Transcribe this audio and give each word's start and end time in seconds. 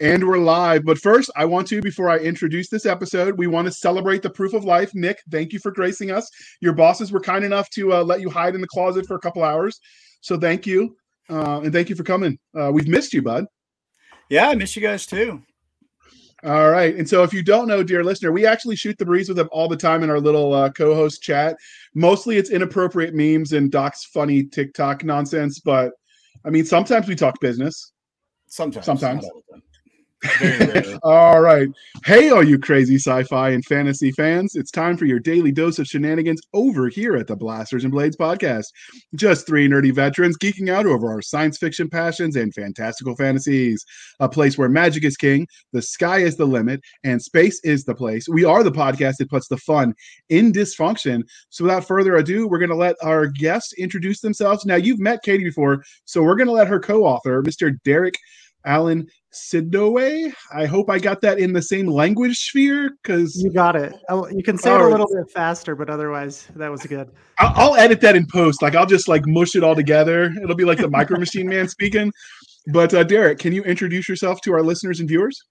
And 0.00 0.28
we're 0.28 0.38
live. 0.38 0.84
But 0.84 0.98
first, 0.98 1.28
I 1.34 1.44
want 1.44 1.66
to, 1.68 1.82
before 1.82 2.08
I 2.08 2.18
introduce 2.18 2.68
this 2.68 2.86
episode, 2.86 3.36
we 3.36 3.48
want 3.48 3.66
to 3.66 3.72
celebrate 3.72 4.22
the 4.22 4.30
proof 4.30 4.54
of 4.54 4.64
life. 4.64 4.94
Nick, 4.94 5.20
thank 5.28 5.52
you 5.52 5.58
for 5.58 5.72
gracing 5.72 6.12
us. 6.12 6.30
Your 6.60 6.72
bosses 6.72 7.10
were 7.10 7.18
kind 7.18 7.44
enough 7.44 7.68
to 7.70 7.92
uh, 7.92 8.04
let 8.04 8.20
you 8.20 8.30
hide 8.30 8.54
in 8.54 8.60
the 8.60 8.68
closet 8.68 9.06
for 9.06 9.16
a 9.16 9.20
couple 9.20 9.42
hours. 9.42 9.80
So 10.20 10.38
thank 10.38 10.66
you. 10.66 10.96
Uh, 11.28 11.62
and 11.62 11.72
thank 11.72 11.88
you 11.88 11.96
for 11.96 12.04
coming. 12.04 12.38
Uh, 12.56 12.70
we've 12.72 12.86
missed 12.86 13.12
you, 13.12 13.22
bud. 13.22 13.46
Yeah, 14.30 14.48
I 14.48 14.54
miss 14.54 14.76
you 14.76 14.82
guys 14.82 15.04
too. 15.04 15.42
All 16.44 16.70
right. 16.70 16.94
And 16.94 17.08
so 17.08 17.24
if 17.24 17.34
you 17.34 17.42
don't 17.42 17.66
know, 17.66 17.82
dear 17.82 18.04
listener, 18.04 18.30
we 18.30 18.46
actually 18.46 18.76
shoot 18.76 18.96
the 18.98 19.04
breeze 19.04 19.26
with 19.26 19.36
them 19.36 19.48
all 19.50 19.66
the 19.66 19.76
time 19.76 20.04
in 20.04 20.10
our 20.10 20.20
little 20.20 20.54
uh, 20.54 20.70
co 20.70 20.94
host 20.94 21.22
chat. 21.22 21.56
Mostly 21.96 22.36
it's 22.36 22.50
inappropriate 22.50 23.14
memes 23.14 23.52
and 23.52 23.68
Doc's 23.68 24.04
funny 24.04 24.44
TikTok 24.44 25.02
nonsense. 25.02 25.58
But 25.58 25.90
I 26.44 26.50
mean, 26.50 26.64
sometimes 26.64 27.08
we 27.08 27.16
talk 27.16 27.40
business. 27.40 27.92
Sometimes. 28.46 28.86
Sometimes. 28.86 29.26
All 31.04 31.40
right. 31.40 31.68
Hey, 32.04 32.30
all 32.30 32.42
you 32.42 32.58
crazy 32.58 32.96
sci 32.96 33.22
fi 33.24 33.50
and 33.50 33.64
fantasy 33.64 34.10
fans. 34.10 34.56
It's 34.56 34.72
time 34.72 34.96
for 34.96 35.04
your 35.04 35.20
daily 35.20 35.52
dose 35.52 35.78
of 35.78 35.86
shenanigans 35.86 36.40
over 36.52 36.88
here 36.88 37.16
at 37.16 37.28
the 37.28 37.36
Blasters 37.36 37.84
and 37.84 37.92
Blades 37.92 38.16
podcast. 38.16 38.64
Just 39.14 39.46
three 39.46 39.68
nerdy 39.68 39.94
veterans 39.94 40.36
geeking 40.36 40.70
out 40.70 40.86
over 40.86 41.08
our 41.12 41.22
science 41.22 41.56
fiction 41.56 41.88
passions 41.88 42.34
and 42.34 42.52
fantastical 42.52 43.14
fantasies. 43.14 43.84
A 44.18 44.28
place 44.28 44.58
where 44.58 44.68
magic 44.68 45.04
is 45.04 45.16
king, 45.16 45.46
the 45.72 45.82
sky 45.82 46.18
is 46.18 46.36
the 46.36 46.46
limit, 46.46 46.80
and 47.04 47.22
space 47.22 47.60
is 47.62 47.84
the 47.84 47.94
place. 47.94 48.28
We 48.28 48.44
are 48.44 48.64
the 48.64 48.72
podcast 48.72 49.18
that 49.18 49.30
puts 49.30 49.46
the 49.46 49.58
fun 49.58 49.94
in 50.30 50.52
dysfunction. 50.52 51.22
So 51.50 51.64
without 51.64 51.86
further 51.86 52.16
ado, 52.16 52.48
we're 52.48 52.58
going 52.58 52.70
to 52.70 52.76
let 52.76 52.96
our 53.02 53.26
guests 53.26 53.72
introduce 53.74 54.20
themselves. 54.20 54.66
Now, 54.66 54.76
you've 54.76 55.00
met 55.00 55.22
Katie 55.22 55.44
before, 55.44 55.84
so 56.06 56.24
we're 56.24 56.36
going 56.36 56.48
to 56.48 56.52
let 56.52 56.66
her 56.66 56.80
co 56.80 57.04
author, 57.04 57.40
Mr. 57.40 57.76
Derek 57.84 58.14
Alan 58.64 59.06
Sidoe. 59.32 60.32
I 60.54 60.66
hope 60.66 60.90
I 60.90 60.98
got 60.98 61.20
that 61.20 61.38
in 61.38 61.52
the 61.52 61.62
same 61.62 61.86
language 61.86 62.38
sphere 62.38 62.90
because 63.02 63.36
you 63.42 63.52
got 63.52 63.76
it. 63.76 63.94
You 64.32 64.42
can 64.42 64.56
say 64.56 64.74
it 64.74 64.80
a 64.80 64.88
little 64.88 65.06
bit 65.06 65.30
faster, 65.30 65.74
but 65.74 65.90
otherwise, 65.90 66.48
that 66.56 66.70
was 66.70 66.82
good. 66.84 67.10
I'll, 67.38 67.52
I'll, 67.54 67.76
edit 67.76 68.00
that 68.00 68.16
in 68.16 68.26
post. 68.26 68.62
Like 68.62 68.74
I'll 68.74 68.86
just 68.86 69.08
like 69.08 69.26
mush 69.26 69.54
it 69.54 69.62
all 69.62 69.74
together. 69.74 70.32
It'll 70.42 70.56
be 70.56 70.64
like 70.64 70.78
the 70.78 70.88
Micro 70.88 71.18
Machine 71.18 71.48
Man 71.48 71.68
speaking. 71.68 72.12
But 72.72 72.92
uh, 72.94 73.04
Derek, 73.04 73.38
can 73.38 73.52
you 73.52 73.62
introduce 73.64 74.08
yourself 74.08 74.40
to 74.42 74.52
our 74.52 74.62
listeners 74.62 75.00
and 75.00 75.08
viewers? 75.08 75.42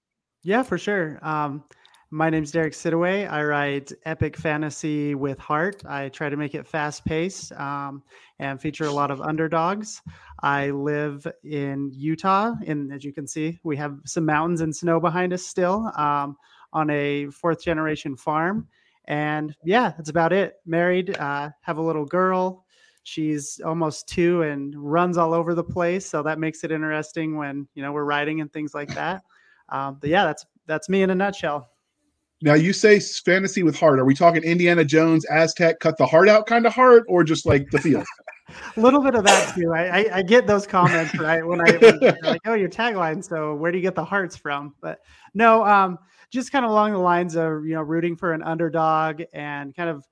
Yeah, 0.44 0.64
for 0.64 0.78
sure. 0.78 1.20
Um, 1.22 1.64
my 2.10 2.30
name's 2.30 2.52
Derek 2.52 2.74
Siddoway. 2.74 3.30
I 3.30 3.44
write 3.44 3.92
epic 4.06 4.38
fantasy 4.38 5.14
with 5.14 5.38
heart. 5.40 5.84
I 5.86 6.08
try 6.10 6.30
to 6.30 6.38
make 6.38 6.56
it 6.56 6.66
fast 6.66 7.04
paced 7.04 7.52
um, 7.54 8.02
and 8.40 8.62
feature 8.62 8.86
a 8.86 8.92
lot 8.92 9.12
of 9.12 9.22
underdogs. 9.22 10.02
I 10.42 10.70
live 10.70 11.28
in 11.44 11.92
Utah, 11.94 12.54
and 12.66 12.94
as 12.94 13.04
you 13.04 13.12
can 13.12 13.28
see, 13.28 13.60
we 13.64 13.76
have 13.78 14.00
some 14.06 14.26
mountains 14.26 14.62
and 14.62 14.74
snow 14.74 15.00
behind 15.00 15.34
us 15.34 15.46
still 15.46 15.92
um, 15.98 16.38
on 16.72 16.90
a 16.90 17.28
fourth 17.28 17.62
generation 17.62 18.16
farm. 18.16 18.68
And 19.06 19.54
yeah, 19.66 19.92
that's 19.98 20.10
about 20.10 20.32
it. 20.32 20.56
Married, 20.66 21.18
uh, 21.18 21.50
have 21.62 21.78
a 21.78 21.82
little 21.82 22.06
girl. 22.06 22.66
She's 23.04 23.60
almost 23.66 24.08
two 24.08 24.44
and 24.44 24.74
runs 24.78 25.18
all 25.18 25.34
over 25.34 25.54
the 25.54 25.64
place, 25.64 26.06
so 26.06 26.24
that 26.24 26.40
makes 26.40 26.64
it 26.64 26.72
interesting 26.72 27.36
when 27.36 27.68
you 27.74 27.82
know 27.82 27.92
we're 27.92 28.06
riding 28.06 28.40
and 28.40 28.52
things 28.52 28.74
like 28.74 28.94
that. 28.96 29.24
Um, 29.70 29.98
but 30.00 30.10
yeah, 30.10 30.24
that's 30.24 30.46
that's 30.68 30.88
me 30.88 31.02
in 31.02 31.10
a 31.10 31.16
nutshell. 31.16 31.70
Now 32.42 32.54
you 32.54 32.72
say 32.74 33.00
fantasy 33.00 33.64
with 33.64 33.78
heart. 33.78 34.00
Are 34.00 34.06
we 34.06 34.14
talking 34.14 34.44
Indiana 34.44 34.86
Jones, 34.86 35.26
Aztec, 35.26 35.80
cut 35.80 35.98
the 35.98 36.06
heart 36.06 36.30
out 36.30 36.46
kind 36.46 36.66
of 36.68 36.74
heart, 36.74 37.04
or 37.08 37.24
just 37.24 37.46
like 37.46 37.66
the 37.72 37.80
feel? 37.80 38.04
a 38.78 38.80
little 38.80 39.02
bit 39.02 39.16
of 39.16 39.24
that 39.24 39.56
too. 39.56 39.74
I, 39.74 40.02
I, 40.02 40.18
I 40.18 40.22
get 40.22 40.48
those 40.48 40.68
comments 40.68 41.18
right 41.18 41.46
when 41.46 41.62
I 41.62 41.72
when 41.78 42.16
like, 42.22 42.42
oh, 42.46 42.54
your 42.54 42.70
tagline. 42.70 43.24
So 43.24 43.56
where 43.56 43.72
do 43.72 43.78
you 43.78 43.82
get 43.82 43.96
the 43.96 44.06
hearts 44.06 44.36
from? 44.36 44.76
But 44.82 45.00
no, 45.34 45.66
um, 45.66 45.98
just 46.30 46.52
kind 46.52 46.66
of 46.66 46.72
along 46.72 46.92
the 46.92 47.00
lines 47.00 47.36
of 47.36 47.66
you 47.66 47.74
know 47.74 47.82
rooting 47.82 48.16
for 48.16 48.34
an 48.34 48.44
underdog 48.44 49.22
and 49.34 49.76
kind 49.76 49.90
of 49.90 50.06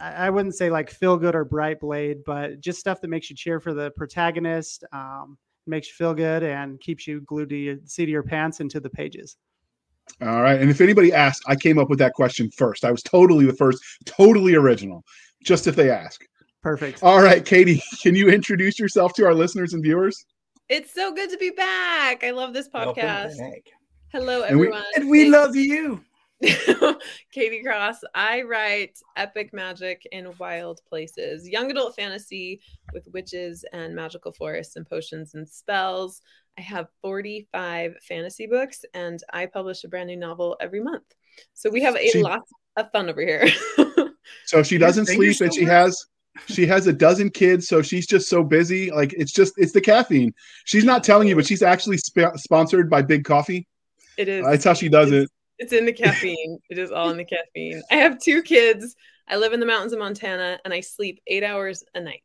I, 0.00 0.26
I 0.26 0.30
wouldn't 0.30 0.54
say 0.54 0.70
like 0.70 0.90
feel 0.90 1.16
good 1.16 1.34
or 1.34 1.44
bright 1.44 1.80
blade, 1.80 2.18
but 2.24 2.60
just 2.60 2.78
stuff 2.78 3.00
that 3.00 3.08
makes 3.08 3.30
you 3.30 3.36
cheer 3.36 3.60
for 3.60 3.74
the 3.74 3.90
protagonist, 3.92 4.84
um, 4.92 5.38
makes 5.66 5.88
you 5.88 5.94
feel 5.94 6.14
good, 6.14 6.42
and 6.42 6.80
keeps 6.80 7.06
you 7.06 7.20
glued 7.22 7.50
to 7.50 7.56
your 7.56 7.76
seat 7.84 8.04
of 8.04 8.08
your 8.10 8.22
pants 8.22 8.60
into 8.60 8.80
the 8.80 8.90
pages. 8.90 9.36
All 10.20 10.42
right. 10.42 10.60
And 10.60 10.70
if 10.70 10.80
anybody 10.80 11.12
asked, 11.12 11.42
I 11.46 11.56
came 11.56 11.78
up 11.78 11.90
with 11.90 11.98
that 11.98 12.12
question 12.12 12.50
first. 12.50 12.84
I 12.84 12.90
was 12.90 13.02
totally 13.02 13.46
the 13.46 13.52
first, 13.52 13.82
totally 14.04 14.54
original, 14.54 15.04
just 15.42 15.66
if 15.66 15.76
they 15.76 15.90
ask. 15.90 16.24
Perfect. 16.62 17.02
All 17.02 17.22
right, 17.22 17.44
Katie, 17.44 17.82
can 18.02 18.14
you 18.14 18.28
introduce 18.30 18.78
yourself 18.78 19.12
to 19.14 19.26
our 19.26 19.34
listeners 19.34 19.74
and 19.74 19.82
viewers? 19.82 20.24
It's 20.68 20.94
so 20.94 21.12
good 21.12 21.30
to 21.30 21.36
be 21.36 21.50
back. 21.50 22.24
I 22.24 22.30
love 22.30 22.54
this 22.54 22.68
podcast. 22.68 23.34
Hello, 24.12 24.42
everyone. 24.42 24.82
And 24.96 25.10
we, 25.10 25.22
and 25.22 25.28
we 25.28 25.36
love 25.36 25.56
you. 25.56 26.02
Katie 27.32 27.62
Cross. 27.62 28.00
I 28.14 28.42
write 28.42 28.98
epic 29.16 29.52
magic 29.52 30.06
in 30.12 30.32
wild 30.38 30.80
places, 30.88 31.48
young 31.48 31.70
adult 31.70 31.96
fantasy 31.96 32.60
with 32.92 33.08
witches 33.12 33.64
and 33.72 33.94
magical 33.94 34.32
forests 34.32 34.76
and 34.76 34.88
potions 34.88 35.34
and 35.34 35.48
spells. 35.48 36.22
I 36.58 36.62
have 36.62 36.88
45 37.02 37.96
fantasy 38.06 38.46
books 38.46 38.84
and 38.94 39.20
I 39.32 39.46
publish 39.46 39.84
a 39.84 39.88
brand 39.88 40.08
new 40.08 40.16
novel 40.16 40.56
every 40.60 40.80
month. 40.80 41.04
So 41.52 41.70
we 41.70 41.82
have 41.82 41.96
a 41.96 42.08
she, 42.08 42.22
lot 42.22 42.42
of 42.76 42.90
fun 42.92 43.08
over 43.08 43.20
here. 43.20 43.48
so 44.46 44.62
she 44.62 44.78
doesn't 44.78 45.06
sleep 45.06 45.40
and 45.40 45.52
she 45.52 45.64
has 45.64 46.06
she 46.46 46.66
has 46.66 46.86
a 46.88 46.92
dozen 46.92 47.30
kids 47.30 47.68
so 47.68 47.80
she's 47.80 48.08
just 48.08 48.28
so 48.28 48.42
busy 48.42 48.90
like 48.90 49.12
it's 49.12 49.32
just 49.32 49.54
it's 49.56 49.72
the 49.72 49.80
caffeine. 49.80 50.32
She's 50.64 50.84
not 50.84 51.02
telling 51.02 51.28
you 51.28 51.34
but 51.34 51.46
she's 51.46 51.62
actually 51.62 51.98
sp- 51.98 52.36
sponsored 52.36 52.88
by 52.88 53.02
big 53.02 53.24
coffee. 53.24 53.66
It 54.16 54.28
is. 54.28 54.44
That's 54.44 54.64
how 54.64 54.74
she 54.74 54.88
does 54.88 55.10
it's, 55.10 55.24
it. 55.24 55.30
it's 55.58 55.72
in 55.72 55.86
the 55.86 55.92
caffeine. 55.92 56.58
It 56.70 56.78
is 56.78 56.92
all 56.92 57.10
in 57.10 57.16
the 57.16 57.24
caffeine. 57.24 57.82
I 57.90 57.96
have 57.96 58.20
two 58.20 58.42
kids. 58.42 58.94
I 59.26 59.36
live 59.36 59.52
in 59.52 59.60
the 59.60 59.66
mountains 59.66 59.92
of 59.92 59.98
montana 59.98 60.60
and 60.64 60.72
i 60.72 60.80
sleep 60.80 61.20
eight 61.26 61.42
hours 61.42 61.82
a 61.94 62.00
night 62.00 62.22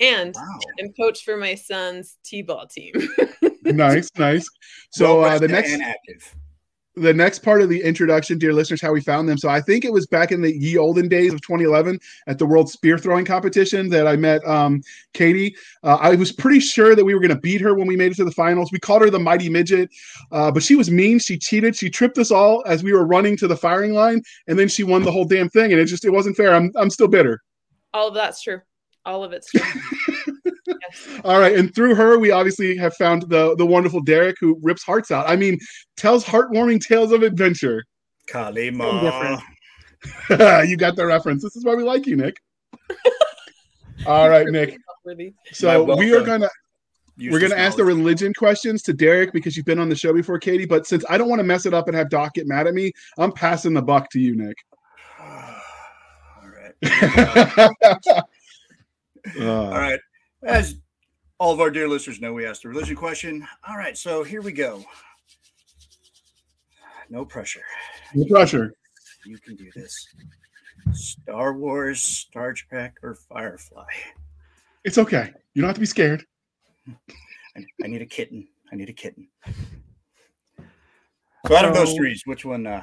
and 0.00 0.34
wow. 0.34 0.58
i'm 0.80 0.92
coach 0.92 1.24
for 1.24 1.36
my 1.36 1.54
son's 1.54 2.18
t-ball 2.24 2.66
team 2.66 2.92
nice 3.64 4.10
nice 4.16 4.48
so 4.90 5.20
well, 5.20 5.36
uh, 5.36 5.38
the 5.38 5.48
next 5.48 5.72
active 5.80 6.34
the 7.00 7.14
next 7.14 7.40
part 7.40 7.62
of 7.62 7.68
the 7.68 7.82
introduction, 7.82 8.38
dear 8.38 8.52
listeners, 8.52 8.80
how 8.80 8.92
we 8.92 9.00
found 9.00 9.28
them. 9.28 9.38
So 9.38 9.48
I 9.48 9.60
think 9.60 9.84
it 9.84 9.92
was 9.92 10.06
back 10.06 10.32
in 10.32 10.42
the 10.42 10.54
ye 10.54 10.76
olden 10.76 11.08
days 11.08 11.32
of 11.32 11.40
2011 11.42 11.98
at 12.26 12.38
the 12.38 12.46
World 12.46 12.70
Spear 12.70 12.98
Throwing 12.98 13.24
Competition 13.24 13.88
that 13.90 14.06
I 14.06 14.16
met 14.16 14.46
um, 14.46 14.82
Katie. 15.14 15.54
Uh, 15.82 15.98
I 16.00 16.14
was 16.14 16.32
pretty 16.32 16.60
sure 16.60 16.94
that 16.94 17.04
we 17.04 17.14
were 17.14 17.20
going 17.20 17.34
to 17.34 17.40
beat 17.40 17.60
her 17.60 17.74
when 17.74 17.86
we 17.86 17.96
made 17.96 18.12
it 18.12 18.16
to 18.16 18.24
the 18.24 18.30
finals. 18.30 18.70
We 18.72 18.78
called 18.78 19.02
her 19.02 19.10
the 19.10 19.18
Mighty 19.18 19.48
Midget, 19.48 19.90
uh, 20.32 20.50
but 20.50 20.62
she 20.62 20.74
was 20.74 20.90
mean. 20.90 21.18
She 21.18 21.38
cheated. 21.38 21.76
She 21.76 21.90
tripped 21.90 22.18
us 22.18 22.30
all 22.30 22.62
as 22.66 22.82
we 22.82 22.92
were 22.92 23.06
running 23.06 23.36
to 23.38 23.48
the 23.48 23.56
firing 23.56 23.94
line, 23.94 24.22
and 24.46 24.58
then 24.58 24.68
she 24.68 24.84
won 24.84 25.02
the 25.02 25.12
whole 25.12 25.24
damn 25.24 25.48
thing. 25.48 25.72
And 25.72 25.80
it 25.80 25.86
just 25.86 26.04
it 26.04 26.10
wasn't 26.10 26.36
fair. 26.36 26.54
I'm 26.54 26.72
I'm 26.76 26.90
still 26.90 27.08
bitter. 27.08 27.42
All 27.94 28.08
of 28.08 28.14
that's 28.14 28.42
true. 28.42 28.60
All 29.08 29.24
of 29.24 29.32
it's 29.32 29.50
true. 29.50 29.62
All 31.24 31.40
right, 31.40 31.56
and 31.56 31.74
through 31.74 31.94
her, 31.94 32.18
we 32.18 32.30
obviously 32.30 32.76
have 32.76 32.94
found 32.94 33.22
the 33.22 33.56
the 33.56 33.64
wonderful 33.64 34.02
Derek 34.02 34.36
who 34.38 34.58
rips 34.62 34.82
hearts 34.82 35.10
out. 35.10 35.26
I 35.26 35.34
mean, 35.34 35.58
tells 35.96 36.22
heartwarming 36.26 36.84
tales 36.84 37.10
of 37.10 37.22
adventure. 37.22 37.82
Kali 38.26 38.70
Ma. 38.70 39.40
you 40.30 40.76
got 40.76 40.94
the 40.94 41.06
reference. 41.06 41.42
This 41.42 41.56
is 41.56 41.64
why 41.64 41.74
we 41.74 41.84
like 41.84 42.06
you, 42.06 42.16
Nick. 42.16 42.36
All 44.06 44.28
right, 44.28 44.46
Nick. 44.46 44.76
So 45.52 45.96
we 45.96 46.14
are 46.14 46.22
gonna 46.22 46.50
we're 47.16 47.40
gonna 47.40 47.54
ask 47.54 47.78
the 47.78 47.86
religion 47.86 48.34
questions 48.34 48.82
to 48.82 48.92
Derek 48.92 49.32
because 49.32 49.56
you've 49.56 49.64
been 49.64 49.78
on 49.78 49.88
the 49.88 49.96
show 49.96 50.12
before, 50.12 50.38
Katie. 50.38 50.66
But 50.66 50.86
since 50.86 51.02
I 51.08 51.16
don't 51.16 51.30
want 51.30 51.40
to 51.40 51.44
mess 51.44 51.64
it 51.64 51.72
up 51.72 51.88
and 51.88 51.96
have 51.96 52.10
Doc 52.10 52.34
get 52.34 52.46
mad 52.46 52.66
at 52.66 52.74
me, 52.74 52.92
I'm 53.16 53.32
passing 53.32 53.72
the 53.72 53.80
buck 53.80 54.10
to 54.10 54.20
you, 54.20 54.36
Nick. 54.36 54.56
All 55.18 55.48
right. 56.44 58.22
Uh, 59.40 59.64
All 59.64 59.70
right. 59.70 60.00
As 60.42 60.76
all 61.38 61.52
of 61.52 61.60
our 61.60 61.70
dear 61.70 61.88
listeners 61.88 62.20
know, 62.20 62.32
we 62.32 62.46
asked 62.46 62.62
the 62.62 62.68
religion 62.68 62.96
question. 62.96 63.46
All 63.68 63.76
right, 63.76 63.96
so 63.96 64.22
here 64.22 64.42
we 64.42 64.52
go. 64.52 64.84
No 67.10 67.24
pressure. 67.24 67.62
No 68.14 68.24
pressure. 68.26 68.74
You 69.24 69.38
can 69.38 69.56
do 69.56 69.70
this. 69.74 70.08
Star 70.92 71.54
Wars, 71.54 72.00
Star 72.00 72.52
Trek, 72.52 72.96
or 73.02 73.14
Firefly? 73.14 73.86
It's 74.84 74.98
okay. 74.98 75.32
You 75.54 75.62
don't 75.62 75.68
have 75.68 75.74
to 75.76 75.80
be 75.80 75.86
scared. 75.86 76.24
I, 77.56 77.64
I 77.82 77.86
need 77.86 78.02
a 78.02 78.06
kitten. 78.06 78.46
I 78.72 78.76
need 78.76 78.88
a 78.88 78.92
kitten. 78.92 79.28
So 81.46 81.56
out 81.56 81.64
of 81.64 81.74
those 81.74 81.94
three, 81.94 82.20
which 82.26 82.44
one? 82.44 82.66
Uh, 82.66 82.82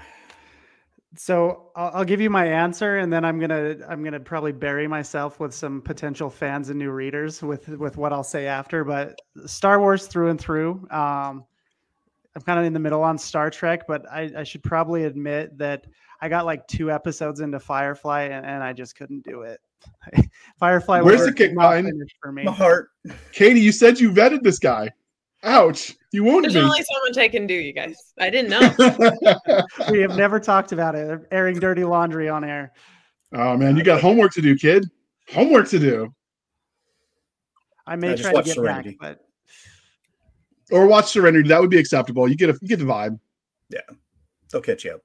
so 1.17 1.71
I'll, 1.75 1.91
I'll, 1.95 2.05
give 2.05 2.21
you 2.21 2.29
my 2.29 2.45
answer, 2.45 2.97
and 2.97 3.11
then 3.11 3.25
I'm 3.25 3.39
gonna 3.39 3.77
I'm 3.87 4.03
gonna 4.03 4.19
probably 4.19 4.51
bury 4.51 4.87
myself 4.87 5.39
with 5.39 5.53
some 5.53 5.81
potential 5.81 6.29
fans 6.29 6.69
and 6.69 6.79
new 6.79 6.91
readers 6.91 7.41
with 7.41 7.67
with 7.69 7.97
what 7.97 8.13
I'll 8.13 8.23
say 8.23 8.47
after. 8.47 8.83
But 8.83 9.19
Star 9.45 9.79
Wars 9.79 10.07
through 10.07 10.29
and 10.29 10.39
through. 10.39 10.87
Um, 10.91 11.45
I'm 12.35 12.41
kind 12.41 12.59
of 12.59 12.65
in 12.65 12.73
the 12.73 12.79
middle 12.79 13.01
on 13.01 13.17
Star 13.17 13.49
Trek, 13.49 13.87
but 13.87 14.05
I, 14.11 14.29
I, 14.37 14.43
should 14.43 14.61
probably 14.61 15.05
admit 15.05 15.57
that 15.57 15.85
I 16.21 16.27
got 16.27 16.45
like 16.45 16.67
two 16.67 16.91
episodes 16.91 17.39
into 17.39 17.61
Firefly, 17.61 18.23
and, 18.23 18.45
and 18.45 18.61
I 18.61 18.73
just 18.73 18.97
couldn't 18.97 19.23
do 19.23 19.43
it. 19.43 19.61
Firefly. 20.59 20.99
Where's 20.99 21.25
the 21.25 21.31
kick 21.31 21.55
line 21.55 21.89
for 22.21 22.33
me? 22.33 22.43
My 22.43 22.51
heart. 22.51 22.89
Katie, 23.31 23.61
you 23.61 23.71
said 23.71 24.01
you 24.01 24.11
vetted 24.11 24.43
this 24.43 24.59
guy. 24.59 24.91
Ouch! 25.45 25.95
You 26.11 26.23
won't 26.23 26.43
There's 26.43 26.55
only 26.55 26.81
so 26.81 26.99
much 27.07 27.17
I 27.17 27.27
can 27.27 27.45
do, 27.45 27.53
you 27.53 27.71
guys. 27.71 27.95
I 28.19 28.29
didn't 28.31 28.49
know. 28.49 29.63
we 29.91 29.99
have 30.01 30.17
never 30.17 30.39
talked 30.39 30.71
about 30.71 30.95
it. 30.95 31.19
Airing 31.31 31.59
dirty 31.59 31.83
laundry 31.83 32.27
on 32.29 32.43
air. 32.43 32.73
oh 33.33 33.55
man, 33.55 33.77
you 33.77 33.83
got 33.83 34.01
homework 34.01 34.33
to 34.33 34.41
do, 34.41 34.55
kid. 34.55 34.89
Homework 35.31 35.69
to 35.69 35.79
do. 35.79 36.13
I 37.85 37.95
may 37.95 38.13
I 38.13 38.15
try 38.15 38.33
to 38.33 38.41
get 38.41 38.55
Serenity. 38.55 38.97
back, 38.99 39.17
but 39.19 40.75
Or 40.75 40.87
watch 40.87 41.11
Serenity. 41.11 41.47
That 41.47 41.61
would 41.61 41.69
be 41.69 41.77
acceptable. 41.77 42.27
You 42.27 42.35
get 42.35 42.49
a 42.49 42.57
you 42.61 42.67
get 42.67 42.79
the 42.79 42.85
vibe. 42.85 43.19
Yeah, 43.69 43.81
they'll 44.51 44.61
catch 44.61 44.83
you 44.83 44.93
up. 44.93 45.01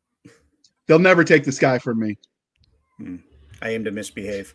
They'll 0.87 0.99
never 0.99 1.23
take 1.23 1.45
the 1.45 1.53
sky 1.53 1.79
from 1.79 2.01
me. 2.01 2.19
Hmm. 2.97 3.17
I 3.61 3.71
aim 3.71 3.85
to 3.85 3.91
misbehave. 3.91 4.55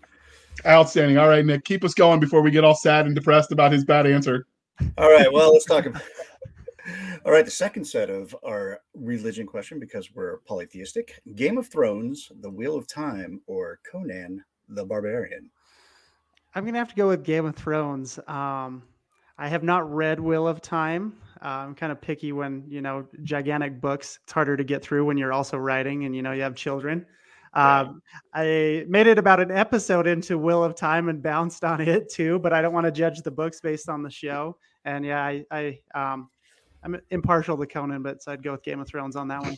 Outstanding. 0.66 1.18
All 1.18 1.28
right, 1.28 1.46
Nick, 1.46 1.64
keep 1.64 1.84
us 1.84 1.94
going 1.94 2.20
before 2.20 2.42
we 2.42 2.50
get 2.50 2.64
all 2.64 2.76
sad 2.76 3.06
and 3.06 3.14
depressed 3.14 3.52
about 3.52 3.72
his 3.72 3.86
bad 3.86 4.08
answer. 4.08 4.48
All 4.98 5.10
right. 5.10 5.32
Well, 5.32 5.54
let's 5.54 5.66
talk 5.66 5.86
about. 5.86 6.02
All 7.26 7.32
right. 7.32 7.46
The 7.46 7.52
second 7.52 7.86
set 7.86 8.10
of 8.10 8.36
our 8.44 8.80
religion 8.94 9.46
question, 9.46 9.80
because 9.80 10.14
we're 10.14 10.38
polytheistic 10.40 11.22
Game 11.36 11.58
of 11.58 11.68
Thrones, 11.68 12.32
The 12.42 12.50
Wheel 12.50 12.76
of 12.76 12.88
Time, 12.88 13.42
or 13.48 13.80
Conan 13.90 14.44
the 14.70 14.86
Barbarian. 14.86 15.50
I'm 16.54 16.66
gonna 16.66 16.78
have 16.78 16.90
to 16.90 16.96
go 16.96 17.10
with 17.10 17.24
Game 17.24 17.46
of 17.46 17.56
Thrones. 17.56 18.18
Um, 18.28 18.84
I 19.38 19.50
have 19.50 19.64
not 19.64 19.94
read 19.94 20.20
Wheel 20.20 20.48
of 20.48 20.62
Time. 20.62 21.14
Uh, 21.42 21.48
I'm 21.48 21.76
kind 21.76 21.92
of 21.92 22.00
picky 22.00 22.32
when 22.32 22.64
you 22.68 22.82
know 22.82 23.06
gigantic 23.24 23.82
books. 23.82 24.20
It's 24.24 24.34
harder 24.34 24.56
to 24.56 24.64
get 24.64 24.82
through 24.82 25.06
when 25.06 25.18
you're 25.18 25.34
also 25.34 25.58
writing 25.58 26.06
and 26.06 26.16
you 26.16 26.22
know 26.22 26.32
you 26.32 26.42
have 26.42 26.56
children. 26.56 27.06
Um, 27.56 28.02
I 28.34 28.86
made 28.88 29.08
it 29.08 29.18
about 29.18 29.40
an 29.40 29.50
episode 29.52 30.08
into 30.08 30.38
Will 30.38 30.64
of 30.64 30.76
Time 30.76 31.10
and 31.10 31.24
bounced 31.24 31.64
on 31.64 31.82
it 31.82 32.10
too, 32.10 32.40
but 32.40 32.54
I 32.54 32.62
don't 32.62 32.74
want 32.74 32.86
to 32.86 32.92
judge 32.92 33.22
the 33.22 33.32
books 33.32 33.62
based 33.62 33.90
on 33.90 34.04
the 34.04 34.10
show. 34.10 34.58
And 34.84 35.06
yeah, 35.06 35.24
I, 35.24 35.46
I 35.52 35.80
um, 35.96 36.30
I'm 36.84 37.00
impartial 37.10 37.58
to 37.58 37.66
Conan, 37.66 38.04
but 38.04 38.22
so 38.22 38.32
I'd 38.32 38.44
go 38.44 38.52
with 38.52 38.64
Game 38.64 38.80
of 38.80 38.88
Thrones 38.88 39.16
on 39.16 39.28
that 39.30 39.42
one. 39.42 39.58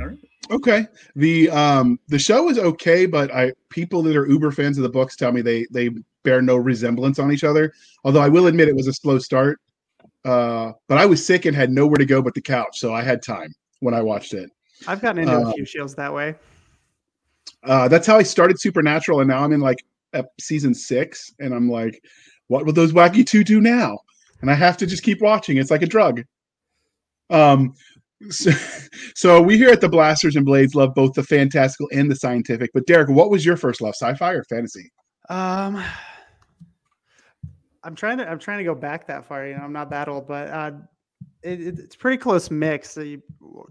All 0.00 0.06
right. 0.06 0.18
Okay. 0.50 0.86
The 1.16 1.50
um 1.50 2.00
the 2.08 2.18
show 2.18 2.48
is 2.48 2.58
okay, 2.58 3.04
but 3.06 3.32
I 3.32 3.52
people 3.68 4.02
that 4.04 4.16
are 4.16 4.26
uber 4.26 4.50
fans 4.50 4.78
of 4.78 4.82
the 4.82 4.88
books 4.88 5.16
tell 5.16 5.32
me 5.32 5.42
they 5.42 5.66
they 5.70 5.90
bear 6.22 6.40
no 6.40 6.56
resemblance 6.56 7.18
on 7.18 7.30
each 7.30 7.44
other. 7.44 7.72
Although 8.04 8.22
I 8.22 8.28
will 8.28 8.46
admit 8.46 8.68
it 8.68 8.74
was 8.74 8.88
a 8.88 8.92
slow 8.92 9.18
start. 9.18 9.60
Uh, 10.24 10.72
but 10.88 10.98
I 10.98 11.04
was 11.04 11.24
sick 11.24 11.44
and 11.44 11.54
had 11.54 11.70
nowhere 11.70 11.96
to 11.96 12.06
go 12.06 12.22
but 12.22 12.32
the 12.34 12.40
couch, 12.40 12.78
so 12.78 12.94
I 12.94 13.02
had 13.02 13.22
time 13.22 13.52
when 13.80 13.92
I 13.92 14.00
watched 14.00 14.34
it. 14.34 14.50
I've 14.86 15.02
gotten 15.02 15.22
into 15.22 15.36
Um, 15.36 15.46
a 15.46 15.52
few 15.52 15.64
shows 15.64 15.94
that 15.96 16.12
way. 16.12 16.36
Uh, 17.64 17.88
that's 17.88 18.06
how 18.06 18.16
I 18.16 18.22
started 18.22 18.60
Supernatural, 18.60 19.20
and 19.20 19.28
now 19.28 19.44
I'm 19.44 19.52
in 19.52 19.60
like 19.60 19.84
season 20.40 20.74
six, 20.74 21.32
and 21.38 21.54
I'm 21.54 21.70
like, 21.70 22.02
what 22.48 22.66
will 22.66 22.72
those 22.72 22.92
wacky 22.92 23.26
two 23.26 23.44
do 23.44 23.60
now? 23.60 23.98
And 24.40 24.50
I 24.50 24.54
have 24.54 24.76
to 24.78 24.86
just 24.86 25.02
keep 25.02 25.20
watching. 25.20 25.56
It's 25.56 25.70
like 25.70 25.82
a 25.82 25.86
drug. 25.86 26.22
Um, 27.30 27.74
so, 28.30 28.50
so 29.14 29.42
we 29.42 29.56
here 29.56 29.70
at 29.70 29.80
the 29.80 29.88
Blasters 29.88 30.36
and 30.36 30.44
Blades 30.44 30.74
love 30.74 30.94
both 30.94 31.14
the 31.14 31.22
fantastical 31.22 31.88
and 31.92 32.10
the 32.10 32.16
scientific. 32.16 32.70
But 32.74 32.86
Derek, 32.86 33.08
what 33.08 33.30
was 33.30 33.44
your 33.44 33.56
first 33.56 33.80
love, 33.80 33.94
sci-fi 33.94 34.32
or 34.32 34.44
fantasy? 34.44 34.92
Um, 35.28 35.82
I'm 37.84 37.94
trying 37.94 38.18
to 38.18 38.28
I'm 38.28 38.38
trying 38.38 38.58
to 38.58 38.64
go 38.64 38.74
back 38.74 39.06
that 39.08 39.24
far. 39.24 39.46
You 39.46 39.56
know, 39.56 39.62
I'm 39.62 39.72
not 39.72 39.90
that 39.90 40.08
old, 40.08 40.28
but 40.28 40.48
uh, 40.48 40.72
it, 41.42 41.60
it- 41.60 41.78
it's 41.78 41.96
pretty 41.96 42.16
close 42.18 42.50
mix. 42.50 42.96
You- 42.96 43.22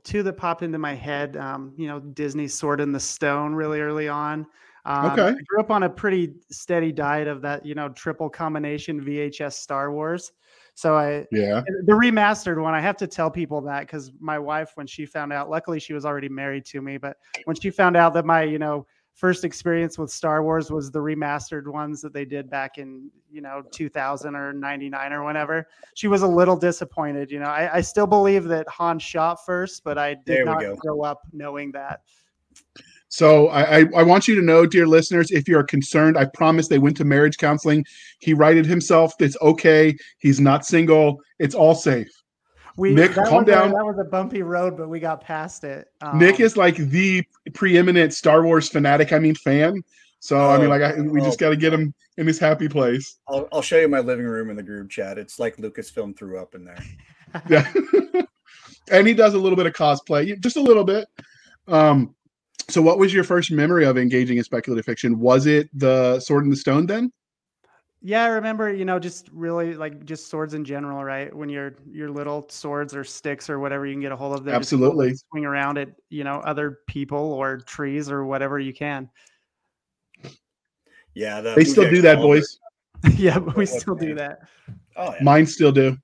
two 0.03 0.23
that 0.23 0.33
popped 0.37 0.61
into 0.63 0.77
my 0.77 0.93
head. 0.95 1.37
Um, 1.37 1.73
you 1.77 1.87
know, 1.87 1.99
Disney's 1.99 2.53
Sword 2.53 2.81
in 2.81 2.91
the 2.91 2.99
Stone 2.99 3.53
really 3.55 3.81
early 3.81 4.07
on. 4.07 4.45
Um, 4.85 5.11
Okay. 5.11 5.27
I 5.27 5.41
grew 5.47 5.59
up 5.59 5.69
on 5.71 5.83
a 5.83 5.89
pretty 5.89 6.33
steady 6.49 6.91
diet 6.91 7.27
of 7.27 7.41
that. 7.43 7.65
You 7.65 7.75
know, 7.75 7.89
triple 7.89 8.29
combination 8.29 8.99
VHS 9.01 9.53
Star 9.53 9.91
Wars. 9.91 10.31
So 10.73 10.95
I 10.95 11.27
Yeah. 11.31 11.61
the 11.85 11.91
remastered 11.93 12.59
one 12.61 12.73
i 12.73 12.79
have 12.79 12.95
to 12.97 13.05
tell 13.07 13.29
people 13.29 13.59
that 13.61 13.81
because 13.81 14.11
my 14.19 14.39
wife 14.39 14.71
when 14.75 14.87
she 14.87 15.05
found 15.05 15.33
out 15.33 15.49
luckily 15.49 15.79
she 15.79 15.93
was 15.93 16.05
already 16.05 16.29
married 16.29 16.63
to 16.65 16.81
me 16.81 16.97
but 16.97 17.17
when 17.43 17.57
she 17.57 17.69
found 17.69 17.97
out 17.97 18.13
that 18.13 18.25
my 18.25 18.41
you 18.43 18.57
know 18.57 18.87
first 19.13 19.43
experience 19.43 19.97
with 19.97 20.09
star 20.09 20.43
wars 20.43 20.71
was 20.71 20.91
the 20.91 20.99
remastered 20.99 21.67
ones 21.67 22.01
that 22.01 22.13
they 22.13 22.25
did 22.25 22.49
back 22.49 22.77
in 22.77 23.09
you 23.31 23.41
know 23.41 23.61
2000 23.71 24.35
or 24.35 24.53
99 24.53 25.13
or 25.13 25.23
whenever 25.23 25.67
she 25.95 26.07
was 26.07 26.21
a 26.21 26.27
little 26.27 26.57
disappointed 26.57 27.29
you 27.29 27.39
know 27.39 27.45
i, 27.45 27.77
I 27.77 27.81
still 27.81 28.07
believe 28.07 28.45
that 28.45 28.67
han 28.67 28.99
shot 28.99 29.45
first 29.45 29.83
but 29.83 29.97
i 29.97 30.15
did 30.25 30.45
not 30.45 30.61
go. 30.61 30.75
grow 30.75 31.01
up 31.01 31.21
knowing 31.33 31.71
that 31.73 32.01
So 33.13 33.49
I, 33.49 33.79
I, 33.79 33.85
I 33.97 34.03
want 34.03 34.29
you 34.29 34.35
to 34.35 34.41
know, 34.41 34.65
dear 34.65 34.87
listeners, 34.87 35.31
if 35.31 35.45
you're 35.45 35.63
concerned, 35.63 36.17
I 36.17 36.25
promise 36.25 36.69
they 36.69 36.79
went 36.79 36.95
to 36.95 37.03
marriage 37.03 37.37
counseling. 37.37 37.83
He 38.19 38.33
righted 38.33 38.65
himself. 38.65 39.13
It's 39.19 39.35
okay. 39.41 39.97
He's 40.19 40.39
not 40.39 40.65
single. 40.65 41.19
It's 41.37 41.53
all 41.53 41.75
safe. 41.75 42.07
We 42.77 42.93
Nick, 42.93 43.13
that 43.15 43.25
calm 43.27 43.43
was 43.43 43.47
a- 43.47 43.51
down. 43.51 43.71
that 43.71 43.85
was 43.85 43.97
a 43.99 44.03
bumpy 44.03 44.41
road 44.41 44.77
but 44.77 44.89
we 44.89 44.99
got 44.99 45.21
past 45.21 45.63
it 45.63 45.87
Nick 46.15 46.35
Um, 46.35 46.41
is 46.45 46.55
like 46.57 46.75
the 46.77 47.23
preeminent 47.53 48.13
Star 48.13 48.43
Wars 48.43 48.69
fanatic. 48.69 49.11
I 49.13 49.19
mean, 49.19 49.35
fan. 49.35 49.83
So 50.19 50.37
I 50.49 50.57
mean, 50.57 50.67
Oh, 50.67 50.69
like, 50.69 50.81
I, 50.83 51.01
we 51.01 51.19
just 51.21 51.41
oh. 51.41 51.45
got 51.45 51.49
to 51.49 51.55
get 51.57 51.73
him 51.73 51.93
in 52.17 52.27
his 52.27 52.37
happy 52.37 52.69
place. 52.69 53.17
I'll, 53.27 53.47
I'll 53.51 53.61
show 53.63 53.79
you 53.79 53.87
my 53.87 53.99
living 54.01 54.25
room 54.25 54.51
in 54.51 54.55
the 54.55 54.61
group 54.61 54.89
chat. 54.91 55.17
It's 55.17 55.39
like 55.39 55.57
Lucasfilm 55.57 56.15
threw 56.15 56.39
up 56.39 56.53
in 56.55 56.63
there. 56.65 56.77
Yeah, 57.49 57.71
and 58.91 59.07
he 59.07 59.13
does 59.13 59.33
a 59.35 59.37
little 59.39 59.55
bit 59.55 59.65
of 59.65 59.73
cosplay, 59.73 60.37
just 60.41 60.57
a 60.57 60.61
little 60.61 60.83
bit. 60.83 61.07
Um, 61.67 62.13
so 62.69 62.81
what 62.81 62.99
was 62.99 63.13
your 63.13 63.23
first 63.23 63.51
memory 63.51 63.85
of 63.85 63.97
engaging 63.97 64.37
in 64.37 64.43
speculative 64.43 64.85
fiction? 64.85 65.17
Was 65.17 65.45
it 65.45 65.69
the 65.73 66.19
Sword 66.19 66.43
in 66.43 66.49
the 66.49 66.55
Stone? 66.57 66.85
Then 66.87 67.11
Yeah, 68.03 68.23
I 68.23 68.27
remember, 68.29 68.73
you 68.73 68.83
know, 68.83 68.97
just 68.97 69.29
really 69.31 69.75
like 69.75 70.05
just 70.05 70.29
swords 70.29 70.55
in 70.55 70.65
general, 70.65 71.03
right? 71.03 71.33
When 71.35 71.49
you're 71.49 71.75
your 71.91 72.09
little 72.09 72.47
swords 72.49 72.95
or 72.95 73.03
sticks 73.03 73.47
or 73.47 73.59
whatever 73.59 73.85
you 73.85 73.93
can 73.93 74.01
get 74.01 74.11
a 74.11 74.15
hold 74.15 74.37
of, 74.37 74.43
they're 74.43 74.57
just 74.57 74.73
Absolutely. 74.73 75.13
swing 75.29 75.45
around 75.45 75.77
at 75.77 75.89
you 76.09 76.23
know 76.23 76.37
other 76.39 76.79
people 76.87 77.33
or 77.33 77.57
trees 77.57 78.09
or 78.09 78.25
whatever 78.25 78.57
you 78.57 78.73
can. 78.73 79.07
Yeah, 81.13 81.41
the 81.41 81.53
they 81.55 81.63
still 81.63 81.89
do 81.89 82.01
that, 82.01 82.17
Oliver. 82.17 82.35
boys. 82.39 82.59
yeah, 83.17 83.37
but 83.37 83.55
we 83.55 83.65
still 83.65 83.95
do 83.95 84.15
that. 84.15 84.39
Oh, 84.95 85.13
yeah. 85.13 85.23
Mine 85.23 85.45
still 85.45 85.71
do, 85.71 85.97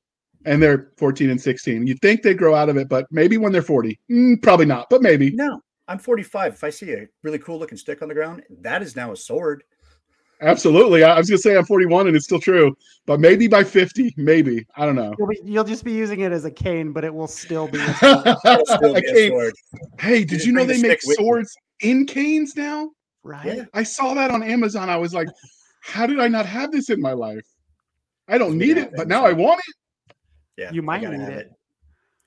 and 0.45 0.61
they're 0.61 0.91
14 0.97 1.29
and 1.29 1.41
16. 1.41 1.87
You'd 1.87 1.99
think 2.01 2.21
they'd 2.21 2.37
grow 2.37 2.53
out 2.53 2.69
of 2.69 2.77
it, 2.77 2.89
but 2.89 3.07
maybe 3.11 3.37
when 3.37 3.51
they're 3.51 3.61
40, 3.61 3.99
Mm, 4.11 4.41
probably 4.41 4.65
not, 4.65 4.87
but 4.89 5.01
maybe. 5.01 5.31
No, 5.31 5.61
I'm 5.87 5.99
45. 5.99 6.53
If 6.53 6.63
I 6.63 6.69
see 6.69 6.91
a 6.91 7.07
really 7.23 7.39
cool 7.39 7.57
looking 7.57 7.77
stick 7.77 8.01
on 8.01 8.07
the 8.07 8.13
ground, 8.13 8.43
that 8.61 8.81
is 8.81 8.95
now 8.95 9.11
a 9.11 9.15
sword. 9.15 9.63
Absolutely. 10.41 11.03
I, 11.03 11.15
I 11.15 11.17
was 11.17 11.29
gonna 11.29 11.37
say 11.39 11.57
I'm 11.57 11.65
41, 11.65 12.07
and 12.07 12.15
it's 12.15 12.25
still 12.25 12.39
true, 12.39 12.75
but 13.05 13.19
maybe 13.19 13.47
by 13.47 13.63
50, 13.63 14.13
maybe 14.17 14.65
I 14.75 14.85
don't 14.85 14.95
know. 14.95 15.15
You'll, 15.17 15.27
be, 15.27 15.39
you'll 15.43 15.63
just 15.63 15.83
be 15.83 15.91
using 15.93 16.19
it 16.19 16.31
as 16.31 16.45
a 16.45 16.51
cane, 16.51 16.91
but 16.93 17.03
it 17.03 17.13
will 17.13 17.27
still 17.27 17.67
be. 17.67 17.79
A 17.79 17.93
still 18.65 18.95
A 18.95 19.01
be 19.01 19.07
a 19.07 19.13
cane. 19.13 19.29
sword. 19.31 19.53
Hey, 19.99 20.19
did 20.19 20.29
just 20.29 20.45
you 20.45 20.51
know 20.53 20.63
they 20.65 20.79
make 20.81 21.01
stick 21.01 21.09
you. 21.09 21.15
swords 21.15 21.55
in 21.81 22.05
canes 22.05 22.55
now? 22.55 22.91
right? 23.23 23.57
Yeah. 23.57 23.65
I 23.73 23.83
saw 23.83 24.13
that 24.13 24.31
on 24.31 24.41
Amazon. 24.43 24.89
I 24.89 24.95
was 24.95 25.13
like, 25.13 25.27
how 25.81 26.05
did 26.07 26.19
I 26.19 26.27
not 26.29 26.45
have 26.45 26.71
this 26.71 26.89
in 26.89 27.01
my 27.01 27.11
life? 27.13 27.45
I 28.29 28.37
don't 28.37 28.57
need 28.57 28.77
have 28.77 28.87
it, 28.87 28.93
but 28.95 29.07
now 29.07 29.21
so- 29.21 29.27
I 29.27 29.33
want 29.33 29.59
it. 29.67 30.15
Yeah, 30.57 30.71
You 30.71 30.81
might 30.81 31.01
need 31.01 31.19
have 31.19 31.29
it. 31.29 31.51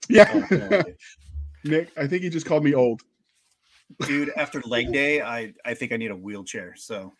Yeah. 0.08 0.82
Nick, 1.64 1.90
I 1.96 2.06
think 2.06 2.22
he 2.22 2.30
just 2.30 2.46
called 2.46 2.64
me 2.64 2.74
old. 2.74 3.00
dude, 4.06 4.30
after 4.36 4.60
leg 4.62 4.92
day, 4.92 5.20
I 5.20 5.52
I 5.64 5.74
think 5.74 5.92
I 5.92 5.96
need 5.96 6.10
a 6.10 6.16
wheelchair. 6.16 6.74
So 6.76 7.12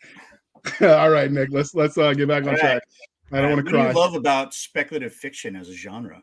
All 0.81 1.09
right, 1.09 1.31
Nick, 1.31 1.49
let's 1.51 1.73
let's 1.73 1.97
uh, 1.97 2.13
get 2.13 2.27
back 2.27 2.43
on 2.43 2.49
All 2.49 2.53
right. 2.53 2.59
track. 2.61 2.83
I 3.33 3.37
don't 3.37 3.43
All 3.43 3.47
right, 3.49 3.55
want 3.55 3.65
to 3.67 3.71
what 3.71 3.79
do 3.79 3.83
cry. 3.83 3.89
you 3.89 3.95
love 3.95 4.15
about 4.15 4.53
speculative 4.53 5.13
fiction 5.13 5.55
as 5.55 5.69
a 5.69 5.73
genre? 5.73 6.21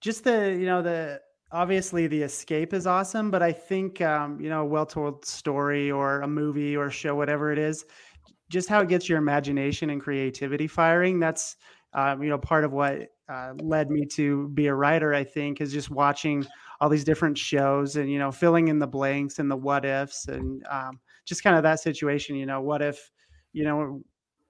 just 0.00 0.24
the 0.24 0.52
you 0.52 0.66
know 0.66 0.82
the 0.82 1.20
obviously 1.52 2.06
the 2.06 2.22
escape 2.22 2.72
is 2.72 2.86
awesome 2.86 3.30
but 3.30 3.42
i 3.42 3.52
think 3.52 4.00
um, 4.00 4.40
you 4.40 4.48
know 4.48 4.62
a 4.62 4.64
well-told 4.64 5.24
story 5.24 5.90
or 5.90 6.20
a 6.20 6.28
movie 6.28 6.76
or 6.76 6.90
show 6.90 7.14
whatever 7.14 7.52
it 7.52 7.58
is 7.58 7.84
just 8.48 8.68
how 8.68 8.80
it 8.80 8.88
gets 8.88 9.08
your 9.08 9.18
imagination 9.18 9.90
and 9.90 10.00
creativity 10.00 10.66
firing 10.66 11.18
that's 11.18 11.56
um, 11.94 12.22
you 12.22 12.28
know 12.28 12.38
part 12.38 12.64
of 12.64 12.72
what 12.72 13.08
uh, 13.28 13.52
led 13.60 13.90
me 13.90 14.04
to 14.04 14.48
be 14.50 14.66
a 14.66 14.74
writer 14.74 15.14
i 15.14 15.24
think 15.24 15.60
is 15.60 15.72
just 15.72 15.90
watching 15.90 16.44
all 16.80 16.88
these 16.88 17.04
different 17.04 17.36
shows 17.38 17.96
and 17.96 18.10
you 18.10 18.18
know 18.18 18.30
filling 18.30 18.68
in 18.68 18.78
the 18.78 18.86
blanks 18.86 19.38
and 19.38 19.50
the 19.50 19.56
what 19.56 19.84
ifs 19.84 20.28
and 20.28 20.64
um, 20.68 21.00
just 21.24 21.42
kind 21.42 21.56
of 21.56 21.62
that 21.62 21.80
situation 21.80 22.36
you 22.36 22.46
know 22.46 22.60
what 22.60 22.82
if 22.82 23.10
you 23.56 23.64
know 23.64 24.02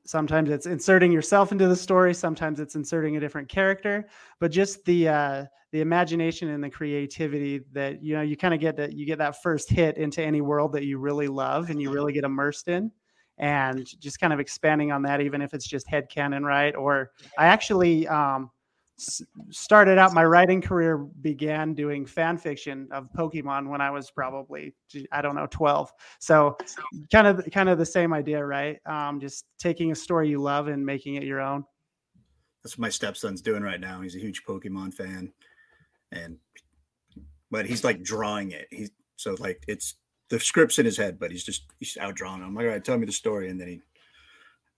sometimes 0.05 0.51
it's 0.51 0.67
inserting 0.67 1.13
yourself 1.13 1.53
into 1.53 1.69
the 1.69 1.77
story 1.77 2.13
sometimes 2.13 2.59
it's 2.59 2.75
inserting 2.75 3.17
a 3.17 3.21
different 3.21 3.49
character 3.49 4.09
but 4.41 4.51
just 4.51 4.85
the 4.85 5.09
uh 5.09 5.45
the 5.73 5.81
imagination 5.81 6.49
and 6.51 6.63
the 6.63 6.69
creativity 6.69 7.61
that 7.73 8.03
you 8.03 8.15
know 8.15 8.23
you 8.23 8.37
kind 8.37 8.53
of 8.53 8.59
get 8.59 8.77
that 8.77 8.93
you 8.93 9.07
get 9.07 9.19
that 9.19 9.41
first 9.43 9.71
hit 9.71 9.97
into 9.97 10.23
any 10.23 10.41
world 10.41 10.73
that 10.73 10.85
you 10.85 10.99
really 10.99 11.29
love 11.29 11.71
and 11.71 11.81
you 11.81 11.91
really 11.91 12.13
get 12.13 12.25
immersed 12.25 12.67
in 12.69 12.91
and 13.39 13.87
just 14.01 14.19
kind 14.19 14.33
of 14.33 14.41
expanding 14.41 14.91
on 14.91 15.03
that 15.03 15.21
even 15.21 15.41
if 15.41 15.55
it's 15.55 15.69
just 15.69 15.89
head 15.89 16.09
canon 16.11 16.45
right? 16.45 16.75
Or 16.75 17.11
i 17.39 17.47
actually 17.47 18.09
um 18.09 18.51
started 19.51 19.99
out 19.99 20.15
my 20.15 20.25
writing 20.25 20.61
career 20.61 20.97
began 21.21 21.75
doing 21.75 22.07
fan 22.07 22.39
fiction 22.39 22.89
of 22.93 23.09
pokemon 23.15 23.69
when 23.69 23.81
i 23.81 23.91
was 23.91 24.11
probably 24.11 24.75
i 25.13 25.21
don't 25.21 25.35
know 25.35 25.47
12 25.51 25.93
so 26.19 26.57
kind 27.13 27.27
of 27.27 27.47
kind 27.53 27.69
of 27.69 27.77
the 27.77 27.85
same 27.85 28.15
idea 28.15 28.43
right 28.43 28.79
um 28.87 29.21
just 29.21 29.45
taking 29.59 29.93
a 29.93 29.95
story 29.95 30.31
you 30.31 30.41
love 30.41 30.69
and 30.69 30.85
making 30.85 31.17
it 31.17 31.25
your 31.25 31.41
own 31.41 31.63
that's 32.67 32.77
what 32.77 32.83
my 32.83 32.89
stepson's 32.89 33.43
doing 33.43 33.63
right 33.63 33.79
now. 33.79 34.01
He's 34.01 34.17
a 34.17 34.19
huge 34.19 34.43
Pokemon 34.43 34.93
fan, 34.93 35.33
and 36.11 36.37
but 37.49 37.65
he's 37.65 37.85
like 37.85 38.03
drawing 38.03 38.51
it. 38.51 38.67
He's 38.73 38.91
so 39.15 39.37
like 39.39 39.63
it's 39.69 39.95
the 40.31 40.41
script's 40.41 40.81
in 40.81 40.85
his 40.85 40.97
head, 40.97 41.21
but 41.21 41.31
he's 41.31 41.45
just 41.45 41.67
he's 41.79 41.97
out 42.01 42.17
drawing. 42.17 42.43
I'm 42.43 42.57
like, 42.57 42.65
all 42.65 42.73
right, 42.73 42.85
tell 42.85 42.99
me 42.99 43.07
the 43.07 43.13
story, 43.13 43.51
and 43.51 43.61
then 43.61 43.69
he 43.69 43.81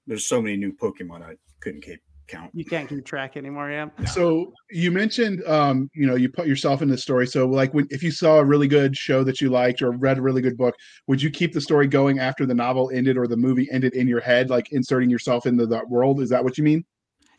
there's 0.07 0.27
so 0.27 0.43
many 0.43 0.59
new 0.59 0.71
Pokemon 0.71 1.23
I 1.23 1.37
couldn't 1.61 1.81
keep 1.81 2.03
count. 2.28 2.50
You 2.54 2.64
can't 2.64 2.88
keep 2.88 3.04
track 3.04 3.37
anymore, 3.37 3.70
yeah. 3.70 3.88
So 4.06 4.52
you 4.70 4.90
mentioned, 4.90 5.42
um, 5.47 5.90
you 5.94 6.06
know, 6.06 6.14
you 6.14 6.28
put 6.28 6.47
yourself 6.47 6.82
in 6.82 6.88
the 6.88 6.99
story. 6.99 7.26
So, 7.26 7.47
like, 7.47 7.75
when 7.75 7.87
if 7.90 8.02
you 8.02 8.11
saw 8.11 8.38
a 8.38 8.44
really 8.44 8.68
good 8.68 8.97
show 8.97 9.25
that 9.25 9.40
you 9.40 9.50
liked 9.50 9.82
or 9.82 9.92
read 9.92 10.18
a 10.18 10.23
really 10.23 10.42
good 10.42 10.56
book, 10.56 10.75
would 11.06 11.20
you 11.20 11.30
keep 11.30 11.52
the 11.52 11.61
story 11.61 11.87
going 11.87 12.18
after 12.18 12.47
the 12.47 12.54
novel 12.54 12.90
ended 12.92 13.16
or 13.16 13.26
the 13.26 13.37
movie 13.37 13.68
ended 13.73 13.94
in 13.94 14.06
your 14.06 14.20
head, 14.20 14.50
like 14.50 14.73
inserting 14.73 15.11
yourself 15.11 15.47
into 15.47 15.66
that 15.66 15.88
world? 15.88 16.20
Is 16.20 16.28
that 16.28 16.44
what 16.44 16.58
you 16.58 16.64
mean? 16.64 16.85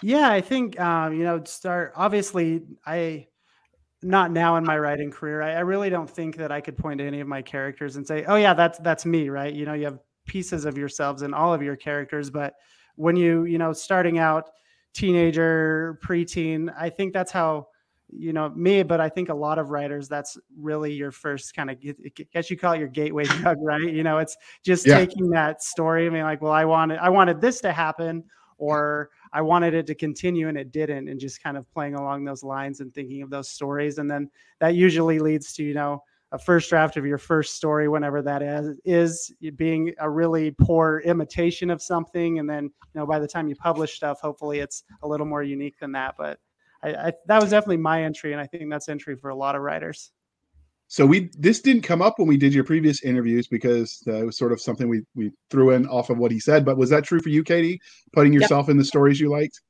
Yeah, 0.01 0.29
I 0.29 0.41
think 0.41 0.79
um, 0.79 1.13
you 1.13 1.23
know, 1.23 1.43
start 1.45 1.93
obviously 1.95 2.63
I 2.85 3.27
not 4.01 4.31
now 4.31 4.55
in 4.55 4.63
my 4.63 4.77
writing 4.77 5.11
career. 5.11 5.41
I, 5.41 5.53
I 5.53 5.59
really 5.59 5.89
don't 5.89 6.09
think 6.09 6.37
that 6.37 6.51
I 6.51 6.61
could 6.61 6.77
point 6.77 6.99
to 6.99 7.05
any 7.05 7.19
of 7.19 7.27
my 7.27 7.41
characters 7.41 7.95
and 7.95 8.07
say, 8.07 8.23
"Oh 8.25 8.35
yeah, 8.35 8.53
that's 8.53 8.79
that's 8.79 9.05
me," 9.05 9.29
right? 9.29 9.53
You 9.53 9.65
know, 9.65 9.73
you 9.73 9.85
have 9.85 9.99
pieces 10.25 10.65
of 10.65 10.77
yourselves 10.77 11.21
in 11.21 11.33
all 11.33 11.53
of 11.53 11.61
your 11.61 11.75
characters, 11.75 12.29
but 12.29 12.53
when 12.95 13.15
you 13.15 13.45
you 13.45 13.57
know 13.57 13.73
starting 13.73 14.19
out 14.19 14.49
teenager, 14.93 15.99
preteen. 16.03 16.73
I 16.77 16.89
think 16.89 17.13
that's 17.13 17.31
how 17.31 17.67
you 18.11 18.33
know 18.33 18.49
me, 18.49 18.83
but 18.83 18.99
I 18.99 19.09
think 19.09 19.29
a 19.29 19.33
lot 19.33 19.59
of 19.59 19.69
writers 19.69 20.07
that's 20.07 20.37
really 20.57 20.93
your 20.93 21.11
first 21.11 21.55
kind 21.55 21.69
of 21.69 21.77
I 21.83 22.23
guess 22.33 22.49
you 22.49 22.57
call 22.57 22.73
it 22.73 22.79
your 22.79 22.87
gateway 22.87 23.23
drug, 23.25 23.57
right? 23.61 23.81
You 23.81 24.03
know, 24.03 24.17
it's 24.17 24.35
just 24.63 24.85
yeah. 24.85 24.97
taking 24.97 25.29
that 25.29 25.63
story. 25.63 26.07
I 26.07 26.09
mean, 26.09 26.23
like, 26.23 26.41
well, 26.41 26.51
I 26.51 26.65
wanted 26.65 26.99
I 26.99 27.09
wanted 27.09 27.41
this 27.41 27.61
to 27.61 27.71
happen, 27.71 28.23
or 28.57 29.09
I 29.31 29.41
wanted 29.41 29.73
it 29.73 29.87
to 29.87 29.95
continue 29.95 30.47
and 30.47 30.57
it 30.57 30.71
didn't, 30.71 31.07
and 31.07 31.19
just 31.19 31.43
kind 31.43 31.57
of 31.57 31.69
playing 31.71 31.95
along 31.95 32.25
those 32.25 32.43
lines 32.43 32.79
and 32.79 32.93
thinking 32.93 33.21
of 33.21 33.29
those 33.29 33.49
stories, 33.49 33.97
and 33.99 34.09
then 34.09 34.29
that 34.59 34.75
usually 34.75 35.19
leads 35.19 35.53
to 35.53 35.63
you 35.63 35.73
know 35.73 36.03
a 36.31 36.37
first 36.37 36.69
draft 36.69 36.97
of 36.97 37.05
your 37.05 37.17
first 37.17 37.55
story, 37.55 37.87
whenever 37.87 38.21
that 38.21 38.41
is, 38.41 38.77
is 38.85 39.33
being 39.55 39.93
a 39.99 40.09
really 40.09 40.51
poor 40.51 41.01
imitation 41.03 41.69
of 41.69 41.81
something. 41.81 42.39
And 42.39 42.49
then, 42.49 42.65
you 42.65 42.71
know, 42.95 43.05
by 43.05 43.19
the 43.19 43.27
time 43.27 43.47
you 43.47 43.55
publish 43.55 43.95
stuff, 43.95 44.19
hopefully 44.21 44.59
it's 44.59 44.83
a 45.01 45.07
little 45.07 45.25
more 45.25 45.41
unique 45.41 45.79
than 45.79 45.91
that. 45.93 46.15
But 46.17 46.39
I, 46.83 46.93
I, 46.93 47.13
that 47.27 47.41
was 47.41 47.49
definitely 47.49 47.77
my 47.77 48.03
entry. 48.03 48.31
And 48.31 48.41
I 48.41 48.45
think 48.45 48.69
that's 48.69 48.89
entry 48.89 49.15
for 49.15 49.29
a 49.29 49.35
lot 49.35 49.55
of 49.55 49.63
writers. 49.63 50.11
So 50.91 51.05
we 51.05 51.29
this 51.37 51.61
didn't 51.61 51.83
come 51.83 52.01
up 52.01 52.17
when 52.17 52.27
we 52.27 52.35
did 52.35 52.51
your 52.51 52.63
previous 52.63 53.03
interviews 53.03 53.47
because 53.47 54.01
uh, 54.07 54.13
it 54.13 54.25
was 54.25 54.37
sort 54.37 54.51
of 54.51 54.59
something 54.59 54.89
we 54.89 55.03
we 55.13 55.31
threw 55.51 55.69
in 55.69 55.87
off 55.87 56.09
of 56.09 56.17
what 56.17 56.31
he 56.31 56.39
said. 56.39 56.65
But 56.65 56.77
was 56.77 56.89
that 56.89 57.03
true 57.03 57.19
for 57.19 57.29
you, 57.29 57.43
Katie? 57.43 57.79
Putting 58.11 58.33
yourself 58.33 58.65
yep. 58.65 58.71
in 58.71 58.77
the 58.77 58.83
stories 58.83 59.19
you 59.19 59.29
liked? 59.29 59.61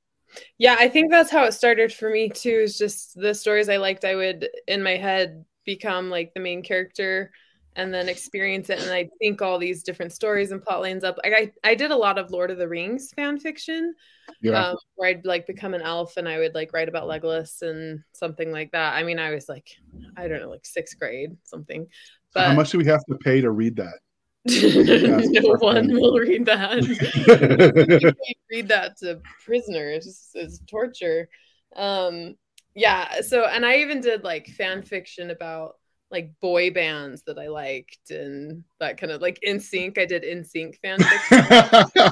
Yeah, 0.58 0.78
I 0.80 0.88
think 0.88 1.12
that's 1.12 1.30
how 1.30 1.44
it 1.44 1.54
started 1.54 1.92
for 1.92 2.10
me 2.10 2.30
too. 2.30 2.62
Is 2.64 2.78
just 2.78 3.20
the 3.20 3.36
stories 3.36 3.68
I 3.68 3.78
liked. 3.78 4.06
I 4.06 4.16
would 4.16 4.48
in 4.68 4.82
my 4.82 4.96
head 4.96 5.44
become 5.66 6.10
like 6.10 6.34
the 6.34 6.40
main 6.40 6.64
character 6.64 7.32
and 7.76 7.94
then 7.94 8.10
experience 8.10 8.70
it 8.70 8.82
and 8.82 8.92
I 8.92 9.10
think 9.20 9.42
all 9.42 9.58
these 9.58 9.84
different 9.84 10.12
stories 10.12 10.52
and 10.52 10.62
plot 10.62 10.82
lines 10.82 11.04
up. 11.04 11.18
Like 11.24 11.34
I, 11.34 11.70
I 11.70 11.76
did 11.76 11.92
a 11.92 11.96
lot 11.96 12.18
of 12.18 12.32
Lord 12.32 12.52
of 12.52 12.58
the 12.58 12.68
Rings 12.68 13.12
fan 13.16 13.40
fiction. 13.40 13.94
Yeah. 14.42 14.70
Um, 14.70 14.78
where 14.96 15.10
I'd 15.10 15.26
like 15.26 15.48
become 15.48 15.74
an 15.74 15.82
elf 15.82 16.18
and 16.18 16.28
I 16.28 16.40
would 16.40 16.56
like 16.56 16.74
write 16.74 16.90
about 16.90 17.08
Legolas 17.08 17.62
and 17.62 18.04
something 18.14 18.52
like 18.52 18.72
that. 18.72 18.96
I 18.96 19.04
mean, 19.04 19.20
I 19.20 19.32
was 19.32 19.48
like, 19.48 19.70
I 20.18 20.28
don't 20.28 20.42
know, 20.42 20.50
like 20.50 20.66
sixth 20.66 21.00
grade, 21.00 21.38
something. 21.44 21.88
But 22.34 22.48
how 22.48 22.54
much 22.54 22.72
do 22.72 22.78
we 22.78 22.86
have 22.86 23.04
to 23.06 23.16
pay 23.16 23.42
to 23.42 23.52
read 23.52 23.78
that? 23.78 24.00
no 24.46 25.56
one 25.60 25.92
will 25.92 26.18
read 26.18 26.46
that. 26.46 28.16
read 28.52 28.68
that 28.68 28.98
to 28.98 29.22
prisoners 29.44 30.32
as 30.36 30.62
torture. 30.68 31.30
Um, 31.76 32.36
yeah 32.80 33.20
so 33.22 33.46
and 33.46 33.66
i 33.66 33.76
even 33.78 34.00
did 34.00 34.24
like 34.24 34.48
fan 34.48 34.82
fiction 34.82 35.32
about 35.32 35.76
like 36.12 36.32
boy 36.42 36.72
bands 36.72 37.22
that 37.24 37.38
i 37.38 37.48
liked 37.48 38.10
and 38.10 38.64
that 38.80 38.98
kind 38.98 39.12
of 39.12 39.22
like 39.22 39.38
NSYNC 39.46 39.98
i 39.98 40.06
did 40.06 40.24
NSYNC 40.24 40.76
fan 40.82 41.00
fiction 41.04 41.46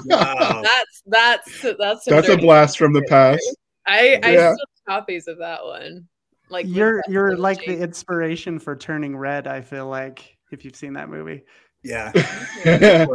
wow. 0.05 0.61
that's 0.61 1.03
that's 1.07 1.61
that's 1.79 2.05
that's 2.05 2.29
a 2.29 2.37
blast 2.37 2.77
from 2.77 2.91
the 2.91 3.01
past 3.03 3.57
i 3.87 4.19
i 4.23 4.33
yeah. 4.33 4.53
still 4.53 4.65
have 4.87 4.99
copies 4.99 5.27
of 5.27 5.37
that 5.37 5.63
one 5.63 6.05
like 6.49 6.65
you're 6.67 7.01
you're 7.07 7.37
like 7.37 7.59
the 7.65 7.77
inspiration 7.77 8.59
for 8.59 8.75
turning 8.75 9.15
red 9.15 9.47
i 9.47 9.61
feel 9.61 9.87
like 9.87 10.37
if 10.51 10.65
you've 10.65 10.75
seen 10.75 10.93
that 10.93 11.09
movie 11.09 11.43
yeah 11.81 12.11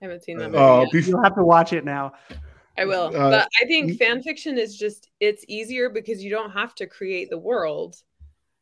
I 0.00 0.04
haven't 0.04 0.22
seen 0.22 0.38
that 0.38 0.54
uh, 0.54 0.84
movie. 0.84 0.98
Oh, 1.04 1.10
you'll 1.10 1.22
have 1.24 1.34
to 1.34 1.42
watch 1.42 1.72
it 1.72 1.84
now. 1.84 2.12
I 2.78 2.84
will. 2.84 3.14
Uh, 3.14 3.30
but 3.30 3.48
I 3.60 3.66
think 3.66 3.98
fan 3.98 4.22
fiction 4.22 4.58
is 4.58 4.76
just 4.76 5.10
it's 5.20 5.44
easier 5.48 5.90
because 5.90 6.22
you 6.22 6.30
don't 6.30 6.50
have 6.50 6.74
to 6.76 6.86
create 6.86 7.30
the 7.30 7.38
world, 7.38 7.96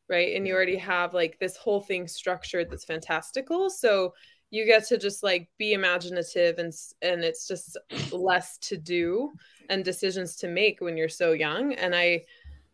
right? 0.08 0.34
And 0.34 0.46
you 0.46 0.54
already 0.54 0.76
have 0.76 1.14
like 1.14 1.38
this 1.38 1.56
whole 1.56 1.80
thing 1.80 2.08
structured 2.08 2.70
that's 2.70 2.84
fantastical. 2.84 3.70
So 3.70 4.14
you 4.50 4.64
get 4.64 4.86
to 4.88 4.98
just 4.98 5.22
like 5.22 5.48
be 5.58 5.72
imaginative 5.72 6.58
and 6.58 6.72
and 7.02 7.24
it's 7.24 7.46
just 7.46 7.76
less 8.12 8.58
to 8.58 8.76
do 8.76 9.32
and 9.68 9.84
decisions 9.84 10.36
to 10.36 10.48
make 10.48 10.80
when 10.80 10.96
you're 10.96 11.08
so 11.08 11.32
young 11.32 11.74
and 11.74 11.94
I 11.94 12.22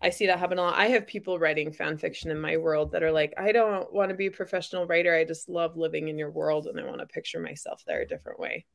I 0.02 0.10
see 0.10 0.26
that 0.26 0.40
happen 0.40 0.58
a 0.58 0.62
lot. 0.62 0.74
I 0.76 0.88
have 0.88 1.06
people 1.06 1.38
writing 1.38 1.70
fan 1.70 1.96
fiction 1.96 2.32
in 2.32 2.40
my 2.40 2.56
world 2.56 2.90
that 2.90 3.04
are 3.04 3.12
like, 3.12 3.32
I 3.38 3.52
don't 3.52 3.92
want 3.92 4.10
to 4.10 4.16
be 4.16 4.26
a 4.26 4.32
professional 4.32 4.84
writer. 4.84 5.14
I 5.14 5.24
just 5.24 5.48
love 5.48 5.76
living 5.76 6.08
in 6.08 6.18
your 6.18 6.30
world 6.30 6.66
and 6.66 6.78
I 6.78 6.84
want 6.84 6.98
to 6.98 7.06
picture 7.06 7.38
myself 7.38 7.84
there 7.86 8.02
a 8.02 8.06
different 8.06 8.40
way. 8.40 8.66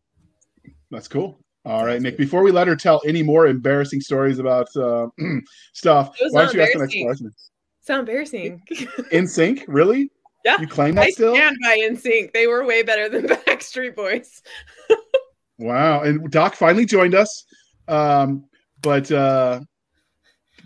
That's 0.90 1.10
cool. 1.10 1.38
All 1.66 1.86
right, 1.86 2.02
Nick. 2.02 2.18
Before 2.18 2.44
we 2.44 2.52
let 2.52 2.68
her 2.68 2.76
tell 2.76 3.02
any 3.06 3.24
more 3.24 3.48
embarrassing 3.48 4.02
stories 4.02 4.40
about 4.40 4.68
uh, 4.76 5.08
stuff, 5.74 6.16
why 6.30 6.44
don't 6.44 6.54
you 6.54 6.62
ask 6.62 6.74
the 6.74 6.80
next 6.80 6.96
question? 7.04 7.34
So 7.82 8.00
embarrassing. 8.00 8.62
NSYNC, 9.12 9.64
really? 9.68 10.12
Yeah. 10.44 10.60
You 10.60 10.68
claim 10.68 10.96
that 10.96 11.06
I 11.06 11.10
still? 11.10 11.34
I 11.34 11.38
stand 11.38 11.58
by 11.64 11.78
NSYNC. 11.78 12.34
They 12.34 12.48
were 12.48 12.66
way 12.66 12.84
better 12.84 13.10
than 13.10 13.28
Backstreet 13.28 13.96
Boys. 13.96 14.42
wow. 15.58 16.02
And 16.02 16.30
Doc 16.32 16.56
finally 16.56 16.86
joined 16.86 17.16
us. 17.16 17.46
Um, 17.88 18.46
but 18.82 19.12
uh, 19.12 19.62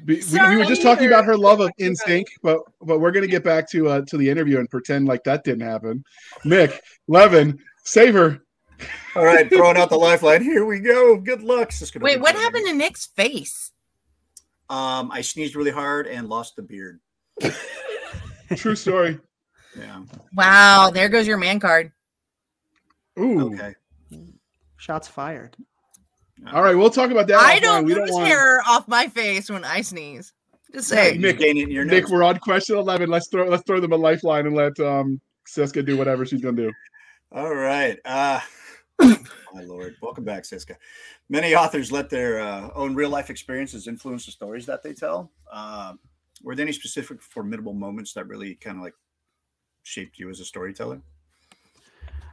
we, 0.05 0.21
we, 0.31 0.57
were 0.57 0.65
just 0.65 0.81
talking 0.81 1.07
about 1.07 1.25
her 1.25 1.37
love 1.37 1.59
of 1.59 1.71
NSYNC, 1.79 2.25
but 2.41 2.59
but 2.81 2.99
we're 2.99 3.11
gonna 3.11 3.27
get 3.27 3.43
back 3.43 3.69
to 3.71 3.87
uh, 3.87 4.01
to 4.07 4.17
the 4.17 4.29
interview 4.29 4.59
and 4.59 4.69
pretend 4.69 5.07
like 5.07 5.23
that 5.23 5.43
didn't 5.43 5.61
happen. 5.67 6.03
Nick, 6.43 6.81
Levin, 7.07 7.59
save 7.83 8.13
her. 8.15 8.39
All 9.15 9.25
right, 9.25 9.49
throwing 9.49 9.77
out 9.77 9.89
the 9.89 9.97
lifeline. 9.97 10.41
Here 10.41 10.65
we 10.65 10.79
go. 10.79 11.17
Good 11.17 11.41
luck. 11.41 11.71
Wait, 11.99 12.19
what 12.19 12.35
happened 12.35 12.67
to 12.67 12.73
Nick's 12.73 13.07
face? 13.07 13.71
Um, 14.69 15.11
I 15.11 15.21
sneezed 15.21 15.55
really 15.55 15.71
hard 15.71 16.07
and 16.07 16.29
lost 16.29 16.55
the 16.55 16.61
beard. 16.61 16.99
True 18.55 18.75
story. 18.75 19.19
Yeah. 19.77 20.03
Wow, 20.33 20.91
there 20.93 21.09
goes 21.09 21.27
your 21.27 21.37
man 21.37 21.59
card. 21.59 21.91
Ooh. 23.19 23.53
Okay. 23.53 23.75
Shots 24.77 25.07
fired. 25.07 25.55
All 26.51 26.63
right, 26.63 26.75
we'll 26.75 26.89
talk 26.89 27.11
about 27.11 27.27
that. 27.27 27.39
I 27.39 27.59
don't 27.59 27.85
lose 27.85 28.09
don't 28.09 28.25
hair 28.25 28.61
off 28.67 28.87
my 28.87 29.07
face 29.07 29.49
when 29.49 29.63
I 29.63 29.81
sneeze. 29.81 30.33
Just 30.73 30.87
say, 30.87 31.17
Nick. 31.17 31.41
Ain't 31.41 31.59
in 31.59 31.69
your. 31.69 31.85
Nick, 31.85 32.09
we're 32.09 32.23
on 32.23 32.39
question 32.39 32.77
eleven. 32.77 33.09
Let's 33.09 33.27
throw 33.27 33.47
let's 33.47 33.63
throw 33.63 33.79
them 33.79 33.91
a 33.91 33.97
lifeline 33.97 34.47
and 34.47 34.55
let 34.55 34.79
um 34.79 35.19
Cisca 35.45 35.83
do 35.83 35.97
whatever 35.97 36.25
she's 36.25 36.41
gonna 36.41 36.57
do. 36.57 36.71
All 37.31 37.53
right. 37.53 37.99
Uh 38.05 38.39
my 39.53 39.63
lord. 39.63 39.95
Welcome 40.01 40.23
back, 40.23 40.45
Cisca. 40.45 40.77
Many 41.29 41.55
authors 41.55 41.91
let 41.91 42.09
their 42.09 42.39
uh, 42.39 42.69
own 42.75 42.93
real 42.93 43.09
life 43.09 43.29
experiences 43.29 43.87
influence 43.87 44.25
the 44.25 44.31
stories 44.31 44.65
that 44.65 44.83
they 44.83 44.93
tell. 44.93 45.31
Um, 45.51 45.99
were 46.43 46.55
there 46.55 46.65
any 46.65 46.73
specific 46.73 47.21
formidable 47.21 47.73
moments 47.73 48.13
that 48.13 48.27
really 48.27 48.55
kind 48.55 48.77
of 48.77 48.83
like 48.83 48.95
shaped 49.83 50.19
you 50.19 50.29
as 50.29 50.39
a 50.39 50.45
storyteller? 50.45 51.01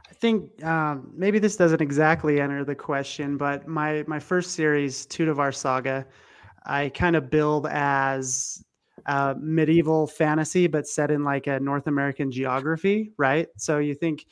I 0.09 0.13
think 0.13 0.63
um, 0.63 1.11
maybe 1.15 1.39
this 1.39 1.55
doesn't 1.55 1.81
exactly 1.81 2.41
enter 2.41 2.63
the 2.63 2.75
question, 2.75 3.37
but 3.37 3.67
my 3.67 4.03
my 4.07 4.19
first 4.19 4.51
series, 4.51 5.05
Teutevar 5.07 5.53
Saga, 5.53 6.05
I 6.65 6.89
kind 6.89 7.15
of 7.15 7.29
build 7.29 7.67
as 7.67 8.63
uh, 9.05 9.35
medieval 9.39 10.07
fantasy, 10.07 10.67
but 10.67 10.87
set 10.87 11.11
in 11.11 11.23
like 11.23 11.47
a 11.47 11.59
North 11.59 11.87
American 11.87 12.31
geography, 12.31 13.11
right? 13.17 13.47
So 13.57 13.77
you 13.77 13.95
think 13.95 14.25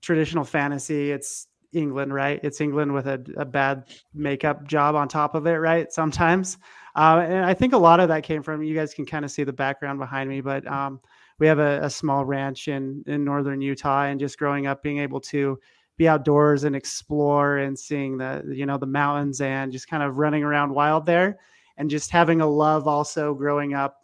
traditional 0.00 0.44
fantasy, 0.44 1.12
it's 1.12 1.46
England, 1.72 2.14
right? 2.14 2.40
It's 2.42 2.60
England 2.60 2.92
with 2.94 3.06
a, 3.06 3.22
a 3.36 3.44
bad 3.44 3.84
makeup 4.14 4.66
job 4.66 4.94
on 4.94 5.08
top 5.08 5.34
of 5.34 5.46
it, 5.46 5.56
right? 5.56 5.92
Sometimes. 5.92 6.58
Uh, 6.96 7.24
and 7.26 7.44
I 7.44 7.54
think 7.54 7.72
a 7.72 7.78
lot 7.78 8.00
of 8.00 8.08
that 8.08 8.24
came 8.24 8.42
from 8.42 8.62
you 8.62 8.74
guys 8.74 8.94
can 8.94 9.06
kind 9.06 9.24
of 9.24 9.30
see 9.30 9.44
the 9.44 9.52
background 9.52 9.98
behind 9.98 10.28
me, 10.28 10.40
but 10.40 10.66
um, 10.66 11.00
we 11.38 11.46
have 11.46 11.58
a, 11.58 11.80
a, 11.82 11.90
small 11.90 12.24
ranch 12.24 12.66
in, 12.68 13.04
in 13.06 13.24
northern 13.24 13.60
Utah, 13.60 14.04
and 14.04 14.18
just 14.18 14.38
growing 14.38 14.66
up, 14.66 14.82
being 14.82 14.98
able 14.98 15.20
to 15.20 15.58
be 15.96 16.08
outdoors 16.08 16.64
and 16.64 16.74
explore 16.74 17.58
and 17.58 17.78
seeing 17.78 18.18
the 18.18 18.42
you 18.48 18.66
know 18.66 18.78
the 18.78 18.86
mountains 18.86 19.40
and 19.40 19.70
just 19.70 19.88
kind 19.88 20.02
of 20.02 20.16
running 20.16 20.42
around 20.42 20.74
wild 20.74 21.06
there, 21.06 21.38
and 21.76 21.90
just 21.90 22.10
having 22.10 22.40
a 22.40 22.46
love 22.46 22.88
also 22.88 23.34
growing 23.34 23.74
up 23.74 24.02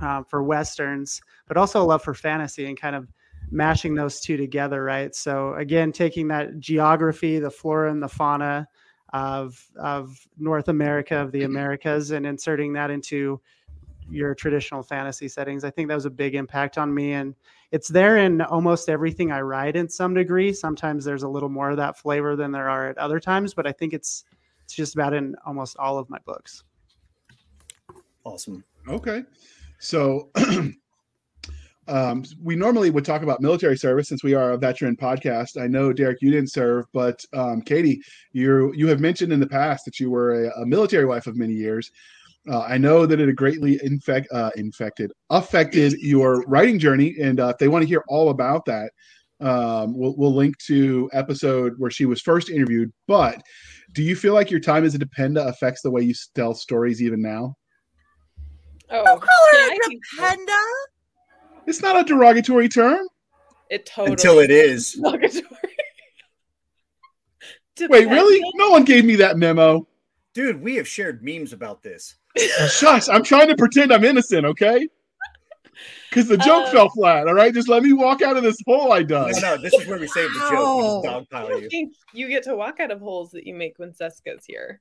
uh, 0.00 0.22
for 0.24 0.42
westerns, 0.42 1.20
but 1.46 1.56
also 1.56 1.82
a 1.82 1.84
love 1.84 2.02
for 2.02 2.14
fantasy 2.14 2.66
and 2.66 2.78
kind 2.78 2.96
of 2.96 3.06
mashing 3.50 3.94
those 3.94 4.20
two 4.20 4.36
together, 4.36 4.82
right? 4.82 5.14
So 5.14 5.54
again, 5.54 5.92
taking 5.92 6.28
that 6.28 6.58
geography, 6.58 7.38
the 7.38 7.50
flora 7.50 7.90
and 7.90 8.02
the 8.02 8.08
fauna, 8.08 8.68
of 9.12 9.68
of 9.76 10.26
North 10.38 10.68
America, 10.68 11.16
of 11.16 11.32
the 11.32 11.42
Americas, 11.42 12.10
and 12.12 12.26
inserting 12.26 12.72
that 12.74 12.90
into 12.90 13.40
your 14.08 14.34
traditional 14.34 14.82
fantasy 14.82 15.28
settings. 15.28 15.64
I 15.64 15.70
think 15.70 15.88
that 15.88 15.94
was 15.94 16.06
a 16.06 16.10
big 16.10 16.34
impact 16.34 16.78
on 16.78 16.92
me, 16.92 17.12
and 17.12 17.34
it's 17.72 17.88
there 17.88 18.18
in 18.18 18.40
almost 18.40 18.88
everything 18.88 19.32
I 19.32 19.40
write 19.40 19.76
in 19.76 19.88
some 19.88 20.14
degree. 20.14 20.52
Sometimes 20.52 21.04
there's 21.04 21.22
a 21.22 21.28
little 21.28 21.48
more 21.48 21.70
of 21.70 21.76
that 21.76 21.98
flavor 21.98 22.36
than 22.36 22.52
there 22.52 22.68
are 22.68 22.88
at 22.88 22.98
other 22.98 23.20
times, 23.20 23.54
but 23.54 23.66
I 23.66 23.72
think 23.72 23.92
it's 23.92 24.24
it's 24.64 24.74
just 24.74 24.94
about 24.94 25.14
in 25.14 25.34
almost 25.44 25.76
all 25.78 25.98
of 25.98 26.08
my 26.08 26.18
books. 26.24 26.64
Awesome. 28.24 28.64
Okay. 28.88 29.24
So 29.78 30.30
um, 31.90 32.24
we 32.40 32.54
normally 32.54 32.90
would 32.90 33.04
talk 33.04 33.22
about 33.22 33.40
military 33.40 33.76
service 33.76 34.08
since 34.08 34.22
we 34.22 34.32
are 34.32 34.52
a 34.52 34.56
veteran 34.56 34.96
podcast. 34.96 35.60
I 35.60 35.66
know 35.66 35.92
Derek, 35.92 36.22
you 36.22 36.30
didn't 36.30 36.52
serve, 36.52 36.86
but 36.92 37.24
um, 37.32 37.60
Katie, 37.60 38.00
you 38.32 38.72
you 38.74 38.86
have 38.86 39.00
mentioned 39.00 39.32
in 39.32 39.40
the 39.40 39.48
past 39.48 39.84
that 39.84 39.98
you 39.98 40.10
were 40.10 40.44
a, 40.44 40.62
a 40.62 40.66
military 40.66 41.04
wife 41.04 41.26
of 41.26 41.36
many 41.36 41.54
years. 41.54 41.90
Uh, 42.48 42.60
I 42.60 42.78
know 42.78 43.04
that 43.04 43.20
it 43.20 43.36
greatly 43.36 43.78
infect, 43.82 44.28
uh, 44.32 44.50
infected 44.56 45.12
affected 45.28 45.94
your 45.94 46.42
writing 46.46 46.78
journey, 46.78 47.16
and 47.20 47.40
uh, 47.40 47.48
if 47.48 47.58
they 47.58 47.68
want 47.68 47.82
to 47.82 47.88
hear 47.88 48.04
all 48.08 48.30
about 48.30 48.64
that, 48.66 48.92
um, 49.40 49.98
we'll, 49.98 50.14
we'll 50.16 50.34
link 50.34 50.56
to 50.66 51.10
episode 51.12 51.74
where 51.78 51.90
she 51.90 52.06
was 52.06 52.22
first 52.22 52.50
interviewed. 52.50 52.92
But 53.08 53.42
do 53.92 54.02
you 54.02 54.14
feel 54.14 54.34
like 54.34 54.50
your 54.50 54.60
time 54.60 54.84
as 54.84 54.94
a 54.94 54.98
dependa 54.98 55.46
affects 55.48 55.82
the 55.82 55.90
way 55.90 56.02
you 56.02 56.14
tell 56.34 56.54
stories 56.54 57.02
even 57.02 57.20
now? 57.20 57.56
Oh, 58.90 59.04
Don't 59.04 59.20
call 59.20 59.48
her 59.52 59.58
I 59.58 59.76
a 59.76 59.88
think 59.88 60.02
dependa. 60.18 60.62
It's 61.70 61.80
not 61.82 61.96
a 61.98 62.02
derogatory 62.02 62.68
term. 62.68 63.06
It 63.70 63.86
totally 63.86 64.10
Until 64.14 64.40
it 64.40 64.50
is. 64.50 64.92
derogatory. 65.02 65.44
Wait, 67.88 68.08
really? 68.08 68.40
No 68.56 68.70
one 68.70 68.84
gave 68.84 69.04
me 69.04 69.14
that 69.16 69.38
memo. 69.38 69.86
Dude, 70.34 70.60
we 70.60 70.74
have 70.76 70.86
shared 70.88 71.22
memes 71.24 71.52
about 71.52 71.80
this. 71.82 72.16
Shush! 72.70 73.08
I'm 73.08 73.22
trying 73.22 73.46
to 73.48 73.56
pretend 73.56 73.92
I'm 73.92 74.04
innocent, 74.04 74.44
okay? 74.46 74.86
Because 76.10 76.26
the 76.28 76.36
joke 76.36 76.66
Uh, 76.66 76.70
fell 76.72 76.88
flat. 76.90 77.26
All 77.28 77.34
right, 77.34 77.54
just 77.54 77.68
let 77.68 77.82
me 77.84 77.92
walk 77.92 78.20
out 78.20 78.36
of 78.36 78.42
this 78.42 78.56
hole 78.66 78.92
I 78.92 78.98
No, 79.00 79.06
dug. 79.30 79.32
no, 79.40 79.56
this 79.56 79.72
is 79.74 79.86
where 79.86 79.98
we 79.98 80.08
save 80.08 80.28
the 80.34 80.40
joke. 80.40 80.50
We 80.50 80.56
Ow. 80.58 81.02
just 81.20 81.32
I 81.32 81.48
don't 81.48 81.62
you. 81.62 81.68
think 81.70 81.94
you 82.12 82.28
get 82.28 82.42
to 82.44 82.56
walk 82.56 82.80
out 82.80 82.90
of 82.90 82.98
holes 83.00 83.30
that 83.30 83.46
you 83.46 83.54
make 83.54 83.78
when 83.78 83.94
Cisca's 83.94 84.44
here. 84.46 84.80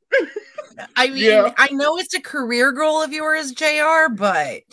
I 0.95 1.07
mean, 1.09 1.17
Yeah. 1.23 1.53
I 1.57 1.69
know 1.71 1.97
it's 1.99 2.15
a 2.15 2.19
career 2.21 2.71
goal 2.71 3.01
of 3.03 3.13
yours, 3.13 3.51
Jr. 3.53 4.09
But 4.11 4.63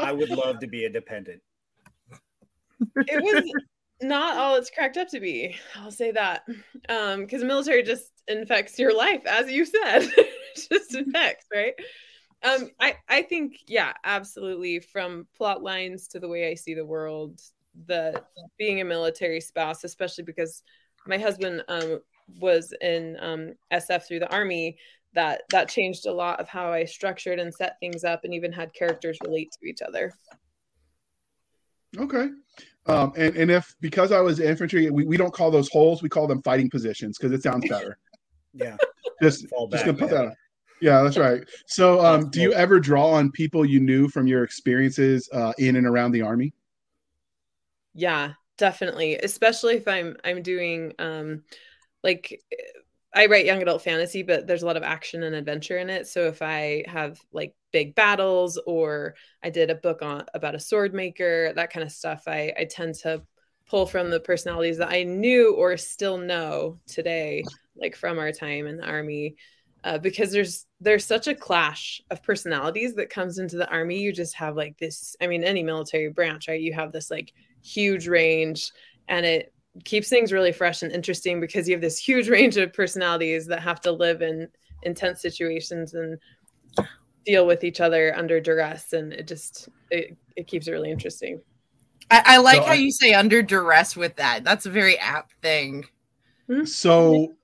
I 0.00 0.12
would 0.12 0.30
love 0.30 0.60
to 0.60 0.66
be 0.66 0.84
a 0.84 0.90
dependent. 0.90 1.40
it 2.96 3.22
was 3.22 3.52
not 4.00 4.36
all 4.36 4.56
it's 4.56 4.70
cracked 4.70 4.96
up 4.96 5.08
to 5.08 5.20
be. 5.20 5.56
I'll 5.76 5.90
say 5.90 6.12
that. 6.12 6.42
Um, 6.88 7.20
because 7.20 7.42
military 7.42 7.82
just 7.82 8.10
infects 8.28 8.78
your 8.78 8.96
life, 8.96 9.22
as 9.26 9.50
you 9.50 9.64
said. 9.64 10.08
Just 10.56 10.94
infects, 10.94 11.46
right? 11.54 11.74
Um, 12.42 12.70
I, 12.80 12.96
I 13.08 13.22
think, 13.22 13.58
yeah, 13.68 13.92
absolutely. 14.04 14.80
From 14.80 15.28
plot 15.36 15.62
lines 15.62 16.08
to 16.08 16.18
the 16.20 16.28
way 16.28 16.50
I 16.50 16.54
see 16.54 16.74
the 16.74 16.84
world, 16.84 17.40
the 17.86 18.22
being 18.58 18.80
a 18.80 18.84
military 18.84 19.40
spouse, 19.40 19.84
especially 19.84 20.24
because 20.24 20.62
my 21.06 21.16
husband 21.16 21.62
um 21.68 22.00
was 22.40 22.74
in 22.80 23.16
um 23.20 23.54
SF 23.72 24.06
through 24.06 24.18
the 24.18 24.32
army, 24.32 24.78
that 25.14 25.42
that 25.50 25.68
changed 25.68 26.06
a 26.06 26.12
lot 26.12 26.40
of 26.40 26.48
how 26.48 26.72
I 26.72 26.84
structured 26.84 27.38
and 27.38 27.52
set 27.52 27.78
things 27.80 28.04
up 28.04 28.24
and 28.24 28.34
even 28.34 28.52
had 28.52 28.72
characters 28.74 29.18
relate 29.24 29.50
to 29.52 29.68
each 29.68 29.82
other. 29.82 30.12
okay. 31.96 32.28
Um, 32.86 33.12
and, 33.16 33.36
and 33.36 33.50
if 33.50 33.74
because 33.80 34.12
I 34.12 34.20
was 34.20 34.40
infantry, 34.40 34.90
we, 34.90 35.04
we 35.04 35.16
don't 35.16 35.32
call 35.32 35.50
those 35.50 35.68
holes, 35.68 36.02
we 36.02 36.08
call 36.08 36.26
them 36.26 36.42
fighting 36.42 36.70
positions 36.70 37.18
because 37.18 37.32
it 37.32 37.42
sounds 37.42 37.68
better. 37.68 37.98
Yeah. 38.54 38.76
Just 39.22 39.46
Fall 39.50 39.68
just 39.68 39.84
back. 39.84 39.86
gonna 39.86 39.98
put 39.98 40.10
man. 40.10 40.24
that 40.24 40.30
on. 40.30 40.36
Yeah, 40.80 41.02
that's 41.02 41.18
right. 41.18 41.44
So 41.66 42.04
um, 42.04 42.30
do 42.30 42.40
you 42.40 42.52
ever 42.54 42.80
draw 42.80 43.10
on 43.10 43.30
people 43.30 43.64
you 43.64 43.78
knew 43.78 44.08
from 44.08 44.26
your 44.26 44.42
experiences 44.42 45.28
uh, 45.32 45.52
in 45.58 45.76
and 45.76 45.86
around 45.86 46.12
the 46.12 46.22
army? 46.22 46.54
Yeah, 47.94 48.32
definitely. 48.56 49.16
Especially 49.16 49.74
if 49.74 49.86
I'm 49.86 50.16
I'm 50.24 50.42
doing 50.42 50.92
um 50.98 51.42
like 52.02 52.42
I 53.14 53.26
write 53.26 53.46
young 53.46 53.62
adult 53.62 53.82
fantasy, 53.82 54.22
but 54.22 54.46
there's 54.46 54.62
a 54.62 54.66
lot 54.66 54.76
of 54.76 54.82
action 54.82 55.22
and 55.22 55.34
adventure 55.34 55.78
in 55.78 55.88
it. 55.88 56.06
So 56.06 56.26
if 56.26 56.42
I 56.42 56.84
have 56.86 57.18
like 57.32 57.54
big 57.72 57.94
battles 57.94 58.60
or 58.66 59.14
I 59.42 59.50
did 59.50 59.70
a 59.70 59.74
book 59.74 60.02
on 60.02 60.24
about 60.34 60.54
a 60.54 60.60
sword 60.60 60.92
maker, 60.92 61.52
that 61.54 61.72
kind 61.72 61.84
of 61.84 61.92
stuff, 61.92 62.24
I 62.26 62.52
I 62.58 62.64
tend 62.64 62.96
to 62.96 63.22
pull 63.68 63.86
from 63.86 64.10
the 64.10 64.20
personalities 64.20 64.78
that 64.78 64.90
I 64.90 65.02
knew 65.04 65.54
or 65.54 65.76
still 65.76 66.18
know 66.18 66.80
today, 66.86 67.44
like 67.76 67.96
from 67.96 68.18
our 68.18 68.32
time 68.32 68.66
in 68.66 68.76
the 68.76 68.86
army. 68.86 69.36
Uh, 69.84 69.96
because 69.96 70.32
there's 70.32 70.66
there's 70.80 71.04
such 71.04 71.28
a 71.28 71.34
clash 71.34 72.02
of 72.10 72.22
personalities 72.22 72.94
that 72.94 73.10
comes 73.10 73.38
into 73.38 73.56
the 73.56 73.70
army. 73.70 74.00
You 74.00 74.12
just 74.12 74.34
have 74.34 74.56
like 74.56 74.76
this. 74.76 75.16
I 75.20 75.28
mean, 75.28 75.44
any 75.44 75.62
military 75.62 76.10
branch, 76.10 76.48
right? 76.48 76.60
You 76.60 76.74
have 76.74 76.92
this 76.92 77.10
like 77.10 77.32
huge 77.62 78.08
range, 78.08 78.72
and 79.08 79.24
it 79.24 79.52
keeps 79.84 80.08
things 80.08 80.32
really 80.32 80.52
fresh 80.52 80.82
and 80.82 80.92
interesting 80.92 81.40
because 81.40 81.68
you 81.68 81.74
have 81.74 81.80
this 81.80 81.98
huge 81.98 82.28
range 82.36 82.56
of 82.56 82.72
personalities 82.72 83.46
that 83.46 83.60
have 83.62 83.80
to 83.82 83.92
live 83.92 84.22
in 84.22 84.48
intense 84.82 85.20
situations 85.20 85.94
and 85.94 86.18
deal 87.26 87.46
with 87.46 87.64
each 87.64 87.80
other 87.80 88.14
under 88.16 88.40
duress, 88.40 88.92
and 88.92 89.12
it 89.12 89.26
just 89.26 89.68
it, 89.90 90.16
it 90.36 90.46
keeps 90.46 90.68
it 90.68 90.72
really 90.72 90.90
interesting. 90.90 91.40
I, 92.10 92.22
I 92.24 92.36
like 92.38 92.56
So 92.56 92.62
how 92.62 92.72
I- 92.72 92.76
you 92.76 92.90
say 92.90 93.12
under 93.12 93.42
duress 93.42 93.94
with 93.96 94.16
that. 94.16 94.44
That's 94.44 94.66
a 94.66 94.70
very 94.70 94.98
apt 94.98 95.34
thing. 95.42 95.84
So 96.64 97.34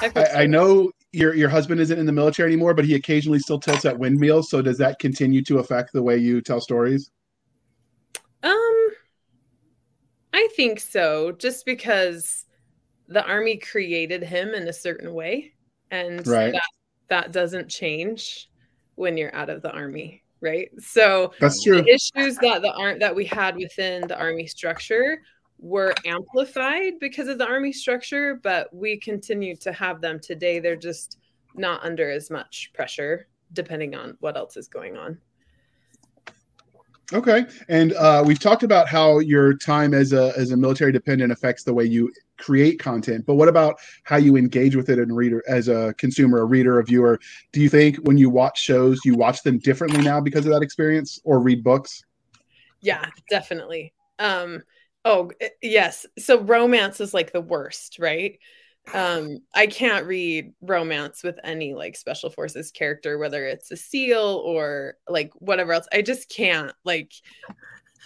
I, 0.00 0.10
I, 0.16 0.24
I 0.42 0.46
know 0.46 0.90
your 1.12 1.34
your 1.34 1.50
husband 1.50 1.80
isn't 1.80 1.98
in 1.98 2.06
the 2.06 2.12
military 2.12 2.50
anymore, 2.50 2.72
but 2.72 2.86
he 2.86 2.94
occasionally 2.94 3.38
still 3.38 3.60
tilts 3.60 3.84
at 3.84 3.98
windmills. 3.98 4.48
So 4.48 4.62
does 4.62 4.78
that 4.78 4.98
continue 4.98 5.42
to 5.44 5.58
affect 5.58 5.92
the 5.92 6.02
way 6.02 6.16
you 6.16 6.40
tell 6.40 6.60
stories? 6.62 7.10
Um, 8.42 8.75
I 10.36 10.48
think 10.54 10.80
so, 10.80 11.32
just 11.32 11.64
because 11.64 12.44
the 13.08 13.24
army 13.26 13.56
created 13.56 14.22
him 14.22 14.50
in 14.50 14.68
a 14.68 14.72
certain 14.72 15.14
way, 15.14 15.54
and 15.90 16.26
Right. 16.26 16.52
that 16.52 16.68
that 17.08 17.32
doesn't 17.32 17.68
change 17.70 18.50
when 18.96 19.16
you're 19.16 19.34
out 19.34 19.48
of 19.48 19.62
the 19.62 19.70
army, 19.70 20.22
right? 20.42 20.68
So 20.78 21.32
That's 21.40 21.62
true. 21.62 21.80
the 21.80 21.88
issues 21.88 22.36
that 22.38 22.60
the 22.60 22.72
aren't 22.74 23.00
that 23.00 23.14
we 23.14 23.24
had 23.24 23.56
within 23.56 24.06
the 24.08 24.18
army 24.18 24.46
structure 24.46 25.22
were 25.58 25.94
amplified 26.04 26.98
because 27.00 27.28
of 27.28 27.38
the 27.38 27.46
army 27.46 27.72
structure, 27.72 28.34
but 28.42 28.68
we 28.74 28.98
continue 29.00 29.56
to 29.56 29.72
have 29.72 30.02
them 30.02 30.20
today. 30.20 30.58
They're 30.58 30.76
just 30.76 31.18
not 31.54 31.82
under 31.82 32.10
as 32.10 32.30
much 32.30 32.72
pressure, 32.74 33.26
depending 33.54 33.94
on 33.94 34.18
what 34.20 34.36
else 34.36 34.58
is 34.58 34.68
going 34.68 34.98
on. 34.98 35.18
Okay, 37.12 37.46
and 37.68 37.92
uh, 37.92 38.22
we've 38.26 38.40
talked 38.40 38.64
about 38.64 38.88
how 38.88 39.20
your 39.20 39.56
time 39.56 39.94
as 39.94 40.12
a 40.12 40.32
as 40.36 40.50
a 40.50 40.56
military 40.56 40.90
dependent 40.90 41.30
affects 41.30 41.62
the 41.62 41.72
way 41.72 41.84
you 41.84 42.12
create 42.36 42.80
content. 42.80 43.24
But 43.24 43.34
what 43.34 43.48
about 43.48 43.78
how 44.02 44.16
you 44.16 44.36
engage 44.36 44.74
with 44.74 44.88
it 44.88 44.98
and 44.98 45.14
reader 45.16 45.42
as 45.46 45.68
a 45.68 45.94
consumer, 45.98 46.40
a 46.40 46.44
reader, 46.44 46.80
a 46.80 46.84
viewer? 46.84 47.20
Do 47.52 47.60
you 47.60 47.68
think 47.68 47.96
when 47.98 48.18
you 48.18 48.28
watch 48.28 48.60
shows, 48.60 49.00
you 49.04 49.14
watch 49.14 49.44
them 49.44 49.58
differently 49.58 50.02
now 50.02 50.20
because 50.20 50.46
of 50.46 50.52
that 50.52 50.62
experience, 50.62 51.20
or 51.22 51.38
read 51.38 51.62
books? 51.62 52.04
Yeah, 52.80 53.04
definitely. 53.30 53.94
Um 54.18 54.62
oh 55.04 55.30
eh, 55.40 55.50
yes. 55.62 56.06
So 56.18 56.40
romance 56.40 57.00
is 57.00 57.14
like 57.14 57.32
the 57.32 57.40
worst, 57.40 57.98
right? 58.00 58.36
Um 58.94 59.38
I 59.54 59.66
can't 59.66 60.06
read 60.06 60.52
romance 60.60 61.22
with 61.22 61.38
any 61.42 61.74
like 61.74 61.96
special 61.96 62.30
forces 62.30 62.70
character 62.70 63.18
whether 63.18 63.46
it's 63.46 63.70
a 63.70 63.76
seal 63.76 64.42
or 64.44 64.94
like 65.08 65.32
whatever 65.34 65.72
else. 65.72 65.86
I 65.92 66.02
just 66.02 66.28
can't 66.28 66.72
like 66.84 67.12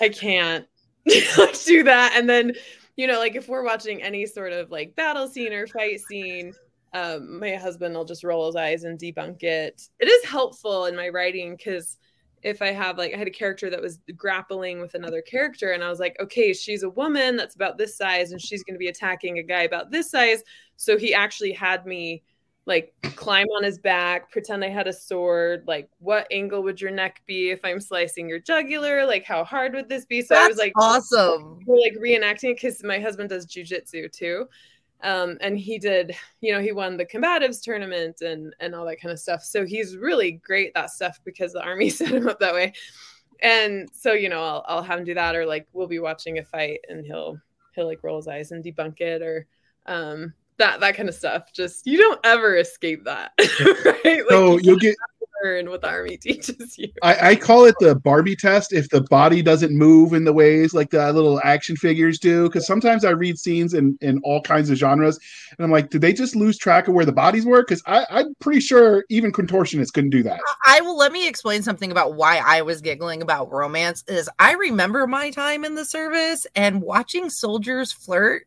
I 0.01 0.09
can't 0.09 0.67
do 1.07 1.83
that 1.85 2.13
and 2.15 2.29
then 2.29 2.53
you 2.97 3.07
know 3.07 3.19
like 3.19 3.37
if 3.37 3.49
we're 3.49 3.65
watching 3.65 4.03
any 4.03 4.27
sort 4.27 4.53
of 4.53 4.71
like 4.71 4.95
battle 4.97 5.29
scene 5.29 5.53
or 5.53 5.67
fight 5.67 6.01
scene 6.01 6.53
um 6.93 7.39
my 7.39 7.55
husband 7.57 7.95
will 7.95 8.05
just 8.05 8.25
roll 8.25 8.47
his 8.47 8.57
eyes 8.57 8.85
and 8.85 8.99
debunk 8.99 9.43
it. 9.43 9.81
It 9.99 10.09
is 10.09 10.25
helpful 10.25 10.87
in 10.87 10.97
my 10.97 11.09
writing 11.09 11.57
cuz 11.57 11.99
if 12.43 12.63
I 12.63 12.69
have 12.69 12.99
like 12.99 13.15
I 13.15 13.19
had 13.19 13.27
a 13.27 13.33
character 13.33 13.71
that 13.71 13.83
was 13.83 14.01
grappling 14.17 14.81
with 14.81 14.95
another 14.95 15.23
character 15.23 15.73
and 15.73 15.85
I 15.85 15.91
was 15.91 16.01
like, 16.01 16.17
okay, 16.21 16.53
she's 16.53 16.83
a 16.83 16.91
woman 16.91 17.37
that's 17.37 17.55
about 17.55 17.79
this 17.79 17.97
size 17.97 18.33
and 18.33 18.41
she's 18.41 18.65
going 18.65 18.75
to 18.75 18.79
be 18.79 18.89
attacking 18.89 19.39
a 19.39 19.43
guy 19.43 19.63
about 19.63 19.91
this 19.91 20.11
size. 20.11 20.43
So 20.77 20.97
he 20.97 21.13
actually 21.13 21.53
had 21.53 21.87
me 21.87 22.23
like 22.67 22.95
climb 23.17 23.47
on 23.49 23.65
his 23.65 23.79
back, 23.79 24.31
pretend 24.31 24.65
I 24.65 24.69
had 24.69 24.87
a 24.87 24.93
sword, 24.93 25.65
like 25.67 25.91
what 25.99 26.27
angle 26.31 26.63
would 26.63 26.81
your 26.81 26.91
neck 26.91 27.23
be 27.27 27.51
if 27.51 27.65
I'm 27.65 27.81
slicing 27.81 28.29
your 28.29 28.39
jugular? 28.39 29.05
Like 29.05 29.25
how 29.25 29.45
hard 29.45 29.75
would 29.75 29.89
this 29.89 30.07
be? 30.07 30.23
So 30.23 30.35
I 30.35 30.47
was 30.47 30.57
like 30.57 30.73
awesome. 30.77 31.59
we're 31.67 31.81
like 31.81 31.97
reenacting 31.97 32.51
it 32.51 32.57
because 32.57 32.83
my 32.83 32.99
husband 32.99 33.31
does 33.31 33.47
jujitsu 33.47 34.11
too. 34.13 34.47
Um, 35.03 35.39
and 35.41 35.59
he 35.59 35.79
did, 35.79 36.15
you 36.41 36.53
know, 36.53 36.61
he 36.61 36.73
won 36.73 36.97
the 36.97 37.07
combatives 37.07 37.63
tournament 37.63 38.21
and 38.21 38.55
and 38.61 38.75
all 38.75 38.85
that 38.87 39.01
kind 39.01 39.13
of 39.13 39.19
stuff. 39.19 39.43
So 39.43 39.65
he's 39.65 39.97
really 39.97 40.33
great 40.33 40.69
at 40.69 40.75
that 40.75 40.91
stuff 40.91 41.21
because 41.25 41.53
the 41.53 41.63
army 41.63 41.91
set 41.91 42.09
him 42.09 42.29
up 42.29 42.41
that 42.41 42.55
way. 42.55 42.73
And 43.43 43.89
so, 43.93 44.13
you 44.13 44.29
know, 44.29 44.43
I'll 44.43 44.65
I'll 44.69 44.83
have 44.83 44.99
him 44.99 45.05
do 45.05 45.15
that, 45.15 45.35
or 45.37 45.47
like 45.47 45.67
we'll 45.73 45.87
be 45.87 45.99
watching 45.99 46.39
a 46.39 46.45
fight 46.45 46.81
and 46.89 47.05
he'll 47.05 47.39
he'll 47.75 47.87
like 47.87 48.03
roll 48.03 48.17
his 48.17 48.29
eyes 48.29 48.53
and 48.53 48.65
debunk 48.65 49.01
it, 49.01 49.23
or 49.23 49.47
um, 49.87 50.35
that 50.59 50.81
that 50.81 50.97
kind 50.97 51.09
of 51.09 51.15
stuff. 51.15 51.53
Just 51.53 51.87
you 51.87 51.99
don't 51.99 52.21
ever 52.25 52.57
escape 52.57 53.05
that, 53.05 53.33
right? 53.85 54.05
Like 54.05 54.29
So 54.29 54.59
you'll 54.59 54.77
get 54.77 54.97
learn 55.43 55.71
what 55.71 55.81
the 55.81 55.89
army 55.89 56.17
teaches 56.23 56.77
you. 56.79 56.89
I, 57.03 57.31
I 57.31 57.37
call 57.37 57.65
it 57.65 57.75
the 57.81 57.95
Barbie 57.95 58.37
test 58.37 58.73
if 58.73 58.89
the 58.89 59.03
body 59.03 59.43
doesn't 59.43 59.77
move 59.77 60.13
in 60.13 60.25
the 60.25 60.33
ways 60.33 60.75
like 60.75 60.91
the 60.91 61.13
little 61.13 61.41
action 61.45 61.77
figures 61.77 62.19
do. 62.19 62.45
Because 62.45 62.67
sometimes 62.67 63.05
I 63.05 63.11
read 63.11 63.39
scenes 63.39 63.75
in, 63.75 63.97
in 64.01 64.21
all 64.25 64.43
kinds 64.43 64.71
of 64.71 64.77
genres, 64.77 65.19
and 65.59 65.65
I'm 65.65 65.71
like, 65.71 65.91
did 65.91 66.01
they 66.01 66.13
just 66.13 66.37
lose 66.37 66.59
track 66.59 66.89
of 66.89 66.95
where 66.95 67.05
the 67.05 67.13
bodies 67.13 67.45
were? 67.45 67.63
Because 67.63 67.83
I'm 67.87 68.35
pretty 68.41 68.61
sure 68.61 69.05
even 69.09 69.33
contortionists 69.33 69.93
couldn't 69.93 70.11
do 70.11 70.23
that. 70.25 70.41
I 70.67 70.81
will 70.81 70.97
let 70.97 71.13
me 71.13 71.29
explain 71.29 71.63
something 71.63 71.91
about 71.91 72.15
why 72.15 72.39
I 72.39 72.63
was 72.63 72.81
giggling 72.81 73.23
about 73.23 73.51
romance 73.51 74.05
is 74.09 74.29
I 74.39 74.53
remember 74.55 75.07
my 75.07 75.31
time 75.31 75.65
in 75.65 75.75
the 75.75 75.85
service 75.85 76.47
and 76.55 76.83
watching 76.83 77.31
soldiers 77.31 77.93
flirt 77.93 78.47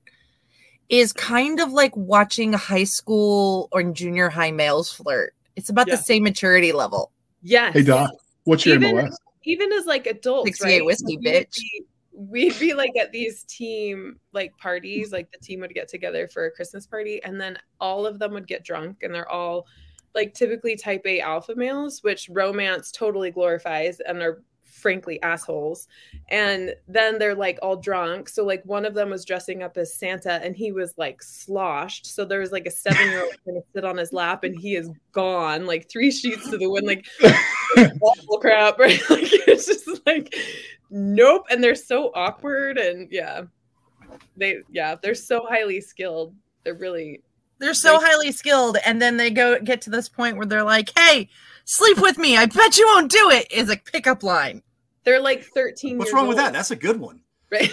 is 0.89 1.13
kind 1.13 1.59
of 1.59 1.71
like 1.71 1.95
watching 1.95 2.53
high 2.53 2.83
school 2.83 3.69
or 3.71 3.83
junior 3.83 4.29
high 4.29 4.51
males 4.51 4.91
flirt. 4.91 5.33
It's 5.55 5.69
about 5.69 5.87
Yeah. 5.87 5.95
the 5.95 6.01
same 6.01 6.23
maturity 6.23 6.71
level. 6.71 7.11
Yes. 7.41 7.73
Hey 7.73 7.83
Doc, 7.83 8.11
what's 8.45 8.65
your 8.65 8.75
Even- 8.75 8.95
MOS? 8.95 9.17
even 9.45 9.71
as 9.73 9.85
like 9.85 10.07
adults, 10.07 10.47
68 10.57 10.77
right? 10.79 10.85
whiskey, 10.85 11.17
we'd 11.17 11.25
bitch. 11.25 11.55
Be, 11.57 11.83
we'd 12.13 12.59
be 12.59 12.73
like 12.73 12.95
at 12.97 13.11
these 13.11 13.43
team 13.43 14.17
like 14.31 14.55
parties, 14.57 15.11
like 15.11 15.29
the 15.31 15.37
team 15.39 15.59
would 15.59 15.73
get 15.73 15.87
together 15.89 16.27
for 16.27 16.45
a 16.45 16.51
Christmas 16.51 16.87
party, 16.87 17.21
and 17.23 17.39
then 17.41 17.57
all 17.81 18.05
of 18.05 18.19
them 18.19 18.31
would 18.33 18.47
get 18.47 18.63
drunk, 18.63 19.03
and 19.03 19.13
they're 19.13 19.29
all 19.29 19.67
like 20.15 20.33
typically 20.33 20.75
type 20.77 21.01
A 21.05 21.19
alpha 21.19 21.55
males, 21.55 22.03
which 22.03 22.29
romance 22.31 22.91
totally 22.91 23.31
glorifies, 23.31 23.99
and 23.99 24.21
are 24.21 24.43
frankly 24.83 25.19
assholes. 25.23 25.87
And 26.29 26.75
then 26.87 27.17
they're 27.17 27.33
like 27.33 27.57
all 27.63 27.77
drunk. 27.77 28.29
So 28.29 28.45
like 28.45 28.61
one 28.65 28.85
of 28.85 28.93
them 28.93 29.09
was 29.09 29.25
dressing 29.25 29.63
up 29.63 29.77
as 29.77 29.95
Santa, 29.95 30.33
and 30.43 30.55
he 30.55 30.71
was 30.71 30.93
like 30.97 31.23
sloshed. 31.23 32.05
So 32.05 32.25
there 32.25 32.41
was 32.41 32.51
like 32.51 32.67
a 32.67 32.71
seven 32.71 33.07
year 33.09 33.23
old 33.23 33.33
going 33.45 33.59
to 33.61 33.67
sit 33.73 33.85
on 33.85 33.97
his 33.97 34.13
lap, 34.13 34.43
and 34.43 34.55
he 34.59 34.75
is 34.75 34.89
gone, 35.13 35.65
like 35.65 35.89
three 35.89 36.11
sheets 36.11 36.49
to 36.51 36.57
the 36.57 36.69
wind, 36.69 36.85
like 36.85 37.05
awful 38.01 38.37
crap, 38.39 38.77
right? 38.79 39.01
Like 39.09 39.23
it's 39.47 39.65
just 39.65 40.05
like 40.05 40.35
nope. 40.91 41.45
And 41.49 41.63
they're 41.63 41.73
so 41.75 42.11
awkward 42.13 42.77
and 42.77 43.07
yeah. 43.11 43.43
They 44.37 44.57
yeah, 44.69 44.95
they're 45.01 45.15
so 45.15 45.45
highly 45.49 45.81
skilled. 45.81 46.35
They're 46.63 46.75
really 46.75 47.21
They're 47.59 47.73
so 47.73 47.93
Like- 47.95 48.05
highly 48.05 48.31
skilled, 48.31 48.77
and 48.85 49.01
then 49.01 49.17
they 49.17 49.31
go 49.31 49.59
get 49.59 49.81
to 49.83 49.89
this 49.89 50.09
point 50.09 50.37
where 50.37 50.45
they're 50.45 50.63
like, 50.63 50.91
"Hey, 50.97 51.29
sleep 51.65 51.99
with 51.99 52.17
me. 52.17 52.37
I 52.37 52.45
bet 52.45 52.77
you 52.77 52.85
won't 52.87 53.11
do 53.11 53.29
it." 53.31 53.51
Is 53.51 53.69
a 53.69 53.77
pickup 53.77 54.21
line. 54.23 54.61
They're 55.03 55.19
like 55.21 55.43
13 55.43 55.97
What's 55.97 56.09
years 56.09 56.13
wrong 56.15 56.27
with 56.27 56.37
that? 56.37 56.53
That's 56.53 56.71
a 56.71 56.75
good 56.75 56.99
one. 56.99 57.19
right? 57.51 57.71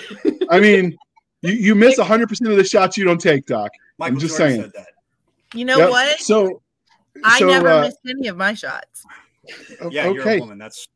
I 0.51 0.61
mean, 0.61 0.97
you, 1.43 1.53
you 1.53 1.75
miss 1.75 1.99
100% 1.99 2.23
of 2.51 2.57
the 2.57 2.65
shots 2.65 2.97
you 2.97 3.05
don't 3.05 3.21
take, 3.21 3.47
Doc. 3.47 3.71
Michael 3.99 4.19
just 4.19 4.37
Jordan 4.37 4.57
saying. 4.59 4.63
said 4.63 4.73
that. 4.75 5.59
You 5.59 5.65
know 5.65 5.79
Yep. 5.79 5.91
what? 5.91 6.21
So, 6.21 6.63
I 7.25 7.39
so, 7.39 7.47
never 7.47 7.69
uh, 7.69 7.81
missed 7.83 7.99
any 8.09 8.29
of 8.29 8.37
my 8.37 8.55
shots. 8.55 9.05
Yeah, 9.91 10.09
you're 10.11 10.19
a 10.19 10.21
okay. 10.21 10.41
woman. 10.41 10.59
That's 10.59 10.89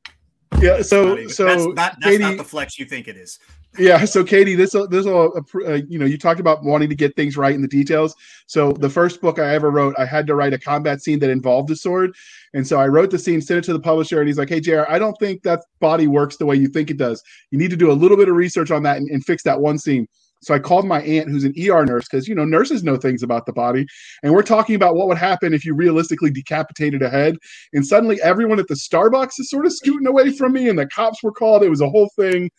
Yeah, 0.60 0.82
so 0.82 1.04
not 1.08 1.18
even- 1.18 1.30
so 1.30 1.44
that's 1.44 1.62
not 1.64 1.74
that's 1.74 2.04
Katie, 2.04 2.22
not 2.22 2.36
the 2.36 2.44
flex 2.44 2.78
you 2.78 2.84
think 2.84 3.08
it 3.08 3.16
is. 3.16 3.38
yeah, 3.78 4.04
so 4.04 4.22
Katie, 4.22 4.54
this 4.54 4.72
this 4.90 5.04
will 5.06 5.32
uh, 5.66 5.72
you 5.88 5.98
know 5.98 6.04
you 6.06 6.16
talked 6.16 6.38
about 6.38 6.62
wanting 6.62 6.88
to 6.88 6.94
get 6.94 7.16
things 7.16 7.36
right 7.36 7.54
in 7.54 7.60
the 7.62 7.66
details. 7.68 8.14
So 8.46 8.70
the 8.72 8.88
first 8.88 9.20
book 9.20 9.40
I 9.40 9.52
ever 9.54 9.70
wrote, 9.72 9.94
I 9.98 10.04
had 10.06 10.26
to 10.28 10.36
write 10.36 10.52
a 10.52 10.58
combat 10.58 11.02
scene 11.02 11.18
that 11.20 11.30
involved 11.30 11.70
a 11.72 11.76
sword, 11.76 12.14
and 12.54 12.66
so 12.66 12.78
I 12.78 12.86
wrote 12.86 13.10
the 13.10 13.18
scene, 13.18 13.42
sent 13.42 13.58
it 13.58 13.64
to 13.64 13.72
the 13.72 13.80
publisher, 13.80 14.20
and 14.20 14.28
he's 14.28 14.38
like, 14.38 14.48
"Hey, 14.48 14.60
Jr., 14.60 14.84
I 14.88 14.98
don't 14.98 15.18
think 15.18 15.42
that 15.42 15.60
body 15.80 16.06
works 16.06 16.36
the 16.36 16.46
way 16.46 16.56
you 16.56 16.68
think 16.68 16.88
it 16.90 16.96
does. 16.96 17.22
You 17.50 17.58
need 17.58 17.70
to 17.70 17.76
do 17.76 17.90
a 17.90 17.92
little 17.92 18.16
bit 18.16 18.28
of 18.28 18.36
research 18.36 18.70
on 18.70 18.84
that 18.84 18.96
and, 18.96 19.10
and 19.10 19.24
fix 19.24 19.42
that 19.42 19.60
one 19.60 19.78
scene." 19.78 20.06
So 20.44 20.54
I 20.54 20.58
called 20.58 20.86
my 20.86 21.00
aunt, 21.02 21.30
who's 21.30 21.44
an 21.44 21.54
ER 21.58 21.84
nurse, 21.84 22.06
because 22.08 22.28
you 22.28 22.34
know 22.34 22.44
nurses 22.44 22.84
know 22.84 22.96
things 22.96 23.22
about 23.22 23.46
the 23.46 23.52
body, 23.52 23.86
and 24.22 24.32
we're 24.32 24.42
talking 24.42 24.76
about 24.76 24.94
what 24.94 25.08
would 25.08 25.18
happen 25.18 25.52
if 25.52 25.64
you 25.64 25.74
realistically 25.74 26.30
decapitated 26.30 27.02
a 27.02 27.10
head. 27.10 27.36
And 27.72 27.84
suddenly, 27.84 28.20
everyone 28.22 28.60
at 28.60 28.68
the 28.68 28.74
Starbucks 28.74 29.40
is 29.40 29.50
sort 29.50 29.66
of 29.66 29.72
scooting 29.72 30.06
away 30.06 30.30
from 30.30 30.52
me, 30.52 30.68
and 30.68 30.78
the 30.78 30.86
cops 30.86 31.22
were 31.22 31.32
called. 31.32 31.62
It 31.62 31.70
was 31.70 31.80
a 31.80 31.90
whole 31.90 32.10
thing. 32.16 32.50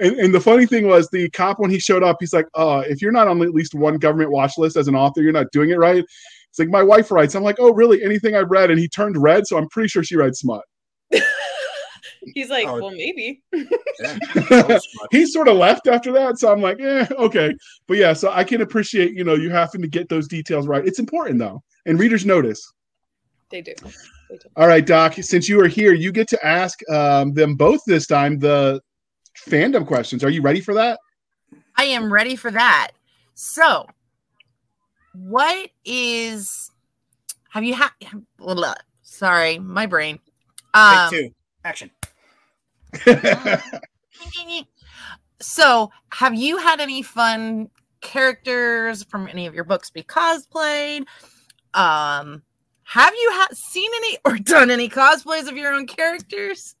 And, 0.00 0.16
and 0.16 0.34
the 0.34 0.40
funny 0.40 0.66
thing 0.66 0.88
was, 0.88 1.08
the 1.08 1.30
cop 1.30 1.60
when 1.60 1.70
he 1.70 1.78
showed 1.78 2.02
up, 2.02 2.16
he's 2.20 2.32
like, 2.34 2.46
"Uh, 2.54 2.82
if 2.86 3.00
you're 3.00 3.12
not 3.12 3.28
on 3.28 3.42
at 3.42 3.50
least 3.50 3.74
one 3.74 3.96
government 3.96 4.30
watch 4.30 4.58
list 4.58 4.76
as 4.76 4.88
an 4.88 4.94
author, 4.94 5.22
you're 5.22 5.32
not 5.32 5.50
doing 5.50 5.70
it 5.70 5.78
right." 5.78 6.04
It's 6.54 6.60
like 6.60 6.68
my 6.68 6.84
wife 6.84 7.10
writes. 7.10 7.34
I'm 7.34 7.42
like, 7.42 7.56
"Oh, 7.58 7.72
really? 7.74 8.00
Anything 8.04 8.36
I've 8.36 8.48
read?" 8.48 8.70
And 8.70 8.78
he 8.78 8.86
turned 8.86 9.20
red, 9.20 9.44
so 9.44 9.58
I'm 9.58 9.68
pretty 9.70 9.88
sure 9.88 10.04
she 10.04 10.14
read 10.14 10.36
smut. 10.36 10.62
He's 12.32 12.48
like, 12.48 12.68
Oh. 12.68 12.74
well, 12.80 12.90
maybe. 12.92 13.42
Yeah. 13.52 13.64
That 14.48 14.68
was 14.68 14.88
smart. 14.88 15.08
he 15.10 15.26
sort 15.26 15.48
of 15.48 15.56
left 15.56 15.88
after 15.88 16.12
that, 16.12 16.38
so 16.38 16.52
I'm 16.52 16.60
like, 16.62 16.78
"Eh, 16.78 17.06
okay." 17.18 17.52
But 17.88 17.96
yeah, 17.96 18.12
so 18.12 18.30
I 18.30 18.44
can 18.44 18.60
appreciate 18.60 19.14
you 19.14 19.24
know 19.24 19.34
you 19.34 19.50
having 19.50 19.82
to 19.82 19.88
get 19.88 20.08
those 20.08 20.28
details 20.28 20.68
right. 20.68 20.86
It's 20.86 21.00
important 21.00 21.40
though, 21.40 21.60
and 21.86 21.98
readers 21.98 22.24
notice. 22.24 22.72
They 23.50 23.60
do. 23.60 23.74
They 24.30 24.36
do. 24.36 24.48
All 24.54 24.68
right, 24.68 24.86
Doc. 24.86 25.14
Since 25.14 25.48
you 25.48 25.60
are 25.60 25.66
here, 25.68 25.92
you 25.92 26.12
get 26.12 26.28
to 26.28 26.46
ask 26.46 26.78
um, 26.88 27.32
them 27.32 27.56
both 27.56 27.80
this 27.84 28.06
time 28.06 28.38
the 28.38 28.80
fandom 29.48 29.84
questions. 29.84 30.22
Are 30.22 30.30
you 30.30 30.40
ready 30.40 30.60
for 30.60 30.74
that? 30.74 31.00
I 31.76 31.84
am 31.86 32.12
ready 32.12 32.36
for 32.36 32.52
that. 32.52 32.92
So, 33.34 33.86
what 35.14 35.70
is? 35.84 36.70
Have 37.50 37.64
you 37.64 37.74
had? 37.74 37.90
Sorry, 39.02 39.58
my 39.58 39.86
brain. 39.86 40.18
Take 40.74 40.74
Um, 40.74 41.10
two. 41.10 41.34
Action. 41.64 41.90
so, 45.40 45.90
have 46.10 46.34
you 46.34 46.58
had 46.58 46.80
any 46.80 47.02
fun 47.02 47.70
characters 48.00 49.02
from 49.04 49.28
any 49.28 49.46
of 49.46 49.54
your 49.54 49.64
books 49.64 49.90
be 49.90 50.02
cosplayed? 50.02 51.04
Um, 51.74 52.42
have 52.84 53.14
you 53.14 53.30
ha- 53.32 53.48
seen 53.52 53.90
any 53.96 54.18
or 54.24 54.36
done 54.38 54.70
any 54.70 54.88
cosplays 54.88 55.48
of 55.48 55.56
your 55.56 55.72
own 55.72 55.86
characters? 55.86 56.76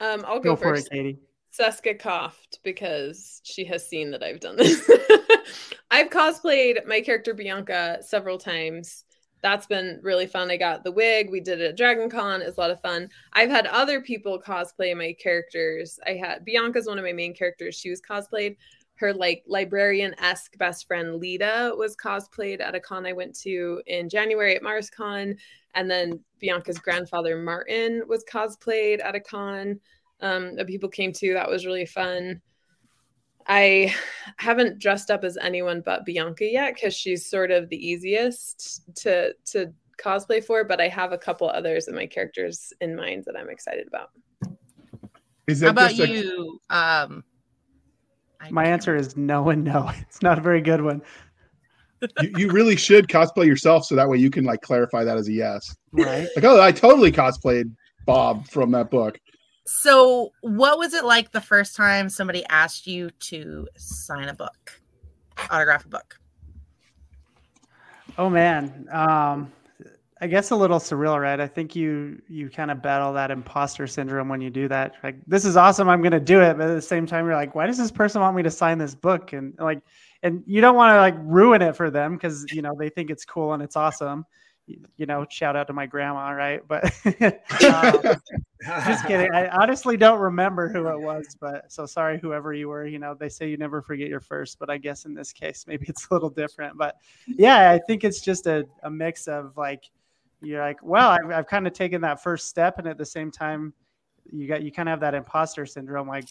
Um, 0.00 0.24
I'll 0.26 0.40
go, 0.40 0.50
Go 0.50 0.56
for 0.56 0.62
first. 0.74 0.88
it, 0.88 0.90
Katie. 0.90 1.18
Cisca 1.52 1.94
coughed 1.94 2.60
because 2.64 3.42
she 3.44 3.64
has 3.66 3.86
seen 3.86 4.10
that 4.10 4.22
I've 4.22 4.40
done 4.40 4.56
this. 4.56 4.90
I've 5.90 6.08
cosplayed 6.08 6.86
my 6.86 7.02
character 7.02 7.34
Bianca 7.34 7.98
several 8.00 8.38
times. 8.38 9.04
That's 9.42 9.66
been 9.66 10.00
really 10.02 10.26
fun. 10.26 10.50
I 10.50 10.56
got 10.56 10.82
the 10.82 10.92
wig. 10.92 11.30
We 11.30 11.40
did 11.40 11.60
it 11.60 11.70
at 11.70 11.76
Dragon 11.76 12.08
Con. 12.08 12.40
It's 12.40 12.56
a 12.56 12.60
lot 12.60 12.70
of 12.70 12.80
fun. 12.80 13.10
I've 13.34 13.50
had 13.50 13.66
other 13.66 14.00
people 14.00 14.40
cosplay 14.40 14.96
my 14.96 15.14
characters. 15.22 15.98
I 16.06 16.12
had 16.12 16.44
Bianca's 16.44 16.86
one 16.86 16.98
of 16.98 17.04
my 17.04 17.12
main 17.12 17.34
characters. 17.34 17.74
She 17.74 17.90
was 17.90 18.00
cosplayed. 18.00 18.56
Her 18.94 19.12
like 19.12 19.42
librarian 19.46 20.14
esque 20.20 20.56
best 20.58 20.86
friend 20.86 21.16
Lita 21.16 21.74
was 21.76 21.96
cosplayed 21.96 22.60
at 22.60 22.76
a 22.76 22.80
con 22.80 23.04
I 23.04 23.12
went 23.12 23.38
to 23.40 23.82
in 23.86 24.08
January 24.08 24.54
at 24.56 24.62
MarsCon. 24.62 25.36
And 25.74 25.90
then 25.90 26.20
Bianca's 26.40 26.78
grandfather 26.78 27.36
Martin 27.36 28.04
was 28.06 28.24
cosplayed 28.24 29.04
at 29.04 29.16
a 29.16 29.20
con 29.20 29.80
um, 30.22 30.56
that 30.56 30.66
people 30.66 30.88
came 30.88 31.12
to. 31.14 31.34
That 31.34 31.50
was 31.50 31.66
really 31.66 31.86
fun. 31.86 32.40
I 33.46 33.92
haven't 34.38 34.78
dressed 34.78 35.10
up 35.10 35.24
as 35.24 35.36
anyone 35.36 35.82
but 35.84 36.06
Bianca 36.06 36.44
yet 36.50 36.74
because 36.74 36.94
she's 36.94 37.26
sort 37.26 37.50
of 37.50 37.68
the 37.68 37.76
easiest 37.76 38.82
to 39.02 39.34
to 39.46 39.72
cosplay 40.02 40.42
for. 40.42 40.64
But 40.64 40.80
I 40.80 40.88
have 40.88 41.12
a 41.12 41.18
couple 41.18 41.48
others 41.50 41.88
of 41.88 41.94
my 41.94 42.06
characters 42.06 42.72
in 42.80 42.96
mind 42.96 43.24
that 43.26 43.36
I'm 43.36 43.50
excited 43.50 43.88
about. 43.88 44.10
Is 45.48 45.60
that 45.60 45.66
How 45.66 45.72
about 45.72 45.98
a- 45.98 46.08
you? 46.08 46.60
Um, 46.70 47.24
My 48.50 48.64
answer 48.64 48.94
is 48.96 49.16
no 49.16 49.50
and 49.50 49.64
no. 49.64 49.90
It's 50.00 50.22
not 50.22 50.38
a 50.38 50.40
very 50.40 50.60
good 50.60 50.80
one. 50.80 51.02
you, 52.20 52.32
you 52.36 52.50
really 52.50 52.76
should 52.76 53.08
cosplay 53.08 53.46
yourself 53.46 53.84
so 53.84 53.94
that 53.96 54.08
way 54.08 54.18
you 54.18 54.30
can 54.30 54.44
like 54.44 54.60
clarify 54.60 55.04
that 55.04 55.16
as 55.16 55.28
a 55.28 55.32
yes. 55.32 55.74
Right. 55.92 56.28
Like, 56.36 56.44
oh, 56.44 56.60
I 56.60 56.72
totally 56.72 57.12
cosplayed 57.12 57.72
Bob 58.06 58.48
from 58.48 58.70
that 58.72 58.90
book. 58.90 59.18
So, 59.64 60.32
what 60.40 60.78
was 60.78 60.92
it 60.92 61.04
like 61.04 61.30
the 61.30 61.40
first 61.40 61.76
time 61.76 62.08
somebody 62.08 62.44
asked 62.48 62.86
you 62.86 63.10
to 63.20 63.68
sign 63.76 64.28
a 64.28 64.34
book, 64.34 64.80
autograph 65.50 65.84
a 65.84 65.88
book? 65.88 66.18
Oh 68.18 68.28
man. 68.28 68.88
Um 68.90 69.52
I 70.20 70.28
guess 70.28 70.52
a 70.52 70.56
little 70.56 70.78
surreal, 70.78 71.20
right? 71.20 71.40
I 71.40 71.48
think 71.48 71.74
you 71.74 72.22
you 72.28 72.48
kind 72.48 72.70
of 72.70 72.80
battle 72.80 73.12
that 73.14 73.32
imposter 73.32 73.88
syndrome 73.88 74.28
when 74.28 74.40
you 74.40 74.50
do 74.50 74.68
that. 74.68 74.94
Like, 75.02 75.16
this 75.26 75.44
is 75.44 75.56
awesome, 75.56 75.88
I'm 75.88 76.00
gonna 76.00 76.20
do 76.20 76.40
it, 76.40 76.56
but 76.56 76.70
at 76.70 76.74
the 76.74 76.82
same 76.82 77.06
time, 77.06 77.26
you're 77.26 77.34
like, 77.34 77.56
why 77.56 77.66
does 77.66 77.76
this 77.76 77.90
person 77.90 78.20
want 78.20 78.36
me 78.36 78.44
to 78.44 78.50
sign 78.50 78.78
this 78.78 78.94
book? 78.94 79.32
And 79.32 79.52
like, 79.58 79.80
and 80.22 80.44
you 80.46 80.60
don't 80.60 80.76
want 80.76 80.94
to 80.94 80.98
like 80.98 81.16
ruin 81.18 81.60
it 81.60 81.74
for 81.74 81.90
them 81.90 82.14
because 82.14 82.46
you 82.52 82.62
know 82.62 82.72
they 82.78 82.88
think 82.88 83.10
it's 83.10 83.24
cool 83.24 83.52
and 83.52 83.62
it's 83.64 83.74
awesome. 83.74 84.24
You, 84.96 85.06
know, 85.06 85.26
shout 85.28 85.56
out 85.56 85.66
to 85.68 85.72
my 85.72 85.86
grandma, 85.86 86.30
right? 86.30 86.60
But 86.66 86.84
um, 87.64 88.16
just 88.86 89.06
kidding. 89.06 89.32
I 89.32 89.48
honestly 89.48 89.96
don't 89.96 90.20
remember 90.20 90.68
who 90.68 90.88
it 90.88 91.00
was, 91.00 91.36
but 91.40 91.70
so 91.70 91.86
sorry, 91.86 92.18
whoever 92.18 92.52
you 92.52 92.68
were. 92.68 92.86
You 92.86 92.98
know, 92.98 93.14
they 93.14 93.28
say 93.28 93.48
you 93.48 93.56
never 93.56 93.82
forget 93.82 94.08
your 94.08 94.20
first, 94.20 94.58
but 94.58 94.70
I 94.70 94.78
guess 94.78 95.04
in 95.04 95.14
this 95.14 95.32
case, 95.32 95.64
maybe 95.66 95.86
it's 95.88 96.06
a 96.10 96.14
little 96.14 96.30
different. 96.30 96.76
But 96.76 96.96
yeah, 97.26 97.70
I 97.70 97.78
think 97.78 98.04
it's 98.04 98.20
just 98.20 98.46
a, 98.46 98.64
a 98.82 98.90
mix 98.90 99.28
of 99.28 99.56
like, 99.56 99.90
you're 100.40 100.60
like, 100.60 100.78
well, 100.82 101.10
I've, 101.10 101.30
I've 101.30 101.46
kind 101.46 101.66
of 101.66 101.72
taken 101.72 102.00
that 102.02 102.22
first 102.22 102.48
step, 102.48 102.78
and 102.78 102.86
at 102.88 102.98
the 102.98 103.06
same 103.06 103.30
time, 103.30 103.72
you 104.32 104.46
got 104.46 104.62
you 104.62 104.72
kind 104.72 104.88
of 104.88 104.92
have 104.92 105.00
that 105.00 105.14
imposter 105.14 105.66
syndrome. 105.66 106.08
Like, 106.08 106.28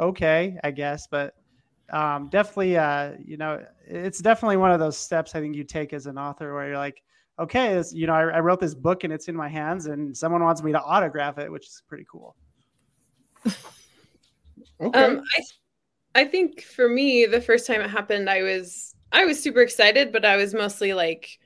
okay, 0.00 0.58
I 0.62 0.70
guess, 0.70 1.06
but 1.06 1.34
um, 1.90 2.28
definitely, 2.28 2.76
uh, 2.76 3.12
you 3.24 3.36
know, 3.36 3.64
it's 3.86 4.20
definitely 4.20 4.56
one 4.56 4.70
of 4.70 4.80
those 4.80 4.96
steps 4.96 5.34
I 5.34 5.40
think 5.40 5.54
you 5.54 5.64
take 5.64 5.92
as 5.92 6.06
an 6.06 6.18
author 6.18 6.54
where 6.54 6.68
you're 6.68 6.78
like, 6.78 7.02
okay, 7.38 7.74
this, 7.74 7.92
you 7.92 8.06
know, 8.06 8.14
I, 8.14 8.36
I 8.36 8.40
wrote 8.40 8.60
this 8.60 8.74
book 8.74 9.04
and 9.04 9.12
it's 9.12 9.28
in 9.28 9.36
my 9.36 9.48
hands, 9.48 9.86
and 9.86 10.16
someone 10.16 10.42
wants 10.42 10.62
me 10.62 10.72
to 10.72 10.80
autograph 10.80 11.38
it, 11.38 11.50
which 11.50 11.66
is 11.66 11.82
pretty 11.88 12.06
cool. 12.10 12.36
Okay. 14.80 15.04
Um, 15.04 15.22
I, 16.14 16.22
I 16.22 16.24
think 16.24 16.62
for 16.62 16.88
me, 16.88 17.26
the 17.26 17.40
first 17.40 17.66
time 17.66 17.80
it 17.80 17.90
happened, 17.90 18.28
I 18.28 18.42
was 18.42 18.94
I 19.12 19.24
was 19.24 19.40
super 19.40 19.60
excited, 19.60 20.12
but 20.12 20.24
I 20.24 20.36
was 20.36 20.52
mostly 20.54 20.92
like, 20.94 21.38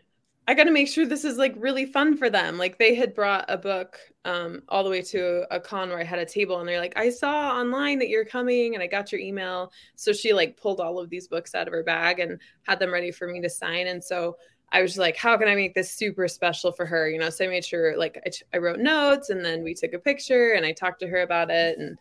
I 0.46 0.54
got 0.54 0.64
to 0.64 0.70
make 0.70 0.88
sure 0.88 1.04
this 1.04 1.24
is 1.24 1.36
like 1.36 1.54
really 1.58 1.84
fun 1.84 2.16
for 2.16 2.30
them. 2.30 2.56
Like 2.56 2.78
they 2.78 2.94
had 2.94 3.14
brought 3.14 3.44
a 3.48 3.58
book 3.58 3.98
um, 4.24 4.62
all 4.68 4.82
the 4.82 4.90
way 4.90 5.02
to 5.02 5.46
a 5.54 5.60
con 5.60 5.90
where 5.90 6.00
I 6.00 6.04
had 6.04 6.18
a 6.18 6.24
table, 6.24 6.58
and 6.58 6.68
they're 6.68 6.80
like, 6.80 6.96
I 6.96 7.10
saw 7.10 7.58
online 7.58 7.98
that 7.98 8.08
you're 8.08 8.24
coming, 8.24 8.74
and 8.74 8.82
I 8.82 8.86
got 8.86 9.12
your 9.12 9.20
email. 9.20 9.72
So 9.96 10.12
she 10.12 10.32
like 10.32 10.56
pulled 10.56 10.80
all 10.80 10.98
of 10.98 11.10
these 11.10 11.28
books 11.28 11.54
out 11.54 11.66
of 11.66 11.74
her 11.74 11.82
bag 11.82 12.18
and 12.18 12.40
had 12.62 12.78
them 12.78 12.92
ready 12.92 13.10
for 13.10 13.28
me 13.28 13.40
to 13.42 13.50
sign. 13.50 13.88
And 13.88 14.02
so 14.02 14.36
I 14.70 14.82
was 14.82 14.98
like, 14.98 15.16
how 15.16 15.36
can 15.38 15.48
I 15.48 15.54
make 15.54 15.74
this 15.74 15.92
super 15.92 16.28
special 16.28 16.72
for 16.72 16.84
her? 16.86 17.08
You 17.08 17.18
know, 17.18 17.30
so 17.30 17.44
I 17.44 17.48
made 17.48 17.64
sure 17.64 17.96
like 17.96 18.20
I, 18.26 18.56
I 18.56 18.58
wrote 18.58 18.78
notes, 18.80 19.30
and 19.30 19.44
then 19.44 19.62
we 19.62 19.74
took 19.74 19.92
a 19.94 19.98
picture, 19.98 20.52
and 20.52 20.66
I 20.66 20.72
talked 20.72 21.00
to 21.00 21.08
her 21.08 21.22
about 21.22 21.50
it, 21.50 21.78
and 21.78 21.98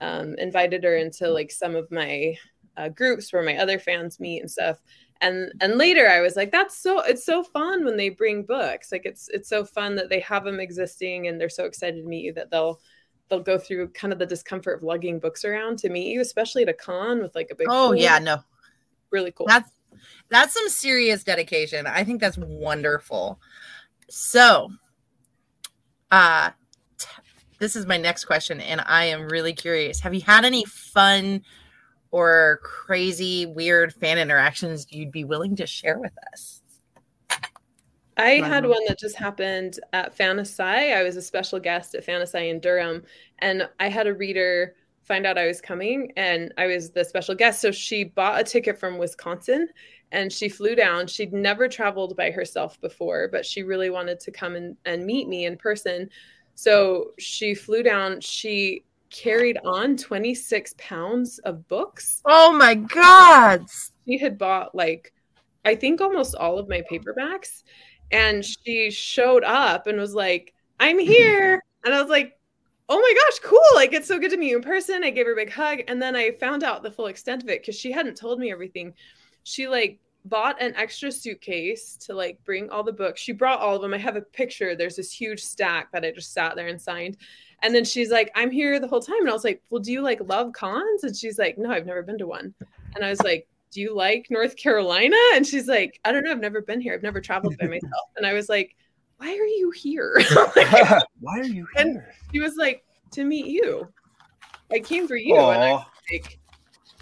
um, 0.00 0.34
invited 0.38 0.84
her 0.84 0.96
into 0.96 1.28
like 1.30 1.50
some 1.50 1.74
of 1.74 1.90
my 1.90 2.36
uh, 2.76 2.88
groups 2.88 3.32
where 3.32 3.42
my 3.42 3.56
other 3.56 3.78
fans 3.78 4.20
meet 4.20 4.40
and 4.40 4.50
stuff 4.50 4.80
and 5.20 5.52
and 5.60 5.76
later 5.76 6.08
i 6.08 6.20
was 6.20 6.36
like 6.36 6.50
that's 6.50 6.76
so 6.76 7.00
it's 7.00 7.24
so 7.26 7.42
fun 7.42 7.84
when 7.84 7.96
they 7.96 8.08
bring 8.08 8.42
books 8.42 8.90
like 8.90 9.02
it's 9.04 9.28
it's 9.28 9.48
so 9.48 9.64
fun 9.64 9.94
that 9.94 10.08
they 10.08 10.20
have 10.20 10.44
them 10.44 10.60
existing 10.60 11.26
and 11.26 11.38
they're 11.40 11.48
so 11.48 11.64
excited 11.64 12.02
to 12.02 12.08
meet 12.08 12.24
you 12.24 12.32
that 12.32 12.50
they'll 12.50 12.80
they'll 13.28 13.40
go 13.40 13.58
through 13.58 13.88
kind 13.88 14.12
of 14.12 14.18
the 14.18 14.26
discomfort 14.26 14.78
of 14.78 14.82
lugging 14.82 15.18
books 15.18 15.44
around 15.44 15.78
to 15.78 15.88
meet 15.90 16.06
you 16.08 16.20
especially 16.20 16.62
at 16.62 16.68
a 16.68 16.72
con 16.74 17.20
with 17.20 17.34
like 17.34 17.50
a 17.50 17.54
big 17.54 17.66
Oh 17.68 17.88
pool. 17.88 17.96
yeah, 17.96 18.18
no. 18.18 18.38
really 19.10 19.32
cool 19.32 19.46
That's 19.46 19.70
that's 20.28 20.54
some 20.54 20.68
serious 20.68 21.24
dedication. 21.24 21.86
I 21.86 22.04
think 22.04 22.20
that's 22.20 22.38
wonderful. 22.38 23.40
So, 24.08 24.70
uh 26.10 26.50
t- 26.98 27.06
this 27.58 27.76
is 27.76 27.86
my 27.86 27.96
next 27.96 28.24
question 28.24 28.60
and 28.60 28.82
I 28.86 29.06
am 29.06 29.28
really 29.28 29.52
curious. 29.52 30.00
Have 30.00 30.14
you 30.14 30.22
had 30.22 30.44
any 30.44 30.64
fun 30.64 31.42
or 32.10 32.60
crazy 32.62 33.46
weird 33.46 33.92
fan 33.94 34.18
interactions 34.18 34.86
you'd 34.90 35.12
be 35.12 35.24
willing 35.24 35.56
to 35.56 35.66
share 35.66 35.98
with 35.98 36.12
us? 36.32 36.60
I 38.16 38.46
had 38.46 38.66
one 38.66 38.84
that 38.86 38.98
just 38.98 39.16
happened 39.16 39.80
at 39.92 40.14
Fantasy. 40.14 40.62
I 40.62 41.02
was 41.02 41.16
a 41.16 41.22
special 41.22 41.58
guest 41.58 41.94
at 41.94 42.04
Fantasy 42.04 42.50
in 42.50 42.60
Durham, 42.60 43.02
and 43.38 43.68
I 43.78 43.88
had 43.88 44.06
a 44.06 44.14
reader 44.14 44.74
find 45.10 45.26
out 45.26 45.36
I 45.36 45.48
was 45.48 45.60
coming, 45.60 46.12
and 46.16 46.54
I 46.56 46.68
was 46.68 46.90
the 46.90 47.04
special 47.04 47.34
guest. 47.34 47.60
So 47.60 47.72
she 47.72 48.04
bought 48.04 48.40
a 48.40 48.44
ticket 48.44 48.78
from 48.78 48.96
Wisconsin, 48.96 49.68
and 50.12 50.32
she 50.32 50.48
flew 50.48 50.76
down. 50.76 51.08
She'd 51.08 51.32
never 51.32 51.66
traveled 51.66 52.16
by 52.16 52.30
herself 52.30 52.80
before, 52.80 53.28
but 53.32 53.44
she 53.44 53.64
really 53.64 53.90
wanted 53.90 54.20
to 54.20 54.30
come 54.30 54.54
and, 54.54 54.76
and 54.84 55.04
meet 55.04 55.26
me 55.26 55.46
in 55.46 55.56
person. 55.56 56.08
So 56.54 57.10
she 57.18 57.56
flew 57.56 57.82
down. 57.82 58.20
She 58.20 58.84
carried 59.10 59.58
on 59.64 59.96
26 59.96 60.76
pounds 60.78 61.40
of 61.40 61.66
books 61.66 62.22
Oh 62.26 62.52
my 62.52 62.76
god. 62.76 63.66
she 64.06 64.16
had 64.16 64.38
bought 64.38 64.72
like 64.72 65.12
I 65.64 65.74
think 65.74 66.00
almost 66.00 66.36
all 66.36 66.60
of 66.60 66.68
my 66.68 66.80
paperbacks 66.88 67.64
and 68.12 68.44
she 68.44 68.92
showed 68.92 69.42
up 69.42 69.88
and 69.88 69.98
was 69.98 70.14
like, 70.14 70.54
"I'm 70.78 70.98
here." 71.14 71.60
And 71.84 71.92
I 71.94 72.00
was 72.00 72.10
like, 72.10 72.34
"Oh 72.90 73.00
my 73.00 73.14
gosh, 73.14 73.38
cool. 73.38 73.60
Like 73.74 73.92
it's 73.94 74.08
so 74.08 74.18
good 74.18 74.30
to 74.32 74.36
meet 74.36 74.50
you 74.50 74.56
in 74.56 74.62
person." 74.62 75.02
I 75.04 75.10
gave 75.10 75.26
her 75.26 75.32
a 75.32 75.36
big 75.36 75.50
hug 75.50 75.80
and 75.88 76.02
then 76.02 76.14
I 76.14 76.32
found 76.32 76.62
out 76.62 76.82
the 76.82 76.90
full 76.90 77.06
extent 77.06 77.42
of 77.42 77.48
it 77.48 77.64
cuz 77.64 77.74
she 77.74 77.92
hadn't 77.92 78.16
told 78.16 78.38
me 78.38 78.52
everything. 78.52 78.94
She 79.44 79.68
like 79.68 79.98
bought 80.26 80.60
an 80.60 80.74
extra 80.76 81.10
suitcase 81.10 81.96
to 81.96 82.14
like 82.14 82.38
bring 82.44 82.68
all 82.70 82.82
the 82.82 82.92
books. 82.92 83.20
She 83.20 83.32
brought 83.32 83.60
all 83.60 83.76
of 83.76 83.82
them. 83.82 83.94
I 83.94 83.98
have 83.98 84.16
a 84.16 84.22
picture. 84.22 84.76
There's 84.76 84.96
this 84.96 85.12
huge 85.12 85.42
stack 85.42 85.90
that 85.92 86.04
I 86.04 86.10
just 86.10 86.32
sat 86.32 86.56
there 86.56 86.68
and 86.68 86.80
signed. 86.80 87.16
And 87.62 87.74
then 87.74 87.84
she's 87.84 88.10
like, 88.10 88.30
I'm 88.34 88.50
here 88.50 88.78
the 88.80 88.88
whole 88.88 89.00
time. 89.00 89.20
And 89.20 89.30
I 89.30 89.32
was 89.32 89.44
like, 89.44 89.62
Well, 89.70 89.80
do 89.80 89.92
you 89.92 90.02
like 90.02 90.20
love 90.28 90.52
cons? 90.52 91.04
And 91.04 91.16
she's 91.16 91.38
like, 91.38 91.58
No, 91.58 91.70
I've 91.70 91.86
never 91.86 92.02
been 92.02 92.18
to 92.18 92.26
one. 92.26 92.54
And 92.94 93.04
I 93.04 93.10
was 93.10 93.22
like, 93.22 93.46
Do 93.70 93.80
you 93.80 93.94
like 93.94 94.26
North 94.30 94.56
Carolina? 94.56 95.16
And 95.34 95.46
she's 95.46 95.68
like, 95.68 96.00
I 96.04 96.12
don't 96.12 96.24
know. 96.24 96.32
I've 96.32 96.40
never 96.40 96.60
been 96.60 96.80
here. 96.80 96.94
I've 96.94 97.02
never 97.02 97.20
traveled 97.20 97.56
by 97.58 97.66
myself. 97.66 98.08
And 98.16 98.26
I 98.26 98.32
was 98.32 98.48
like, 98.48 98.74
Why 99.20 99.32
are 99.32 99.46
you 99.46 99.70
here? 99.70 100.18
Like, 100.56 101.02
Why 101.20 101.38
are 101.40 101.44
you 101.44 101.66
And- 101.76 101.90
here? 101.92 102.14
she 102.32 102.40
was 102.40 102.56
like, 102.56 102.82
To 103.12 103.24
meet 103.24 103.46
you. 103.46 103.86
I 104.72 104.78
came 104.78 105.06
for 105.06 105.16
you. 105.16 105.36
And 105.36 105.62
I 105.62 105.72
was 105.72 105.84
like, 106.10 106.38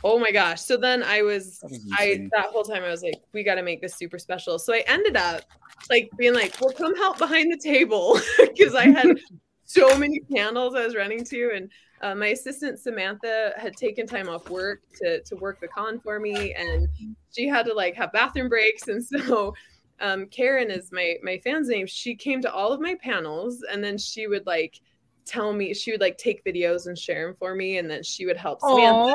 Oh 0.02 0.18
my 0.18 0.32
gosh. 0.32 0.60
So 0.60 0.76
then 0.76 1.02
I 1.04 1.22
was 1.22 1.58
that 1.60 1.80
I 1.98 2.28
that 2.32 2.46
whole 2.46 2.64
time 2.64 2.82
I 2.82 2.88
was 2.88 3.02
like, 3.02 3.20
we 3.32 3.42
got 3.44 3.54
to 3.56 3.62
make 3.62 3.80
this 3.80 3.94
super 3.94 4.18
special. 4.18 4.58
So 4.58 4.72
I 4.74 4.82
ended 4.86 5.16
up 5.16 5.42
like 5.90 6.10
being 6.18 6.34
like, 6.34 6.56
well, 6.60 6.72
come 6.72 6.96
help 6.96 7.18
behind 7.18 7.52
the 7.52 7.56
table 7.56 8.18
because 8.38 8.74
I 8.74 8.88
had 8.88 9.16
so 9.64 9.96
many 9.98 10.20
panels 10.34 10.74
I 10.74 10.84
was 10.84 10.96
running 10.96 11.24
to, 11.26 11.50
and 11.54 11.70
uh, 12.00 12.14
my 12.14 12.28
assistant 12.28 12.78
Samantha 12.80 13.52
had 13.56 13.76
taken 13.76 14.06
time 14.06 14.28
off 14.28 14.48
work 14.50 14.80
to 15.02 15.20
to 15.22 15.36
work 15.36 15.60
the 15.60 15.68
con 15.68 16.00
for 16.00 16.18
me, 16.18 16.54
and 16.54 16.88
she 17.32 17.46
had 17.46 17.66
to 17.66 17.74
like 17.74 17.94
have 17.94 18.10
bathroom 18.12 18.48
breaks, 18.48 18.88
and 18.88 19.04
so. 19.04 19.54
Um, 20.00 20.26
Karen 20.26 20.70
is 20.70 20.92
my 20.92 21.16
my 21.22 21.38
fan's 21.38 21.68
name. 21.68 21.86
She 21.86 22.14
came 22.14 22.40
to 22.42 22.52
all 22.52 22.72
of 22.72 22.80
my 22.80 22.94
panels, 22.96 23.64
and 23.70 23.82
then 23.82 23.98
she 23.98 24.26
would 24.26 24.46
like 24.46 24.80
tell 25.24 25.52
me 25.52 25.74
she 25.74 25.92
would 25.92 26.00
like 26.00 26.16
take 26.16 26.44
videos 26.44 26.86
and 26.86 26.98
share 26.98 27.26
them 27.26 27.34
for 27.34 27.54
me, 27.54 27.78
and 27.78 27.90
then 27.90 28.02
she 28.02 28.26
would 28.26 28.36
help 28.36 28.60
Samantha. 28.60 29.14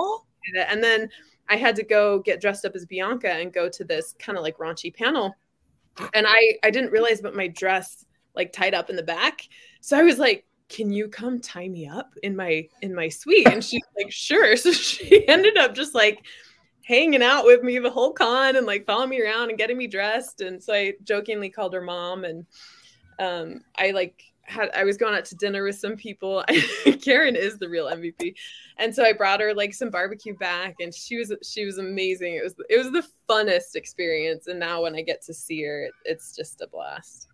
And 0.68 0.84
then 0.84 1.10
I 1.50 1.56
had 1.56 1.76
to 1.78 1.84
go 1.84 2.20
get 2.20 2.42
dressed 2.42 2.66
up 2.66 2.76
as 2.76 2.86
Bianca 2.86 3.32
and 3.32 3.52
go 3.52 3.70
to 3.70 3.84
this 3.84 4.14
kind 4.20 4.38
of 4.38 4.44
like 4.44 4.58
raunchy 4.58 4.94
panel. 4.94 5.36
And 6.14 6.26
I 6.28 6.58
I 6.64 6.70
didn't 6.70 6.92
realize 6.92 7.22
but 7.22 7.36
my 7.36 7.48
dress 7.48 8.06
like 8.36 8.52
tied 8.52 8.74
up 8.74 8.90
in 8.90 8.96
the 8.96 9.04
back. 9.04 9.48
So 9.82 9.98
I 9.98 10.04
was 10.04 10.18
like, 10.18 10.46
"Can 10.70 10.92
you 10.92 11.08
come 11.08 11.40
tie 11.40 11.68
me 11.68 11.88
up 11.88 12.14
in 12.24 12.36
my 12.36 12.68
in 12.82 12.94
my 12.94 13.10
suite?" 13.10 13.48
And 13.48 13.64
she's 13.64 13.84
like, 13.98 14.12
"Sure." 14.12 14.56
So 14.58 14.72
she 14.72 15.28
ended 15.28 15.58
up 15.58 15.76
just 15.76 15.94
like 15.94 16.24
hanging 16.86 17.24
out 17.24 17.46
with 17.46 17.64
me 17.64 17.80
the 17.80 17.90
whole 17.90 18.12
con 18.12 18.56
and 18.56 18.66
like 18.66 18.86
following 18.86 19.10
me 19.10 19.22
around 19.22 19.50
and 19.50 19.58
getting 19.58 19.78
me 19.78 19.88
dressed. 19.88 20.42
And 20.42 20.62
so 20.62 20.74
I 20.74 20.94
jokingly 21.04 21.50
called 21.50 21.74
her 21.74 21.82
mom 21.82 22.26
and 22.26 22.46
um 23.20 23.62
I 23.78 23.92
like 23.92 24.22
had 24.44 24.70
I 24.76 24.84
was 24.84 24.98
going 24.98 25.16
out 25.16 25.26
to 25.26 25.36
dinner 25.36 25.64
with 25.64 25.78
some 25.78 25.96
people. 25.96 26.44
Karen 27.02 27.36
is 27.36 27.58
the 27.58 27.70
real 27.70 27.88
MVP. 27.88 28.36
And 28.78 28.94
so 28.94 29.04
I 29.04 29.14
brought 29.14 29.40
her 29.40 29.54
like 29.54 29.74
some 29.74 29.90
barbecue 29.90 30.36
back 30.36 30.76
and 30.80 30.94
she 30.94 31.18
was 31.18 31.34
she 31.44 31.66
was 31.66 31.78
amazing. 31.78 32.36
It 32.36 32.44
was 32.44 32.56
it 32.70 32.78
was 32.78 32.92
the 32.92 33.08
funnest 33.30 33.76
experience 33.76 34.48
and 34.48 34.60
now 34.60 34.84
when 34.84 34.96
I 34.96 35.02
get 35.02 35.24
to 35.24 35.34
see 35.34 35.64
her 35.64 35.84
it, 35.86 35.94
it's 36.06 36.36
just 36.36 36.62
a 36.62 36.68
blast. 36.68 37.28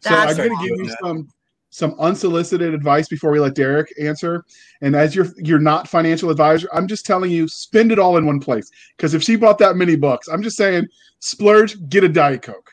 So 0.00 0.10
That's 0.10 0.38
I'm 0.38 0.48
going 0.48 0.58
to 0.58 0.68
give 0.68 0.86
you 0.86 0.94
some 1.02 1.28
some 1.72 1.96
unsolicited 1.98 2.74
advice 2.74 3.08
before 3.08 3.30
we 3.30 3.40
let 3.40 3.54
Derek 3.54 3.92
answer. 4.00 4.44
And 4.82 4.94
as 4.94 5.16
you're 5.16 5.28
you're 5.38 5.58
not 5.58 5.88
financial 5.88 6.30
advisor, 6.30 6.68
I'm 6.72 6.86
just 6.86 7.06
telling 7.06 7.30
you, 7.30 7.48
spend 7.48 7.90
it 7.90 7.98
all 7.98 8.18
in 8.18 8.26
one 8.26 8.40
place. 8.40 8.70
Because 8.96 9.14
if 9.14 9.22
she 9.22 9.36
bought 9.36 9.58
that 9.58 9.74
many 9.74 9.96
books, 9.96 10.28
I'm 10.28 10.42
just 10.42 10.56
saying, 10.56 10.86
splurge, 11.18 11.76
get 11.88 12.04
a 12.04 12.08
diet 12.08 12.42
coke. 12.42 12.70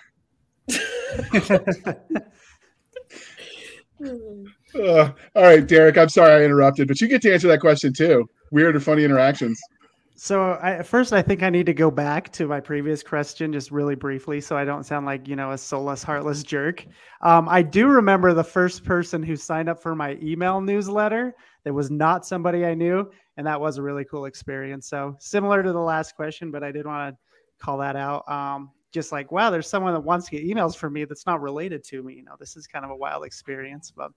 Uh, 4.76 5.12
all 5.36 5.44
right, 5.44 5.66
Derek. 5.66 5.98
I'm 5.98 6.10
sorry 6.10 6.32
I 6.32 6.46
interrupted, 6.46 6.88
but 6.88 7.02
you 7.02 7.08
get 7.08 7.24
to 7.24 7.34
answer 7.34 7.48
that 7.48 7.60
question 7.60 7.92
too. 7.92 8.30
Weird 8.52 8.76
or 8.76 8.80
funny 8.80 9.04
interactions. 9.04 9.60
So 10.22 10.60
I, 10.62 10.84
first, 10.84 11.14
I 11.14 11.22
think 11.22 11.44
I 11.44 11.50
need 11.50 11.66
to 11.68 11.74
go 11.74 11.90
back 11.90 12.30
to 12.34 12.46
my 12.46 12.60
previous 12.60 13.02
question 13.02 13.54
just 13.54 13.72
really 13.72 13.96
briefly, 13.96 14.42
so 14.42 14.58
I 14.58 14.66
don't 14.66 14.84
sound 14.84 15.06
like 15.06 15.30
you 15.30 15.38
know 15.38 15.54
a 15.54 15.58
soulless, 15.58 16.04
heartless 16.04 16.44
jerk. 16.44 16.86
Um, 17.22 17.48
I 17.48 17.62
do 17.62 17.88
remember 17.88 18.34
the 18.34 18.44
first 18.44 18.84
person 18.84 19.24
who 19.24 19.38
signed 19.38 19.70
up 19.70 19.82
for 19.82 19.96
my 19.96 20.18
email 20.22 20.60
newsletter 20.60 21.34
that 21.64 21.74
was 21.74 21.90
not 21.90 22.26
somebody 22.26 22.66
I 22.66 22.74
knew, 22.74 23.10
and 23.38 23.48
that 23.48 23.62
was 23.62 23.78
a 23.78 23.82
really 23.82 24.04
cool 24.04 24.26
experience. 24.26 24.90
So 24.90 25.16
similar 25.20 25.64
to 25.64 25.72
the 25.72 25.80
last 25.80 26.18
question, 26.18 26.52
but 26.52 26.66
I 26.66 26.74
did 26.74 26.86
want 26.86 27.16
to 27.16 27.64
call 27.64 27.78
that 27.78 27.96
out. 27.96 28.30
Um, 28.30 28.72
just 28.92 29.14
like 29.14 29.32
wow, 29.32 29.50
there's 29.50 29.70
someone 29.70 29.94
that 29.94 30.02
wants 30.02 30.28
to 30.28 30.38
get 30.38 30.44
emails 30.46 30.76
from 30.76 30.92
me 30.92 31.06
that's 31.06 31.26
not 31.28 31.42
related 31.42 31.82
to 31.86 32.04
me. 32.04 32.16
You 32.16 32.24
know, 32.26 32.36
this 32.38 32.58
is 32.58 32.68
kind 32.68 32.84
of 32.84 32.92
a 32.92 32.96
wild 32.96 33.24
experience, 33.24 33.90
but 33.90 34.12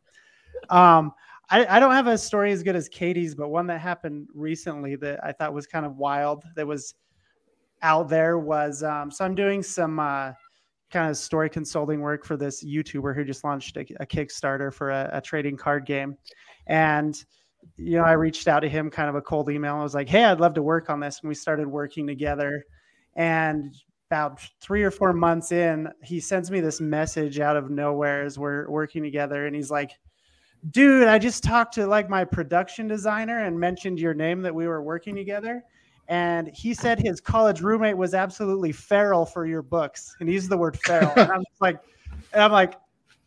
um, 0.69 1.13
I, 1.53 1.77
I 1.77 1.81
don't 1.81 1.93
have 1.93 2.07
a 2.07 2.17
story 2.17 2.51
as 2.51 2.63
good 2.63 2.75
as 2.75 2.89
Katie's, 2.89 3.35
but 3.35 3.51
one 3.51 3.67
that 3.67 3.79
happened 3.79 4.27
recently 4.35 4.97
that 4.97 5.23
I 5.23 5.33
thought 5.33 5.53
was 5.53 5.67
kind 5.67 5.85
of 5.85 5.99
wild 5.99 6.45
that 6.57 6.67
was 6.67 6.95
out 7.83 8.09
there 8.09 8.39
was 8.39 8.83
um, 8.83 9.11
so 9.11 9.23
I'm 9.25 9.35
doing 9.35 9.63
some 9.63 10.01
uh, 10.01 10.33
kind 10.91 11.11
of 11.11 11.17
story 11.19 11.51
consulting 11.51 12.01
work 12.01 12.25
for 12.25 12.39
this 12.39 12.65
YouTuber 12.65 13.15
who 13.15 13.23
just 13.23 13.45
launched 13.45 13.77
a, 13.77 13.81
a 14.01 14.07
Kickstarter 14.07 14.73
for 14.73 14.91
a, 14.91 15.11
a 15.13 15.21
trading 15.21 15.59
card 15.59 15.85
game. 15.85 16.17
And, 16.69 17.23
you 17.77 17.99
know, 17.99 18.05
I 18.05 18.13
reached 18.13 18.49
out 18.49 18.61
to 18.61 18.69
him 18.69 18.91
kind 18.91 19.11
of 19.11 19.15
a 19.15 19.21
cold 19.21 19.51
email. 19.51 19.77
I 19.77 19.83
was 19.83 19.95
like, 19.95 20.09
hey, 20.09 20.25
I'd 20.25 20.41
love 20.41 20.55
to 20.55 20.63
work 20.63 20.89
on 20.89 21.01
this. 21.01 21.21
And 21.21 21.29
we 21.29 21.35
started 21.35 21.67
working 21.67 22.07
together. 22.07 22.65
And 23.15 23.75
about 24.11 24.41
three 24.61 24.83
or 24.83 24.91
four 24.91 25.13
months 25.13 25.53
in, 25.53 25.89
he 26.03 26.19
sends 26.19 26.51
me 26.51 26.61
this 26.61 26.81
message 26.81 27.41
out 27.41 27.59
of 27.59 27.71
nowhere 27.71 28.23
as 28.23 28.39
we're 28.39 28.71
working 28.71 29.03
together. 29.03 29.47
And 29.47 29.55
he's 29.55 29.71
like, 29.71 29.91
dude, 30.71 31.09
I 31.09 31.19
just 31.19 31.43
talked 31.43 31.75
to 31.75 31.87
like 31.87 32.09
my 32.09 32.25
production 32.25 32.87
designer 32.87 33.45
and 33.45 33.59
mentioned 33.59 33.99
your 33.99 34.15
name 34.15 34.43
that 34.43 34.55
we 34.55 34.67
were 34.67 34.83
working 34.83 35.15
together. 35.15 35.65
and 36.09 36.49
he 36.49 36.75
said 36.75 36.99
his 36.99 37.21
college 37.21 37.61
roommate 37.61 37.97
was 37.97 38.13
absolutely 38.13 38.73
feral 38.73 39.25
for 39.25 39.47
your 39.47 39.63
books, 39.63 40.17
and 40.21 40.29
he 40.29 40.35
used 40.35 40.51
the 40.51 40.57
word 40.57 40.79
feral. 40.85 41.13
and 41.17 41.31
I'm 41.31 41.45
like, 41.61 41.81
and 42.33 42.43
I'm 42.43 42.53
like, 42.53 42.75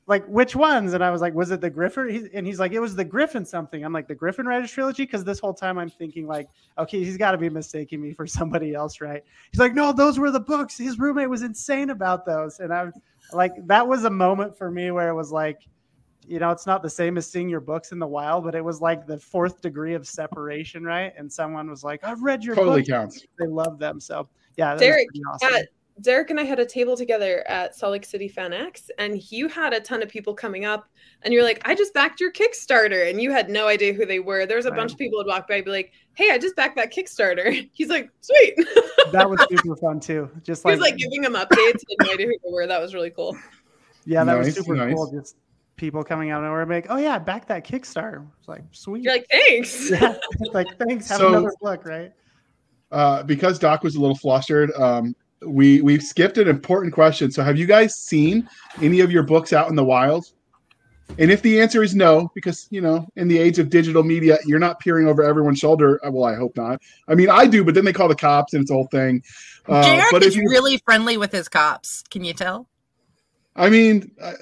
like 0.07 0.25
which 0.27 0.55
ones? 0.55 0.93
And 0.93 1.03
I 1.03 1.09
was 1.09 1.21
like, 1.21 1.33
was 1.33 1.51
it 1.51 1.61
the 1.61 1.69
Gryphon? 1.69 2.29
And 2.33 2.45
he's 2.45 2.59
like, 2.59 2.73
it 2.73 2.79
was 2.79 2.95
the 2.95 3.03
Gryphon 3.03 3.43
something. 3.45 3.83
I'm 3.83 3.93
like, 3.93 4.07
the 4.07 4.15
Gryphon 4.15 4.45
Riders 4.45 4.71
trilogy, 4.71 5.03
because 5.03 5.23
this 5.23 5.39
whole 5.39 5.53
time 5.53 5.79
I'm 5.79 5.89
thinking 5.89 6.27
like, 6.27 6.47
okay, 6.77 7.03
he's 7.03 7.17
got 7.17 7.31
to 7.31 7.37
be 7.37 7.49
mistaking 7.49 8.01
me 8.01 8.13
for 8.13 8.27
somebody 8.27 8.73
else, 8.75 9.01
right? 9.01 9.23
He's 9.51 9.59
like, 9.59 9.73
no, 9.73 9.91
those 9.91 10.19
were 10.19 10.29
the 10.31 10.39
books. 10.39 10.77
His 10.77 10.99
roommate 10.99 11.29
was 11.29 11.41
insane 11.41 11.89
about 11.89 12.25
those, 12.25 12.59
and 12.59 12.71
I'm 12.71 12.93
like, 13.33 13.53
that 13.65 13.87
was 13.87 14.03
a 14.03 14.09
moment 14.09 14.55
for 14.57 14.69
me 14.69 14.91
where 14.91 15.09
it 15.09 15.15
was 15.15 15.31
like 15.31 15.67
you 16.27 16.39
know, 16.39 16.51
it's 16.51 16.65
not 16.65 16.81
the 16.83 16.89
same 16.89 17.17
as 17.17 17.29
seeing 17.29 17.49
your 17.49 17.59
books 17.61 17.91
in 17.91 17.99
the 17.99 18.07
wild, 18.07 18.43
but 18.43 18.55
it 18.55 18.63
was 18.63 18.81
like 18.81 19.05
the 19.07 19.17
fourth 19.19 19.61
degree 19.61 19.93
of 19.93 20.07
separation, 20.07 20.83
right? 20.83 21.13
And 21.17 21.31
someone 21.31 21.69
was 21.69 21.83
like, 21.83 22.03
"I've 22.03 22.21
read 22.23 22.43
your 22.43 22.55
totally 22.55 22.81
books. 22.81 22.89
counts. 22.89 23.25
They 23.39 23.47
love 23.47 23.79
them." 23.79 23.99
So 23.99 24.27
yeah, 24.57 24.75
that 24.75 24.79
Derek, 24.79 25.07
awesome. 25.33 25.53
uh, 25.55 25.59
Derek 26.01 26.29
and 26.29 26.39
I 26.39 26.43
had 26.43 26.59
a 26.59 26.65
table 26.65 26.97
together 26.97 27.43
at 27.47 27.73
Salt 27.75 27.93
Lake 27.93 28.05
City 28.05 28.27
Fan 28.27 28.51
X, 28.51 28.91
and 28.97 29.31
you 29.31 29.47
had 29.47 29.73
a 29.73 29.79
ton 29.79 30.01
of 30.03 30.09
people 30.09 30.33
coming 30.33 30.65
up, 30.65 30.89
and 31.21 31.33
you're 31.33 31.43
like, 31.43 31.61
"I 31.63 31.73
just 31.75 31.93
backed 31.93 32.19
your 32.19 32.31
Kickstarter," 32.33 33.09
and 33.09 33.21
you 33.21 33.31
had 33.31 33.49
no 33.49 33.67
idea 33.67 33.93
who 33.93 34.05
they 34.05 34.19
were. 34.19 34.45
There 34.45 34.57
was 34.57 34.65
a 34.65 34.71
Right. 34.71 34.77
bunch 34.77 34.91
of 34.91 34.97
people 34.97 35.17
would 35.19 35.27
walk 35.27 35.47
by, 35.47 35.55
and 35.55 35.65
be 35.65 35.71
like, 35.71 35.91
"Hey, 36.15 36.31
I 36.31 36.37
just 36.37 36.55
backed 36.55 36.75
that 36.75 36.91
Kickstarter." 36.93 37.69
He's 37.73 37.89
like, 37.89 38.09
"Sweet." 38.21 38.55
that 39.13 39.29
was 39.29 39.39
super 39.63 39.75
fun 39.77 39.99
too. 40.01 40.29
Just 40.43 40.63
he 40.63 40.69
like, 40.69 40.79
was 40.79 40.89
like 40.89 40.97
giving 40.97 41.21
them 41.21 41.33
updates. 41.35 41.81
He 41.87 41.95
had 41.99 42.07
no 42.07 42.13
idea 42.13 42.25
who 42.27 42.37
they 42.43 42.51
were. 42.51 42.67
That 42.67 42.81
was 42.81 42.93
really 42.93 43.11
cool. 43.11 43.37
yeah, 44.05 44.23
that 44.25 44.37
was 44.37 44.53
super 44.53 44.75
nice. 44.75 44.93
cool. 44.93 45.11
Just 45.11 45.37
people 45.77 46.03
coming 46.03 46.29
out 46.31 46.43
and 46.43 46.51
we're 46.51 46.65
like, 46.65 46.87
"Oh 46.89 46.97
yeah, 46.97 47.19
back 47.19 47.47
that 47.47 47.65
Kickstarter." 47.65 48.25
It's 48.39 48.47
like 48.47 48.63
sweet. 48.71 49.03
You're 49.03 49.13
like, 49.13 49.27
"Thanks." 49.29 49.89
yeah, 49.91 50.15
like 50.53 50.67
thanks. 50.77 51.09
Have 51.09 51.19
So- 51.19 51.29
another 51.29 51.53
look, 51.61 51.85
right? 51.85 52.11
Uh, 52.91 53.23
because 53.23 53.59
Doc 53.59 53.83
was 53.83 53.95
a 53.95 53.99
little 53.99 54.15
flustered, 54.15 54.71
um, 54.73 55.15
we 55.45 55.81
we've 55.81 56.03
skipped 56.03 56.37
an 56.37 56.47
important 56.47 56.93
question. 56.93 57.31
So, 57.31 57.43
have 57.43 57.57
you 57.57 57.65
guys 57.65 57.95
seen 57.95 58.47
any 58.81 58.99
of 59.01 59.11
your 59.11 59.23
books 59.23 59.53
out 59.53 59.69
in 59.69 59.75
the 59.75 59.83
wild? 59.83 60.31
And 61.19 61.29
if 61.29 61.41
the 61.43 61.61
answer 61.61 61.83
is 61.83 61.93
no, 61.93 62.31
because 62.33 62.67
you 62.71 62.81
know, 62.81 63.05
in 63.15 63.27
the 63.27 63.37
age 63.37 63.59
of 63.59 63.69
digital 63.69 64.01
media, 64.03 64.37
you're 64.45 64.59
not 64.59 64.79
peering 64.79 65.07
over 65.07 65.23
everyone's 65.23 65.59
shoulder. 65.59 65.99
uh, 66.05 66.11
Well, 66.11 66.23
I 66.23 66.35
hope 66.35 66.55
not. 66.57 66.81
I 67.07 67.15
mean, 67.15 67.29
I 67.29 67.45
do, 67.47 67.63
but 67.63 67.75
then 67.75 67.85
they 67.85 67.93
call 67.93 68.07
the 68.07 68.15
cops, 68.15 68.53
and 68.53 68.61
it's 68.61 68.71
a 68.71 68.73
whole 68.73 68.87
thing. 68.87 69.21
Uh, 69.67 69.83
JR 69.99 70.05
but 70.11 70.23
is 70.23 70.35
you, 70.35 70.43
really 70.49 70.77
friendly 70.85 71.17
with 71.17 71.31
his 71.31 71.47
cops. 71.47 72.03
Can 72.09 72.23
you 72.23 72.33
tell? 72.33 72.67
I 73.57 73.69
mean, 73.69 74.11
I, 74.21 74.33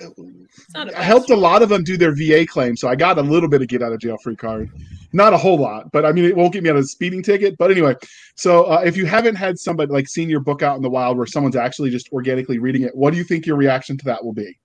not 0.74 0.90
a 0.90 0.92
I 0.92 0.94
bad 0.94 1.04
helped 1.04 1.30
a 1.30 1.36
lot 1.36 1.62
of 1.62 1.70
them 1.70 1.84
do 1.84 1.98
their 1.98 2.16
VA 2.16 2.48
claim, 2.48 2.76
so 2.76 2.88
I 2.88 2.96
got 2.96 3.20
a 3.20 3.22
little 3.22 3.48
bit 3.48 3.62
of 3.62 3.68
get 3.68 3.84
out 3.84 3.94
of 3.94 4.00
jail 4.00 4.18
free 4.24 4.36
card. 4.36 4.72
Not 5.12 5.34
a 5.34 5.38
whole 5.38 5.60
lot, 5.60 5.92
but 5.92 6.04
I 6.04 6.12
mean, 6.12 6.26
it 6.26 6.36
won't 6.36 6.52
get 6.52 6.64
me 6.64 6.72
out 6.72 6.78
of 6.78 6.84
a 6.84 6.88
speeding 6.88 7.22
ticket. 7.22 7.56
But 7.60 7.70
anyway, 7.70 7.96
so 8.36 8.64
uh, 8.64 8.82
if 8.84 8.98
you 8.98 9.06
haven't 9.06 9.36
had 9.36 9.60
somebody 9.60 9.92
like 9.92 10.08
seen 10.08 10.30
your 10.30 10.40
book 10.40 10.64
out 10.64 10.76
in 10.78 10.82
the 10.82 10.90
wild 10.90 11.18
where 11.18 11.28
someone's 11.28 11.56
actually 11.56 11.92
just 11.92 12.12
organically 12.12 12.58
reading 12.58 12.82
it, 12.82 12.96
what 12.96 13.12
do 13.12 13.18
you 13.18 13.24
think 13.24 13.46
your 13.46 13.56
reaction 13.56 13.98
to 13.98 14.06
that 14.06 14.24
will 14.24 14.34
be? 14.34 14.58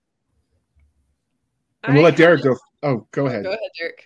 And 1.84 1.94
we'll 1.94 2.06
I 2.06 2.08
let 2.08 2.16
Derek 2.16 2.42
go. 2.42 2.56
Oh, 2.82 3.06
go 3.12 3.26
ahead. 3.26 3.44
Go 3.44 3.50
ahead, 3.50 3.70
Derek. 3.78 4.04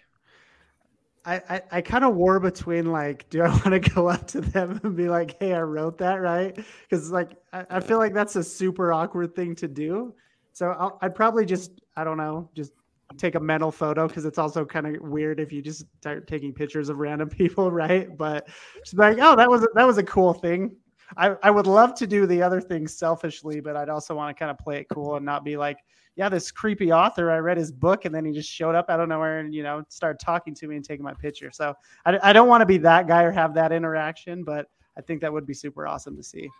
I, 1.24 1.36
I, 1.48 1.62
I 1.70 1.80
kind 1.82 2.04
of 2.04 2.16
war 2.16 2.40
between 2.40 2.90
like, 2.90 3.30
do 3.30 3.42
I 3.42 3.48
want 3.48 3.64
to 3.64 3.78
go 3.78 4.08
up 4.08 4.26
to 4.28 4.40
them 4.40 4.80
and 4.82 4.96
be 4.96 5.08
like, 5.08 5.36
hey, 5.38 5.54
I 5.54 5.62
wrote 5.62 5.98
that, 5.98 6.16
right? 6.16 6.58
Because 6.82 7.12
like, 7.12 7.36
I, 7.52 7.64
I 7.70 7.80
feel 7.80 7.98
like 7.98 8.12
that's 8.12 8.34
a 8.34 8.42
super 8.42 8.92
awkward 8.92 9.36
thing 9.36 9.54
to 9.56 9.68
do. 9.68 10.14
So 10.52 10.70
I'll, 10.78 10.98
I'd 11.02 11.14
probably 11.14 11.46
just, 11.46 11.80
I 11.96 12.04
don't 12.04 12.16
know, 12.16 12.48
just 12.54 12.72
take 13.18 13.34
a 13.34 13.40
mental 13.40 13.70
photo 13.70 14.08
because 14.08 14.24
it's 14.24 14.38
also 14.38 14.64
kind 14.64 14.86
of 14.86 15.02
weird 15.02 15.40
if 15.40 15.52
you 15.52 15.62
just 15.62 15.84
start 16.00 16.26
taking 16.26 16.52
pictures 16.52 16.88
of 16.88 16.98
random 16.98 17.28
people, 17.30 17.70
right? 17.70 18.16
But 18.16 18.48
just 18.84 18.96
like, 18.96 19.18
oh, 19.20 19.36
that 19.36 19.48
was 19.48 19.62
a, 19.62 19.68
that 19.74 19.86
was 19.86 19.98
a 19.98 20.02
cool 20.02 20.32
thing. 20.32 20.76
I, 21.16 21.36
I 21.42 21.50
would 21.50 21.66
love 21.66 21.94
to 21.96 22.06
do 22.06 22.26
the 22.26 22.42
other 22.42 22.60
things 22.60 22.94
selfishly, 22.94 23.60
but 23.60 23.76
I'd 23.76 23.90
also 23.90 24.14
want 24.14 24.34
to 24.34 24.38
kind 24.38 24.50
of 24.50 24.58
play 24.58 24.78
it 24.78 24.88
cool 24.88 25.16
and 25.16 25.26
not 25.26 25.44
be 25.44 25.56
like, 25.56 25.78
yeah, 26.16 26.28
this 26.28 26.50
creepy 26.50 26.92
author, 26.92 27.30
I 27.30 27.38
read 27.38 27.56
his 27.56 27.72
book 27.72 28.04
and 28.04 28.14
then 28.14 28.24
he 28.24 28.32
just 28.32 28.50
showed 28.50 28.74
up 28.74 28.90
out 28.90 29.00
of 29.00 29.08
nowhere 29.08 29.38
and, 29.38 29.54
you 29.54 29.62
know, 29.62 29.82
started 29.88 30.18
talking 30.18 30.54
to 30.54 30.66
me 30.66 30.76
and 30.76 30.84
taking 30.84 31.04
my 31.04 31.14
picture. 31.14 31.50
So 31.50 31.74
I, 32.04 32.18
I 32.22 32.32
don't 32.32 32.48
want 32.48 32.60
to 32.60 32.66
be 32.66 32.78
that 32.78 33.06
guy 33.06 33.22
or 33.22 33.30
have 33.30 33.54
that 33.54 33.72
interaction, 33.72 34.44
but 34.44 34.66
I 34.96 35.00
think 35.00 35.20
that 35.22 35.32
would 35.32 35.46
be 35.46 35.54
super 35.54 35.86
awesome 35.86 36.16
to 36.16 36.22
see. 36.22 36.50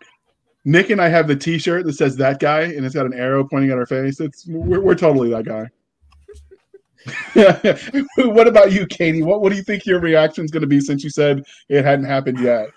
Nick 0.64 0.90
and 0.90 1.01
I 1.01 1.09
have 1.09 1.27
the 1.27 1.37
T-shirt 1.37 1.85
that 1.87 1.94
says 1.94 2.16
"that 2.16 2.40
guy" 2.40 2.62
and 2.62 2.85
it's 2.87 2.94
got 2.94 3.07
an 3.07 3.14
arrow 3.14 3.44
pointing 3.44 3.70
at 3.70 3.79
our 3.79 3.87
face. 3.87 4.20
It's 4.20 4.46
we're, 4.46 4.81
we're 4.81 4.94
totally 4.94 5.31
that 5.31 5.44
guy. 5.44 5.68
what 8.33 8.46
about 8.46 8.70
you, 8.70 8.87
Katie? 8.87 9.22
What 9.22 9.40
what 9.40 9.51
do 9.51 9.57
you 9.57 9.64
think 9.64 9.87
your 9.87 10.01
reaction 10.01 10.44
is 10.44 10.51
going 10.51 10.61
to 10.61 10.68
be 10.68 10.81
since 10.81 11.03
you 11.03 11.11
said 11.11 11.44
it 11.68 11.85
hadn't 11.85 12.05
happened 12.05 12.38
yet? 12.38 12.68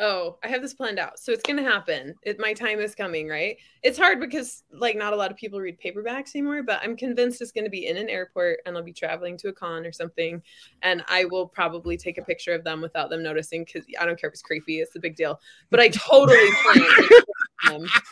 Oh, 0.00 0.38
I 0.42 0.48
have 0.48 0.60
this 0.60 0.74
planned 0.74 0.98
out. 0.98 1.20
So 1.20 1.30
it's 1.30 1.42
going 1.42 1.62
to 1.62 1.70
happen. 1.70 2.14
It, 2.22 2.40
my 2.40 2.52
time 2.52 2.80
is 2.80 2.96
coming, 2.96 3.28
right? 3.28 3.56
It's 3.84 3.96
hard 3.96 4.18
because 4.18 4.64
like 4.72 4.96
not 4.96 5.12
a 5.12 5.16
lot 5.16 5.30
of 5.30 5.36
people 5.36 5.60
read 5.60 5.78
paperbacks 5.80 6.34
anymore, 6.34 6.64
but 6.64 6.80
I'm 6.82 6.96
convinced 6.96 7.40
it's 7.40 7.52
going 7.52 7.64
to 7.64 7.70
be 7.70 7.86
in 7.86 7.96
an 7.96 8.08
airport 8.08 8.58
and 8.66 8.76
I'll 8.76 8.82
be 8.82 8.92
traveling 8.92 9.36
to 9.38 9.48
a 9.48 9.52
con 9.52 9.86
or 9.86 9.92
something 9.92 10.42
and 10.82 11.04
I 11.06 11.26
will 11.26 11.46
probably 11.46 11.96
take 11.96 12.18
a 12.18 12.22
picture 12.22 12.52
of 12.52 12.64
them 12.64 12.80
without 12.80 13.08
them 13.08 13.22
noticing 13.22 13.64
cuz 13.64 13.84
I 14.00 14.04
don't 14.04 14.20
care 14.20 14.28
if 14.28 14.34
it's 14.34 14.42
creepy, 14.42 14.80
it's 14.80 14.96
a 14.96 15.00
big 15.00 15.14
deal. 15.14 15.40
But 15.70 15.78
I 15.78 15.88
totally 15.90 16.50
plan 16.72 17.22
to 17.62 17.68
take 17.68 17.76
a 17.76 17.78
picture 17.78 17.84
of 17.84 17.90
them 17.90 18.02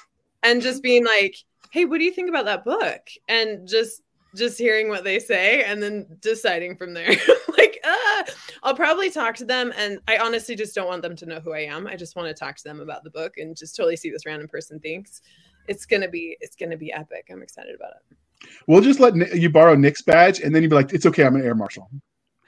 and 0.42 0.62
just 0.62 0.83
being 0.83 1.05
like, 1.05 1.37
"Hey, 1.70 1.85
what 1.85 1.98
do 1.98 2.05
you 2.05 2.12
think 2.12 2.28
about 2.28 2.44
that 2.46 2.64
book?" 2.64 3.00
and 3.28 3.66
just 3.68 4.02
just 4.35 4.57
hearing 4.57 4.88
what 4.88 5.05
they 5.05 5.18
say 5.18 5.62
and 5.64 5.83
then 5.83 6.07
deciding 6.20 6.74
from 6.76 6.94
there. 6.94 7.11
like, 7.59 7.78
uh, 7.85 8.22
I'll 8.62 8.74
probably 8.74 9.11
talk 9.11 9.37
to 9.37 9.44
them. 9.44 9.74
And 9.76 9.98
I 10.09 10.16
honestly 10.16 10.57
just 10.57 10.74
don't 10.74 10.87
want 10.87 11.02
them 11.02 11.14
to 11.16 11.26
know 11.26 11.38
who 11.40 11.52
I 11.52 11.61
am. 11.61 11.87
I 11.87 11.96
just 11.96 12.16
want 12.16 12.28
to 12.28 12.35
talk 12.35 12.57
to 12.57 12.64
them 12.64 12.81
about 12.81 13.05
the 13.05 13.11
book 13.11 13.35
and 13.37 13.55
just 13.55 13.76
totally 13.76 13.94
see 13.96 14.11
this 14.11 14.24
random 14.24 14.48
person 14.48 14.81
thinks. 14.81 15.20
It's 15.68 15.85
gonna 15.87 16.09
be 16.09 16.37
it's 16.40 16.57
gonna 16.57 16.76
be 16.78 16.92
epic. 16.92 17.26
I'm 17.31 17.42
excited 17.42 17.74
about 17.74 17.92
it. 18.11 18.48
We'll 18.66 18.81
just 18.81 18.98
let 19.00 19.14
Ni- 19.14 19.38
you 19.38 19.50
borrow 19.50 19.74
Nick's 19.76 20.02
badge, 20.02 20.40
and 20.40 20.52
then 20.55 20.62
you'd 20.62 20.70
be 20.70 20.76
like, 20.76 20.92
"It's 20.92 21.07
okay, 21.07 21.24
I'm 21.24 21.37
an 21.37 21.44
air 21.44 21.55
marshal." 21.55 21.88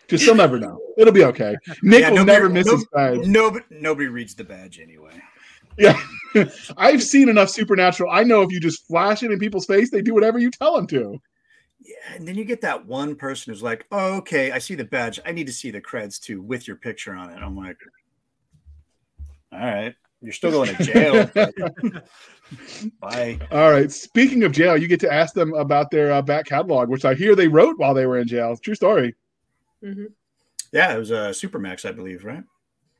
Just 0.08 0.24
he'll 0.24 0.34
never 0.34 0.58
know. 0.58 0.80
It'll 0.98 1.12
be 1.12 1.24
okay. 1.24 1.56
Nick 1.82 2.00
Yeah, 2.00 2.10
will 2.10 2.16
nobody- 2.24 2.32
never 2.38 2.48
miss 2.48 2.66
no- 2.66 2.76
his 2.76 2.86
badge. 2.92 3.26
Nobody, 3.26 3.64
nobody 3.70 4.08
reads 4.08 4.34
the 4.34 4.44
badge 4.44 4.80
anyway. 4.80 5.12
Yeah, 5.78 6.00
I've 6.76 7.02
seen 7.02 7.28
enough 7.28 7.50
Supernatural. 7.50 8.10
I 8.12 8.22
know 8.22 8.42
if 8.42 8.50
you 8.50 8.60
just 8.60 8.86
flash 8.86 9.22
it 9.22 9.30
in 9.30 9.38
people's 9.38 9.66
face, 9.66 9.90
they 9.90 10.02
do 10.02 10.14
whatever 10.14 10.38
you 10.38 10.50
tell 10.50 10.76
them 10.76 10.86
to. 10.88 11.20
Yeah, 11.80 12.14
and 12.14 12.26
then 12.26 12.36
you 12.36 12.44
get 12.44 12.60
that 12.62 12.86
one 12.86 13.14
person 13.14 13.52
who's 13.52 13.62
like, 13.62 13.86
oh, 13.92 14.16
"Okay, 14.18 14.52
I 14.52 14.58
see 14.58 14.74
the 14.74 14.84
badge. 14.84 15.20
I 15.26 15.32
need 15.32 15.46
to 15.46 15.52
see 15.52 15.70
the 15.70 15.80
creds 15.80 16.20
too 16.20 16.40
with 16.40 16.66
your 16.66 16.76
picture 16.76 17.14
on 17.14 17.30
it." 17.30 17.42
I'm 17.42 17.56
like, 17.56 17.76
"All 19.52 19.58
right, 19.58 19.94
you're 20.22 20.32
still 20.32 20.50
going 20.50 20.74
to 20.74 20.82
jail." 20.84 21.30
Bye. 23.00 23.38
All 23.50 23.70
right. 23.70 23.90
Speaking 23.90 24.44
of 24.44 24.52
jail, 24.52 24.76
you 24.76 24.86
get 24.86 25.00
to 25.00 25.12
ask 25.12 25.34
them 25.34 25.54
about 25.54 25.90
their 25.90 26.12
uh, 26.12 26.22
back 26.22 26.46
catalog, 26.46 26.88
which 26.88 27.04
I 27.04 27.14
hear 27.14 27.34
they 27.34 27.48
wrote 27.48 27.78
while 27.78 27.94
they 27.94 28.06
were 28.06 28.18
in 28.18 28.28
jail. 28.28 28.56
True 28.56 28.74
story. 28.74 29.14
Mhm. 29.82 30.12
Yeah, 30.72 30.94
it 30.94 30.98
was 30.98 31.10
a 31.10 31.18
uh, 31.18 31.30
Supermax, 31.30 31.88
I 31.88 31.92
believe, 31.92 32.24
right? 32.24 32.44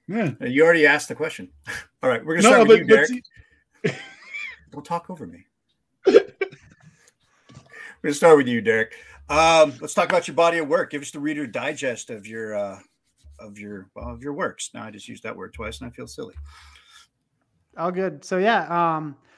Yeah. 0.06 0.32
You 0.40 0.64
already 0.64 0.86
asked 0.86 1.08
the 1.08 1.14
question. 1.14 1.48
All 2.02 2.10
right, 2.10 2.24
we're 2.24 2.36
gonna 2.36 2.48
No, 2.48 2.54
start 2.64 2.68
but, 2.68 2.78
with 2.80 2.88
you, 2.88 2.94
Derek. 2.94 3.08
see- 3.08 3.22
Don't 4.72 4.84
talk 4.84 5.08
over 5.08 5.26
me. 5.26 5.46
we're 6.06 6.22
gonna 8.02 8.14
start 8.14 8.36
with 8.36 8.48
you, 8.48 8.60
Derek. 8.60 8.94
Um, 9.28 9.72
let's 9.80 9.94
talk 9.94 10.08
about 10.10 10.28
your 10.28 10.34
body 10.34 10.58
of 10.58 10.68
work. 10.68 10.90
Give 10.90 11.00
us 11.00 11.10
the 11.10 11.20
reader 11.20 11.46
digest 11.46 12.10
of 12.10 12.26
your 12.26 12.54
uh, 12.54 12.78
of 13.38 13.58
your 13.58 13.88
well, 13.94 14.08
of 14.10 14.22
your 14.22 14.32
works. 14.34 14.70
Now 14.74 14.84
I 14.84 14.90
just 14.90 15.08
used 15.08 15.22
that 15.22 15.34
word 15.36 15.54
twice, 15.54 15.80
and 15.80 15.88
I 15.88 15.90
feel 15.94 16.06
silly. 16.06 16.34
All 17.78 17.90
good. 17.90 18.24
So 18.24 18.38
yeah, 18.38 18.66
um, 18.96 19.16
s- 19.16 19.33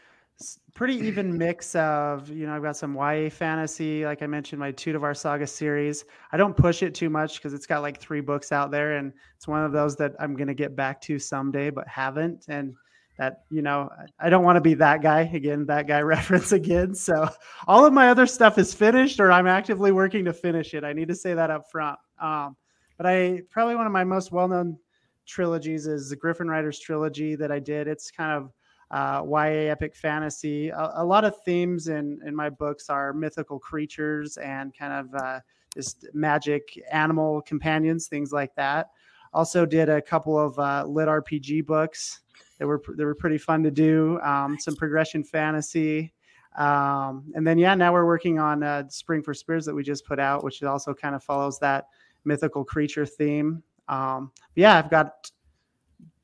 pretty 0.74 0.94
even 0.94 1.36
mix 1.38 1.74
of 1.74 2.28
you 2.28 2.46
know 2.46 2.54
I've 2.54 2.62
got 2.62 2.76
some 2.76 2.94
YA 2.94 3.30
fantasy, 3.30 4.04
like 4.04 4.22
I 4.22 4.26
mentioned, 4.26 4.60
my 4.60 4.72
Teutevar 4.72 5.16
Saga 5.16 5.46
series. 5.46 6.04
I 6.32 6.36
don't 6.36 6.56
push 6.56 6.82
it 6.82 6.94
too 6.94 7.10
much 7.10 7.36
because 7.36 7.54
it's 7.54 7.66
got 7.66 7.82
like 7.82 8.00
three 8.00 8.20
books 8.20 8.52
out 8.52 8.70
there, 8.70 8.96
and 8.96 9.12
it's 9.36 9.48
one 9.48 9.64
of 9.64 9.72
those 9.72 9.96
that 9.96 10.14
I'm 10.20 10.36
gonna 10.36 10.54
get 10.54 10.76
back 10.76 11.00
to 11.02 11.18
someday, 11.18 11.70
but 11.70 11.88
haven't. 11.88 12.46
And 12.48 12.74
that 13.18 13.44
you 13.50 13.62
know 13.62 13.90
I- 14.20 14.28
don't 14.28 14.44
want 14.44 14.56
to 14.56 14.60
be 14.60 14.74
that 14.74 15.02
guy 15.02 15.22
again, 15.32 15.64
that 15.66 15.86
guy 15.86 16.00
reference 16.02 16.52
again. 16.52 16.94
So 16.94 17.28
all 17.66 17.86
of 17.86 17.92
my 17.92 18.10
other 18.10 18.26
stuff 18.26 18.58
is 18.58 18.74
finished, 18.74 19.20
or 19.20 19.32
I'm 19.32 19.46
actively 19.46 19.92
working 19.92 20.24
to 20.26 20.32
finish 20.32 20.74
it. 20.74 20.84
I 20.84 20.92
need 20.92 21.08
to 21.08 21.14
say 21.14 21.34
that 21.34 21.50
up 21.50 21.70
front. 21.70 21.98
Um, 22.20 22.56
but 22.96 23.06
I 23.06 23.42
probably 23.50 23.76
one 23.76 23.86
of 23.86 23.92
my 23.92 24.04
most 24.04 24.32
well-known 24.32 24.78
trilogies 25.26 25.86
is 25.86 26.08
the 26.10 26.16
Gryphon 26.16 26.48
Riders 26.48 26.78
trilogy 26.78 27.34
that 27.36 27.50
I 27.52 27.58
did. 27.58 27.88
It's 27.88 28.10
kind 28.10 28.32
of 28.32 28.52
uh, 28.90 29.22
YA 29.26 29.70
epic 29.70 29.94
fantasy. 29.94 30.68
A, 30.70 30.92
a 30.96 31.04
lot 31.04 31.24
of 31.24 31.36
themes 31.44 31.88
in 31.88 32.20
in 32.24 32.34
my 32.34 32.50
books 32.50 32.88
are 32.88 33.12
mythical 33.12 33.58
creatures 33.58 34.36
and 34.36 34.76
kind 34.76 34.92
of 34.92 35.14
uh, 35.14 35.40
just 35.74 36.06
magic 36.14 36.82
animal 36.90 37.42
companions, 37.42 38.08
things 38.08 38.32
like 38.32 38.54
that. 38.54 38.90
Also 39.32 39.66
did 39.66 39.88
a 39.88 40.00
couple 40.00 40.38
of 40.38 40.58
uh, 40.58 40.84
lit 40.86 41.08
RPG 41.08 41.66
books 41.66 42.20
that 42.58 42.66
were 42.66 42.82
that 42.96 43.04
were 43.04 43.14
pretty 43.14 43.38
fun 43.38 43.62
to 43.62 43.70
do. 43.70 44.20
Um, 44.22 44.58
some 44.58 44.76
progression 44.76 45.24
fantasy. 45.24 46.12
Um, 46.56 47.30
and 47.34 47.46
then 47.46 47.58
yeah, 47.58 47.74
now 47.74 47.92
we're 47.92 48.06
working 48.06 48.38
on 48.38 48.62
uh, 48.62 48.88
Spring 48.88 49.22
for 49.22 49.34
Spears 49.34 49.66
that 49.66 49.74
we 49.74 49.82
just 49.82 50.06
put 50.06 50.18
out, 50.18 50.42
which 50.42 50.62
also 50.62 50.94
kind 50.94 51.14
of 51.14 51.22
follows 51.22 51.58
that 51.58 51.88
mythical 52.24 52.64
creature 52.64 53.04
theme. 53.04 53.62
Um, 53.88 54.32
yeah, 54.54 54.78
I've 54.78 54.90
got 54.90 55.30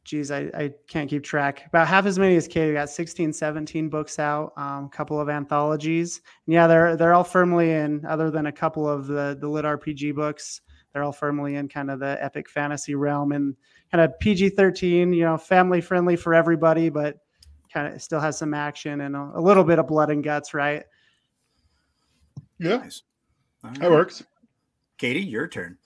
geez, 0.04 0.30
I, 0.30 0.50
I 0.54 0.72
can't 0.88 1.08
keep 1.08 1.22
track. 1.22 1.64
About 1.66 1.88
half 1.88 2.06
as 2.06 2.18
many 2.18 2.36
as 2.36 2.48
Katie. 2.48 2.68
We 2.68 2.74
got 2.74 2.90
16, 2.90 3.32
17 3.32 3.88
books 3.88 4.18
out, 4.18 4.52
a 4.56 4.62
um, 4.62 4.88
couple 4.88 5.20
of 5.20 5.28
anthologies. 5.28 6.20
And 6.46 6.54
yeah, 6.54 6.66
they're 6.66 6.96
they're 6.96 7.14
all 7.14 7.24
firmly 7.24 7.70
in, 7.70 8.04
other 8.06 8.30
than 8.30 8.46
a 8.46 8.52
couple 8.52 8.88
of 8.88 9.06
the 9.06 9.36
the 9.40 9.48
lit 9.48 9.64
RPG 9.64 10.14
books, 10.14 10.60
they're 10.92 11.02
all 11.02 11.12
firmly 11.12 11.56
in 11.56 11.68
kind 11.68 11.90
of 11.90 12.00
the 12.00 12.22
epic 12.22 12.48
fantasy 12.48 12.94
realm 12.94 13.32
and 13.32 13.56
kind 13.90 14.02
of 14.02 14.18
PG 14.18 14.50
13, 14.50 15.12
you 15.12 15.24
know, 15.24 15.36
family 15.36 15.80
friendly 15.80 16.16
for 16.16 16.34
everybody, 16.34 16.88
but 16.88 17.18
kind 17.72 17.92
of 17.92 18.02
still 18.02 18.20
has 18.20 18.38
some 18.38 18.54
action 18.54 19.02
and 19.02 19.16
a, 19.16 19.32
a 19.34 19.40
little 19.40 19.64
bit 19.64 19.78
of 19.78 19.86
blood 19.86 20.10
and 20.10 20.22
guts, 20.22 20.52
right? 20.54 20.84
Yeah. 22.58 22.78
Nice. 22.78 23.02
All 23.64 23.70
That 23.72 23.90
works. 23.90 24.24
Katie, 24.98 25.20
your 25.20 25.48
turn. 25.48 25.78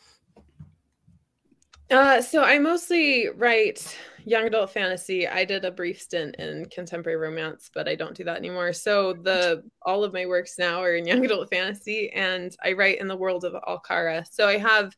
Uh, 1.91 2.20
so 2.20 2.43
I 2.43 2.59
mostly 2.59 3.28
write 3.37 3.97
young 4.24 4.47
adult 4.47 4.70
fantasy. 4.70 5.28
I 5.28 5.45
did 5.45 5.64
a 5.64 5.70
brief 5.70 6.01
stint 6.01 6.34
in 6.37 6.66
contemporary 6.66 7.16
romance, 7.16 7.70
but 7.72 7.89
I 7.89 7.95
don't 7.95 8.16
do 8.16 8.24
that 8.24 8.39
anymore. 8.39 8.72
So 8.72 9.12
the 9.12 9.62
all 9.82 10.03
of 10.03 10.12
my 10.12 10.26
works 10.26 10.57
now 10.59 10.82
are 10.82 10.97
in 10.97 11.07
young 11.07 11.24
adult 11.24 11.49
fantasy, 11.49 12.11
and 12.11 12.55
I 12.62 12.72
write 12.72 13.01
in 13.01 13.07
the 13.07 13.16
world 13.16 13.45
of 13.45 13.55
Alcara. 13.68 14.26
So 14.30 14.49
I 14.49 14.59
have 14.59 14.97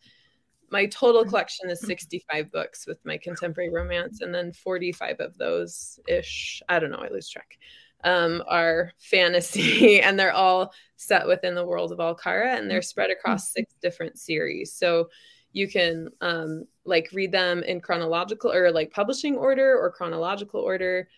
my 0.70 0.86
total 0.86 1.24
collection 1.24 1.70
is 1.70 1.80
65 1.80 2.50
books 2.50 2.86
with 2.86 2.98
my 3.04 3.18
contemporary 3.18 3.70
romance, 3.70 4.22
and 4.22 4.34
then 4.34 4.52
45 4.52 5.20
of 5.20 5.36
those 5.36 6.00
ish. 6.08 6.62
I 6.70 6.78
don't 6.78 6.90
know, 6.90 6.98
I 6.98 7.08
lose 7.08 7.28
track. 7.28 7.58
Um, 8.04 8.42
are 8.46 8.92
fantasy, 8.98 10.00
and 10.02 10.18
they're 10.18 10.32
all 10.32 10.72
set 10.96 11.26
within 11.26 11.54
the 11.54 11.66
world 11.66 11.92
of 11.92 11.98
Alcara, 11.98 12.56
and 12.56 12.70
they're 12.70 12.80
spread 12.80 13.10
across 13.10 13.52
six 13.52 13.74
different 13.82 14.18
series. 14.18 14.72
So 14.72 15.08
you 15.52 15.68
can 15.68 16.08
um, 16.20 16.64
like 16.88 17.08
read 17.12 17.32
them 17.32 17.62
in 17.64 17.80
chronological 17.80 18.52
or 18.52 18.70
like 18.72 18.90
publishing 18.90 19.36
order 19.36 19.76
or 19.78 19.90
chronological 19.90 20.60
order 20.60 21.08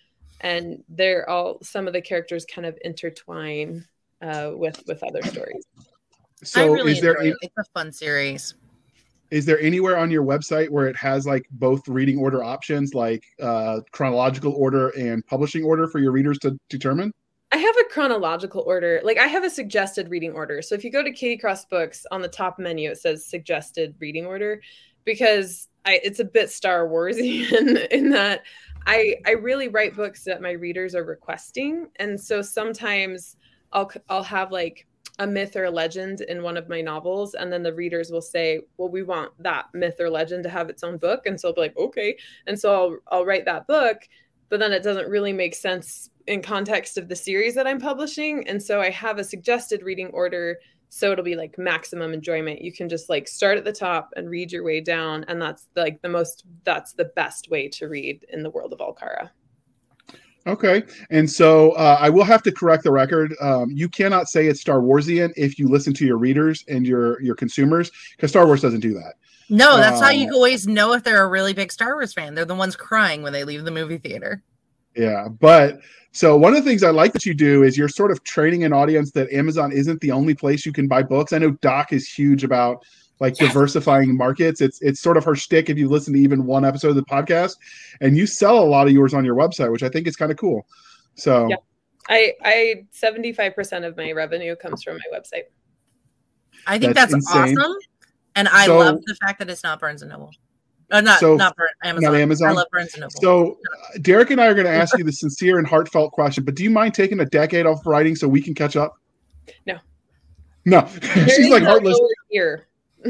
and 0.40 0.82
they're 0.88 1.28
all 1.28 1.58
some 1.62 1.86
of 1.86 1.92
the 1.92 2.00
characters 2.02 2.44
kind 2.44 2.66
of 2.66 2.78
intertwine 2.84 3.84
uh, 4.22 4.50
with 4.54 4.82
with 4.86 5.02
other 5.02 5.22
stories 5.22 5.64
So 6.42 6.72
really 6.74 6.92
is 6.92 7.00
there 7.00 7.14
enjoy 7.14 7.30
a- 7.30 7.32
it. 7.32 7.36
It's 7.42 7.58
a 7.58 7.64
fun 7.74 7.92
series. 7.92 8.54
is 9.30 9.46
there 9.46 9.60
anywhere 9.60 9.96
on 9.96 10.10
your 10.10 10.24
website 10.24 10.68
where 10.70 10.88
it 10.88 10.96
has 10.96 11.26
like 11.26 11.46
both 11.52 11.86
reading 11.86 12.18
order 12.18 12.42
options, 12.42 12.94
like 12.94 13.22
uh, 13.40 13.80
chronological 13.92 14.52
order 14.54 14.88
and 14.90 15.24
publishing 15.26 15.62
order 15.64 15.86
for 15.86 15.98
your 16.00 16.12
readers 16.12 16.38
to 16.40 16.58
determine? 16.68 17.12
i 17.52 17.56
have 17.56 17.74
a 17.80 17.84
chronological 17.92 18.62
order 18.66 19.00
like 19.02 19.18
i 19.18 19.26
have 19.26 19.42
a 19.44 19.50
suggested 19.50 20.08
reading 20.08 20.32
order 20.32 20.62
so 20.62 20.74
if 20.74 20.84
you 20.84 20.90
go 20.90 21.02
to 21.02 21.10
katie 21.10 21.36
cross 21.36 21.64
books 21.64 22.06
on 22.12 22.22
the 22.22 22.28
top 22.28 22.60
menu 22.60 22.90
it 22.90 22.98
says 22.98 23.26
suggested 23.26 23.92
reading 23.98 24.24
order 24.24 24.60
because 25.04 25.68
I, 25.84 26.00
it's 26.02 26.20
a 26.20 26.24
bit 26.24 26.50
star 26.50 26.86
warsian 26.86 27.88
in 27.90 28.10
that 28.10 28.42
i 28.86 29.16
i 29.26 29.32
really 29.32 29.68
write 29.68 29.96
books 29.96 30.24
that 30.24 30.42
my 30.42 30.52
readers 30.52 30.94
are 30.94 31.04
requesting. 31.04 31.88
And 31.96 32.20
so 32.20 32.42
sometimes 32.42 33.36
i'll 33.72 33.90
i'll 34.08 34.22
have 34.22 34.52
like 34.52 34.86
a 35.18 35.26
myth 35.26 35.54
or 35.54 35.64
a 35.64 35.70
legend 35.70 36.22
in 36.22 36.42
one 36.42 36.56
of 36.56 36.68
my 36.68 36.80
novels 36.80 37.34
and 37.34 37.52
then 37.52 37.62
the 37.62 37.74
readers 37.74 38.10
will 38.10 38.22
say 38.22 38.60
well 38.78 38.88
we 38.88 39.02
want 39.02 39.30
that 39.38 39.66
myth 39.74 39.96
or 40.00 40.08
legend 40.08 40.42
to 40.44 40.48
have 40.50 40.70
its 40.70 40.82
own 40.82 40.96
book. 40.96 41.26
And 41.26 41.38
so 41.38 41.48
i'll 41.48 41.54
be 41.54 41.60
like 41.62 41.76
okay. 41.76 42.16
And 42.46 42.58
so 42.58 42.72
i'll 42.72 42.96
i'll 43.08 43.26
write 43.26 43.44
that 43.46 43.66
book 43.66 44.08
but 44.48 44.58
then 44.58 44.72
it 44.72 44.82
doesn't 44.82 45.08
really 45.08 45.32
make 45.32 45.54
sense 45.54 46.10
in 46.26 46.42
context 46.42 46.98
of 46.98 47.08
the 47.08 47.16
series 47.16 47.54
that 47.54 47.66
i'm 47.66 47.80
publishing. 47.80 48.46
And 48.48 48.62
so 48.62 48.80
i 48.80 48.90
have 48.90 49.18
a 49.18 49.24
suggested 49.24 49.82
reading 49.82 50.08
order 50.08 50.58
so 50.90 51.12
it'll 51.12 51.24
be 51.24 51.36
like 51.36 51.56
maximum 51.56 52.12
enjoyment 52.12 52.60
you 52.60 52.72
can 52.72 52.88
just 52.88 53.08
like 53.08 53.26
start 53.26 53.56
at 53.56 53.64
the 53.64 53.72
top 53.72 54.10
and 54.16 54.28
read 54.28 54.52
your 54.52 54.64
way 54.64 54.80
down 54.80 55.24
and 55.28 55.40
that's 55.40 55.68
like 55.76 56.02
the 56.02 56.08
most 56.08 56.44
that's 56.64 56.92
the 56.92 57.06
best 57.16 57.48
way 57.48 57.68
to 57.68 57.88
read 57.88 58.26
in 58.32 58.42
the 58.42 58.50
world 58.50 58.72
of 58.72 58.80
alcara 58.80 59.30
Okay, 60.46 60.82
and 61.10 61.30
so 61.30 61.72
uh, 61.72 61.98
I 62.00 62.08
will 62.08 62.24
have 62.24 62.42
to 62.44 62.52
correct 62.52 62.84
the 62.84 62.90
record. 62.90 63.34
Um, 63.42 63.70
you 63.70 63.90
cannot 63.90 64.26
say 64.26 64.46
it's 64.46 64.60
Star 64.60 64.80
Warsian 64.80 65.32
if 65.36 65.58
you 65.58 65.68
listen 65.68 65.92
to 65.94 66.06
your 66.06 66.16
readers 66.16 66.64
and 66.66 66.86
your 66.86 67.20
your 67.20 67.34
consumers, 67.34 67.90
because 68.16 68.30
Star 68.30 68.46
Wars 68.46 68.62
doesn't 68.62 68.80
do 68.80 68.94
that. 68.94 69.16
No, 69.50 69.76
that's 69.76 70.00
how 70.00 70.06
Uh, 70.06 70.12
you 70.12 70.32
always 70.32 70.66
know 70.66 70.94
if 70.94 71.02
they're 71.02 71.24
a 71.24 71.28
really 71.28 71.52
big 71.52 71.70
Star 71.70 71.94
Wars 71.94 72.14
fan. 72.14 72.34
They're 72.34 72.46
the 72.46 72.54
ones 72.54 72.74
crying 72.74 73.22
when 73.22 73.34
they 73.34 73.44
leave 73.44 73.64
the 73.64 73.70
movie 73.70 73.98
theater. 73.98 74.42
Yeah, 74.96 75.28
but 75.28 75.78
so 76.12 76.36
one 76.36 76.54
of 76.54 76.64
the 76.64 76.68
things 76.68 76.82
I 76.82 76.90
like 76.90 77.12
that 77.12 77.24
you 77.24 77.34
do 77.34 77.62
is 77.62 77.78
you're 77.78 77.88
sort 77.88 78.10
of 78.10 78.24
training 78.24 78.64
an 78.64 78.72
audience 78.72 79.12
that 79.12 79.32
Amazon 79.32 79.70
isn't 79.72 80.00
the 80.00 80.10
only 80.10 80.34
place 80.34 80.66
you 80.66 80.72
can 80.72 80.88
buy 80.88 81.02
books. 81.02 81.32
I 81.32 81.38
know 81.38 81.52
Doc 81.52 81.92
is 81.92 82.08
huge 82.08 82.42
about 82.44 82.84
like 83.20 83.38
Yes. 83.38 83.48
diversifying 83.52 84.16
markets. 84.16 84.60
It's 84.60 84.80
it's 84.82 84.98
sort 85.00 85.16
of 85.16 85.24
her 85.24 85.36
shtick 85.36 85.68
if 85.70 85.78
you 85.78 85.88
listen 85.88 86.14
to 86.14 86.18
even 86.18 86.46
one 86.46 86.64
episode 86.64 86.88
of 86.88 86.96
the 86.96 87.04
podcast, 87.04 87.56
and 88.00 88.16
you 88.16 88.26
sell 88.26 88.58
a 88.58 88.64
lot 88.64 88.86
of 88.86 88.92
yours 88.92 89.14
on 89.14 89.24
your 89.24 89.36
website, 89.36 89.70
which 89.70 89.82
I 89.82 89.88
think 89.88 90.06
is 90.08 90.16
kind 90.16 90.32
of 90.32 90.38
cool. 90.38 90.66
So 91.14 91.48
Yeah. 91.48 91.56
i 92.08 92.32
i 92.44 92.84
75% 92.92 93.84
of 93.86 93.96
my 93.96 94.10
revenue 94.12 94.56
comes 94.56 94.82
from 94.82 94.94
my 94.96 95.18
website 95.18 95.44
I 96.66 96.78
think 96.78 96.94
That's 96.94 97.12
that's, 97.12 97.30
awesome. 97.30 97.74
And 98.34 98.48
I 98.48 98.66
So- 98.66 98.78
love 98.78 99.00
the 99.06 99.14
fact 99.16 99.38
that 99.38 99.48
it's 99.50 99.62
not 99.62 99.80
Barnes 99.80 100.02
and 100.02 100.10
Noble. 100.10 100.30
Uh, 100.90 101.00
not 101.00 101.20
So- 101.20 101.36
not 101.36 101.56
Burn, 101.56 101.68
Amazon. 101.84 102.14
Amazon? 102.16 102.48
I 102.48 102.52
love 102.52 102.66
Barnes 102.72 102.94
and 102.94 103.02
Noble. 103.02 103.20
So, 103.20 103.58
uh, 103.94 103.98
Derek 104.02 104.30
and 104.30 104.40
I 104.40 104.46
are 104.46 104.54
going 104.54 104.66
to 104.66 104.72
ask 104.72 104.96
you 104.98 105.04
the 105.04 105.12
sincere 105.12 105.58
and 105.58 105.66
heartfelt 105.66 106.12
question, 106.12 106.44
but 106.44 106.54
do 106.56 106.64
you 106.64 106.70
mind 106.70 106.94
taking 106.94 107.20
a 107.20 107.24
decade 107.24 107.66
off 107.66 107.86
writing 107.86 108.16
so 108.16 108.26
we 108.28 108.42
can 108.42 108.54
catch 108.54 108.74
up? 108.76 108.98
No. 109.66 109.78
No. 110.64 110.88
She's 111.26 111.48
like 111.50 111.62
no 111.62 111.70
heartless. 111.70 111.98
Here. 112.28 112.66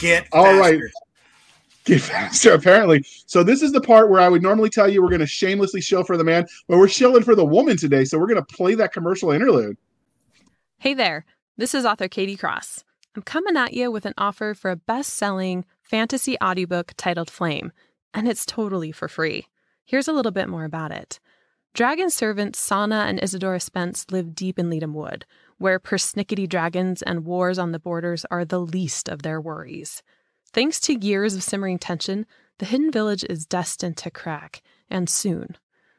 Get 0.00 0.26
All 0.32 0.56
right. 0.58 0.78
faster. 0.80 0.90
Get 1.84 2.00
faster, 2.00 2.52
apparently. 2.52 3.04
So, 3.26 3.42
this 3.42 3.60
is 3.62 3.72
the 3.72 3.80
part 3.80 4.08
where 4.08 4.20
I 4.20 4.28
would 4.28 4.42
normally 4.42 4.70
tell 4.70 4.88
you 4.88 5.02
we're 5.02 5.08
going 5.08 5.18
to 5.20 5.26
shamelessly 5.26 5.80
shill 5.80 6.04
for 6.04 6.16
the 6.16 6.22
man, 6.22 6.46
but 6.68 6.78
we're 6.78 6.86
shilling 6.86 7.24
for 7.24 7.34
the 7.34 7.44
woman 7.44 7.76
today. 7.76 8.04
So, 8.04 8.18
we're 8.18 8.28
going 8.28 8.44
to 8.44 8.54
play 8.54 8.74
that 8.76 8.92
commercial 8.92 9.32
interlude. 9.32 9.76
Hey 10.78 10.94
there, 10.94 11.24
this 11.56 11.74
is 11.74 11.84
author 11.84 12.06
Katie 12.08 12.36
Cross. 12.36 12.84
I'm 13.14 13.22
coming 13.22 13.58
at 13.58 13.74
you 13.74 13.90
with 13.90 14.06
an 14.06 14.14
offer 14.16 14.54
for 14.54 14.70
a 14.70 14.76
best 14.76 15.12
selling 15.12 15.66
fantasy 15.82 16.38
audiobook 16.42 16.94
titled 16.96 17.30
Flame, 17.30 17.70
and 18.14 18.26
it's 18.26 18.46
totally 18.46 18.90
for 18.90 19.06
free. 19.06 19.48
Here's 19.84 20.08
a 20.08 20.14
little 20.14 20.32
bit 20.32 20.48
more 20.48 20.64
about 20.64 20.92
it. 20.92 21.20
Dragon 21.74 22.08
servants 22.08 22.58
Sana 22.58 23.04
and 23.06 23.22
Isadora 23.22 23.60
Spence 23.60 24.06
live 24.10 24.34
deep 24.34 24.58
in 24.58 24.70
Letum 24.70 24.94
Wood, 24.94 25.26
where 25.58 25.78
persnickety 25.78 26.48
dragons 26.48 27.02
and 27.02 27.26
wars 27.26 27.58
on 27.58 27.72
the 27.72 27.78
borders 27.78 28.24
are 28.30 28.46
the 28.46 28.60
least 28.60 29.08
of 29.08 29.22
their 29.22 29.40
worries. 29.40 30.02
Thanks 30.54 30.80
to 30.80 30.94
years 30.94 31.34
of 31.34 31.42
simmering 31.42 31.78
tension, 31.78 32.24
the 32.58 32.66
hidden 32.66 32.90
village 32.90 33.24
is 33.28 33.44
destined 33.44 33.98
to 33.98 34.10
crack, 34.10 34.62
and 34.88 35.08
soon. 35.08 35.56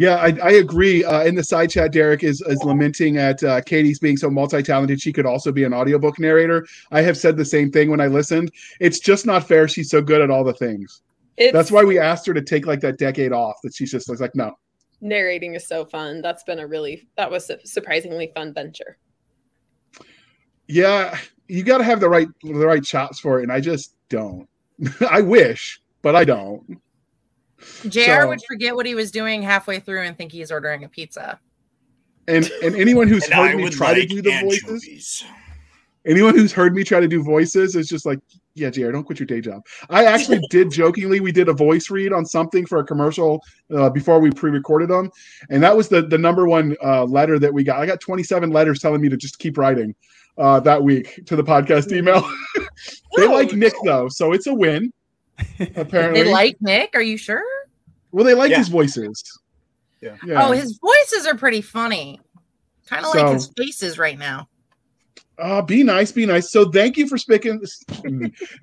Yeah, 0.00 0.14
I, 0.14 0.34
I 0.42 0.50
agree. 0.52 1.04
Uh, 1.04 1.24
in 1.24 1.34
the 1.34 1.44
side 1.44 1.68
chat, 1.68 1.92
Derek 1.92 2.24
is, 2.24 2.40
is 2.40 2.64
lamenting 2.64 3.18
at 3.18 3.44
uh, 3.44 3.60
Katie's 3.60 3.98
being 3.98 4.16
so 4.16 4.30
multi 4.30 4.62
talented. 4.62 4.98
She 4.98 5.12
could 5.12 5.26
also 5.26 5.52
be 5.52 5.62
an 5.64 5.74
audiobook 5.74 6.18
narrator. 6.18 6.66
I 6.90 7.02
have 7.02 7.18
said 7.18 7.36
the 7.36 7.44
same 7.44 7.70
thing 7.70 7.90
when 7.90 8.00
I 8.00 8.06
listened. 8.06 8.50
It's 8.80 8.98
just 8.98 9.26
not 9.26 9.46
fair. 9.46 9.68
She's 9.68 9.90
so 9.90 10.00
good 10.00 10.22
at 10.22 10.30
all 10.30 10.42
the 10.42 10.54
things. 10.54 11.02
It's, 11.36 11.52
That's 11.52 11.70
why 11.70 11.84
we 11.84 11.98
asked 11.98 12.26
her 12.28 12.32
to 12.32 12.40
take 12.40 12.66
like 12.66 12.80
that 12.80 12.96
decade 12.96 13.34
off. 13.34 13.56
That 13.62 13.74
she's 13.74 13.90
just 13.90 14.08
like, 14.08 14.34
no. 14.34 14.54
narrating 15.02 15.54
is 15.54 15.68
so 15.68 15.84
fun. 15.84 16.22
That's 16.22 16.44
been 16.44 16.60
a 16.60 16.66
really 16.66 17.06
that 17.18 17.30
was 17.30 17.50
a 17.50 17.58
surprisingly 17.66 18.32
fun 18.34 18.54
venture. 18.54 18.96
Yeah, 20.66 21.18
you 21.46 21.62
got 21.62 21.76
to 21.76 21.84
have 21.84 22.00
the 22.00 22.08
right 22.08 22.28
the 22.42 22.54
right 22.54 22.82
chops 22.82 23.20
for 23.20 23.40
it, 23.40 23.42
and 23.42 23.52
I 23.52 23.60
just 23.60 23.94
don't. 24.08 24.48
I 25.10 25.20
wish, 25.20 25.78
but 26.00 26.16
I 26.16 26.24
don't. 26.24 26.80
JR 27.88 28.00
So- 28.00 28.28
would 28.28 28.40
forget 28.48 28.74
what 28.74 28.86
he 28.86 28.94
was 28.94 29.10
doing 29.10 29.42
halfway 29.42 29.80
through 29.80 30.02
and 30.02 30.16
think 30.16 30.32
he's 30.32 30.50
ordering 30.50 30.84
a 30.84 30.88
pizza. 30.88 31.38
And 32.28 32.50
and 32.62 32.76
anyone 32.76 33.08
who's 33.08 33.24
And 33.24 33.34
I 33.34 33.48
heard 33.48 33.56
me 33.56 33.70
try 33.70 33.92
like 33.92 34.02
to 34.02 34.06
do 34.06 34.22
the 34.22 34.40
voices, 34.42 35.24
anyone 36.04 36.36
who's 36.36 36.52
heard 36.52 36.74
me 36.74 36.84
try 36.84 37.00
to 37.00 37.08
do 37.08 37.22
voices 37.22 37.76
is 37.76 37.88
just 37.88 38.06
like, 38.06 38.20
yeah, 38.54 38.70
JR, 38.70 38.90
don't 38.90 39.04
quit 39.04 39.18
your 39.18 39.26
day 39.26 39.40
job. 39.40 39.62
I 39.88 40.04
actually 40.04 40.40
did 40.50 40.70
jokingly, 40.70 41.20
we 41.20 41.32
did 41.32 41.48
a 41.48 41.52
voice 41.52 41.90
read 41.90 42.12
on 42.12 42.24
something 42.24 42.66
for 42.66 42.78
a 42.78 42.84
commercial 42.84 43.42
uh, 43.74 43.90
before 43.90 44.20
we 44.20 44.30
pre-recorded 44.30 44.88
them, 44.90 45.10
and 45.50 45.62
that 45.62 45.76
was 45.76 45.88
the 45.88 46.02
the 46.02 46.18
number 46.18 46.46
one 46.46 46.76
uh, 46.84 47.04
letter 47.04 47.38
that 47.38 47.52
we 47.52 47.64
got. 47.64 47.80
I 47.80 47.86
got 47.86 48.00
27 48.00 48.50
letters 48.50 48.80
telling 48.80 49.00
me 49.00 49.08
to 49.08 49.16
just 49.16 49.38
keep 49.38 49.58
writing 49.58 49.94
uh, 50.38 50.60
that 50.60 50.82
week 50.82 51.20
to 51.26 51.36
the 51.36 51.44
podcast 51.44 51.92
email. 51.92 52.28
they 53.16 53.26
like 53.26 53.52
Nick 53.52 53.74
though, 53.84 54.08
so 54.08 54.32
it's 54.32 54.46
a 54.46 54.54
win. 54.54 54.92
Apparently, 55.76 56.22
They 56.22 56.30
like 56.32 56.56
Nick. 56.60 56.90
Are 56.94 57.02
you 57.02 57.16
sure? 57.16 57.42
well, 58.12 58.24
they 58.24 58.34
like 58.34 58.50
Yeah. 58.50 58.58
his 58.58 58.68
voices. 58.68 59.22
Yeah. 60.00 60.16
yeah. 60.26 60.46
Oh, 60.46 60.52
his 60.52 60.78
voices 60.78 61.26
are 61.26 61.36
pretty 61.36 61.60
funny. 61.60 62.20
Kind 62.88 63.04
of 63.04 63.12
So- 63.12 63.18
like 63.22 63.34
his 63.34 63.50
faces 63.56 63.98
right 63.98 64.18
now. 64.18 64.48
Uh, 65.38 65.62
be 65.62 65.82
nice, 65.82 66.12
be 66.12 66.26
nice. 66.26 66.50
So 66.50 66.70
thank 66.70 66.98
you 66.98 67.06
for 67.08 67.16
speaking. 67.16 67.62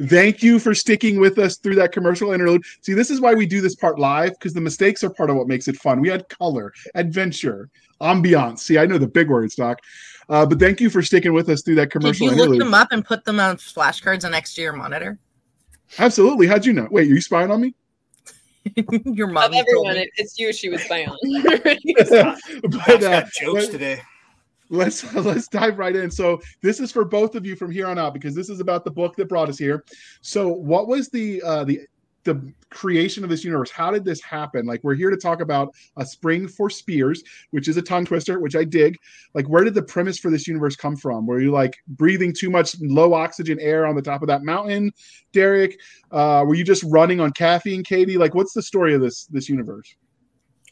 thank 0.03 0.43
you 0.43 0.59
for 0.59 0.75
sticking 0.75 1.19
with 1.19 1.39
us 1.39 1.57
through 1.57 1.73
that 1.75 1.91
commercial 1.91 2.31
interlude. 2.33 2.61
See, 2.81 2.93
this 2.93 3.09
is 3.09 3.19
why 3.19 3.33
we 3.33 3.47
do 3.47 3.61
this 3.61 3.73
part 3.73 3.97
live 3.97 4.31
because 4.33 4.53
the 4.53 4.61
mistakes 4.61 5.03
are 5.03 5.09
part 5.09 5.31
of 5.31 5.37
what 5.37 5.47
makes 5.47 5.67
it 5.67 5.75
fun. 5.77 5.99
We 6.01 6.09
had 6.09 6.29
color, 6.29 6.71
adventure, 6.93 7.69
ambiance. 7.99 8.59
See, 8.59 8.77
I 8.77 8.85
know 8.85 8.99
the 8.99 9.07
big 9.07 9.27
words, 9.27 9.55
Doc. 9.55 9.79
Uh, 10.29 10.45
but 10.45 10.59
thank 10.59 10.79
you 10.79 10.91
for 10.91 11.01
sticking 11.01 11.33
with 11.33 11.49
us 11.49 11.63
through 11.63 11.75
that 11.75 11.89
commercial. 11.89 12.27
Did 12.27 12.33
commercial 12.33 12.53
you 12.53 12.59
look 12.59 12.65
them 12.67 12.73
up 12.75 12.89
and 12.91 13.03
put 13.03 13.25
them 13.25 13.39
on 13.39 13.57
flashcards 13.57 14.29
next 14.29 14.53
to 14.55 14.61
your 14.61 14.73
monitor? 14.73 15.17
Absolutely. 15.99 16.47
How'd 16.47 16.65
you 16.65 16.73
know? 16.73 16.87
Wait, 16.91 17.09
are 17.09 17.13
you 17.13 17.21
spying 17.21 17.51
on 17.51 17.61
me? 17.61 17.73
your 19.05 19.27
Of 19.27 19.33
mom 19.33 19.51
told 19.51 19.55
everyone, 19.55 19.95
me. 19.95 20.01
it, 20.01 20.09
it's 20.17 20.37
you 20.37 20.51
she 20.51 20.69
was 20.69 20.81
spying 20.81 21.07
on. 21.09 21.17
but 21.63 23.03
uh, 23.03 23.21
got 23.21 23.31
jokes 23.31 23.63
let- 23.63 23.71
today. 23.71 24.01
let's 24.69 25.13
let's 25.15 25.47
dive 25.47 25.79
right 25.79 25.95
in 25.95 26.11
so 26.11 26.41
this 26.61 26.81
is 26.81 26.91
for 26.91 27.05
both 27.05 27.35
of 27.35 27.45
you 27.45 27.55
from 27.55 27.71
here 27.71 27.87
on 27.87 27.97
out 27.97 28.13
because 28.13 28.35
this 28.35 28.49
is 28.49 28.59
about 28.59 28.83
the 28.83 28.91
book 28.91 29.15
that 29.15 29.29
brought 29.29 29.47
us 29.47 29.57
here 29.57 29.85
so 30.19 30.49
what 30.49 30.89
was 30.89 31.07
the 31.07 31.41
uh 31.43 31.63
the 31.63 31.79
the 32.27 32.53
creation 32.69 33.23
of 33.23 33.29
this 33.29 33.45
universe. 33.45 33.71
How 33.71 33.89
did 33.89 34.03
this 34.03 34.21
happen? 34.21 34.65
Like 34.65 34.83
we're 34.83 34.95
here 34.95 35.09
to 35.09 35.15
talk 35.15 35.39
about 35.39 35.73
a 35.95 36.05
spring 36.05 36.47
for 36.47 36.69
spears 36.69 37.23
which 37.51 37.69
is 37.69 37.77
a 37.77 37.81
tongue 37.81 38.05
twister 38.05 38.39
which 38.39 38.55
i 38.55 38.65
dig. 38.65 38.97
Like 39.33 39.47
where 39.47 39.63
did 39.63 39.73
the 39.73 39.81
premise 39.81 40.19
for 40.19 40.29
this 40.29 40.45
universe 40.45 40.75
come 40.75 40.97
from? 40.97 41.25
Were 41.25 41.39
you 41.39 41.51
like 41.51 41.75
breathing 41.87 42.33
too 42.37 42.49
much 42.49 42.75
low 42.81 43.13
oxygen 43.13 43.57
air 43.61 43.87
on 43.87 43.95
the 43.95 44.01
top 44.01 44.21
of 44.21 44.27
that 44.27 44.43
mountain 44.43 44.91
derek? 45.31 45.79
Uh 46.11 46.43
were 46.45 46.55
you 46.55 46.65
just 46.65 46.83
running 46.83 47.21
on 47.21 47.31
caffeine 47.31 47.83
katie? 47.83 48.17
Like 48.17 48.35
what's 48.35 48.53
the 48.53 48.61
story 48.61 48.93
of 48.93 48.99
this 48.99 49.25
this 49.27 49.47
universe? 49.47 49.95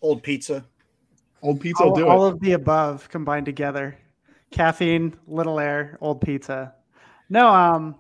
Old 0.02 0.22
pizza. 0.22 0.66
old 1.42 1.62
pizza 1.62 1.84
will 1.84 1.92
all, 1.92 1.96
do 1.96 2.08
all 2.08 2.28
it 2.28 2.34
of 2.34 2.40
the 2.42 2.52
above 2.52 3.08
combined 3.10 3.46
together. 3.46 3.98
Caffeine 4.52 5.16
little 5.26 5.58
air 5.62 5.98
old 6.02 6.20
pizza. 6.20 6.76
No 7.30 7.48
um 7.48 7.96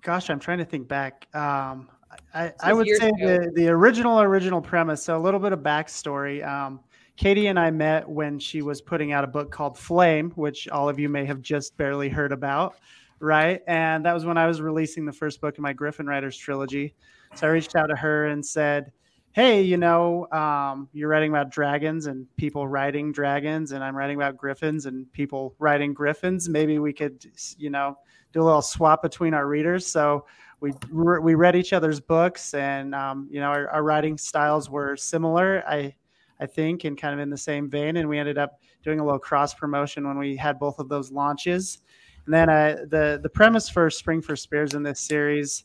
gosh 0.00 0.30
i'm 0.30 0.40
trying 0.40 0.58
to 0.58 0.64
think 0.64 0.88
back. 0.88 1.28
Um 1.34 1.90
i, 2.34 2.52
I 2.60 2.72
would 2.72 2.88
say 2.88 3.08
ago. 3.08 3.16
the, 3.20 3.52
the 3.54 3.68
original 3.68 4.20
original 4.20 4.60
premise 4.60 5.02
so 5.02 5.16
a 5.16 5.20
little 5.20 5.40
bit 5.40 5.52
of 5.52 5.60
backstory 5.60 6.46
um 6.46 6.80
katie 7.16 7.48
and 7.48 7.58
i 7.58 7.70
met 7.70 8.08
when 8.08 8.38
she 8.38 8.62
was 8.62 8.80
putting 8.80 9.12
out 9.12 9.24
a 9.24 9.26
book 9.28 9.50
called 9.50 9.78
flame 9.78 10.30
which 10.36 10.68
all 10.68 10.88
of 10.88 10.98
you 10.98 11.08
may 11.08 11.24
have 11.24 11.42
just 11.42 11.76
barely 11.76 12.08
heard 12.08 12.32
about 12.32 12.76
right 13.20 13.62
and 13.66 14.04
that 14.04 14.12
was 14.12 14.24
when 14.24 14.38
i 14.38 14.46
was 14.46 14.60
releasing 14.60 15.04
the 15.04 15.12
first 15.12 15.40
book 15.40 15.56
in 15.58 15.62
my 15.62 15.72
Gryphon 15.72 16.06
Riders 16.06 16.36
trilogy 16.36 16.94
so 17.34 17.46
i 17.46 17.50
reached 17.50 17.76
out 17.76 17.86
to 17.86 17.96
her 17.96 18.26
and 18.26 18.44
said 18.44 18.92
hey, 19.38 19.62
you 19.62 19.76
know, 19.76 20.26
um, 20.32 20.88
you're 20.92 21.08
writing 21.08 21.30
about 21.30 21.48
dragons 21.48 22.06
and 22.06 22.26
people 22.36 22.66
riding 22.66 23.12
dragons, 23.12 23.70
and 23.70 23.84
I'm 23.84 23.94
writing 23.94 24.16
about 24.16 24.36
griffins 24.36 24.86
and 24.86 25.10
people 25.12 25.54
riding 25.60 25.94
griffins. 25.94 26.48
Maybe 26.48 26.80
we 26.80 26.92
could, 26.92 27.24
you 27.56 27.70
know, 27.70 27.98
do 28.32 28.42
a 28.42 28.44
little 28.44 28.62
swap 28.62 29.00
between 29.00 29.34
our 29.34 29.46
readers. 29.46 29.86
So 29.86 30.26
we 30.60 30.72
we 30.90 31.34
read 31.34 31.56
each 31.56 31.72
other's 31.72 32.00
books, 32.00 32.54
and 32.54 32.94
um, 32.94 33.28
you 33.30 33.40
know, 33.40 33.46
our, 33.46 33.68
our 33.68 33.82
writing 33.82 34.18
styles 34.18 34.68
were 34.68 34.96
similar. 34.96 35.62
I 35.66 35.94
I 36.40 36.46
think, 36.46 36.84
and 36.84 36.96
kind 36.96 37.14
of 37.14 37.20
in 37.20 37.30
the 37.30 37.36
same 37.36 37.68
vein, 37.68 37.96
and 37.96 38.08
we 38.08 38.18
ended 38.18 38.38
up 38.38 38.60
doing 38.82 39.00
a 39.00 39.04
little 39.04 39.18
cross 39.18 39.54
promotion 39.54 40.06
when 40.06 40.18
we 40.18 40.36
had 40.36 40.58
both 40.58 40.78
of 40.78 40.88
those 40.88 41.10
launches. 41.10 41.78
And 42.26 42.34
then 42.34 42.48
uh, 42.48 42.76
the 42.88 43.20
the 43.22 43.28
premise 43.28 43.68
for 43.68 43.88
Spring 43.90 44.20
for 44.20 44.36
Spears 44.36 44.74
in 44.74 44.82
this 44.82 45.00
series 45.00 45.64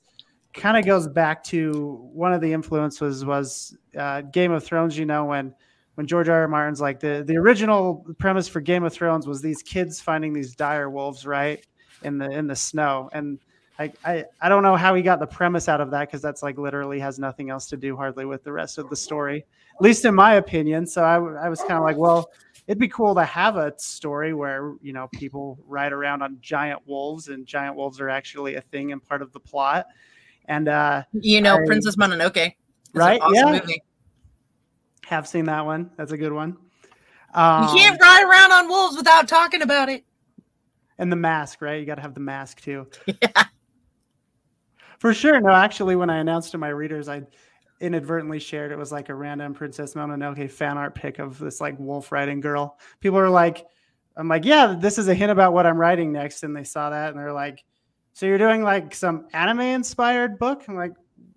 kind 0.54 0.78
of 0.78 0.86
goes 0.86 1.08
back 1.08 1.44
to 1.46 2.10
one 2.14 2.32
of 2.32 2.42
the 2.42 2.54
influences 2.54 3.26
was 3.26 3.76
uh, 3.98 4.22
Game 4.22 4.52
of 4.52 4.64
Thrones. 4.64 4.98
You 4.98 5.06
know, 5.06 5.26
when 5.26 5.54
when 5.96 6.08
George 6.08 6.30
R. 6.30 6.42
R. 6.42 6.48
Martin's 6.48 6.82
like 6.82 7.00
the 7.00 7.24
the 7.26 7.38
original 7.38 8.06
premise 8.20 8.48
for 8.48 8.62
Game 8.62 8.84
of 8.84 8.94
Thrones 8.94 9.28
was 9.28 9.42
these 9.42 9.62
kids 9.62 10.00
finding 10.02 10.34
these 10.34 10.56
dire 10.56 10.90
wolves 10.90 11.26
right 11.26 11.66
in 12.04 12.18
the 12.18 12.30
in 12.30 12.48
the 12.48 12.56
snow, 12.56 13.10
and 13.14 13.40
I 13.80 13.92
I, 14.06 14.26
I 14.42 14.50
don't 14.50 14.64
know 14.64 14.76
how 14.76 14.94
he 14.96 15.02
got 15.02 15.20
the 15.20 15.28
premise 15.28 15.68
out 15.68 15.82
of 15.82 15.92
that 15.92 16.02
because 16.08 16.22
that's 16.22 16.44
like 16.44 16.58
literally 16.58 17.00
has 17.00 17.20
nothing 17.20 17.50
else 17.50 17.68
to 17.68 17.78
do 17.78 17.96
hardly 17.96 18.26
with 18.26 18.44
the 18.44 18.52
rest 18.52 18.78
of 18.78 18.90
the 18.90 18.96
story, 18.96 19.46
at 19.76 19.82
least 19.82 20.06
in 20.06 20.14
my 20.16 20.36
opinion. 20.36 20.86
So 20.88 21.04
I, 21.04 21.16
I 21.16 21.50
was 21.50 21.60
kind 21.62 21.74
of 21.74 21.84
like, 21.84 21.98
well. 21.98 22.30
It'd 22.66 22.80
be 22.80 22.88
cool 22.88 23.14
to 23.16 23.26
have 23.26 23.58
a 23.58 23.74
story 23.78 24.34
where 24.34 24.76
you 24.82 24.94
know 24.94 25.10
people 25.12 25.60
ride 25.68 25.92
around 25.92 26.22
on 26.22 26.38
giant 26.40 26.80
wolves, 26.88 27.28
and 27.28 27.46
giant 27.46 27.76
wolves 27.76 28.00
are 28.00 28.08
actually 28.08 28.56
a 28.56 28.62
thing 28.62 28.94
and 28.94 29.04
part 29.04 29.22
of 29.22 29.34
the 29.34 29.40
plot 29.42 29.88
and 30.46 30.70
uh 30.70 31.04
You 31.12 31.42
know, 31.42 31.56
I- 31.58 31.66
Princess 31.66 31.98
Mononoke. 31.98 32.54
Right, 32.94 33.20
awesome 33.20 33.36
yeah. 33.36 33.60
movie. 33.60 33.84
have 35.08 35.28
seen 35.28 35.44
that 35.48 35.66
one 35.66 35.92
that's 35.98 36.14
a 36.14 36.18
good 36.18 36.32
one 36.32 36.56
um, 37.34 37.64
You 37.68 37.76
can't 37.76 38.02
ride 38.02 38.24
around 38.24 38.54
on 38.54 38.70
wolves 38.70 38.96
without 38.96 39.28
talking 39.28 39.62
about 39.62 39.90
it. 39.90 40.06
and 40.98 41.12
the 41.12 41.18
mask 41.18 41.62
right 41.62 41.82
you 41.82 41.86
got 41.86 41.96
to 41.96 42.02
have 42.02 42.14
the 42.14 42.22
mask 42.22 42.62
too 42.62 42.88
Yeah. 43.08 43.44
For 45.04 45.14
sure. 45.14 45.42
No 45.42 45.50
actually 45.50 45.98
when 45.98 46.10
i 46.10 46.20
announced 46.20 46.52
to 46.52 46.58
my 46.58 46.70
readers 46.70 47.10
i 47.10 47.22
inadvertently 47.82 48.40
shared 48.40 48.72
it 48.72 48.78
was 48.78 48.90
like 48.90 49.10
a 49.10 49.14
random 49.14 49.54
princess 49.54 49.96
mononoke 49.96 50.50
fan 50.50 50.78
art 50.78 50.96
pic 50.96 51.20
of 51.20 51.38
this 51.40 51.60
like 51.60 51.78
wolf 51.78 52.10
riding 52.14 52.40
girl. 52.40 52.80
People 53.02 53.20
are 53.20 53.30
like 53.30 53.68
i'm 54.16 54.30
like 54.30 54.46
yeah 54.46 54.78
this 54.80 54.98
is 54.98 55.10
a 55.10 55.14
hint 55.14 55.30
about 55.30 55.52
what 55.52 55.66
i'm 55.66 55.76
writing 55.76 56.14
next 56.14 56.44
and 56.44 56.56
they 56.56 56.64
saw 56.64 56.90
that 56.90 57.10
and 57.10 57.20
they're 57.20 57.34
like 57.34 57.66
so 58.14 58.26
you're 58.26 58.38
doing 58.38 58.64
like 58.64 58.96
some 58.96 59.28
anime 59.34 59.60
inspired 59.60 60.40
book? 60.40 60.64
I'm 60.70 60.78
like 60.78 60.94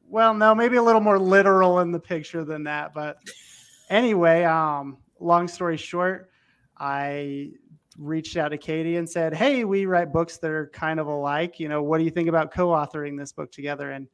well 0.07 0.33
no 0.33 0.55
maybe 0.55 0.77
a 0.77 0.83
little 0.83 1.01
more 1.01 1.19
literal 1.19 1.81
in 1.81 1.91
the 1.91 1.99
picture 1.99 2.45
than 2.45 2.63
that 2.65 2.95
but 2.95 3.19
anyway 3.91 4.45
um 4.45 4.97
long 5.19 5.49
story 5.49 5.77
short 5.77 6.31
i 6.79 7.51
reached 7.99 8.37
out 8.37 8.49
to 8.49 8.59
katie 8.59 8.97
and 8.97 9.09
said 9.09 9.35
hey 9.35 9.65
we 9.65 9.87
write 9.87 10.13
books 10.13 10.37
that 10.39 10.51
are 10.51 10.69
kind 10.69 11.01
of 11.01 11.07
alike. 11.07 11.59
You 11.59 11.69
know 11.69 11.83
what 11.83 11.99
do 11.99 12.05
you 12.05 12.11
think 12.11 12.29
about 12.29 12.53
co-authoring 12.53 13.19
this 13.19 13.33
book 13.33 13.51
together? 13.51 13.93
And 13.93 14.09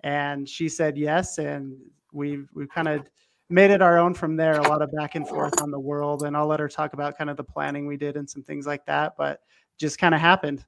and 0.00 0.48
she 0.48 0.68
said 0.68 0.96
yes 0.96 1.38
and 1.38 1.76
we've 2.12 2.48
we've 2.54 2.68
kind 2.68 2.88
of 2.88 3.08
made 3.50 3.70
it 3.70 3.82
our 3.82 3.98
own 3.98 4.14
from 4.14 4.36
there 4.36 4.54
a 4.54 4.68
lot 4.68 4.82
of 4.82 4.90
back 4.92 5.14
and 5.14 5.28
forth 5.28 5.60
on 5.60 5.70
the 5.70 5.78
world. 5.78 6.22
And 6.22 6.36
i'll 6.36 6.46
let 6.46 6.60
her 6.60 6.68
talk 6.68 6.92
about 6.92 7.18
kind 7.18 7.30
of 7.30 7.36
the 7.36 7.44
planning 7.44 7.86
we 7.86 7.96
did 7.96 8.16
and 8.16 8.28
some 8.28 8.42
things 8.42 8.66
like 8.66 8.84
that 8.86 9.14
but 9.16 9.40
just 9.78 9.98
kind 9.98 10.14
of 10.14 10.20
happened. 10.20 10.64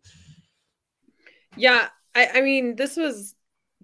Yeah, 1.57 1.89
I, 2.15 2.29
I 2.35 2.41
mean, 2.41 2.77
this 2.77 2.97
was 2.97 3.35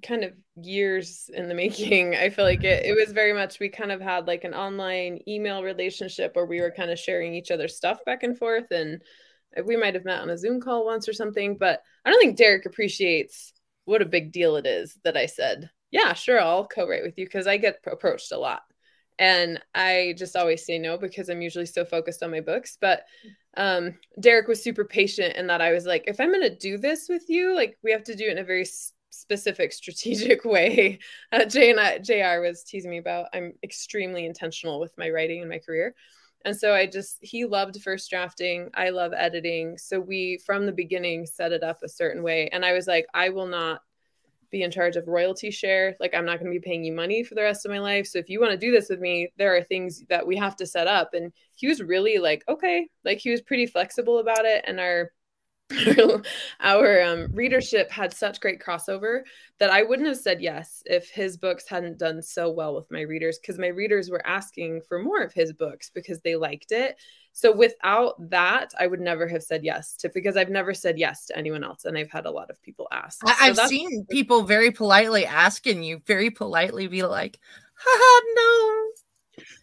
kind 0.03 0.25
of 0.25 0.33
years 0.57 1.31
in 1.33 1.49
the 1.49 1.55
making. 1.65 2.15
I 2.15 2.31
feel 2.31 2.45
like 2.45 2.65
it, 2.65 2.85
it 2.85 2.95
was 2.95 3.13
very 3.13 3.33
much, 3.33 3.61
we 3.61 3.69
kind 3.69 3.93
of 3.93 4.01
had 4.01 4.27
like 4.27 4.45
an 4.45 4.55
online 4.55 5.21
email 5.27 5.63
relationship 5.63 6.35
where 6.35 6.47
we 6.47 6.61
were 6.61 6.71
kind 6.71 6.91
of 6.91 6.99
sharing 6.99 7.35
each 7.35 7.51
other's 7.51 7.77
stuff 7.77 8.05
back 8.05 8.23
and 8.23 8.37
forth. 8.37 8.71
And 8.71 9.03
we 9.65 9.77
might 9.77 9.95
have 9.95 10.05
met 10.05 10.21
on 10.21 10.31
a 10.31 10.39
Zoom 10.39 10.61
call 10.61 10.85
once 10.85 11.09
or 11.09 11.13
something, 11.13 11.57
but 11.57 11.83
I 12.05 12.11
don't 12.11 12.21
think 12.21 12.37
Derek 12.37 12.67
appreciates 12.67 13.53
what 13.85 14.03
a 14.03 14.07
big 14.07 14.33
deal 14.33 14.57
it 14.57 14.67
is 14.67 14.99
that 15.05 15.17
I 15.17 15.27
said, 15.27 15.71
yeah, 15.91 16.15
sure, 16.15 16.41
I'll 16.41 16.67
co 16.67 16.89
write 16.89 17.03
with 17.03 17.19
you 17.19 17.27
because 17.27 17.47
I 17.47 17.59
get 17.59 17.81
approached 17.87 18.33
a 18.33 18.39
lot. 18.39 18.63
And 19.19 19.61
I 19.75 20.15
just 20.17 20.37
always 20.37 20.65
say 20.65 20.79
no 20.79 20.97
because 20.97 21.29
I'm 21.29 21.43
usually 21.43 21.67
so 21.67 21.85
focused 21.85 22.23
on 22.23 22.31
my 22.31 22.41
books. 22.41 22.79
But 22.81 23.05
um 23.57 23.99
Derek 24.19 24.49
was 24.49 24.63
super 24.63 24.85
patient 24.85 25.37
in 25.37 25.49
that 25.49 25.61
I 25.61 25.73
was 25.73 25.85
like, 25.85 26.05
if 26.07 26.19
I'm 26.19 26.33
going 26.33 26.49
to 26.49 26.57
do 26.57 26.79
this 26.79 27.09
with 27.09 27.29
you, 27.29 27.55
like 27.55 27.77
we 27.85 27.93
have 27.93 28.05
to 28.05 28.15
do 28.15 28.25
it 28.25 28.33
in 28.33 28.39
a 28.39 28.45
very 28.45 28.65
specific, 29.33 29.73
strategic 29.73 30.45
way. 30.57 30.99
Uh, 31.33 31.45
Jay 31.47 31.71
and 31.71 31.81
I, 31.81 31.99
Jr. 31.99 32.43
was 32.43 32.63
teasing 32.63 32.91
me 32.91 32.99
about 32.99 33.27
I'm 33.33 33.55
extremely 33.63 34.27
intentional 34.27 34.79
with 34.79 34.93
my 34.99 35.09
writing 35.09 35.41
and 35.41 35.51
my 35.51 35.59
career. 35.59 35.95
And 36.45 36.57
so 36.57 36.75
I 36.75 36.87
just, 36.87 37.19
he 37.21 37.45
loved 37.45 37.81
first 37.83 38.11
drafting. 38.11 38.69
I 38.75 38.91
love 38.91 39.13
editing. 39.17 39.79
So 39.79 40.01
we, 40.01 40.39
from 40.45 40.67
the 40.67 40.73
beginning, 40.73 41.25
set 41.25 41.53
it 41.53 41.63
up 41.63 41.83
a 41.83 41.89
certain 41.89 42.23
way. 42.23 42.49
And 42.53 42.65
I 42.65 42.73
was 42.73 42.87
like, 42.87 43.07
I 43.15 43.29
will 43.29 43.47
not 43.47 43.81
be 44.51 44.65
in 44.65 44.71
charge 44.71 44.97
of 44.97 45.07
royalty 45.07 45.51
share. 45.51 45.97
Like, 46.01 46.15
I'm 46.15 46.27
not 46.27 46.41
going 46.41 46.53
to 46.53 46.59
be 46.59 46.69
paying 46.69 46.85
you 46.85 46.93
money 46.93 47.23
for 47.23 47.37
the 47.37 47.43
rest 47.43 47.65
of 47.65 47.71
my 47.71 47.79
life. 47.79 48.07
So 48.07 48.19
if 48.19 48.29
you 48.29 48.41
want 48.41 48.51
to 48.53 48.59
do 48.59 48.73
this 48.73 48.91
with 48.91 48.99
me, 49.01 49.33
there 49.39 49.57
are 49.57 49.63
things 49.63 50.03
that 50.09 50.27
we 50.27 50.37
have 50.37 50.57
to 50.57 50.67
set 50.67 50.89
up. 50.89 51.15
And 51.15 51.33
he 51.55 51.69
was 51.69 51.81
really 51.81 52.19
like, 52.19 52.43
okay, 52.49 52.89
like 53.05 53.19
he 53.19 53.31
was 53.31 53.41
pretty 53.41 53.67
flexible 53.67 54.19
about 54.19 54.45
it. 54.45 54.65
And 54.67 54.81
our 54.81 55.13
our 56.61 57.03
um, 57.03 57.29
readership 57.33 57.91
had 57.91 58.13
such 58.13 58.41
great 58.41 58.61
crossover 58.61 59.23
that 59.59 59.71
I 59.71 59.83
wouldn't 59.83 60.09
have 60.09 60.19
said 60.19 60.41
yes 60.43 60.83
if 60.87 61.09
his 61.11 61.37
books 61.37 61.69
hadn't 61.69 61.99
done 61.99 62.23
so 62.23 62.51
well 62.51 62.75
with 62.75 62.91
my 62.91 63.01
readers 63.03 63.39
because 63.39 63.59
my 63.59 63.69
readers 63.69 64.11
were 64.11 64.27
asking 64.27 64.83
for 64.89 64.99
more 64.99 65.23
of 65.23 65.33
his 65.33 65.53
books 65.53 65.91
because 65.91 66.21
they 66.21 66.37
liked 66.37 66.73
it. 66.73 66.97
So 67.33 67.51
without 67.51 68.15
that, 68.31 68.73
I 68.79 68.87
would 68.87 69.01
never 69.01 69.27
have 69.27 69.43
said 69.43 69.65
yes 69.65 69.97
to 69.99 70.11
because 70.13 70.37
I've 70.37 70.51
never 70.51 70.75
said 70.75 70.99
yes 70.99 71.27
to 71.27 71.37
anyone 71.39 71.65
else, 71.65 71.85
and 71.87 71.97
I've 71.97 72.11
had 72.11 72.27
a 72.27 72.31
lot 72.31 72.51
of 72.51 72.61
people 72.63 72.89
ask. 72.93 73.21
I- 73.27 73.49
I've 73.49 73.57
so 73.57 73.67
seen 73.67 74.05
people 74.11 74.43
very 74.43 74.71
politely 74.71 75.25
asking 75.25 75.83
you, 75.83 76.03
very 76.07 76.31
politely 76.31 76.89
be 76.89 77.03
like, 77.05 77.39
haha, 77.75 78.21
no. 78.35 78.91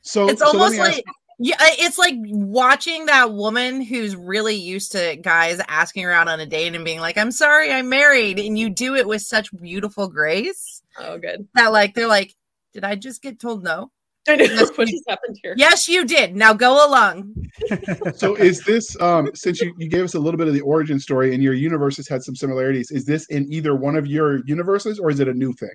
So 0.01 0.29
It's 0.29 0.41
so 0.41 0.47
almost 0.47 0.73
me 0.73 0.79
ask- 0.79 0.89
like 0.97 1.05
yeah, 1.39 1.55
it's 1.59 1.97
like 1.97 2.15
watching 2.17 3.05
that 3.07 3.31
woman 3.33 3.81
who's 3.81 4.15
really 4.15 4.55
used 4.55 4.91
to 4.91 5.15
guys 5.15 5.61
asking 5.67 6.03
her 6.03 6.11
out 6.11 6.27
on 6.27 6.39
a 6.39 6.45
date 6.45 6.75
and 6.75 6.83
being 6.85 6.99
like, 6.99 7.17
"I'm 7.17 7.31
sorry, 7.31 7.71
I'm 7.71 7.89
married," 7.89 8.39
and 8.39 8.57
you 8.59 8.69
do 8.69 8.95
it 8.95 9.07
with 9.07 9.21
such 9.21 9.49
beautiful 9.57 10.07
grace 10.09 10.81
Oh, 10.97 11.17
good. 11.17 11.47
that 11.55 11.71
like 11.71 11.93
they're 11.95 12.07
like, 12.07 12.35
"Did 12.73 12.83
I 12.83 12.95
just 12.95 13.21
get 13.21 13.39
told 13.39 13.63
no?" 13.63 13.91
I 14.27 14.35
know 14.35 14.43
Yes, 14.43 14.69
what 14.77 14.87
you- 14.89 14.97
just 14.97 15.09
happened 15.09 15.39
here. 15.41 15.55
Yes, 15.57 15.87
you 15.87 16.05
did. 16.05 16.35
Now 16.35 16.53
go 16.53 16.85
along. 16.87 17.33
so 18.15 18.35
is 18.35 18.61
this 18.63 18.99
um 19.01 19.31
since 19.33 19.61
you, 19.61 19.73
you 19.77 19.89
gave 19.89 20.03
us 20.03 20.13
a 20.15 20.19
little 20.19 20.37
bit 20.37 20.47
of 20.47 20.53
the 20.53 20.61
origin 20.61 20.99
story 20.99 21.33
and 21.33 21.41
your 21.41 21.53
universes 21.53 22.07
had 22.07 22.21
some 22.21 22.35
similarities 22.35 22.91
is 22.91 23.05
this 23.05 23.25
in 23.27 23.51
either 23.51 23.75
one 23.75 23.95
of 23.95 24.05
your 24.05 24.45
universes 24.45 24.99
or 24.99 25.09
is 25.09 25.19
it 25.19 25.27
a 25.27 25.33
new 25.33 25.51
thing 25.53 25.69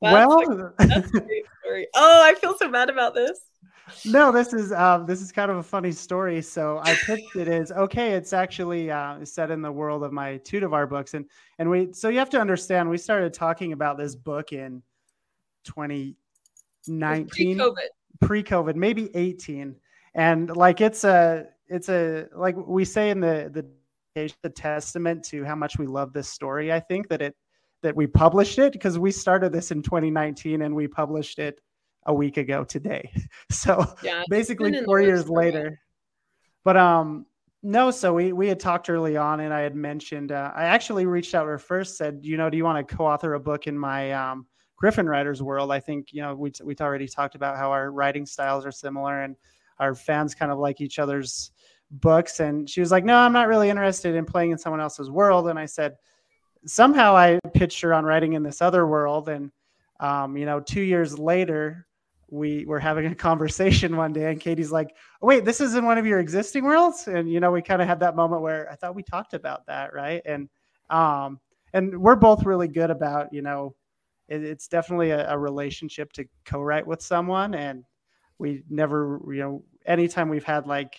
That's 0.00 0.12
well, 0.14 0.72
That's 0.78 1.08
a 1.08 1.20
great 1.20 1.44
story. 1.62 1.88
Oh, 1.94 2.20
I 2.24 2.34
feel 2.36 2.56
so 2.56 2.70
bad 2.70 2.88
about 2.90 3.14
this. 3.14 3.38
No, 4.04 4.30
this 4.32 4.52
is 4.52 4.72
um, 4.72 5.06
this 5.06 5.20
is 5.20 5.32
kind 5.32 5.50
of 5.50 5.56
a 5.58 5.62
funny 5.62 5.92
story. 5.92 6.40
So 6.42 6.80
I 6.84 6.94
picked 6.94 7.36
it 7.36 7.48
as 7.48 7.72
okay. 7.72 8.12
It's 8.12 8.32
actually 8.32 8.90
uh, 8.90 9.24
set 9.24 9.50
in 9.50 9.60
the 9.62 9.72
world 9.72 10.04
of 10.04 10.12
my 10.12 10.38
Teutevar 10.38 10.88
books, 10.88 11.14
and 11.14 11.24
and 11.58 11.68
we. 11.68 11.92
So 11.92 12.08
you 12.08 12.18
have 12.18 12.30
to 12.30 12.40
understand, 12.40 12.88
we 12.88 12.98
started 12.98 13.34
talking 13.34 13.72
about 13.72 13.98
this 13.98 14.14
book 14.14 14.52
in 14.52 14.82
2019, 15.64 17.28
Pre-COVID. 17.28 17.86
pre-COVID, 18.20 18.76
maybe 18.76 19.14
18, 19.16 19.74
and 20.14 20.56
like 20.56 20.80
it's 20.80 21.04
a 21.04 21.46
it's 21.68 21.88
a 21.88 22.28
like 22.34 22.56
we 22.56 22.84
say 22.84 23.10
in 23.10 23.20
the 23.20 23.50
the 23.52 23.66
the 24.42 24.50
testament 24.50 25.24
to 25.24 25.44
how 25.44 25.54
much 25.54 25.78
we 25.78 25.86
love 25.86 26.12
this 26.12 26.28
story. 26.28 26.72
I 26.72 26.80
think 26.80 27.08
that 27.08 27.22
it 27.22 27.34
that 27.82 27.96
we 27.96 28.06
published 28.06 28.58
it 28.58 28.72
because 28.72 28.98
we 28.98 29.10
started 29.10 29.52
this 29.52 29.70
in 29.70 29.82
2019 29.82 30.62
and 30.62 30.74
we 30.74 30.86
published 30.86 31.38
it 31.38 31.60
a 32.06 32.14
week 32.14 32.36
ago 32.36 32.64
today. 32.64 33.10
So 33.50 33.84
Yeah. 34.02 34.24
basically 34.28 34.70
been 34.70 34.78
in 34.78 34.82
the 34.82 34.86
four 34.86 35.00
years 35.00 35.28
later. 35.28 35.78
But 36.64 36.76
um 36.76 37.26
no, 37.62 37.90
so 37.92 38.12
we 38.12 38.32
we 38.32 38.48
had 38.48 38.58
talked 38.58 38.90
early 38.90 39.16
on, 39.16 39.40
and 39.40 39.54
I 39.54 39.60
had 39.60 39.76
mentioned 39.76 40.32
uh, 40.32 40.50
I 40.54 40.64
actually 40.64 41.06
reached 41.06 41.34
out 41.34 41.42
to 41.42 41.50
her 41.50 41.58
first, 41.58 41.96
said, 41.96 42.18
you 42.22 42.36
know, 42.36 42.50
do 42.50 42.56
you 42.56 42.64
want 42.64 42.86
to 42.86 42.96
co-author 42.96 43.34
a 43.34 43.40
book 43.40 43.68
in 43.68 43.78
my 43.78 44.10
um, 44.10 44.46
Gryphon 44.76 45.08
Riders 45.08 45.42
world? 45.42 45.70
I 45.70 45.78
think 45.78 46.12
you 46.12 46.22
know 46.22 46.34
we 46.34 46.52
we 46.64 46.74
already 46.80 47.06
talked 47.06 47.36
about 47.36 47.56
how 47.56 47.70
our 47.70 47.92
writing 47.92 48.26
styles 48.26 48.66
are 48.66 48.72
similar, 48.72 49.22
and 49.22 49.36
our 49.78 49.94
fans 49.94 50.34
kind 50.34 50.50
of 50.50 50.58
like 50.58 50.80
each 50.80 50.98
other's 50.98 51.52
books. 51.92 52.40
And 52.40 52.68
she 52.68 52.80
was 52.80 52.90
like, 52.90 53.04
no, 53.04 53.16
I'm 53.16 53.32
not 53.32 53.48
really 53.48 53.70
interested 53.70 54.14
in 54.14 54.24
playing 54.24 54.50
in 54.50 54.58
someone 54.58 54.80
else's 54.80 55.10
world. 55.10 55.48
And 55.48 55.58
I 55.58 55.66
said, 55.66 55.96
somehow 56.64 57.14
I 57.16 57.38
pitched 57.52 57.80
her 57.82 57.92
on 57.92 58.04
writing 58.04 58.32
in 58.32 58.42
this 58.42 58.60
other 58.60 58.86
world, 58.86 59.28
and 59.28 59.52
um, 60.00 60.36
you 60.36 60.46
know, 60.46 60.58
two 60.58 60.82
years 60.82 61.16
later, 61.16 61.86
we 62.32 62.64
were 62.64 62.80
having 62.80 63.06
a 63.06 63.14
conversation 63.28 63.96
one 63.96 64.12
day, 64.12 64.30
and 64.30 64.40
Katie's 64.40 64.72
like, 64.72 64.96
oh, 65.20 65.26
"Wait, 65.26 65.44
this 65.44 65.60
is 65.60 65.74
in 65.74 65.84
one 65.84 65.98
of 65.98 66.06
your 66.06 66.18
existing 66.18 66.64
worlds," 66.64 67.06
and 67.06 67.30
you 67.30 67.38
know, 67.38 67.52
we 67.52 67.62
kind 67.62 67.82
of 67.82 67.86
had 67.88 68.00
that 68.00 68.16
moment 68.16 68.42
where 68.42 68.70
I 68.72 68.74
thought 68.74 68.94
we 68.94 69.02
talked 69.02 69.34
about 69.34 69.66
that, 69.66 69.92
right? 69.92 70.22
And 70.24 70.48
um, 70.90 71.38
and 71.74 72.00
we're 72.00 72.16
both 72.16 72.44
really 72.44 72.68
good 72.68 72.90
about, 72.90 73.32
you 73.32 73.42
know, 73.42 73.74
it, 74.28 74.42
it's 74.42 74.66
definitely 74.66 75.10
a, 75.10 75.30
a 75.30 75.38
relationship 75.38 76.12
to 76.14 76.24
co-write 76.44 76.86
with 76.86 77.02
someone, 77.02 77.54
and 77.54 77.84
we 78.38 78.62
never, 78.68 79.20
you 79.28 79.40
know, 79.40 79.64
anytime 79.86 80.28
we've 80.28 80.44
had 80.44 80.66
like 80.66 80.98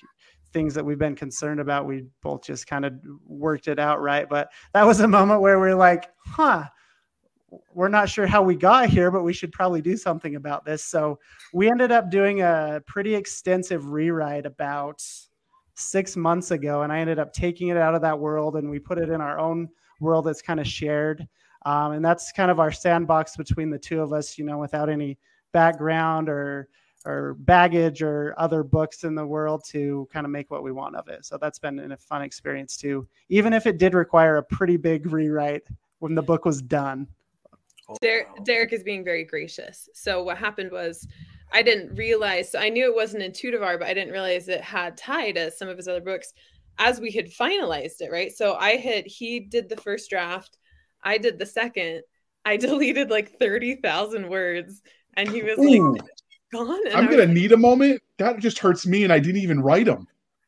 things 0.53 0.75
that 0.75 0.86
we've 0.86 0.99
been 0.99 1.15
concerned 1.15 1.59
about, 1.59 1.88
we 1.88 2.05
both 2.21 2.43
just 2.43 2.67
kind 2.67 2.86
of 2.86 2.93
worked 3.25 3.67
it 3.67 3.79
out, 3.79 4.01
right? 4.01 4.29
But 4.29 4.49
that 4.73 4.86
was 4.86 4.99
a 4.99 5.07
moment 5.07 5.41
where 5.41 5.59
we're 5.59 5.75
like, 5.75 6.11
huh 6.17 6.65
we're 7.74 7.89
not 7.89 8.10
sure 8.10 8.28
how 8.28 8.41
we 8.41 8.56
got 8.56 8.89
here, 8.89 9.12
but 9.12 9.24
we 9.24 9.34
should 9.34 9.51
probably 9.51 9.82
do 9.82 9.97
something 9.97 10.36
about 10.36 10.66
this. 10.66 10.84
So 10.84 11.20
we 11.54 11.70
ended 11.70 11.91
up 11.91 12.10
doing 12.10 12.41
a 12.41 12.82
pretty 12.86 13.16
extensive 13.16 13.89
rewrite 13.89 14.45
about 14.45 15.04
six 15.76 16.16
months 16.16 16.51
ago, 16.51 16.84
and 16.84 16.91
I 16.91 16.99
ended 16.99 17.20
up 17.20 17.34
taking 17.34 17.70
it 17.70 17.78
out 17.78 17.95
of 17.95 18.01
that 18.01 18.20
world 18.20 18.56
and 18.56 18.70
we 18.70 18.80
put 18.80 18.97
it 18.97 19.10
in 19.10 19.22
our 19.22 19.39
own 19.39 19.70
world 19.99 20.26
that's 20.26 20.41
kind 20.41 20.60
of 20.60 20.68
shared. 20.68 21.28
Um, 21.66 21.93
and 21.93 22.04
that's 22.04 22.32
kind 22.32 22.51
of 22.51 22.60
our 22.60 22.72
sandbox 22.72 23.38
between 23.38 23.70
the 23.70 23.80
two 23.80 24.01
of 24.01 24.14
us, 24.14 24.38
you 24.38 24.45
know, 24.45 24.58
without 24.58 24.89
any 24.89 25.18
background 25.51 26.30
or 26.30 26.68
or 27.06 27.34
baggage 27.39 28.01
or 28.01 28.34
other 28.38 28.64
books 28.64 29.04
in 29.04 29.14
the 29.14 29.26
world 29.26 29.62
to 29.66 30.08
kind 30.12 30.26
of 30.26 30.32
make 30.32 30.49
what 30.49 30.64
we 30.64 30.72
want 30.72 30.95
of 30.95 31.10
it. 31.10 31.26
So 31.26 31.38
that's 31.38 31.60
been 31.60 31.91
a 31.91 31.97
fun 31.97 32.22
experience 32.22 32.78
too, 32.78 33.08
even 33.30 33.51
if 33.51 33.66
it 33.66 33.78
did 33.78 33.93
require 33.93 34.38
a 34.38 34.43
pretty 34.43 34.78
big 34.78 35.12
rewrite 35.12 35.68
when 35.99 36.16
the 36.16 36.22
book 36.22 36.45
was 36.45 36.62
done. 36.62 37.08
Der- 38.02 38.26
Wow. 38.38 38.44
Derek 38.44 38.74
is 38.74 38.84
being 38.84 39.04
very 39.04 39.24
gracious. 39.24 39.89
So 39.94 40.24
what 40.24 40.38
happened 40.38 40.72
was 40.72 41.08
I 41.52 41.62
didn't 41.62 41.96
realize 41.96 42.52
so 42.52 42.60
I 42.60 42.70
knew 42.70 42.86
it 42.86 42.96
wasn't 42.96 43.24
in 43.24 43.32
Teutevar, 43.32 43.78
but 43.80 43.88
I 43.88 43.94
didn't 43.94 44.12
realize 44.14 44.48
it 44.48 44.62
had 44.62 44.98
tie 44.98 45.32
to 45.34 45.52
some 45.52 45.70
of 45.70 45.78
his 45.78 45.88
other 45.88 46.02
books 46.02 46.34
as 46.80 47.00
we 47.00 47.12
had 47.12 47.28
finalized 47.28 48.02
it, 48.02 48.12
right? 48.12 48.32
So 48.32 48.56
I 48.56 48.72
had 48.78 49.06
he 49.06 49.39
did 49.39 49.70
the 49.70 49.78
first 49.78 50.10
draft, 50.10 50.58
I 51.04 51.18
did 51.20 51.38
the 51.38 51.46
second, 51.46 52.02
I 52.46 52.58
deleted 52.68 53.10
like 53.12 53.38
30,000 53.39 54.28
words, 54.30 54.82
and 55.16 55.30
he 55.30 55.44
was 55.44 55.60
Ooh, 55.60 55.94
like 55.94 56.02
gone. 56.52 56.80
And 56.88 56.96
i'm 56.96 57.06
I 57.06 57.08
was 57.08 57.18
gonna 57.18 57.32
need 57.34 57.52
a 57.52 57.58
moment 57.58 58.02
that 58.18 58.39
just 58.39 58.58
hurts 58.60 58.86
me 58.88 59.04
and 59.04 59.12
i 59.14 59.20
didn't 59.20 59.41
even 59.41 59.60
write 59.62 59.86
them 59.86 60.08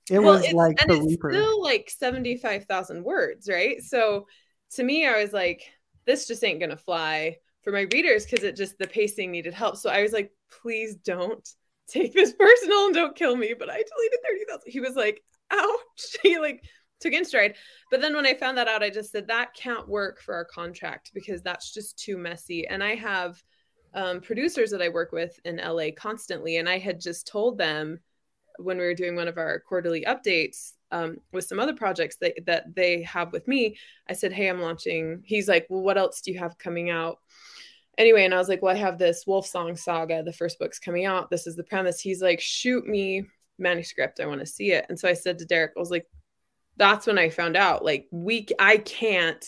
It 0.10 0.20
well, 0.20 0.34
was 0.34 0.42
it's- 0.42 0.54
like 0.56 0.82
and 0.82 0.90
the 0.90 0.96
it's 0.98 1.06
Reaper. 1.08 1.32
still 1.34 1.62
like 1.64 1.90
75,000 1.90 3.04
words, 3.04 3.48
right? 3.50 3.82
So 3.84 4.28
to 4.76 4.84
me, 4.84 5.06
I 5.08 5.22
was 5.22 5.32
like, 5.34 5.62
this 6.06 6.28
just 6.28 6.44
ain't 6.44 6.60
gonna 6.60 6.78
fly 6.78 7.38
for 7.64 7.72
my 7.72 7.88
readers 7.92 8.26
because 8.26 8.44
it 8.44 8.56
just 8.56 8.78
the 8.78 8.88
pacing 8.88 9.32
needed 9.32 9.54
help. 9.54 9.78
So 9.78 9.90
I 9.90 10.02
was 10.02 10.14
like, 10.14 10.32
please 10.62 10.96
don't 10.96 11.48
take 11.88 12.14
this 12.14 12.34
personal 12.40 12.86
and 12.86 12.94
don't 12.96 13.16
kill 13.16 13.36
me. 13.36 13.54
But 13.58 13.70
I 13.70 13.74
deleted 13.74 14.20
30,000. 14.24 14.72
He 14.72 14.80
was 14.80 14.96
like, 14.96 15.22
ouch. 15.52 16.16
He 16.24 16.40
like 16.40 16.64
took 17.00 17.14
in 17.14 17.26
stride. 17.26 17.56
But 17.92 18.02
then 18.02 18.16
when 18.16 18.26
I 18.26 18.34
found 18.34 18.58
that 18.58 18.68
out, 18.68 18.84
I 18.84 18.90
just 18.90 19.12
said 19.12 19.28
that 19.28 19.54
can't 19.54 19.88
work 19.88 20.22
for 20.22 20.34
our 20.36 20.46
contract 20.46 21.12
because 21.14 21.42
that's 21.42 21.74
just 21.74 21.98
too 21.98 22.18
messy. 22.18 22.68
And 22.68 22.84
I 22.84 22.96
have 22.96 23.42
um, 23.94 24.22
producers 24.22 24.72
that 24.72 24.82
I 24.82 24.90
work 24.90 25.12
with 25.12 25.40
in 25.46 25.58
LA 25.58 25.88
constantly, 25.96 26.58
and 26.58 26.68
I 26.68 26.78
had 26.78 27.00
just 27.00 27.28
told 27.28 27.58
them 27.58 28.00
when 28.58 28.78
we 28.78 28.84
were 28.86 28.94
doing 28.94 29.16
one 29.16 29.28
of 29.28 29.38
our 29.38 29.60
quarterly 29.60 30.06
updates 30.06 30.74
um, 30.96 31.18
with 31.34 31.44
some 31.44 31.60
other 31.60 31.74
projects 31.74 32.16
that, 32.22 32.34
that 32.46 32.74
they 32.74 33.02
have 33.04 33.34
with 33.34 33.48
me, 33.50 33.78
I 34.10 34.14
said, 34.14 34.32
Hey, 34.32 34.48
I'm 34.48 34.62
launching. 34.62 35.22
He's 35.26 35.48
like, 35.48 35.68
Well, 35.70 35.82
what 35.82 35.98
else 35.98 36.22
do 36.22 36.32
you 36.32 36.40
have 36.40 36.58
coming 36.58 36.90
out? 36.90 37.18
Anyway, 37.98 38.24
and 38.24 38.34
I 38.34 38.38
was 38.38 38.48
like, 38.48 38.62
Well, 38.62 38.74
I 38.74 38.80
have 38.80 38.98
this 38.98 39.26
Wolf 39.28 39.46
Song 39.46 39.76
Saga. 39.76 40.24
The 40.24 40.32
first 40.32 40.58
book's 40.58 40.80
coming 40.80 41.06
out. 41.06 41.30
This 41.30 41.48
is 41.48 41.58
the 41.58 41.66
premise. 41.66 42.00
He's 42.00 42.22
like, 42.22 42.40
Shoot 42.40 42.88
me 42.88 43.26
manuscript. 43.60 44.22
I 44.22 44.26
want 44.26 44.40
to 44.40 44.46
see 44.46 44.72
it. 44.72 44.86
And 44.88 44.98
so 44.98 45.10
I 45.10 45.14
said 45.14 45.38
to 45.40 45.46
Derek, 45.46 45.74
I 45.76 45.80
was 45.80 45.92
like, 45.92 46.08
That's 46.78 47.08
when 47.08 47.20
I 47.20 47.30
found 47.30 47.58
out, 47.58 47.84
like, 47.84 48.08
we, 48.12 48.48
I 48.58 48.78
can't, 48.78 49.46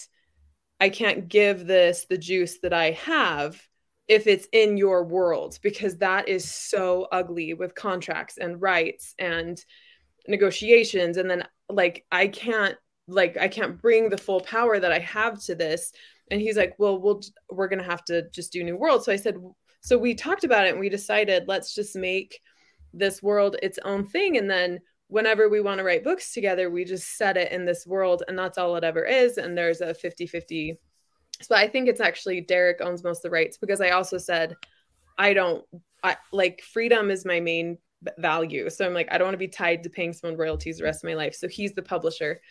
I 0.82 0.89
can't 0.89 1.30
give 1.30 1.66
this 1.66 2.08
the 2.10 2.18
juice 2.18 2.60
that 2.60 2.74
I 2.74 2.91
have 2.91 3.62
if 4.10 4.28
it's 4.28 4.48
in 4.52 4.76
your 4.76 5.06
world 5.06 5.60
because 5.64 5.98
that 5.98 6.28
is 6.28 6.50
so 6.50 7.08
ugly 7.12 7.54
with 7.54 7.74
contracts 7.74 8.38
and 8.38 8.62
rights 8.62 9.14
and 9.18 9.64
negotiations. 10.28 11.17
And 11.17 11.30
then 11.30 11.43
like 11.69 12.05
I 12.11 12.28
can't 12.28 12.75
like 13.07 13.38
I 13.38 13.47
can't 13.47 13.82
bring 13.82 14.09
the 14.09 14.17
full 14.17 14.41
power 14.41 14.80
that 14.80 14.91
I 14.91 14.99
have 14.99 15.41
to 15.45 15.55
this. 15.55 15.91
And 16.30 16.41
he's 16.41 16.57
like 16.57 16.75
well 16.78 16.99
we'll 16.99 17.21
we're 17.49 17.69
to 17.69 17.84
have 17.84 18.05
to 18.05 18.30
just 18.30 18.51
do 18.51 18.63
new 18.63 18.78
world. 18.78 19.03
So 19.03 19.11
I 19.11 19.15
said 19.15 19.36
so 19.82 19.97
we 19.97 20.13
talked 20.15 20.43
about 20.43 20.65
it 20.65 20.71
and 20.71 20.80
we 20.80 20.89
decided 20.89 21.47
let's 21.47 21.73
just 21.73 21.95
make 21.95 22.39
this 22.93 23.21
world 23.21 23.55
its 23.61 23.80
own 23.84 24.05
thing. 24.05 24.38
And 24.38 24.49
then 24.49 24.80
whenever 25.07 25.47
we 25.47 25.61
want 25.61 25.78
to 25.78 25.84
write 25.84 26.03
books 26.03 26.34
together 26.34 26.69
we 26.69 26.84
just 26.84 27.17
set 27.17 27.38
it 27.38 27.51
in 27.53 27.63
this 27.63 27.88
world 27.88 28.23
and 28.28 28.38
that's 28.38 28.57
all 28.57 28.75
it 28.75 28.84
ever 28.84 29.05
is. 29.05 29.38
And 29.38 29.57
there's 29.57 29.82
a 29.82 29.93
50-50 29.93 30.78
so 31.41 31.55
I 31.55 31.67
think 31.67 31.88
it's 31.88 32.01
actually 32.01 32.41
Derek 32.41 32.82
owns 32.82 33.03
most 33.03 33.19
of 33.19 33.23
the 33.23 33.30
rights 33.30 33.57
because 33.57 33.82
I 33.82 33.89
also 33.89 34.17
said 34.17 34.55
I 35.17 35.34
don't 35.34 35.63
I 36.03 36.17
like 36.32 36.61
freedom 36.61 37.09
is 37.09 37.25
my 37.25 37.39
main 37.39 37.78
value. 38.18 38.70
So 38.70 38.86
I'm 38.86 38.93
like 38.93 39.08
I 39.12 39.18
don't 39.18 39.28
want 39.28 39.34
to 39.34 39.39
be 39.39 39.48
tied 39.48 39.84
to 39.84 39.89
paying 39.89 40.14
someone 40.14 40.38
royalties 40.38 40.78
the 40.78 40.84
rest 40.84 41.04
of 41.04 41.10
my 41.10 41.16
life. 41.16 41.36
So 41.36 41.48
he's 41.48 41.74
the 41.74 41.82
publisher. 41.82 42.41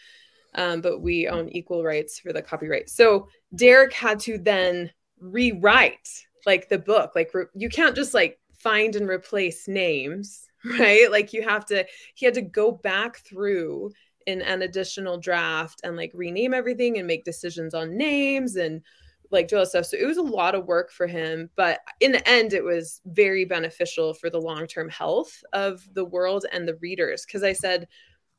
Um, 0.54 0.80
but 0.80 1.00
we 1.00 1.28
own 1.28 1.48
equal 1.50 1.84
rights 1.84 2.18
for 2.18 2.32
the 2.32 2.40
copyright. 2.40 2.88
So 2.88 3.28
Derek 3.54 3.92
had 3.92 4.18
to 4.20 4.38
then 4.38 4.90
rewrite 5.20 6.08
like 6.46 6.68
the 6.68 6.78
book. 6.78 7.12
Like 7.14 7.32
re- 7.34 7.44
you 7.54 7.68
can't 7.68 7.96
just 7.96 8.14
like 8.14 8.38
find 8.58 8.96
and 8.96 9.08
replace 9.08 9.68
names, 9.68 10.48
right? 10.78 11.10
Like 11.10 11.32
you 11.32 11.42
have 11.42 11.66
to 11.66 11.84
he 12.14 12.24
had 12.24 12.34
to 12.34 12.42
go 12.42 12.72
back 12.72 13.18
through 13.18 13.92
in 14.26 14.42
an 14.42 14.62
additional 14.62 15.18
draft 15.18 15.80
and 15.84 15.96
like 15.96 16.10
rename 16.14 16.52
everything 16.52 16.98
and 16.98 17.06
make 17.06 17.24
decisions 17.24 17.74
on 17.74 17.96
names 17.96 18.56
and 18.56 18.82
like 19.30 19.50
all 19.52 19.66
stuff. 19.66 19.86
So 19.86 19.96
it 19.96 20.06
was 20.06 20.16
a 20.16 20.22
lot 20.22 20.54
of 20.54 20.66
work 20.66 20.90
for 20.90 21.06
him, 21.06 21.50
but 21.56 21.80
in 22.00 22.12
the 22.12 22.28
end, 22.28 22.52
it 22.52 22.64
was 22.64 23.00
very 23.06 23.44
beneficial 23.44 24.14
for 24.14 24.30
the 24.30 24.40
long 24.40 24.66
term 24.66 24.88
health 24.88 25.42
of 25.52 25.86
the 25.94 26.04
world 26.04 26.46
and 26.52 26.66
the 26.66 26.76
readers. 26.76 27.24
Because 27.26 27.42
I 27.42 27.52
said, 27.52 27.88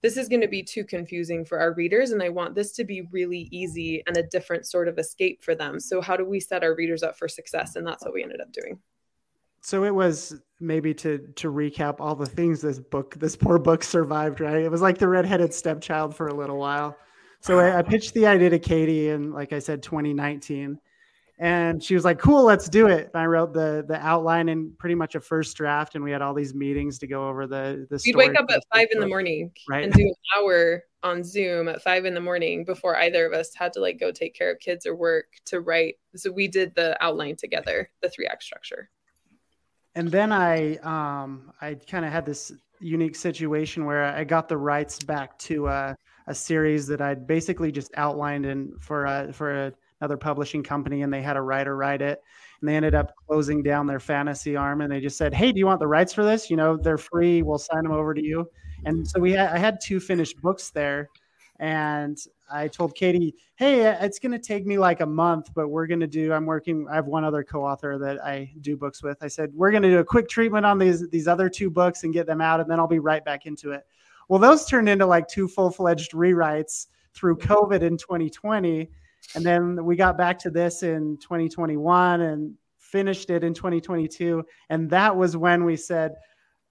this 0.01 0.17
is 0.17 0.29
going 0.29 0.41
to 0.41 0.47
be 0.47 0.61
too 0.61 0.83
confusing 0.83 1.43
for 1.43 1.59
our 1.59 1.73
readers, 1.73 2.11
and 2.11 2.21
I 2.21 2.29
want 2.29 2.53
this 2.53 2.71
to 2.73 2.83
be 2.83 3.07
really 3.11 3.49
easy 3.51 4.03
and 4.05 4.15
a 4.15 4.27
different 4.27 4.67
sort 4.67 4.87
of 4.87 4.99
escape 4.99 5.43
for 5.43 5.55
them. 5.55 5.79
So, 5.79 6.01
how 6.01 6.15
do 6.15 6.23
we 6.23 6.39
set 6.39 6.63
our 6.63 6.75
readers 6.75 7.01
up 7.01 7.17
for 7.17 7.27
success? 7.27 7.75
And 7.75 7.85
that's 7.85 8.05
what 8.05 8.13
we 8.13 8.21
ended 8.21 8.39
up 8.39 8.51
doing. 8.51 8.79
So 9.61 9.83
it 9.83 9.93
was 9.93 10.39
maybe 10.59 10.93
to 10.93 11.17
to 11.35 11.51
recap 11.51 11.95
all 11.99 12.15
the 12.15 12.25
things 12.25 12.61
this 12.61 12.79
book, 12.79 13.15
this 13.15 13.35
poor 13.35 13.59
book 13.59 13.83
survived, 13.83 14.39
right? 14.39 14.57
It 14.63 14.71
was 14.71 14.81
like 14.81 14.97
the 14.97 15.07
redheaded 15.07 15.53
stepchild 15.53 16.15
for 16.15 16.27
a 16.27 16.33
little 16.33 16.57
while. 16.57 16.95
So 17.41 17.59
I, 17.59 17.79
I 17.79 17.81
pitched 17.81 18.13
the 18.13 18.25
idea 18.25 18.49
to 18.49 18.59
Katie 18.59 19.09
in, 19.09 19.31
like 19.31 19.53
I 19.53 19.59
said, 19.59 19.83
2019, 19.83 20.79
and 21.39 21.83
she 21.83 21.93
was 21.93 22.03
like, 22.03 22.17
"Cool, 22.17 22.43
let's 22.43 22.67
do 22.67 22.87
it." 22.87 23.11
And 23.13 23.21
I 23.21 23.25
wrote 23.25 23.53
the 23.53 23.85
the 23.87 23.99
outline 24.05 24.49
and 24.49 24.77
pretty 24.79 24.95
much 24.95 25.15
a 25.15 25.19
first 25.19 25.55
draft, 25.55 25.95
and 25.95 26.03
we 26.03 26.11
had 26.11 26.21
all 26.21 26.33
these 26.33 26.55
meetings 26.55 26.97
to 26.99 27.07
go 27.07 27.27
over 27.27 27.45
the 27.45 27.87
the. 27.89 28.01
We'd 28.05 28.15
wake 28.15 28.39
up 28.39 28.47
at 28.49 28.63
five 28.73 28.87
in 28.91 28.99
the 28.99 29.07
morning 29.07 29.51
right. 29.69 29.83
and 29.83 29.93
do 29.93 30.01
an 30.01 30.13
hour 30.35 30.83
on 31.03 31.23
Zoom 31.23 31.67
at 31.67 31.81
five 31.81 32.05
in 32.05 32.13
the 32.13 32.21
morning 32.21 32.65
before 32.65 32.95
either 32.97 33.25
of 33.25 33.33
us 33.33 33.53
had 33.53 33.71
to 33.73 33.79
like 33.79 33.99
go 33.99 34.11
take 34.11 34.33
care 34.33 34.51
of 34.51 34.59
kids 34.59 34.85
or 34.85 34.95
work 34.95 35.27
to 35.45 35.61
write. 35.61 35.95
So 36.15 36.31
we 36.31 36.47
did 36.47 36.73
the 36.75 37.01
outline 37.03 37.35
together, 37.35 37.91
the 38.01 38.09
three 38.09 38.25
act 38.25 38.43
structure. 38.43 38.89
And 39.93 40.09
then 40.09 40.31
I 40.31 40.77
um 40.77 41.51
I 41.61 41.75
kind 41.75 42.03
of 42.03 42.11
had 42.11 42.25
this 42.25 42.51
unique 42.79 43.15
situation 43.15 43.85
where 43.85 44.03
I 44.03 44.23
got 44.23 44.49
the 44.49 44.57
rights 44.57 45.03
back 45.03 45.37
to 45.39 45.67
a, 45.67 45.95
a 46.27 46.35
series 46.35 46.87
that 46.87 47.01
I'd 47.01 47.25
basically 47.25 47.71
just 47.71 47.91
outlined 47.95 48.45
in 48.45 48.73
for 48.79 49.05
a, 49.05 49.33
for 49.33 49.67
a 49.67 49.73
another 49.99 50.17
publishing 50.17 50.63
company 50.63 51.01
and 51.01 51.11
they 51.11 51.21
had 51.21 51.37
a 51.37 51.41
writer 51.41 51.75
write 51.75 52.01
it. 52.01 52.21
And 52.61 52.69
they 52.69 52.75
ended 52.75 52.95
up 52.95 53.13
closing 53.27 53.63
down 53.63 53.87
their 53.87 53.99
fantasy 53.99 54.55
arm 54.55 54.81
and 54.81 54.91
they 54.91 54.99
just 54.99 55.17
said 55.17 55.33
hey 55.33 55.51
do 55.51 55.59
you 55.59 55.65
want 55.65 55.79
the 55.79 55.87
rights 55.87 56.13
for 56.13 56.23
this? 56.23 56.49
You 56.49 56.57
know 56.57 56.77
they're 56.77 56.97
free. 56.97 57.41
We'll 57.41 57.57
sign 57.57 57.83
them 57.83 57.91
over 57.91 58.13
to 58.13 58.23
you. 58.23 58.47
And 58.85 59.07
so 59.07 59.19
we 59.19 59.31
had, 59.31 59.49
i 59.49 59.57
had 59.57 59.79
two 59.81 59.99
finished 59.99 60.39
books 60.41 60.69
there 60.69 61.09
and 61.59 62.19
i 62.51 62.67
told 62.67 62.93
katie 62.93 63.33
hey 63.55 63.81
it's 63.99 64.19
going 64.19 64.31
to 64.31 64.37
take 64.37 64.67
me 64.67 64.77
like 64.77 65.01
a 65.01 65.05
month 65.05 65.49
but 65.55 65.69
we're 65.69 65.87
going 65.87 65.99
to 65.99 66.05
do 66.05 66.31
i'm 66.31 66.45
working 66.45 66.85
i 66.87 66.93
have 66.93 67.07
one 67.07 67.23
other 67.23 67.43
co-author 67.43 67.97
that 67.97 68.23
i 68.23 68.47
do 68.61 68.77
books 68.77 69.01
with. 69.01 69.17
I 69.23 69.27
said 69.27 69.49
we're 69.55 69.71
going 69.71 69.81
to 69.81 69.89
do 69.89 69.97
a 69.97 70.05
quick 70.05 70.29
treatment 70.29 70.67
on 70.67 70.77
these 70.77 71.09
these 71.09 71.27
other 71.27 71.49
two 71.49 71.71
books 71.71 72.03
and 72.03 72.13
get 72.13 72.27
them 72.27 72.41
out 72.41 72.59
and 72.59 72.69
then 72.69 72.79
i'll 72.79 72.87
be 72.87 72.99
right 72.99 73.25
back 73.25 73.47
into 73.47 73.71
it 73.71 73.87
well 74.27 74.39
those 74.39 74.65
turned 74.65 74.89
into 74.89 75.05
like 75.05 75.27
two 75.27 75.47
full-fledged 75.47 76.11
rewrites 76.11 76.87
through 77.13 77.37
covid 77.37 77.81
in 77.81 77.97
2020 77.97 78.89
and 79.35 79.45
then 79.45 79.83
we 79.83 79.95
got 79.95 80.17
back 80.17 80.39
to 80.39 80.49
this 80.49 80.83
in 80.83 81.17
2021 81.17 82.21
and 82.21 82.53
finished 82.87 83.29
it 83.29 83.43
in 83.43 83.53
2022. 83.53 84.43
And 84.69 84.89
that 84.89 85.15
was 85.15 85.35
when 85.35 85.65
we 85.65 85.75
said, 85.75 86.15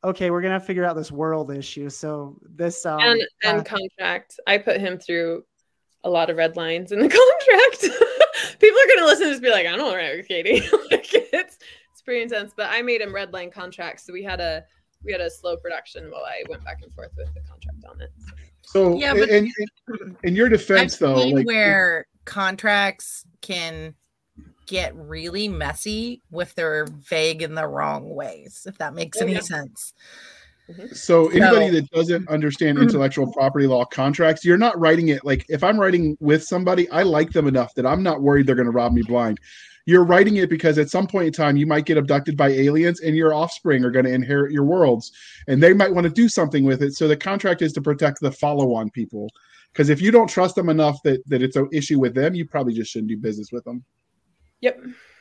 okay, 0.02 0.30
we're 0.30 0.42
gonna 0.42 0.60
figure 0.60 0.84
out 0.84 0.96
this 0.96 1.12
world 1.12 1.50
issue. 1.50 1.90
So 1.90 2.38
this 2.42 2.86
um, 2.86 3.00
and 3.00 3.22
and 3.44 3.60
uh, 3.60 3.64
contract. 3.64 4.40
I 4.46 4.58
put 4.58 4.80
him 4.80 4.98
through 4.98 5.44
a 6.04 6.10
lot 6.10 6.30
of 6.30 6.36
red 6.36 6.56
lines 6.56 6.92
in 6.92 7.00
the 7.00 7.08
contract. 7.80 8.60
People 8.60 8.78
are 8.78 8.96
gonna 8.96 9.06
listen 9.06 9.26
to 9.26 9.30
this 9.32 9.40
be 9.40 9.50
like, 9.50 9.66
I 9.66 9.76
don't 9.76 9.78
know, 9.78 9.94
right, 9.94 10.26
Katie. 10.26 10.60
like 10.90 11.12
it's 11.12 11.58
it's 11.92 12.02
pretty 12.02 12.22
intense. 12.22 12.52
But 12.56 12.70
I 12.70 12.82
made 12.82 13.00
him 13.00 13.14
red 13.14 13.32
line 13.32 13.50
contracts, 13.50 14.04
so 14.06 14.12
we 14.12 14.22
had 14.22 14.40
a 14.40 14.64
we 15.06 15.12
had 15.12 15.20
a 15.20 15.30
slow 15.30 15.56
production 15.56 16.10
while 16.10 16.24
I 16.24 16.42
went 16.48 16.64
back 16.64 16.80
and 16.82 16.92
forth 16.92 17.12
with 17.16 17.32
the 17.34 17.40
contract 17.40 17.84
on 17.88 18.00
it. 18.00 18.12
So, 18.62 18.98
yeah, 18.98 19.14
but 19.14 19.28
in, 19.28 19.50
in, 19.88 20.16
in 20.24 20.36
your 20.36 20.48
defense, 20.48 20.94
I've 20.94 20.98
though, 21.00 21.28
like 21.28 21.46
where 21.46 22.06
contracts 22.24 23.24
can 23.40 23.94
get 24.66 24.94
really 24.96 25.48
messy 25.48 26.20
if 26.32 26.54
they're 26.54 26.86
vague 26.86 27.42
in 27.42 27.54
the 27.54 27.66
wrong 27.66 28.14
ways, 28.14 28.66
if 28.66 28.76
that 28.78 28.94
makes 28.94 29.18
oh, 29.18 29.24
any 29.24 29.34
yeah. 29.34 29.40
sense. 29.40 29.94
Mm-hmm. 30.68 30.94
So 30.94 31.28
anybody 31.28 31.68
so, 31.68 31.72
that 31.74 31.90
doesn't 31.92 32.28
understand 32.28 32.78
intellectual 32.78 33.32
property 33.32 33.68
law 33.68 33.84
contracts, 33.84 34.44
you're 34.44 34.58
not 34.58 34.78
writing 34.78 35.08
it 35.08 35.24
like 35.24 35.46
if 35.48 35.62
I'm 35.62 35.78
writing 35.78 36.16
with 36.18 36.42
somebody, 36.42 36.90
I 36.90 37.04
like 37.04 37.30
them 37.30 37.46
enough 37.46 37.72
that 37.74 37.86
I'm 37.86 38.02
not 38.02 38.20
worried 38.20 38.48
they're 38.48 38.56
going 38.56 38.66
to 38.66 38.72
rob 38.72 38.92
me 38.92 39.02
blind. 39.02 39.38
You're 39.86 40.04
writing 40.04 40.36
it 40.36 40.50
because 40.50 40.78
at 40.78 40.90
some 40.90 41.06
point 41.06 41.28
in 41.28 41.32
time 41.32 41.56
you 41.56 41.66
might 41.66 41.86
get 41.86 41.96
abducted 41.96 42.36
by 42.36 42.48
aliens 42.48 43.00
and 43.00 43.16
your 43.16 43.32
offspring 43.32 43.84
are 43.84 43.90
going 43.90 44.04
to 44.04 44.12
inherit 44.12 44.52
your 44.52 44.64
worlds 44.64 45.12
and 45.48 45.62
they 45.62 45.72
might 45.72 45.94
want 45.94 46.04
to 46.04 46.12
do 46.12 46.28
something 46.28 46.64
with 46.64 46.82
it. 46.82 46.94
So 46.94 47.08
the 47.08 47.16
contract 47.16 47.62
is 47.62 47.72
to 47.74 47.80
protect 47.80 48.20
the 48.20 48.32
follow-on 48.32 48.90
people. 48.90 49.28
Because 49.72 49.88
if 49.90 50.00
you 50.00 50.10
don't 50.10 50.28
trust 50.28 50.54
them 50.54 50.68
enough 50.70 51.02
that 51.04 51.20
that 51.28 51.42
it's 51.42 51.56
an 51.56 51.68
issue 51.72 52.00
with 52.00 52.14
them, 52.14 52.34
you 52.34 52.46
probably 52.46 52.72
just 52.72 52.90
shouldn't 52.90 53.10
do 53.10 53.16
business 53.16 53.52
with 53.52 53.62
them. 53.64 53.84
Yep. 54.60 54.80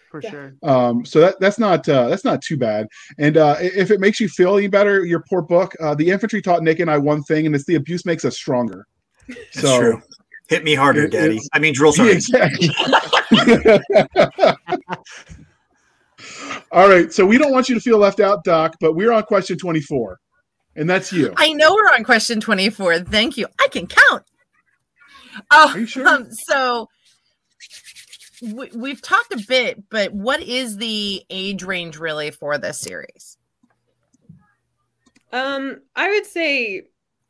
For 0.10 0.22
yeah. 0.24 0.30
sure. 0.30 0.56
Um, 0.64 1.06
so 1.06 1.20
that 1.20 1.36
that's 1.42 1.60
not 1.60 1.88
uh, 1.90 2.08
that's 2.08 2.24
not 2.24 2.42
too 2.42 2.58
bad. 2.58 2.88
And 3.20 3.36
uh, 3.36 3.58
if 3.60 3.92
it 3.92 4.00
makes 4.00 4.20
you 4.20 4.30
feel 4.30 4.58
any 4.58 4.68
better, 4.68 5.06
your 5.06 5.24
poor 5.30 5.42
book, 5.42 5.74
uh, 5.82 5.94
the 5.94 6.10
infantry 6.10 6.42
taught 6.42 6.64
Nick 6.64 6.80
and 6.80 6.90
I 6.90 6.98
one 6.98 7.22
thing, 7.24 7.46
and 7.46 7.54
it's 7.54 7.66
the 7.66 7.76
abuse 7.76 8.06
makes 8.06 8.24
us 8.24 8.38
stronger. 8.38 8.88
So 9.52 9.80
true. 9.80 10.02
Hit 10.48 10.64
me 10.64 10.76
harder, 10.76 11.06
it, 11.06 11.12
Daddy. 11.12 11.40
I 11.54 11.60
mean, 11.60 11.74
drill 11.74 11.94
sergeant. 11.94 12.18
Exactly. 12.18 12.70
All 16.72 16.90
right. 16.90 17.12
So 17.12 17.26
we 17.26 17.38
don't 17.38 17.52
want 17.52 17.70
you 17.70 17.76
to 17.76 17.82
feel 17.82 17.98
left 17.98 18.20
out, 18.20 18.44
Doc, 18.44 18.76
but 18.80 18.94
we're 18.94 19.12
on 19.12 19.24
question 19.24 19.58
24. 19.58 20.20
And 20.76 20.90
that's 20.90 21.14
you. 21.14 21.34
I 21.38 21.54
know 21.54 21.74
we're 21.74 21.94
on 21.94 22.04
question 22.04 22.42
24. 22.42 23.00
Thank 23.00 23.38
you. 23.38 23.48
I 23.60 23.68
can 23.70 23.88
count. 23.88 24.24
Oh, 25.52 25.72
Are 25.74 25.80
you 25.80 25.86
sure? 25.86 26.08
Um, 26.08 26.32
so 26.32 26.90
we, 28.42 28.90
have 28.90 29.02
talked 29.02 29.34
a 29.34 29.44
bit, 29.48 29.84
but 29.90 30.14
what 30.14 30.42
is 30.42 30.78
the 30.78 31.24
age 31.30 31.64
range 31.64 31.98
really 31.98 32.32
for 32.32 32.58
this 32.58 32.80
series? 32.80 33.38
Um, 35.32 35.82
I 35.96 36.10
would 36.10 36.26
say 36.26 36.84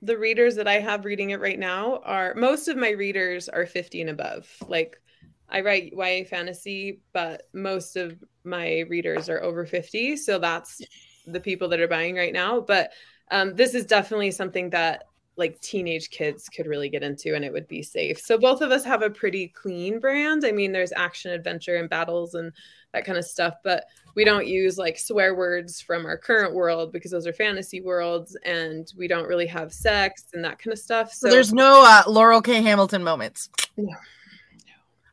the 0.06 0.18
readers 0.18 0.56
that 0.56 0.68
I 0.68 0.80
have 0.80 1.04
reading 1.04 1.32
it 1.32 1.40
right 1.40 1.58
now 1.58 2.00
are 2.04 2.36
most 2.36 2.68
of 2.68 2.78
my 2.78 2.92
readers 2.92 3.50
are 3.50 3.66
50 3.66 4.02
and 4.02 4.10
above. 4.12 4.48
Like 4.68 5.02
I 5.50 5.62
write 5.62 5.94
YA 5.96 6.26
fantasy, 6.26 7.02
but 7.12 7.44
most 7.54 7.96
of 7.96 8.24
my 8.44 8.82
readers 8.90 9.30
are 9.30 9.42
over 9.42 9.66
50. 9.66 10.16
So 10.18 10.38
that's 10.38 10.82
the 11.26 11.40
people 11.40 11.68
that 11.70 11.80
are 11.80 11.88
buying 11.88 12.16
right 12.16 12.34
now. 12.34 12.60
But 12.62 12.92
um, 13.32 13.56
this 13.56 13.74
is 13.74 13.86
definitely 13.86 14.30
something 14.32 14.70
that 14.70 15.06
like 15.38 15.60
teenage 15.60 16.12
kids 16.12 16.48
could 16.48 16.68
really 16.68 16.88
get 16.88 17.04
into 17.04 17.36
and 17.36 17.44
it 17.44 17.52
would 17.52 17.68
be 17.68 17.82
safe. 17.82 18.20
So 18.20 18.38
both 18.38 18.62
of 18.62 18.72
us 18.72 18.86
have 18.86 19.02
a 19.02 19.10
pretty 19.10 19.50
clean 19.50 20.00
brand. 20.00 20.46
I 20.46 20.52
mean, 20.52 20.72
there's 20.72 20.94
action, 20.96 21.32
adventure, 21.32 21.76
and 21.76 21.90
battles 21.90 22.36
and 22.36 22.54
that 22.96 23.06
kind 23.06 23.18
of 23.18 23.26
stuff, 23.26 23.56
but 23.64 23.86
we 24.16 24.24
don't 24.24 24.48
use 24.48 24.78
like 24.78 24.98
swear 24.98 25.36
words 25.36 25.82
from 25.82 26.06
our 26.06 26.18
current 26.18 26.54
world 26.54 26.94
because 26.94 27.12
those 27.12 27.28
are 27.28 27.34
fantasy 27.34 27.82
worlds 27.82 28.38
and 28.46 28.94
we 28.98 29.08
don't 29.08 29.28
really 29.28 29.46
have 29.46 29.74
sex 29.74 30.28
and 30.34 30.44
that 30.46 30.58
kind 30.60 30.72
of 30.72 30.80
stuff. 30.80 31.12
So, 31.12 31.28
so 31.28 31.34
there's 31.36 31.54
no 31.54 31.84
uh, 31.86 32.04
Laurell 32.10 32.42
K. 32.42 32.62
Hamilton 32.62 33.04
moments. 33.04 33.50
No. 33.76 33.84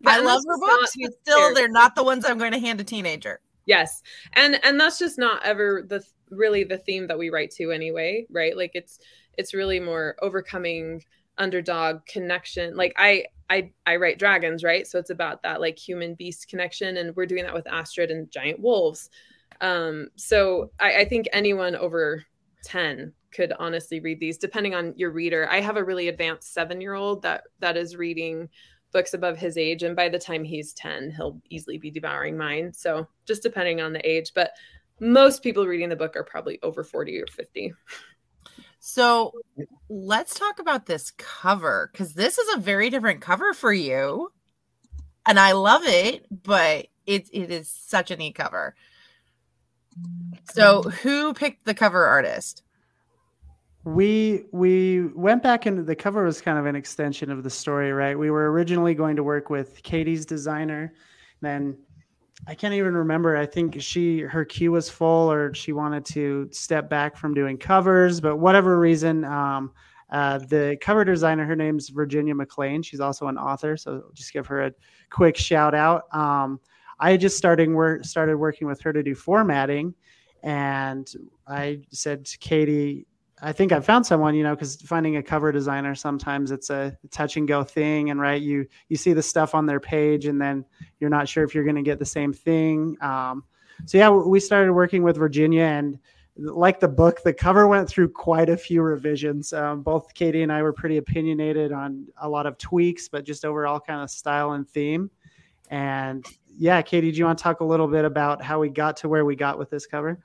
no. 0.00 0.10
I 0.10 0.20
love 0.20 0.40
her 0.46 0.58
books, 0.58 0.94
but 1.00 1.12
still 1.22 1.52
they're 1.54 1.68
not 1.68 1.96
the 1.96 2.04
ones 2.04 2.24
I'm 2.24 2.38
going 2.38 2.52
to 2.52 2.60
hand 2.60 2.80
a 2.80 2.84
teenager. 2.84 3.40
Yes. 3.66 4.02
And 4.34 4.64
and 4.64 4.78
that's 4.78 4.98
just 5.00 5.18
not 5.18 5.44
ever 5.44 5.84
the 5.86 6.04
really 6.30 6.62
the 6.62 6.78
theme 6.78 7.08
that 7.08 7.18
we 7.18 7.30
write 7.30 7.50
to 7.52 7.72
anyway, 7.72 8.26
right? 8.30 8.56
Like 8.56 8.70
it's 8.74 9.00
it's 9.36 9.54
really 9.54 9.80
more 9.80 10.14
overcoming 10.22 11.02
underdog 11.38 12.04
connection. 12.06 12.76
Like 12.76 12.94
i 12.96 13.24
i 13.50 13.70
i 13.86 13.96
write 13.96 14.18
dragons 14.18 14.64
right? 14.64 14.86
So 14.86 14.98
it's 14.98 15.10
about 15.10 15.42
that 15.42 15.60
like 15.60 15.78
human 15.78 16.14
beast 16.14 16.48
connection 16.48 16.96
and 16.96 17.14
we're 17.16 17.26
doing 17.26 17.44
that 17.44 17.54
with 17.54 17.66
astrid 17.66 18.10
and 18.10 18.30
giant 18.30 18.60
wolves. 18.60 19.10
Um 19.60 20.08
so 20.16 20.70
i 20.80 21.00
i 21.00 21.04
think 21.04 21.28
anyone 21.32 21.76
over 21.76 22.24
10 22.64 23.12
could 23.32 23.52
honestly 23.58 23.98
read 24.00 24.20
these 24.20 24.38
depending 24.38 24.74
on 24.74 24.94
your 24.96 25.10
reader. 25.10 25.48
I 25.50 25.60
have 25.60 25.76
a 25.76 25.84
really 25.84 26.08
advanced 26.08 26.52
seven 26.52 26.80
year 26.80 26.94
old 26.94 27.22
that 27.22 27.44
that 27.60 27.76
is 27.76 27.96
reading 27.96 28.48
books 28.92 29.14
above 29.14 29.38
his 29.38 29.56
age 29.56 29.82
and 29.82 29.96
by 29.96 30.10
the 30.10 30.18
time 30.18 30.44
he's 30.44 30.74
10 30.74 31.12
he'll 31.12 31.40
easily 31.48 31.78
be 31.78 31.90
devouring 31.90 32.36
mine. 32.36 32.72
So 32.72 33.06
just 33.26 33.42
depending 33.42 33.80
on 33.80 33.92
the 33.92 34.06
age 34.08 34.32
but 34.34 34.52
most 35.00 35.42
people 35.42 35.66
reading 35.66 35.88
the 35.88 35.96
book 35.96 36.14
are 36.14 36.22
probably 36.22 36.60
over 36.62 36.84
40 36.84 37.20
or 37.20 37.26
50 37.26 37.72
so 38.84 39.32
let's 39.88 40.34
talk 40.34 40.58
about 40.58 40.86
this 40.86 41.12
cover 41.12 41.88
because 41.92 42.14
this 42.14 42.36
is 42.36 42.56
a 42.56 42.58
very 42.58 42.90
different 42.90 43.20
cover 43.20 43.54
for 43.54 43.72
you. 43.72 44.32
And 45.24 45.38
I 45.38 45.52
love 45.52 45.82
it, 45.84 46.26
but 46.28 46.88
it, 47.06 47.28
it 47.32 47.52
is 47.52 47.68
such 47.68 48.10
a 48.10 48.16
neat 48.16 48.34
cover. 48.34 48.74
So 50.52 50.82
who 50.82 51.32
picked 51.32 51.64
the 51.64 51.74
cover 51.74 52.04
artist? 52.06 52.64
We 53.84 54.46
we 54.50 55.06
went 55.14 55.44
back 55.44 55.64
into 55.64 55.84
the 55.84 55.94
cover 55.94 56.24
was 56.24 56.40
kind 56.40 56.58
of 56.58 56.66
an 56.66 56.74
extension 56.74 57.30
of 57.30 57.44
the 57.44 57.50
story, 57.50 57.92
right? 57.92 58.18
We 58.18 58.32
were 58.32 58.50
originally 58.50 58.94
going 58.94 59.14
to 59.14 59.22
work 59.22 59.48
with 59.48 59.80
Katie's 59.84 60.26
designer, 60.26 60.92
then 61.40 61.78
I 62.46 62.54
can't 62.54 62.74
even 62.74 62.94
remember. 62.94 63.36
I 63.36 63.46
think 63.46 63.80
she 63.80 64.20
her 64.20 64.44
queue 64.44 64.72
was 64.72 64.88
full, 64.88 65.30
or 65.30 65.54
she 65.54 65.72
wanted 65.72 66.04
to 66.06 66.48
step 66.50 66.88
back 66.90 67.16
from 67.16 67.34
doing 67.34 67.56
covers. 67.58 68.20
But 68.20 68.38
whatever 68.38 68.78
reason, 68.78 69.24
um, 69.24 69.72
Uh, 70.12 70.36
the 70.36 70.76
cover 70.82 71.06
designer, 71.06 71.46
her 71.46 71.56
name's 71.56 71.88
Virginia 71.88 72.34
McLean. 72.34 72.82
She's 72.82 73.00
also 73.00 73.28
an 73.28 73.38
author, 73.38 73.78
so 73.78 74.10
just 74.12 74.30
give 74.34 74.46
her 74.46 74.66
a 74.66 74.72
quick 75.08 75.38
shout 75.38 75.74
out. 75.74 76.02
Um, 76.14 76.60
I 77.00 77.16
just 77.16 77.38
starting 77.38 77.72
work 77.74 78.04
started 78.04 78.36
working 78.36 78.66
with 78.66 78.78
her 78.82 78.92
to 78.92 79.02
do 79.02 79.14
formatting, 79.14 79.94
and 80.42 81.10
I 81.48 81.80
said 81.92 82.26
to 82.26 82.36
Katie, 82.36 83.06
I 83.44 83.50
think 83.52 83.72
I 83.72 83.80
found 83.80 84.06
someone, 84.06 84.36
you 84.36 84.44
know, 84.44 84.54
because 84.54 84.76
finding 84.76 85.16
a 85.16 85.22
cover 85.22 85.50
designer 85.50 85.96
sometimes 85.96 86.52
it's 86.52 86.70
a 86.70 86.96
touch 87.10 87.36
and 87.36 87.48
go 87.48 87.64
thing, 87.64 88.10
and 88.10 88.20
right, 88.20 88.40
you 88.40 88.66
you 88.88 88.96
see 88.96 89.12
the 89.12 89.22
stuff 89.22 89.54
on 89.54 89.66
their 89.66 89.80
page, 89.80 90.26
and 90.26 90.40
then 90.40 90.64
you're 91.00 91.10
not 91.10 91.28
sure 91.28 91.42
if 91.42 91.52
you're 91.52 91.64
going 91.64 91.76
to 91.76 91.82
get 91.82 91.98
the 91.98 92.04
same 92.04 92.32
thing. 92.32 92.96
Um, 93.00 93.42
so 93.84 93.98
yeah, 93.98 94.10
we 94.10 94.38
started 94.38 94.72
working 94.72 95.02
with 95.02 95.16
Virginia, 95.16 95.64
and 95.64 95.98
like 96.36 96.78
the 96.78 96.88
book, 96.88 97.22
the 97.24 97.32
cover 97.32 97.66
went 97.66 97.88
through 97.88 98.10
quite 98.10 98.48
a 98.48 98.56
few 98.56 98.80
revisions. 98.80 99.52
Um, 99.52 99.82
both 99.82 100.14
Katie 100.14 100.42
and 100.42 100.52
I 100.52 100.62
were 100.62 100.72
pretty 100.72 100.98
opinionated 100.98 101.72
on 101.72 102.06
a 102.18 102.28
lot 102.28 102.46
of 102.46 102.58
tweaks, 102.58 103.08
but 103.08 103.24
just 103.24 103.44
overall 103.44 103.80
kind 103.80 104.00
of 104.00 104.10
style 104.10 104.52
and 104.52 104.68
theme. 104.68 105.10
And 105.68 106.24
yeah, 106.46 106.80
Katie, 106.80 107.10
do 107.10 107.18
you 107.18 107.24
want 107.24 107.38
to 107.38 107.42
talk 107.42 107.58
a 107.58 107.64
little 107.64 107.88
bit 107.88 108.04
about 108.04 108.40
how 108.40 108.60
we 108.60 108.68
got 108.68 108.96
to 108.98 109.08
where 109.08 109.24
we 109.24 109.34
got 109.34 109.58
with 109.58 109.68
this 109.68 109.84
cover? 109.84 110.20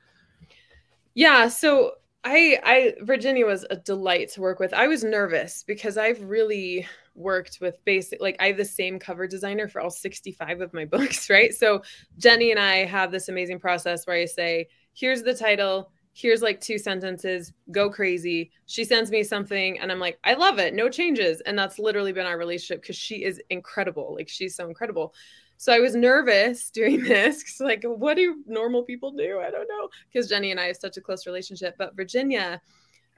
Yeah, 1.15 1.47
so 1.47 1.93
I 2.23 2.59
I 2.63 2.93
Virginia 3.01 3.45
was 3.45 3.65
a 3.69 3.75
delight 3.77 4.29
to 4.33 4.41
work 4.41 4.59
with. 4.59 4.73
I 4.73 4.87
was 4.87 5.03
nervous 5.03 5.63
because 5.63 5.97
I've 5.97 6.21
really 6.21 6.87
worked 7.15 7.57
with 7.61 7.83
basic 7.85 8.21
like 8.21 8.35
I 8.39 8.47
have 8.47 8.57
the 8.57 8.65
same 8.65 8.99
cover 8.99 9.27
designer 9.27 9.67
for 9.67 9.81
all 9.81 9.89
65 9.89 10.61
of 10.61 10.73
my 10.73 10.85
books, 10.97 11.29
right? 11.29 11.53
So 11.53 11.81
Jenny 12.17 12.51
and 12.51 12.59
I 12.59 12.85
have 12.85 13.11
this 13.11 13.29
amazing 13.29 13.59
process 13.59 14.05
where 14.05 14.17
I 14.17 14.25
say, 14.25 14.67
here's 14.93 15.23
the 15.23 15.33
title, 15.33 15.91
here's 16.13 16.41
like 16.41 16.59
two 16.59 16.77
sentences, 16.77 17.53
go 17.71 17.89
crazy. 17.89 18.51
She 18.65 18.83
sends 18.83 19.11
me 19.11 19.23
something 19.23 19.79
and 19.79 19.91
I'm 19.91 19.99
like, 19.99 20.19
I 20.23 20.33
love 20.33 20.59
it, 20.59 20.73
no 20.73 20.89
changes. 20.89 21.41
And 21.41 21.57
that's 21.57 21.79
literally 21.79 22.11
been 22.11 22.25
our 22.25 22.37
relationship 22.37 22.81
because 22.81 22.95
she 22.97 23.23
is 23.23 23.41
incredible. 23.49 24.15
Like 24.15 24.27
she's 24.29 24.55
so 24.55 24.67
incredible. 24.67 25.13
So 25.57 25.73
I 25.73 25.79
was 25.79 25.95
nervous 25.95 26.69
doing 26.71 27.03
this 27.03 27.39
because, 27.39 27.59
like, 27.59 27.83
what 27.83 28.15
do 28.15 28.43
normal 28.45 28.83
people 28.83 29.11
do? 29.11 29.39
I 29.39 29.51
don't 29.51 29.67
know. 29.67 29.89
Because 30.11 30.29
Jenny 30.29 30.51
and 30.51 30.59
I 30.59 30.67
have 30.67 30.77
such 30.77 30.97
a 30.97 31.01
close 31.01 31.25
relationship. 31.25 31.75
But 31.77 31.95
Virginia, 31.95 32.61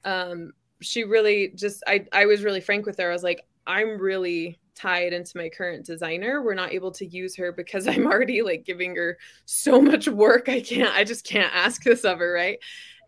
um, 0.06 0.54
she 0.82 1.04
really 1.04 1.52
just, 1.56 1.84
I, 1.88 2.06
I 2.12 2.26
was 2.26 2.44
really 2.44 2.62
frank 2.62 2.86
with 2.86 2.98
her. 2.98 3.10
I 3.10 3.14
was 3.14 3.24
like, 3.24 3.46
I'm 3.68 4.00
really 4.00 4.60
tied 4.76 5.14
into 5.14 5.38
my 5.38 5.50
current 5.50 5.86
designer. 5.86 6.42
We're 6.42 6.54
not 6.54 6.72
able 6.72 6.92
to 6.92 7.06
use 7.06 7.36
her 7.36 7.52
because 7.52 7.88
I'm 7.88 8.08
already 8.08 8.42
like 8.42 8.64
giving 8.66 8.96
her 8.96 9.18
so 9.46 9.82
much 9.82 10.08
work. 10.08 10.48
I 10.50 10.62
can't, 10.62 10.96
I 10.96 11.04
just 11.04 11.26
can't 11.26 11.54
ask 11.54 11.84
this 11.84 12.06
of 12.06 12.20
her. 12.20 12.34
Right. 12.34 12.60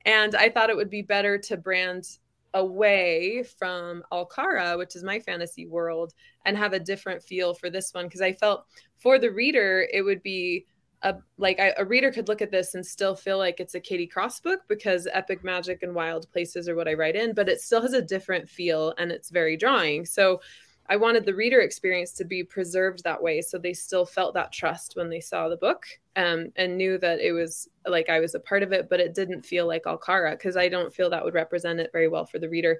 And 0.05 0.35
I 0.35 0.49
thought 0.49 0.69
it 0.69 0.75
would 0.75 0.89
be 0.89 1.01
better 1.01 1.37
to 1.37 1.57
brand 1.57 2.05
away 2.53 3.43
from 3.43 4.03
Alcara, 4.11 4.77
which 4.77 4.95
is 4.95 5.03
my 5.03 5.19
fantasy 5.19 5.65
world, 5.65 6.13
and 6.45 6.57
have 6.57 6.73
a 6.73 6.79
different 6.79 7.23
feel 7.23 7.53
for 7.53 7.69
this 7.69 7.93
one. 7.93 8.05
Because 8.05 8.21
I 8.21 8.33
felt 8.33 8.65
for 8.97 9.19
the 9.19 9.31
reader, 9.31 9.87
it 9.91 10.01
would 10.01 10.21
be 10.23 10.65
a 11.03 11.15
like 11.37 11.59
I, 11.59 11.73
a 11.77 11.85
reader 11.85 12.11
could 12.11 12.27
look 12.27 12.41
at 12.41 12.51
this 12.51 12.75
and 12.75 12.85
still 12.85 13.15
feel 13.15 13.37
like 13.37 13.59
it's 13.59 13.75
a 13.75 13.79
Katie 13.79 14.07
Cross 14.07 14.41
book 14.41 14.61
because 14.67 15.07
epic 15.11 15.43
magic 15.43 15.81
and 15.83 15.95
wild 15.95 16.31
places 16.31 16.69
are 16.69 16.75
what 16.75 16.87
I 16.87 16.93
write 16.93 17.15
in, 17.15 17.33
but 17.33 17.49
it 17.49 17.61
still 17.61 17.81
has 17.81 17.93
a 17.93 18.01
different 18.01 18.49
feel 18.49 18.93
and 18.97 19.11
it's 19.11 19.29
very 19.29 19.57
drawing. 19.57 20.05
So 20.05 20.41
I 20.89 20.97
wanted 20.97 21.25
the 21.25 21.35
reader 21.35 21.61
experience 21.61 22.11
to 22.13 22.25
be 22.25 22.43
preserved 22.43 23.03
that 23.03 23.21
way, 23.21 23.41
so 23.41 23.57
they 23.57 23.73
still 23.73 24.05
felt 24.05 24.33
that 24.33 24.51
trust 24.51 24.95
when 24.95 25.09
they 25.09 25.19
saw 25.21 25.47
the 25.47 25.57
book 25.57 25.85
um, 26.15 26.51
and 26.55 26.77
knew 26.77 26.97
that 26.97 27.19
it 27.19 27.31
was 27.31 27.69
like 27.87 28.09
I 28.09 28.19
was 28.19 28.35
a 28.35 28.39
part 28.39 28.63
of 28.63 28.71
it, 28.73 28.89
but 28.89 28.99
it 28.99 29.13
didn't 29.13 29.45
feel 29.45 29.67
like 29.67 29.83
Alcara 29.83 30.31
because 30.31 30.57
I 30.57 30.67
don't 30.67 30.93
feel 30.93 31.09
that 31.09 31.23
would 31.23 31.33
represent 31.33 31.79
it 31.79 31.91
very 31.91 32.07
well 32.07 32.25
for 32.25 32.39
the 32.39 32.49
reader. 32.49 32.79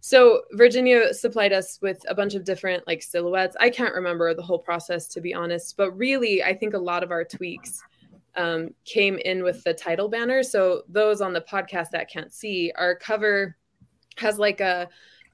So 0.00 0.42
Virginia 0.52 1.14
supplied 1.14 1.54
us 1.54 1.78
with 1.80 1.98
a 2.08 2.14
bunch 2.14 2.34
of 2.34 2.44
different 2.44 2.86
like 2.86 3.02
silhouettes. 3.02 3.56
I 3.58 3.70
can't 3.70 3.94
remember 3.94 4.34
the 4.34 4.42
whole 4.42 4.58
process 4.58 5.08
to 5.08 5.20
be 5.20 5.32
honest, 5.32 5.76
but 5.76 5.92
really 5.92 6.42
I 6.42 6.54
think 6.54 6.74
a 6.74 6.78
lot 6.78 7.02
of 7.02 7.10
our 7.10 7.24
tweaks 7.24 7.82
um, 8.36 8.74
came 8.84 9.16
in 9.16 9.42
with 9.42 9.64
the 9.64 9.72
title 9.72 10.08
banner. 10.08 10.42
So 10.42 10.82
those 10.88 11.20
on 11.20 11.32
the 11.32 11.40
podcast 11.40 11.90
that 11.92 12.10
can't 12.10 12.32
see, 12.32 12.70
our 12.76 12.94
cover 12.94 13.56
has 14.18 14.38
like 14.38 14.60
a 14.60 14.88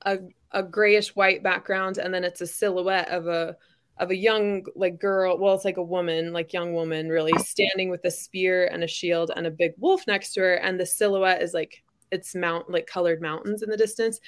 a, 0.05 0.19
a 0.53 0.63
grayish 0.63 1.15
white 1.17 1.43
background, 1.43 1.99
and 1.99 2.13
then 2.13 2.25
it's 2.25 2.41
a 2.41 2.47
silhouette 2.47 3.09
of 3.09 3.27
a 3.27 3.57
of 3.99 4.11
a 4.11 4.17
young 4.17 4.65
like 4.75 4.99
girl. 4.99 5.39
Well, 5.39 5.55
it's 5.55 5.65
like 5.65 5.77
a 5.77 5.83
woman, 5.83 6.33
like 6.33 6.53
young 6.53 6.73
woman, 6.73 7.09
really 7.09 7.33
standing 7.39 7.91
with 7.91 8.05
a 8.05 8.11
spear 8.11 8.67
and 8.67 8.83
a 8.83 8.89
shield 8.89 9.31
and 9.35 9.47
a 9.47 9.51
big 9.51 9.73
wolf 9.79 10.07
next 10.07 10.33
to 10.35 10.41
her, 10.41 10.55
and 10.55 10.79
the 10.79 10.87
silhouette 10.87 11.43
is 11.43 11.55
like 11.55 11.83
it's 12.11 12.35
mount 12.35 12.69
like 12.69 12.87
colored 12.87 13.23
mountains 13.23 13.63
in 13.63 13.71
the 13.71 13.77
distance 13.77 14.21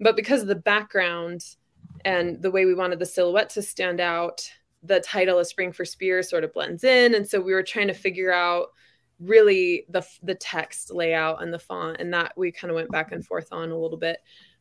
but 0.00 0.16
because 0.16 0.42
of 0.42 0.48
the 0.48 0.54
background 0.54 1.44
and 2.04 2.40
the 2.42 2.50
way 2.50 2.64
we 2.64 2.74
wanted 2.74 2.98
the 2.98 3.06
silhouette 3.06 3.50
to 3.50 3.62
stand 3.62 4.00
out, 4.00 4.48
the 4.82 5.00
title 5.00 5.38
of 5.38 5.46
Spring 5.46 5.72
for 5.72 5.84
Spear 5.84 6.22
sort 6.22 6.44
of 6.44 6.52
blends 6.52 6.84
in. 6.84 7.14
And 7.14 7.26
so 7.26 7.40
we 7.40 7.54
were 7.54 7.62
trying 7.62 7.88
to 7.88 7.94
figure 7.94 8.32
out 8.32 8.68
really 9.18 9.86
the 9.88 10.06
the 10.22 10.34
text 10.34 10.92
layout 10.92 11.42
and 11.42 11.52
the 11.52 11.58
font 11.58 11.96
and 12.00 12.12
that 12.12 12.32
we 12.36 12.52
kind 12.52 12.70
of 12.70 12.74
went 12.74 12.90
back 12.90 13.12
and 13.12 13.24
forth 13.24 13.48
on 13.50 13.70
a 13.70 13.78
little 13.78 13.96
bit 13.96 14.18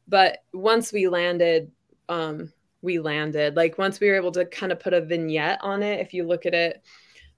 but 0.08 0.40
once 0.54 0.92
we 0.92 1.08
landed 1.08 1.72
um 2.10 2.52
we 2.82 3.00
landed 3.00 3.56
like 3.56 3.78
once 3.78 4.00
we 4.00 4.08
were 4.08 4.16
able 4.16 4.32
to 4.32 4.46
kind 4.46 4.72
of 4.72 4.80
put 4.80 4.94
a 4.94 5.02
vignette 5.02 5.60
on 5.62 5.82
it 5.82 6.00
if 6.00 6.14
you 6.14 6.24
look 6.24 6.46
at 6.46 6.54
it 6.54 6.84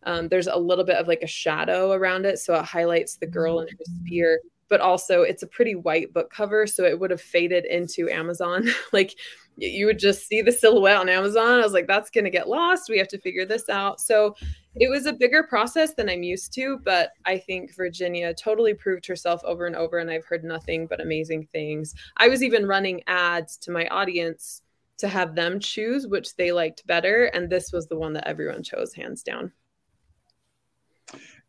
um, 0.04 0.30
there's 0.30 0.48
a 0.48 0.56
little 0.56 0.86
bit 0.86 0.98
of 0.98 1.08
like 1.08 1.22
a 1.22 1.28
shadow 1.28 1.92
around 1.92 2.26
it 2.26 2.40
so 2.40 2.54
it 2.56 2.64
highlights 2.64 3.16
the 3.16 3.28
girl 3.28 3.60
and 3.60 3.70
her 3.70 3.78
spear 3.84 4.40
but 4.70 4.82
also 4.82 5.22
it's 5.22 5.44
a 5.44 5.48
pretty 5.48 5.76
white 5.76 6.14
book 6.14 6.32
cover 6.32 6.68
so 6.68 6.84
it 6.84 7.00
would 7.00 7.12
have 7.12 7.22
faded 7.22 7.66
into 7.66 8.10
amazon. 8.10 8.68
Like 8.94 9.16
you 9.58 9.86
would 9.88 10.00
just 10.00 10.28
see 10.28 10.42
the 10.42 10.52
silhouette 10.52 10.98
on 10.98 11.10
amazon 11.10 11.60
i 11.60 11.64
was 11.64 11.74
like 11.74 11.88
that's 11.88 12.12
going 12.12 12.26
to 12.26 12.30
get 12.30 12.48
lost 12.48 12.90
we 12.90 13.00
have 13.00 13.08
to 13.08 13.20
figure 13.20 13.46
this 13.46 13.70
out. 13.70 14.00
So 14.00 14.36
it 14.80 14.90
was 14.90 15.06
a 15.06 15.14
bigger 15.14 15.44
process 15.44 15.94
than 15.94 16.10
i'm 16.10 16.24
used 16.24 16.54
to 16.54 16.80
but 16.84 17.12
i 17.26 17.38
think 17.38 17.76
virginia 17.76 18.34
totally 18.34 18.74
proved 18.74 19.06
herself 19.06 19.42
over 19.44 19.66
and 19.66 19.76
over 19.76 20.00
and 20.00 20.10
i've 20.10 20.26
heard 20.26 20.44
nothing 20.44 20.88
but 20.88 21.02
amazing 21.02 21.48
things 21.52 21.94
i 22.18 22.28
was 22.28 22.44
even 22.44 22.66
running 22.66 23.02
ads 23.08 23.58
to 23.58 23.72
my 23.72 23.88
audience 23.88 24.62
to 24.98 25.08
have 25.08 25.36
them 25.36 25.60
choose 25.60 26.08
which 26.08 26.36
they 26.36 26.52
liked 26.52 26.86
better 26.88 27.26
and 27.26 27.50
this 27.50 27.72
was 27.72 27.88
the 27.88 27.98
one 27.98 28.14
that 28.14 28.28
everyone 28.28 28.64
chose 28.64 28.94
hands 28.94 29.24
down 29.24 29.52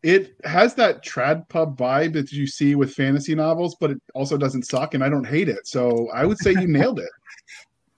it 0.01 0.35
has 0.45 0.75
that 0.75 1.03
trad 1.03 1.47
pub 1.49 1.77
vibe 1.77 2.13
that 2.13 2.31
you 2.31 2.47
see 2.47 2.75
with 2.75 2.93
fantasy 2.93 3.35
novels, 3.35 3.75
but 3.79 3.91
it 3.91 4.01
also 4.15 4.37
doesn't 4.37 4.65
suck, 4.65 4.93
and 4.93 5.03
I 5.03 5.09
don't 5.09 5.27
hate 5.27 5.49
it. 5.49 5.67
So 5.67 6.09
I 6.13 6.25
would 6.25 6.37
say 6.37 6.51
you 6.51 6.67
nailed 6.67 6.99
it. 6.99 7.09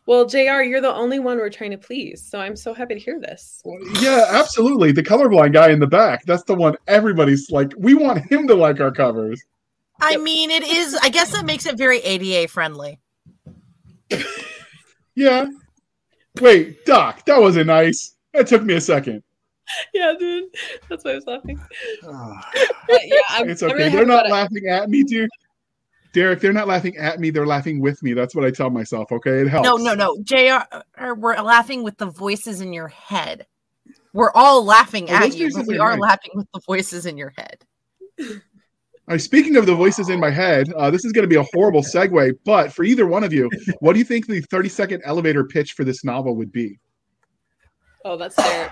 Well, 0.08 0.26
JR, 0.26 0.62
you're 0.62 0.82
the 0.82 0.94
only 0.94 1.20
one 1.20 1.38
we're 1.38 1.50
trying 1.50 1.72
to 1.72 1.78
please. 1.78 2.22
So 2.22 2.40
I'm 2.40 2.56
so 2.56 2.74
happy 2.74 2.96
to 2.96 3.00
hear 3.00 3.20
this. 3.20 3.62
Yeah, 4.02 4.26
absolutely. 4.30 4.92
The 4.92 5.04
colorblind 5.04 5.54
guy 5.54 5.70
in 5.70 5.80
the 5.80 5.88
back, 5.88 6.26
that's 6.26 6.44
the 6.44 6.56
one 6.56 6.76
everybody's 6.88 7.52
like, 7.52 7.72
we 7.78 7.94
want 7.94 8.20
him 8.32 8.48
to 8.48 8.56
like 8.56 8.80
our 8.80 8.92
covers. 8.92 9.42
I 10.02 10.18
mean, 10.18 10.50
it 10.50 10.64
is, 10.64 10.98
I 11.04 11.10
guess 11.10 11.32
that 11.32 11.46
makes 11.46 11.68
it 11.68 11.78
very 11.78 12.00
ADA 12.00 12.48
friendly. 12.48 13.00
yeah. 15.16 15.48
Wait, 16.40 16.84
Doc, 16.86 17.24
that 17.26 17.40
wasn't 17.40 17.68
nice. 17.68 18.16
That 18.34 18.48
took 18.48 18.64
me 18.64 18.76
a 18.76 18.82
second. 18.82 19.22
yeah, 19.94 20.14
dude. 20.18 20.46
That's 20.90 21.06
why 21.06 21.12
I 21.12 21.16
was 21.16 21.28
laughing. 21.28 21.60
yeah, 22.04 23.22
I'm, 23.30 23.50
it's 23.50 23.62
okay. 23.62 23.86
I'm 23.86 23.92
they're 23.92 24.06
not 24.06 24.30
laughing 24.30 24.68
at 24.68 24.90
me, 24.90 25.04
dude. 25.04 25.30
Derek, 26.14 26.42
they're 26.42 26.54
not 26.54 26.68
laughing 26.68 26.98
at 26.98 27.20
me. 27.20 27.30
They're 27.30 27.48
laughing 27.48 27.80
with 27.80 28.02
me. 28.04 28.14
That's 28.14 28.36
what 28.36 28.44
I 28.44 28.52
tell 28.52 28.70
myself. 28.70 29.12
Okay, 29.12 29.42
it 29.42 29.48
helps. 29.48 29.66
No, 29.66 29.78
no, 29.78 29.94
no. 29.94 30.18
Jr. 30.24 30.64
Uh, 30.72 31.16
we're 31.16 31.36
laughing 31.36 31.84
with 31.84 31.98
the 31.98 32.08
voices 32.08 32.62
in 32.62 32.74
your 32.74 32.90
head. 32.90 33.46
We're 34.14 34.32
all 34.34 34.66
laughing 34.66 35.08
oh, 35.10 35.14
at 35.14 35.36
you, 35.38 35.50
but 35.54 35.68
we 35.68 35.78
are 35.78 35.98
laughing 35.98 36.32
with 36.34 36.48
the 36.54 36.60
voices 36.68 37.06
in 37.06 37.18
your 37.18 37.34
head. 37.38 37.66
Right, 39.08 39.22
speaking 39.22 39.56
of 39.56 39.66
the 39.66 39.76
voices 39.76 40.10
in 40.10 40.20
my 40.20 40.30
head, 40.30 40.72
uh, 40.74 40.92
this 40.92 41.06
is 41.06 41.12
going 41.12 41.24
to 41.24 41.30
be 41.30 41.36
a 41.36 41.46
horrible 41.54 41.82
segue. 41.82 42.34
But 42.46 42.74
for 42.74 42.84
either 42.84 43.08
one 43.08 43.24
of 43.24 43.32
you, 43.34 43.50
what 43.80 43.94
do 43.94 44.00
you 44.00 44.06
think 44.06 44.28
the 44.28 44.42
thirty-second 44.42 45.02
elevator 45.06 45.46
pitch 45.46 45.74
for 45.74 45.84
this 45.84 46.04
novel 46.04 46.36
would 46.36 46.52
be? 46.52 46.80
Oh, 48.04 48.18
that's 48.18 48.36
Derek. 48.36 48.72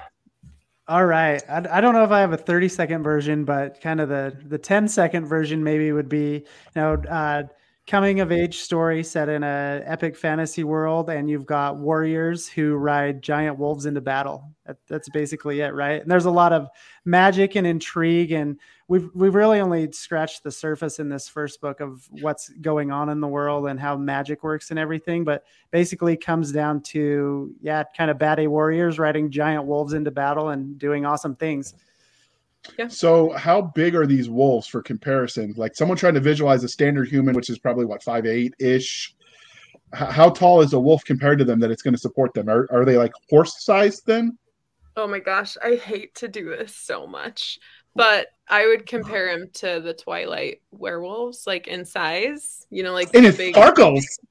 All 0.90 1.06
right. 1.06 1.44
I, 1.48 1.64
I 1.78 1.82
don't 1.82 1.94
know 1.94 2.04
if 2.04 2.10
I 2.12 2.20
have 2.20 2.34
a 2.34 2.38
30 2.38 2.68
second 2.68 3.04
version, 3.04 3.46
but 3.46 3.80
kind 3.80 4.02
of 4.02 4.10
the 4.10 4.36
the 4.48 4.58
10 4.58 4.88
second 4.88 5.28
version 5.28 5.64
maybe 5.64 5.92
would 5.92 6.10
be, 6.10 6.34
you 6.38 6.44
know, 6.76 6.96
uh, 7.10 7.44
coming 7.86 8.22
of 8.22 8.32
age 8.32 8.58
story 8.58 9.04
set 9.04 9.30
in 9.30 9.44
a 9.44 9.84
epic 9.86 10.16
fantasy 10.18 10.64
world, 10.64 11.10
and 11.12 11.30
you've 11.30 11.46
got 11.46 11.78
warriors 11.78 12.48
who 12.50 12.74
ride 12.76 13.22
giant 13.22 13.60
wolves 13.60 13.86
into 13.86 14.02
battle. 14.02 14.52
That, 14.66 14.78
that's 14.88 15.10
basically 15.10 15.62
it, 15.62 15.76
right? 15.76 16.02
And 16.02 16.10
there's 16.10 16.26
a 16.26 16.32
lot 16.32 16.54
of 16.54 16.68
magic 17.06 17.56
and 17.56 17.68
intrigue, 17.68 18.32
and 18.32 18.60
we've 18.90 19.10
we've 19.14 19.36
really 19.36 19.62
only 19.62 19.90
scratched 19.92 20.44
the 20.44 20.52
surface 20.52 21.00
in 21.00 21.08
this 21.08 21.30
first 21.30 21.62
book 21.62 21.80
of 21.80 22.06
what's 22.22 22.50
going 22.50 22.92
on 22.92 23.08
in 23.10 23.22
the 23.22 23.28
world 23.28 23.68
and 23.68 23.80
how 23.80 23.96
magic 23.96 24.44
works 24.44 24.72
and 24.72 24.80
everything. 24.80 25.24
But 25.24 25.46
basically, 25.72 26.18
comes 26.18 26.52
down 26.52 26.82
to 26.82 27.54
yeah, 27.62 27.84
kind 27.96 28.12
of 28.12 28.18
bad 28.18 28.40
A 28.40 28.48
warriors 28.48 29.00
riding 29.00 29.32
giant 29.32 29.64
wolves 29.64 29.94
into 29.94 30.12
battle 30.12 30.50
and 30.50 30.78
doing 30.78 31.06
awesome 31.06 31.36
things. 31.36 31.76
Yeah. 32.78 32.90
So, 32.90 33.32
how 33.32 33.62
big 33.62 33.96
are 33.96 34.06
these 34.06 34.30
wolves 34.30 34.68
for 34.68 34.82
comparison? 34.82 35.54
Like 35.56 35.76
someone 35.76 35.98
trying 35.98 36.16
to 36.16 36.20
visualize 36.20 36.64
a 36.64 36.68
standard 36.68 37.08
human, 37.08 37.36
which 37.36 37.50
is 37.50 37.60
probably 37.60 37.86
what 37.86 38.04
five 38.04 38.26
eight 38.26 38.54
ish. 38.60 39.16
how 39.94 40.30
tall 40.30 40.62
is 40.62 40.74
a 40.74 40.80
wolf 40.80 41.06
compared 41.06 41.40
to 41.40 41.46
them 41.46 41.60
that 41.60 41.72
it's 41.72 41.84
going 41.84 41.94
to 41.94 42.00
support 42.00 42.34
them? 42.34 42.50
Are, 42.50 42.68
are 42.72 42.86
they 42.86 42.98
like 42.98 43.12
horse 43.30 43.64
sized 43.64 44.06
then? 44.06 44.38
Oh 44.96 45.08
my 45.08 45.20
gosh, 45.20 45.56
I 45.64 45.76
hate 45.76 46.16
to 46.16 46.28
do 46.28 46.50
this 46.50 46.76
so 46.76 47.08
much, 47.08 47.60
but 47.96 48.28
I 48.50 48.66
would 48.68 48.86
compare 48.88 49.30
him 49.30 49.50
to 49.56 49.80
the 49.84 49.94
Twilight 49.94 50.62
werewolves, 50.72 51.46
like 51.46 51.68
in 51.68 51.86
size. 51.86 52.66
You 52.70 52.84
know, 52.84 52.94
like 52.94 53.14
And 53.14 53.26
the 53.26 53.30
it 53.30 53.38
big. 53.38 53.54
sparkles. 53.54 54.06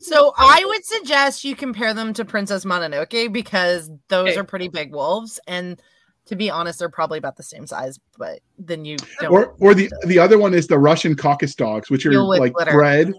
So 0.00 0.32
I 0.38 0.62
would 0.66 0.84
suggest 0.84 1.42
you 1.42 1.56
compare 1.56 1.92
them 1.94 2.12
to 2.14 2.24
Princess 2.24 2.64
Mononoke 2.64 3.32
because 3.32 3.90
those 4.08 4.28
Okay. 4.28 4.40
are 4.40 4.44
pretty 4.44 4.68
big 4.68 4.92
wolves, 4.92 5.40
and 5.48 5.80
to 6.26 6.36
be 6.36 6.48
honest, 6.48 6.78
they're 6.78 6.88
probably 6.88 7.18
about 7.18 7.36
the 7.36 7.42
same 7.42 7.66
size. 7.66 7.98
But 8.16 8.40
then 8.58 8.84
you 8.84 8.98
don't. 9.20 9.32
Or 9.32 9.54
or 9.58 9.74
the 9.74 9.90
the 10.06 10.18
other 10.18 10.38
one 10.38 10.54
is 10.54 10.68
the 10.68 10.78
Russian 10.78 11.16
caucus 11.16 11.54
dogs, 11.54 11.90
which 11.90 12.06
are 12.06 12.12
like 12.12 12.52
glitter. 12.52 12.72
bred. 12.72 13.12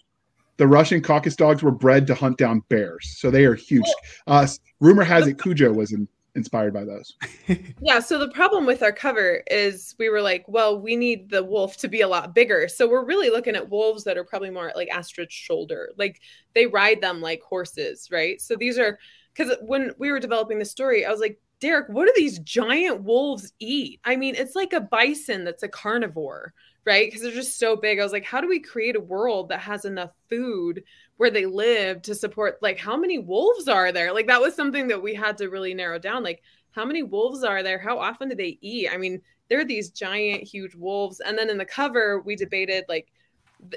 The 0.58 0.68
Russian 0.68 1.02
caucus 1.02 1.36
dogs 1.36 1.62
were 1.62 1.72
bred 1.72 2.08
to 2.08 2.16
hunt 2.16 2.38
down 2.38 2.62
bears, 2.70 3.16
so 3.18 3.32
they 3.32 3.46
are 3.46 3.56
huge. 3.56 3.86
Uh, 4.28 4.48
rumor 4.80 5.04
has 5.04 5.28
it 5.28 5.42
Cujo 5.42 5.74
was 5.74 5.92
in, 5.92 6.08
inspired 6.36 6.74
by 6.74 6.86
those. 6.86 7.16
Yeah, 7.84 8.00
so 8.00 8.20
the 8.20 8.30
problem 8.30 8.66
with 8.66 8.84
our 8.84 8.92
cover 8.92 9.44
is 9.50 9.96
we 9.98 10.10
were 10.10 10.22
like, 10.22 10.46
well, 10.48 10.80
we 10.80 10.96
need 10.96 11.30
the 11.30 11.44
wolf 11.44 11.78
to 11.78 11.88
be 11.88 12.02
a 12.02 12.08
lot 12.08 12.36
bigger. 12.36 12.68
So 12.68 12.88
we're 12.88 13.06
really 13.06 13.30
looking 13.30 13.56
at 13.56 13.70
wolves 13.70 14.04
that 14.04 14.18
are 14.18 14.24
probably 14.24 14.52
more 14.52 14.72
like 14.76 14.90
Astrid's 14.90 15.34
shoulder. 15.34 15.90
Like 15.98 16.22
they 16.54 16.68
ride 16.68 17.02
them 17.02 17.22
like 17.22 17.42
horses, 17.42 18.08
right? 18.12 18.40
So 18.40 18.56
these 18.56 18.78
are 18.78 19.00
because 19.34 19.56
when 19.62 19.92
we 19.98 20.12
were 20.12 20.20
developing 20.20 20.60
the 20.60 20.66
story, 20.66 21.06
I 21.06 21.12
was 21.12 21.20
like, 21.20 21.40
Derek, 21.62 21.88
what 21.90 22.06
do 22.06 22.14
these 22.16 22.40
giant 22.40 23.04
wolves 23.04 23.54
eat? 23.60 24.02
I 24.04 24.16
mean, 24.16 24.36
it's 24.36 24.56
like 24.56 24.74
a 24.74 24.82
bison 24.82 25.44
that's 25.46 25.64
a 25.64 25.68
carnivore, 25.70 26.54
right? 26.86 27.08
Because 27.08 27.22
they're 27.22 27.32
just 27.32 27.60
so 27.60 27.76
big. 27.76 28.00
I 28.00 28.04
was 28.04 28.12
like, 28.12 28.26
how 28.26 28.42
do 28.42 28.48
we 28.50 28.60
create 28.60 28.96
a 28.96 29.00
world 29.00 29.50
that 29.50 29.60
has 29.62 29.86
enough 29.86 30.10
food 30.28 30.84
where 31.18 31.30
they 31.30 31.46
live 31.46 32.02
to 32.02 32.16
support 32.16 32.58
like 32.64 32.80
how 32.80 32.98
many 32.98 33.20
wolves 33.20 33.68
are 33.68 33.92
there? 33.92 34.12
Like 34.12 34.28
that 34.28 34.42
was 34.42 34.56
something 34.56 34.88
that 34.88 35.02
we 35.02 35.14
had 35.14 35.38
to 35.38 35.50
really 35.50 35.74
narrow 35.76 36.00
down. 36.00 36.24
Like 36.24 36.42
how 36.72 36.84
many 36.84 37.04
wolves 37.04 37.44
are 37.44 37.62
there? 37.62 37.78
How 37.78 38.00
often 38.00 38.30
do 38.30 38.36
they 38.36 38.58
eat? 38.62 38.90
I 38.92 38.98
mean, 38.98 39.22
they're 39.48 39.66
these 39.66 39.92
giant, 39.92 40.44
huge 40.44 40.74
wolves. 40.74 41.20
And 41.20 41.38
then 41.38 41.50
in 41.50 41.58
the 41.60 41.66
cover, 41.66 42.22
we 42.22 42.36
debated 42.36 42.86
like 42.90 43.08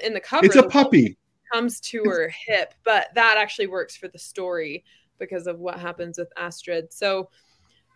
in 0.03 0.13
the 0.13 0.19
cover, 0.19 0.45
It's 0.47 0.55
a 0.55 0.63
puppy. 0.63 1.17
comes 1.53 1.79
to 1.81 2.03
her 2.05 2.33
hip, 2.47 2.73
but 2.83 3.09
that 3.13 3.37
actually 3.37 3.67
works 3.67 3.95
for 3.95 4.07
the 4.07 4.17
story 4.17 4.83
because 5.19 5.45
of 5.47 5.59
what 5.59 5.77
happens 5.79 6.17
with 6.17 6.31
Astrid. 6.35 6.91
So 6.91 7.29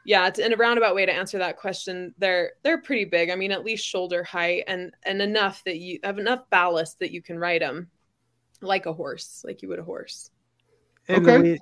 yeah, 0.06 0.28
it's 0.28 0.39
in 0.39 0.54
a 0.54 0.58
roundabout 0.58 0.95
way 0.95 1.06
to 1.06 1.14
answer 1.14 1.38
that 1.39 1.58
question. 1.58 2.14
They're 2.18 2.54
they're 2.64 2.82
pretty 2.82 3.06
big. 3.06 3.30
I 3.30 3.36
mean, 3.36 3.52
at 3.52 3.64
least 3.64 3.86
shoulder 3.86 4.24
height 4.24 4.64
and 4.68 4.91
and 5.04 5.22
enough 5.22 5.64
that 5.66 5.78
you 5.78 6.00
have 6.04 6.20
enough 6.20 6.50
ballast 6.50 7.00
that 7.00 7.12
you 7.12 7.22
can 7.22 7.38
ride 7.38 7.62
them 7.62 7.89
like 8.62 8.86
a 8.86 8.93
horse, 8.93 9.43
like 9.45 9.62
you 9.62 9.70
would 9.70 9.80
a 9.80 9.84
horse. 9.84 10.32
And 11.08 11.28
Okay. 11.28 11.41
we- 11.41 11.60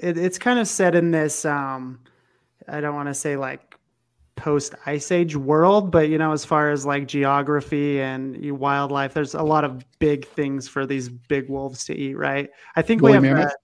it, 0.00 0.18
it's 0.18 0.38
kind 0.38 0.58
of 0.58 0.66
set 0.66 0.94
in 0.94 1.10
this 1.10 1.44
um 1.44 2.00
i 2.68 2.80
don't 2.80 2.94
want 2.94 3.08
to 3.08 3.14
say 3.14 3.36
like 3.36 3.78
post 4.34 4.74
ice 4.86 5.12
age 5.12 5.36
world 5.36 5.92
but 5.92 6.08
you 6.08 6.18
know 6.18 6.32
as 6.32 6.44
far 6.44 6.70
as 6.70 6.84
like 6.84 7.06
geography 7.06 8.00
and 8.00 8.36
wildlife 8.58 9.14
there's 9.14 9.34
a 9.34 9.42
lot 9.42 9.62
of 9.62 9.84
big 10.00 10.26
things 10.26 10.66
for 10.66 10.84
these 10.86 11.08
big 11.08 11.48
wolves 11.48 11.84
to 11.84 11.94
eat 11.96 12.14
right 12.16 12.50
i 12.74 12.82
think 12.82 13.00
Woolly 13.02 13.18
we 13.20 13.28
have 13.28 13.36
mammoth? 13.36 13.54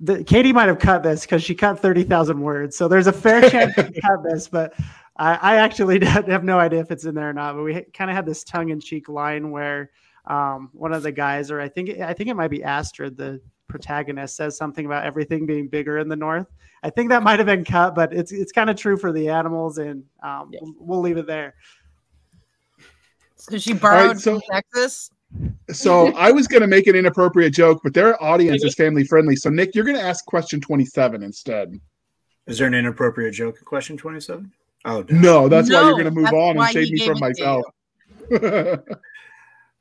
The, 0.00 0.24
katie 0.24 0.52
might 0.52 0.68
have 0.68 0.78
cut 0.78 1.02
this 1.02 1.22
because 1.22 1.42
she 1.42 1.54
cut 1.54 1.80
30000 1.80 2.40
words 2.40 2.76
so 2.76 2.88
there's 2.88 3.06
a 3.06 3.12
fair 3.12 3.40
chance 3.50 3.74
she 3.74 4.00
cut 4.00 4.22
this 4.24 4.48
but 4.48 4.74
I, 5.16 5.34
I 5.34 5.56
actually 5.56 6.04
have 6.04 6.44
no 6.44 6.58
idea 6.58 6.80
if 6.80 6.90
it's 6.90 7.04
in 7.04 7.14
there 7.14 7.30
or 7.30 7.34
not 7.34 7.54
but 7.54 7.62
we 7.62 7.84
kind 7.94 8.10
of 8.10 8.16
had 8.16 8.26
this 8.26 8.44
tongue-in-cheek 8.44 9.08
line 9.08 9.50
where 9.50 9.90
um, 10.26 10.70
one 10.72 10.92
of 10.92 11.02
the 11.02 11.12
guys 11.12 11.50
or 11.50 11.60
i 11.60 11.68
think 11.68 11.98
i 12.00 12.12
think 12.12 12.28
it 12.30 12.34
might 12.34 12.48
be 12.48 12.62
astrid 12.64 13.16
the 13.16 13.40
protagonist 13.70 14.36
says 14.36 14.56
something 14.56 14.84
about 14.84 15.04
everything 15.04 15.46
being 15.46 15.68
bigger 15.68 15.98
in 15.98 16.08
the 16.08 16.16
north. 16.16 16.48
I 16.82 16.90
think 16.90 17.08
that 17.10 17.22
might 17.22 17.38
have 17.38 17.46
been 17.46 17.64
cut, 17.64 17.94
but 17.94 18.12
it's 18.12 18.32
it's 18.32 18.52
kind 18.52 18.68
of 18.68 18.76
true 18.76 18.96
for 18.96 19.12
the 19.12 19.28
animals, 19.28 19.78
and 19.78 20.02
um, 20.22 20.50
Yeah. 20.52 20.58
we'll, 20.62 20.74
we'll 20.78 21.00
leave 21.00 21.16
it 21.16 21.26
there. 21.26 21.54
So 23.36 23.56
she 23.58 23.72
borrowed 23.72 24.20
so- 24.20 24.40
from 24.40 24.42
Texas. 24.50 25.10
So 25.70 26.08
I 26.14 26.32
was 26.32 26.48
going 26.48 26.62
to 26.62 26.66
make 26.66 26.86
an 26.86 26.96
inappropriate 26.96 27.52
joke, 27.52 27.80
but 27.84 27.94
their 27.94 28.20
audience 28.22 28.64
is 28.64 28.74
family 28.74 29.04
friendly. 29.04 29.36
So 29.36 29.48
Nick, 29.48 29.74
you're 29.74 29.84
going 29.84 29.96
to 29.96 30.02
ask 30.02 30.24
question 30.24 30.60
27 30.60 31.22
instead. 31.22 31.78
Is 32.46 32.58
there 32.58 32.66
an 32.66 32.74
inappropriate 32.74 33.34
joke 33.34 33.58
in 33.58 33.64
question 33.64 33.96
27? 33.96 34.50
Oh, 34.84 35.04
no. 35.08 35.20
No, 35.20 35.48
that's 35.48 35.70
why 35.70 35.82
you're 35.82 35.92
going 35.92 36.04
to 36.04 36.10
move 36.10 36.32
on 36.32 36.50
and 36.50 36.58
why 36.58 36.72
save 36.72 36.90
me 36.90 37.06
from 37.06 37.18
myself. 37.20 37.64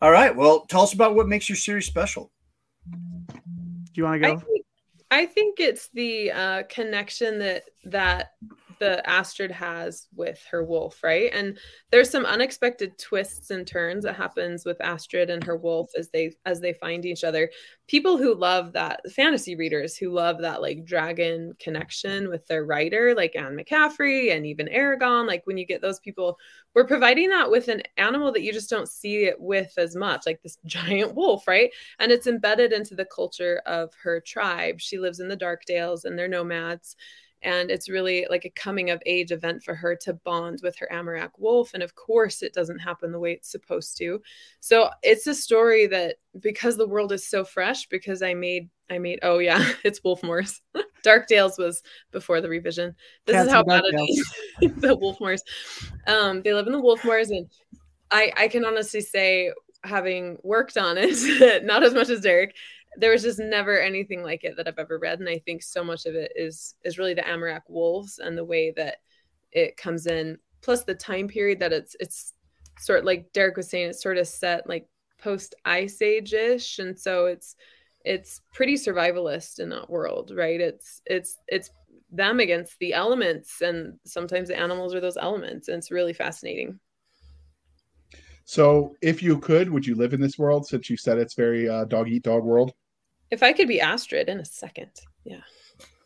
All 0.01 0.11
right. 0.11 0.35
Well, 0.35 0.65
tell 0.67 0.81
us 0.81 0.93
about 0.93 1.15
what 1.15 1.27
makes 1.27 1.49
your 1.49 1.55
series 1.55 1.87
special. 1.87 2.31
Do 2.91 3.39
you 3.95 4.03
want 4.03 4.21
to 4.21 4.27
I 4.27 4.33
go? 4.33 4.39
think, 4.39 4.65
I 5.11 5.25
think 5.25 5.59
it's 5.59 5.89
the 5.93 6.31
uh, 6.31 6.63
connection 6.69 7.39
that 7.39 7.63
that 7.85 8.33
the 8.79 9.07
Astrid 9.07 9.51
has 9.51 10.07
with 10.15 10.43
her 10.49 10.63
wolf, 10.63 11.03
right? 11.03 11.29
And 11.33 11.57
there's 11.91 12.09
some 12.09 12.25
unexpected 12.25 12.97
twists 12.97 13.51
and 13.51 13.65
turns 13.67 14.03
that 14.03 14.15
happens 14.15 14.65
with 14.65 14.81
Astrid 14.81 15.29
and 15.29 15.43
her 15.43 15.57
wolf 15.57 15.91
as 15.97 16.09
they 16.09 16.35
as 16.45 16.59
they 16.59 16.73
find 16.73 17.05
each 17.05 17.23
other. 17.23 17.49
People 17.87 18.17
who 18.17 18.35
love 18.35 18.73
that 18.73 19.01
fantasy 19.11 19.55
readers 19.55 19.97
who 19.97 20.11
love 20.11 20.39
that 20.41 20.61
like 20.61 20.85
dragon 20.85 21.53
connection 21.59 22.29
with 22.29 22.45
their 22.47 22.65
writer, 22.65 23.13
like 23.15 23.35
Anne 23.35 23.57
McCaffrey 23.57 24.35
and 24.35 24.45
even 24.45 24.67
Eragon, 24.67 25.27
like 25.27 25.45
when 25.45 25.57
you 25.57 25.65
get 25.65 25.81
those 25.81 25.99
people, 25.99 26.37
we're 26.75 26.85
providing 26.85 27.29
that 27.29 27.49
with 27.49 27.67
an 27.67 27.81
animal 27.97 28.31
that 28.31 28.43
you 28.43 28.53
just 28.53 28.69
don't 28.69 28.87
see 28.87 29.25
it 29.25 29.39
with 29.39 29.73
as 29.77 29.95
much, 29.95 30.23
like 30.25 30.41
this 30.41 30.57
giant 30.65 31.15
wolf, 31.15 31.47
right? 31.47 31.71
and 31.99 32.11
it's 32.11 32.27
embedded 32.27 32.71
into 32.71 32.95
the 32.95 33.05
culture 33.05 33.61
of 33.65 33.93
her 34.03 34.19
tribe. 34.21 34.79
She 34.79 34.97
lives 34.97 35.19
in 35.19 35.27
the 35.27 35.37
Darkdales 35.37 36.05
and 36.05 36.17
they're 36.17 36.27
nomads. 36.27 36.95
And 37.41 37.71
it's 37.71 37.89
really 37.89 38.27
like 38.29 38.45
a 38.45 38.49
coming 38.49 38.89
of 38.89 39.01
age 39.05 39.31
event 39.31 39.63
for 39.63 39.73
her 39.73 39.95
to 39.97 40.13
bond 40.13 40.59
with 40.61 40.77
her 40.77 40.89
Amarak 40.91 41.31
wolf. 41.37 41.71
And 41.73 41.81
of 41.81 41.95
course, 41.95 42.41
it 42.41 42.53
doesn't 42.53 42.79
happen 42.79 43.11
the 43.11 43.19
way 43.19 43.33
it's 43.33 43.51
supposed 43.51 43.97
to. 43.97 44.21
So 44.59 44.89
it's 45.03 45.27
a 45.27 45.33
story 45.33 45.87
that 45.87 46.17
because 46.39 46.75
the 46.75 46.87
world 46.87 47.11
is 47.11 47.27
so 47.27 47.45
fresh, 47.45 47.87
because 47.87 48.21
I 48.21 48.33
made, 48.33 48.69
I 48.89 48.97
made, 48.97 49.19
oh 49.21 49.39
yeah, 49.39 49.71
it's 49.83 50.01
Wolfmoors. 50.01 50.59
Darkdales 51.05 51.57
was 51.57 51.81
before 52.11 52.41
the 52.41 52.49
revision. 52.49 52.93
This 53.25 53.35
Cats 53.35 53.47
is 53.47 53.53
how 53.53 53.63
bad 53.63 53.83
it 53.85 53.95
is. 53.95 54.27
the 54.75 54.97
Wolfmoors. 54.97 55.41
Um, 56.07 56.41
they 56.41 56.53
live 56.53 56.67
in 56.67 56.73
the 56.73 56.81
Wolfmoors. 56.81 57.29
And 57.29 57.49
I, 58.11 58.33
I 58.37 58.47
can 58.49 58.65
honestly 58.65 59.01
say 59.01 59.53
having 59.83 60.37
worked 60.43 60.77
on 60.77 60.97
it, 60.97 61.63
not 61.63 61.83
as 61.83 61.93
much 61.93 62.09
as 62.09 62.19
Derek, 62.19 62.53
there 62.97 63.11
was 63.11 63.23
just 63.23 63.39
never 63.39 63.79
anything 63.79 64.23
like 64.23 64.43
it 64.43 64.57
that 64.57 64.67
I've 64.67 64.79
ever 64.79 64.97
read. 64.97 65.19
And 65.19 65.29
I 65.29 65.39
think 65.39 65.63
so 65.63 65.83
much 65.83 66.05
of 66.05 66.15
it 66.15 66.31
is 66.35 66.75
is 66.83 66.97
really 66.97 67.13
the 67.13 67.21
Amarak 67.21 67.61
wolves 67.69 68.19
and 68.19 68.37
the 68.37 68.45
way 68.45 68.71
that 68.75 68.97
it 69.51 69.77
comes 69.77 70.07
in, 70.07 70.37
plus 70.61 70.83
the 70.83 70.95
time 70.95 71.27
period 71.27 71.59
that 71.59 71.73
it's 71.73 71.95
it's 71.99 72.33
sort 72.79 72.99
of 72.99 73.05
like 73.05 73.31
Derek 73.33 73.57
was 73.57 73.69
saying, 73.69 73.89
it's 73.89 74.01
sort 74.03 74.17
of 74.17 74.27
set 74.27 74.67
like 74.67 74.87
post 75.21 75.55
ice 75.65 76.01
age 76.01 76.33
ish. 76.33 76.79
And 76.79 76.97
so 76.97 77.25
it's 77.25 77.55
it's 78.05 78.41
pretty 78.53 78.75
survivalist 78.75 79.59
in 79.59 79.69
that 79.69 79.89
world, 79.89 80.31
right? 80.35 80.59
It's 80.59 81.01
it's 81.05 81.37
it's 81.47 81.69
them 82.11 82.39
against 82.39 82.77
the 82.79 82.93
elements 82.93 83.61
and 83.61 83.99
sometimes 84.03 84.47
the 84.47 84.59
animals 84.59 84.95
are 84.95 84.99
those 84.99 85.17
elements 85.17 85.67
and 85.67 85.77
it's 85.77 85.91
really 85.91 86.13
fascinating 86.13 86.79
so 88.49 88.95
if 89.03 89.21
you 89.21 89.37
could, 89.37 89.69
would 89.69 89.85
you 89.85 89.93
live 89.93 90.11
in 90.11 90.19
this 90.19 90.39
world 90.39 90.65
since 90.65 90.89
you 90.89 90.97
said 90.97 91.19
it's 91.19 91.35
very 91.35 91.69
uh, 91.69 91.85
dog 91.85 92.09
eat 92.09 92.23
dog 92.23 92.43
world? 92.43 92.73
if 93.29 93.43
i 93.43 93.53
could 93.53 93.67
be 93.67 93.79
astrid 93.79 94.27
in 94.27 94.39
a 94.39 94.45
second 94.45 94.89
yeah 95.23 95.41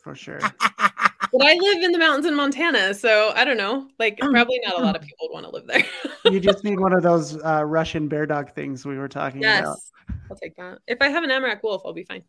For 0.03 0.13
sure. 0.13 0.39
but 0.39 1.41
i 1.41 1.53
live 1.53 1.81
in 1.83 1.93
the 1.93 1.97
mountains 1.97 2.25
in 2.25 2.35
montana 2.35 2.93
so 2.93 3.31
i 3.35 3.45
don't 3.45 3.55
know 3.55 3.87
like 3.97 4.17
probably 4.19 4.59
not 4.65 4.77
a 4.77 4.83
lot 4.83 4.97
of 4.97 5.01
people 5.01 5.29
would 5.29 5.33
want 5.33 5.45
to 5.45 5.51
live 5.51 5.65
there 5.67 5.85
you 6.33 6.41
just 6.41 6.65
need 6.65 6.77
one 6.81 6.91
of 6.91 7.01
those 7.01 7.37
uh, 7.45 7.63
Russian 7.63 8.09
bear 8.09 8.25
dog 8.25 8.53
things 8.53 8.85
we 8.85 8.97
were 8.97 9.07
talking 9.07 9.39
about. 9.41 9.63
yes 9.63 9.91
i'll 10.29 10.35
take 10.35 10.53
that 10.57 10.79
if 10.85 10.97
i 11.01 11.07
have 11.07 11.23
an 11.23 11.29
amarak 11.29 11.63
wolf 11.63 11.81
i'll 11.85 11.93
be 11.93 12.03
fine 12.03 12.23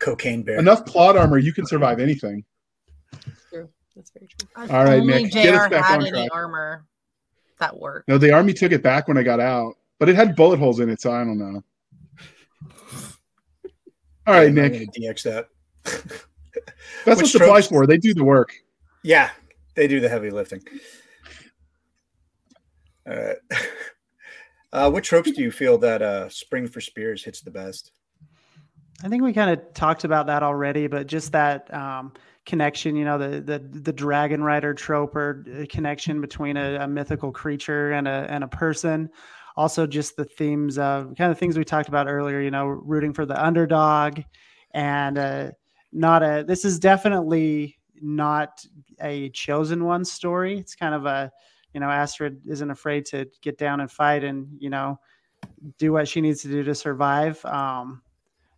Cocaine 0.00 0.42
bear. 0.42 0.58
Enough 0.58 0.84
plot 0.84 1.16
armor, 1.16 1.38
you 1.38 1.52
can 1.52 1.64
survive 1.64 1.98
anything. 2.00 2.44
that's 3.12 3.48
true 3.50 3.68
that's 3.94 4.10
very 4.10 4.26
true 4.26 4.48
All 4.76 4.84
right, 4.84 5.00
Only 5.00 5.22
Nick, 5.22 5.32
get 5.32 5.54
us 5.54 5.66
JR 5.68 5.70
back 5.70 5.84
had 5.84 6.00
on 6.00 6.06
any 6.08 6.10
track. 6.10 6.28
armor 6.34 6.84
that 7.58 7.78
worked. 7.78 8.08
No, 8.08 8.18
the 8.18 8.32
army 8.32 8.52
took 8.52 8.72
it 8.72 8.82
back 8.82 9.08
when 9.08 9.16
I 9.16 9.22
got 9.22 9.40
out, 9.40 9.76
but 9.98 10.08
it 10.08 10.16
had 10.16 10.36
bullet 10.36 10.58
holes 10.58 10.80
in 10.80 10.88
it, 10.90 11.00
so 11.00 11.12
I 11.12 11.24
don't 11.24 11.38
know. 11.38 11.62
All 14.26 14.34
right, 14.34 14.48
I'm 14.48 14.54
Nick. 14.54 14.92
DX 14.92 15.22
that. 15.24 15.48
That's 17.04 17.20
what 17.20 17.26
supplies 17.26 17.48
tropes- 17.48 17.68
for. 17.68 17.86
They 17.86 17.98
do 17.98 18.14
the 18.14 18.24
work. 18.24 18.52
Yeah, 19.02 19.30
they 19.74 19.86
do 19.86 20.00
the 20.00 20.08
heavy 20.08 20.30
lifting. 20.30 20.62
All 23.08 23.16
right. 23.16 23.36
Uh, 24.72 24.90
what 24.90 25.04
tropes 25.04 25.30
do 25.30 25.40
you 25.40 25.52
feel 25.52 25.78
that 25.78 26.02
uh, 26.02 26.28
Spring 26.28 26.66
for 26.66 26.80
Spears 26.80 27.22
hits 27.22 27.40
the 27.40 27.50
best? 27.52 27.92
I 29.04 29.08
think 29.08 29.22
we 29.22 29.32
kind 29.32 29.50
of 29.50 29.72
talked 29.72 30.02
about 30.02 30.26
that 30.26 30.42
already, 30.42 30.88
but 30.88 31.06
just 31.06 31.30
that 31.30 31.72
um, 31.72 32.12
connection, 32.46 32.96
you 32.96 33.04
know, 33.04 33.18
the 33.18 33.40
the 33.40 33.58
the 33.58 33.92
dragon 33.92 34.42
rider 34.42 34.74
trope 34.74 35.16
or 35.16 35.44
uh, 35.50 35.64
connection 35.68 36.20
between 36.20 36.56
a, 36.56 36.76
a 36.80 36.88
mythical 36.88 37.32
creature 37.32 37.92
and 37.92 38.06
a 38.08 38.26
and 38.28 38.44
a 38.44 38.48
person. 38.48 39.10
also 39.56 39.86
just 39.86 40.16
the 40.16 40.24
themes 40.24 40.78
of 40.78 41.14
kind 41.16 41.30
of 41.30 41.38
things 41.38 41.56
we 41.56 41.64
talked 41.64 41.88
about 41.88 42.08
earlier. 42.08 42.40
You 42.40 42.50
know, 42.50 42.66
rooting 42.66 43.12
for 43.12 43.26
the 43.26 43.42
underdog, 43.42 44.20
and 44.72 45.18
uh, 45.18 45.50
not 45.92 46.22
a. 46.22 46.44
This 46.46 46.64
is 46.64 46.78
definitely 46.78 47.78
not 48.00 48.64
a 49.00 49.30
chosen 49.30 49.84
one 49.84 50.04
story. 50.04 50.58
It's 50.58 50.74
kind 50.74 50.94
of 50.94 51.06
a, 51.06 51.30
you 51.72 51.80
know, 51.80 51.88
Astrid 51.90 52.40
isn't 52.46 52.70
afraid 52.70 53.06
to 53.06 53.26
get 53.42 53.58
down 53.58 53.80
and 53.80 53.90
fight, 53.90 54.24
and 54.24 54.48
you 54.58 54.70
know, 54.70 54.98
do 55.78 55.92
what 55.92 56.08
she 56.08 56.20
needs 56.20 56.42
to 56.42 56.48
do 56.48 56.62
to 56.64 56.74
survive. 56.74 57.44
Um, 57.44 58.02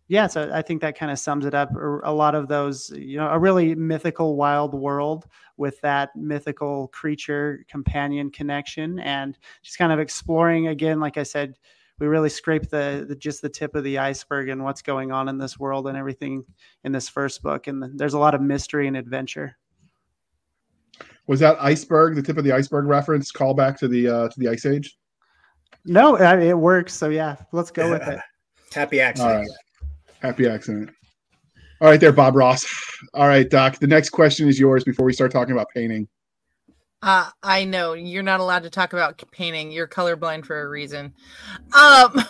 yeah, 0.09 0.27
so 0.27 0.49
I 0.53 0.61
think 0.61 0.81
that 0.81 0.97
kind 0.97 1.11
of 1.11 1.19
sums 1.19 1.45
it 1.45 1.53
up. 1.53 1.69
A 2.03 2.11
lot 2.11 2.33
of 2.33 2.47
those, 2.47 2.89
you 2.91 3.17
know, 3.17 3.27
a 3.27 3.37
really 3.37 3.75
mythical 3.75 4.37
wild 4.37 4.73
world 4.73 5.25
with 5.57 5.81
that 5.81 6.15
mythical 6.15 6.87
creature 6.89 7.65
companion 7.67 8.31
connection, 8.31 8.99
and 8.99 9.37
just 9.63 9.77
kind 9.77 9.91
of 9.91 9.99
exploring 9.99 10.67
again. 10.67 11.01
Like 11.01 11.17
I 11.17 11.23
said, 11.23 11.55
we 11.99 12.07
really 12.07 12.29
scrape 12.29 12.69
the, 12.69 13.05
the 13.07 13.15
just 13.15 13.41
the 13.41 13.49
tip 13.49 13.75
of 13.75 13.83
the 13.83 13.97
iceberg 13.97 14.47
and 14.47 14.63
what's 14.63 14.81
going 14.81 15.11
on 15.11 15.27
in 15.27 15.37
this 15.37 15.59
world 15.59 15.87
and 15.87 15.97
everything 15.97 16.45
in 16.85 16.93
this 16.93 17.09
first 17.09 17.41
book. 17.41 17.67
And 17.67 17.99
there's 17.99 18.13
a 18.13 18.19
lot 18.19 18.33
of 18.33 18.41
mystery 18.41 18.87
and 18.87 18.95
adventure. 18.95 19.57
Was 21.27 21.41
that 21.41 21.57
iceberg 21.59 22.15
the 22.15 22.21
tip 22.21 22.37
of 22.37 22.45
the 22.45 22.53
iceberg 22.53 22.85
reference 22.85 23.31
callback 23.33 23.77
to 23.79 23.89
the 23.89 24.07
uh, 24.07 24.29
to 24.29 24.39
the 24.39 24.47
ice 24.47 24.65
age? 24.65 24.97
No, 25.83 26.15
it 26.15 26.57
works. 26.57 26.93
So 26.93 27.09
yeah, 27.09 27.35
let's 27.51 27.71
go 27.71 27.91
with 27.91 28.07
it. 28.07 28.19
Happy 28.73 29.01
accident. 29.01 29.49
Happy 30.21 30.47
accident. 30.47 30.89
All 31.79 31.87
right, 31.87 31.99
there, 31.99 32.11
Bob 32.11 32.35
Ross. 32.35 32.65
All 33.13 33.27
right, 33.27 33.47
Doc. 33.47 33.77
The 33.77 33.87
next 33.87 34.09
question 34.09 34.47
is 34.47 34.59
yours 34.59 34.83
before 34.83 35.05
we 35.05 35.13
start 35.13 35.31
talking 35.31 35.53
about 35.53 35.67
painting. 35.73 36.07
Uh, 37.03 37.29
I 37.43 37.65
know 37.65 37.93
you're 37.93 38.23
not 38.23 38.39
allowed 38.39 38.63
to 38.63 38.71
talk 38.71 38.93
about 38.93 39.21
painting. 39.31 39.71
You're 39.71 39.87
colorblind 39.87 40.45
for 40.45 40.59
a 40.61 40.67
reason. 40.67 41.13
Um, 41.75 42.15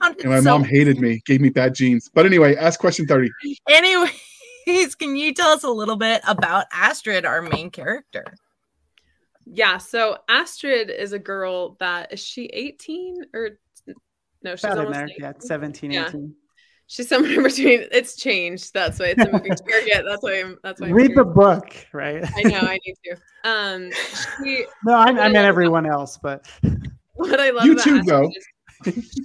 and 0.00 0.24
my 0.24 0.40
so... 0.40 0.50
mom 0.50 0.64
hated 0.64 0.98
me, 0.98 1.22
gave 1.24 1.40
me 1.40 1.50
bad 1.50 1.74
genes. 1.74 2.10
But 2.12 2.26
anyway, 2.26 2.56
ask 2.56 2.80
question 2.80 3.06
30. 3.06 3.30
Anyways, 3.68 4.94
can 4.98 5.14
you 5.14 5.32
tell 5.32 5.50
us 5.50 5.62
a 5.62 5.70
little 5.70 5.96
bit 5.96 6.22
about 6.26 6.66
Astrid, 6.72 7.24
our 7.24 7.42
main 7.42 7.70
character? 7.70 8.24
Yeah, 9.46 9.78
so 9.78 10.18
Astrid 10.28 10.90
is 10.90 11.12
a 11.12 11.18
girl 11.18 11.76
that 11.78 12.12
is 12.12 12.20
she 12.20 12.46
18 12.46 13.26
or 13.32 13.58
no, 14.42 14.56
she's 14.56 14.64
About 14.64 14.78
almost 14.78 14.94
there. 14.94 15.08
Yeah, 15.18 15.32
17, 15.38 15.90
yeah. 15.90 16.08
18. 16.08 16.34
She's 16.90 17.08
somewhere 17.08 17.40
between. 17.42 17.86
It's 17.92 18.16
changed. 18.16 18.74
That's 18.74 18.98
why 18.98 19.14
it's 19.16 19.22
a 19.24 19.30
moving 19.30 19.54
target. 19.54 20.04
That's 20.04 20.22
why 20.24 20.40
I'm. 20.40 20.58
That's 20.64 20.80
why. 20.80 20.88
I'm 20.88 20.92
Read 20.92 21.14
the 21.14 21.24
book, 21.24 21.72
right? 21.92 22.24
I 22.36 22.42
know. 22.42 22.58
I 22.58 22.80
need 22.84 22.96
to. 23.04 23.16
Um, 23.48 23.90
she. 24.42 24.66
No, 24.84 24.94
I, 24.94 25.06
I 25.06 25.28
meant 25.28 25.46
everyone 25.46 25.86
else, 25.86 26.18
but. 26.20 26.46
What 27.14 27.38
I 27.38 27.50
love. 27.50 27.66
You 27.66 27.78
too, 27.78 28.02
though. 28.02 28.30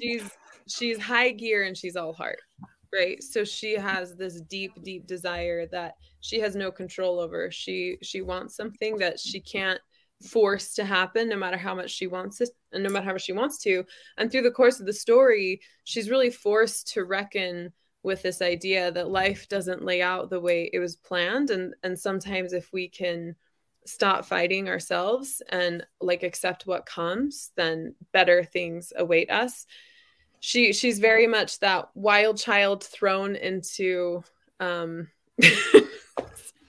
She's 0.02 0.30
she's 0.68 1.02
high 1.02 1.32
gear 1.32 1.64
and 1.64 1.78
she's 1.78 1.96
all 1.96 2.12
heart, 2.12 2.42
right? 2.94 3.24
So 3.24 3.46
she 3.46 3.76
has 3.76 4.16
this 4.16 4.42
deep, 4.42 4.74
deep 4.84 5.08
desire 5.08 5.66
that 5.68 5.94
she 6.20 6.42
has 6.42 6.58
no 6.58 6.72
control 6.72 7.22
over. 7.22 7.50
She 7.52 7.98
she 8.02 8.22
wants 8.22 8.58
something 8.58 8.98
that 8.98 9.18
she 9.18 9.40
can't 9.40 9.80
forced 10.26 10.76
to 10.76 10.86
happen 10.86 11.30
no 11.30 11.38
matter 11.38 11.58
how 11.58 11.76
much 11.76 11.92
she 11.92 12.08
wants 12.08 12.42
it 12.42 12.50
and 12.72 12.84
no 12.84 12.90
matter 12.90 13.06
how 13.06 13.14
much 13.14 13.24
she 13.24 13.34
wants 13.34 13.60
to. 13.60 13.84
And 14.18 14.32
through 14.32 14.44
the 14.44 14.52
course 14.52 14.80
of 14.80 14.86
the 14.86 14.94
story 14.94 15.62
she's 15.84 16.10
really 16.10 16.30
forced 16.30 16.94
to 16.94 17.04
reckon 17.04 17.72
with 18.04 18.22
this 18.22 18.42
idea 18.42 18.92
that 18.92 19.10
life 19.10 19.48
doesn't 19.50 19.84
lay 19.84 20.02
out 20.02 20.30
the 20.30 20.40
way 20.40 20.70
it 20.72 20.80
was 20.80 20.96
planned. 20.96 21.50
And 21.50 21.74
and 21.84 21.98
sometimes 21.98 22.54
if 22.54 22.72
we 22.74 22.88
can 22.88 23.36
stop 23.86 24.26
fighting 24.26 24.68
ourselves 24.68 25.42
and 25.50 25.86
like 26.02 26.24
accept 26.24 26.66
what 26.66 26.88
comes 26.88 27.52
then 27.56 27.94
better 28.12 28.44
things 28.44 28.92
await 28.96 29.30
us. 29.30 29.66
She 30.40 30.74
she's 30.74 31.00
very 31.00 31.28
much 31.28 31.60
that 31.60 31.90
wild 31.94 32.38
child 32.38 32.84
thrown 32.84 33.36
into 33.36 34.24
um 34.60 35.08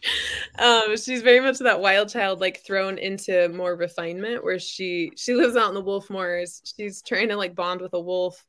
um 0.59 0.97
she's 0.97 1.23
very 1.23 1.41
much 1.41 1.59
that 1.59 1.81
wild 1.81 2.09
child 2.09 2.41
like 2.41 2.65
thrown 2.65 2.99
into 2.99 3.49
more 3.51 3.75
refinement 3.77 4.45
where 4.45 4.59
she 4.59 5.13
she 5.17 5.35
lives 5.35 5.57
out 5.57 5.69
in 5.69 5.75
the 5.75 5.81
wolf 5.81 6.09
moors 6.11 6.63
she's 6.77 7.03
trying 7.03 7.29
to 7.29 7.37
like 7.37 7.55
bond 7.55 7.81
with 7.81 7.95
a 7.95 8.01
wolf 8.01 8.45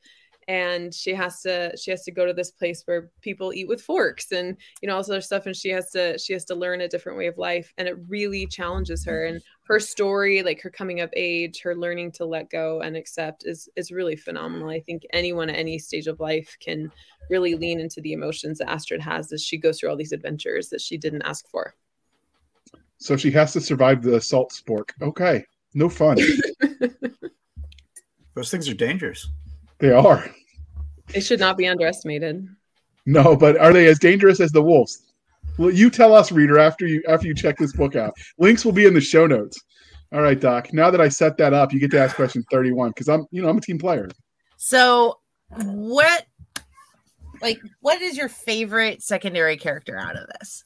and 0.47 0.93
she 0.93 1.13
has 1.13 1.41
to 1.41 1.75
she 1.77 1.91
has 1.91 2.03
to 2.03 2.11
go 2.11 2.25
to 2.25 2.33
this 2.33 2.51
place 2.51 2.83
where 2.85 3.09
people 3.21 3.53
eat 3.53 3.67
with 3.67 3.81
forks 3.81 4.31
and 4.31 4.55
you 4.81 4.87
know 4.87 4.95
all 4.95 5.01
this 5.01 5.09
other 5.09 5.21
stuff 5.21 5.45
and 5.45 5.55
she 5.55 5.69
has 5.69 5.91
to 5.91 6.17
she 6.17 6.31
has 6.31 6.45
to 6.45 6.55
learn 6.55 6.81
a 6.81 6.87
different 6.87 7.17
way 7.17 7.27
of 7.27 7.37
life 7.37 7.73
and 7.77 7.87
it 7.87 7.97
really 8.07 8.45
challenges 8.45 9.03
her 9.03 9.25
and 9.25 9.41
her 9.63 9.79
story 9.79 10.41
like 10.41 10.61
her 10.61 10.69
coming 10.69 11.01
of 11.01 11.11
age 11.15 11.61
her 11.61 11.75
learning 11.75 12.11
to 12.11 12.25
let 12.25 12.49
go 12.49 12.79
and 12.81 12.95
accept 12.95 13.45
is 13.45 13.67
is 13.75 13.91
really 13.91 14.15
phenomenal. 14.15 14.69
I 14.69 14.79
think 14.79 15.03
anyone 15.11 15.49
at 15.49 15.57
any 15.57 15.77
stage 15.79 16.07
of 16.07 16.19
life 16.19 16.55
can 16.59 16.91
really 17.29 17.55
lean 17.55 17.79
into 17.79 17.99
the 18.01 18.13
emotions 18.13 18.59
that 18.59 18.69
astrid 18.69 19.01
has 19.01 19.33
as 19.33 19.43
she 19.43 19.57
goes 19.57 19.79
through 19.79 19.89
all 19.89 19.97
these 19.97 20.13
adventures 20.13 20.69
that 20.69 20.79
she 20.79 20.97
didn't 20.97 21.23
ask 21.23 21.47
for. 21.49 21.73
So 22.97 23.17
she 23.17 23.31
has 23.31 23.53
to 23.53 23.61
survive 23.61 24.01
the 24.01 24.21
salt 24.21 24.51
spork. 24.51 24.91
Okay. 25.01 25.43
No 25.73 25.89
fun. 25.89 26.17
Those 28.33 28.49
things 28.49 28.69
are 28.69 28.73
dangerous 28.73 29.27
they 29.79 29.91
are. 29.91 30.29
They 31.07 31.21
should 31.21 31.39
not 31.39 31.57
be 31.57 31.67
underestimated. 31.67 32.47
No, 33.05 33.35
but 33.35 33.57
are 33.57 33.71
they 33.71 33.87
as 33.87 33.99
dangerous 33.99 34.39
as 34.39 34.51
the 34.51 34.61
wolves? 34.61 35.03
Well, 35.57 35.71
you 35.71 35.89
tell 35.89 36.13
us, 36.13 36.31
reader, 36.31 36.59
after 36.59 36.85
you 36.85 37.01
after 37.07 37.25
you 37.27 37.33
check 37.33 37.57
this 37.57 37.73
book 37.73 37.95
out. 37.95 38.13
Links 38.37 38.63
will 38.63 38.73
be 38.73 38.85
in 38.85 38.93
the 38.93 39.01
show 39.01 39.25
notes. 39.25 39.59
All 40.13 40.21
right, 40.21 40.39
Doc. 40.39 40.73
Now 40.73 40.91
that 40.91 41.01
I 41.01 41.09
set 41.09 41.37
that 41.37 41.53
up, 41.53 41.73
you 41.73 41.79
get 41.79 41.91
to 41.91 41.99
ask 41.99 42.15
question 42.15 42.43
31 42.51 42.89
because 42.89 43.09
I'm, 43.09 43.25
you 43.31 43.41
know, 43.41 43.49
I'm 43.49 43.57
a 43.57 43.61
team 43.61 43.77
player. 43.77 44.09
So, 44.57 45.19
what, 45.49 46.25
like, 47.41 47.59
what 47.81 48.01
is 48.01 48.15
your 48.15 48.29
favorite 48.29 49.01
secondary 49.01 49.57
character 49.57 49.97
out 49.97 50.15
of 50.15 50.27
this? 50.39 50.63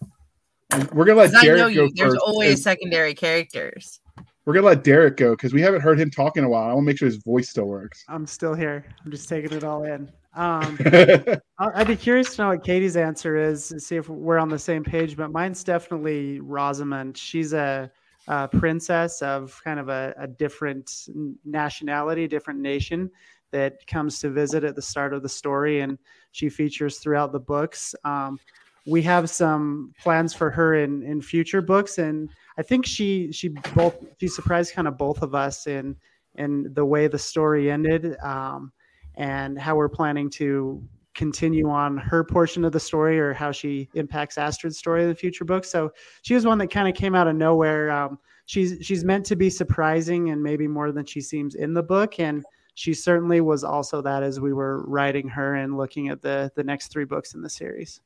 We're 0.94 1.06
gonna 1.06 1.20
let 1.20 1.32
Derek 1.42 1.74
you, 1.74 1.88
go 1.88 1.90
There's 1.96 2.14
first. 2.14 2.24
always 2.26 2.64
secondary 2.64 3.14
characters. 3.14 4.01
We're 4.46 4.54
gonna 4.54 4.66
let 4.66 4.84
Derek 4.84 5.18
go 5.18 5.32
because 5.32 5.54
we 5.54 5.62
haven't 5.62 5.82
heard 5.82 6.00
him 6.00 6.10
talk 6.10 6.36
in 6.36 6.44
a 6.44 6.50
while. 6.50 6.64
I 6.64 6.74
want 6.74 6.80
to 6.80 6.88
make 6.88 6.98
sure 6.98 7.06
his 7.06 7.18
voice 7.18 7.50
still 7.50 7.66
works. 7.66 8.04
I'm 8.08 8.26
still 8.26 8.56
here. 8.56 8.86
I'm 9.06 9.12
just 9.12 9.30
taking 9.30 9.54
it 9.54 9.64
all 9.64 9.84
in. 9.84 10.12
Um, 10.34 10.80
I'd 11.60 11.88
be 11.88 11.96
curious 11.96 12.36
to 12.36 12.42
know 12.42 12.48
what 12.50 12.64
Katie's 12.64 12.98
answer 12.98 13.38
is 13.38 13.72
and 13.72 13.82
see 13.82 13.98
if 13.98 14.10
we're 14.10 14.40
on 14.40 14.50
the 14.50 14.58
same 14.58 14.84
page. 14.84 15.16
But 15.16 15.32
mine's 15.32 15.64
definitely 15.64 16.40
Rosamund. 16.40 17.18
She's 17.18 17.54
a, 17.54 17.92
a 18.28 18.48
princess 18.48 19.22
of 19.22 19.60
kind 19.64 19.80
of 19.80 19.90
a, 19.90 20.14
a, 20.18 20.28
different 20.28 21.08
nationality, 21.46 22.28
different 22.28 22.60
nation 22.60 23.12
that 23.52 23.86
comes 23.86 24.20
to 24.20 24.30
visit 24.30 24.64
at 24.64 24.76
the 24.76 24.82
start 24.82 25.14
of 25.14 25.22
the 25.22 25.30
story, 25.30 25.82
and 25.82 25.98
she 26.32 26.50
features 26.50 26.98
throughout 26.98 27.32
the 27.32 27.40
books. 27.40 27.94
Um, 28.06 28.40
we 28.88 29.02
have 29.04 29.30
some 29.30 29.94
plans 30.00 30.34
for 30.34 30.50
her 30.50 30.76
in 30.76 31.04
in 31.04 31.22
future 31.22 31.62
books, 31.62 31.98
and 31.98 32.30
I 32.62 32.64
think 32.64 32.86
she 32.86 33.32
she 33.32 33.48
both 33.74 33.96
she 34.20 34.28
surprised 34.28 34.76
kind 34.76 34.88
of 34.88 34.96
both 34.96 35.24
of 35.24 35.34
us 35.34 35.66
in 35.66 35.96
in 36.36 36.72
the 36.76 36.86
way 36.86 37.08
the 37.08 37.18
story 37.18 37.72
ended 37.72 38.16
um, 38.20 38.72
and 39.16 39.60
how 39.60 39.76
we're 39.76 39.90
planning 39.90 40.30
to 40.42 40.80
continue 41.16 41.72
on 41.72 41.98
her 41.98 42.24
portion 42.24 42.64
of 42.64 42.72
the 42.72 42.80
story 42.80 43.20
or 43.20 43.34
how 43.34 43.52
she 43.52 43.90
impacts 43.96 44.38
Astrid's 44.38 44.78
story 44.78 45.02
in 45.02 45.10
the 45.10 45.16
future 45.16 45.44
books. 45.44 45.72
So 45.72 45.92
she 46.22 46.36
was 46.36 46.46
one 46.46 46.60
that 46.60 46.68
kind 46.68 46.88
of 46.88 46.94
came 46.94 47.16
out 47.16 47.28
of 47.28 47.36
nowhere. 47.36 47.90
Um, 47.90 48.20
she's 48.46 48.78
she's 48.86 49.04
meant 49.04 49.26
to 49.26 49.36
be 49.36 49.50
surprising 49.50 50.30
and 50.30 50.44
maybe 50.44 50.68
more 50.68 50.92
than 50.92 51.04
she 51.04 51.20
seems 51.20 51.56
in 51.56 51.74
the 51.74 51.82
book, 51.82 52.20
and 52.20 52.46
she 52.76 52.94
certainly 52.94 53.42
was 53.42 53.64
also 53.64 54.04
that 54.04 54.22
as 54.22 54.40
we 54.40 54.54
were 54.54 54.84
writing 54.86 55.28
her 55.30 55.56
and 55.56 55.78
looking 55.78 56.10
at 56.10 56.22
the 56.22 56.52
the 56.54 56.64
next 56.64 56.90
three 56.90 57.06
books 57.06 57.34
in 57.34 57.42
the 57.42 57.50
series. 57.50 58.02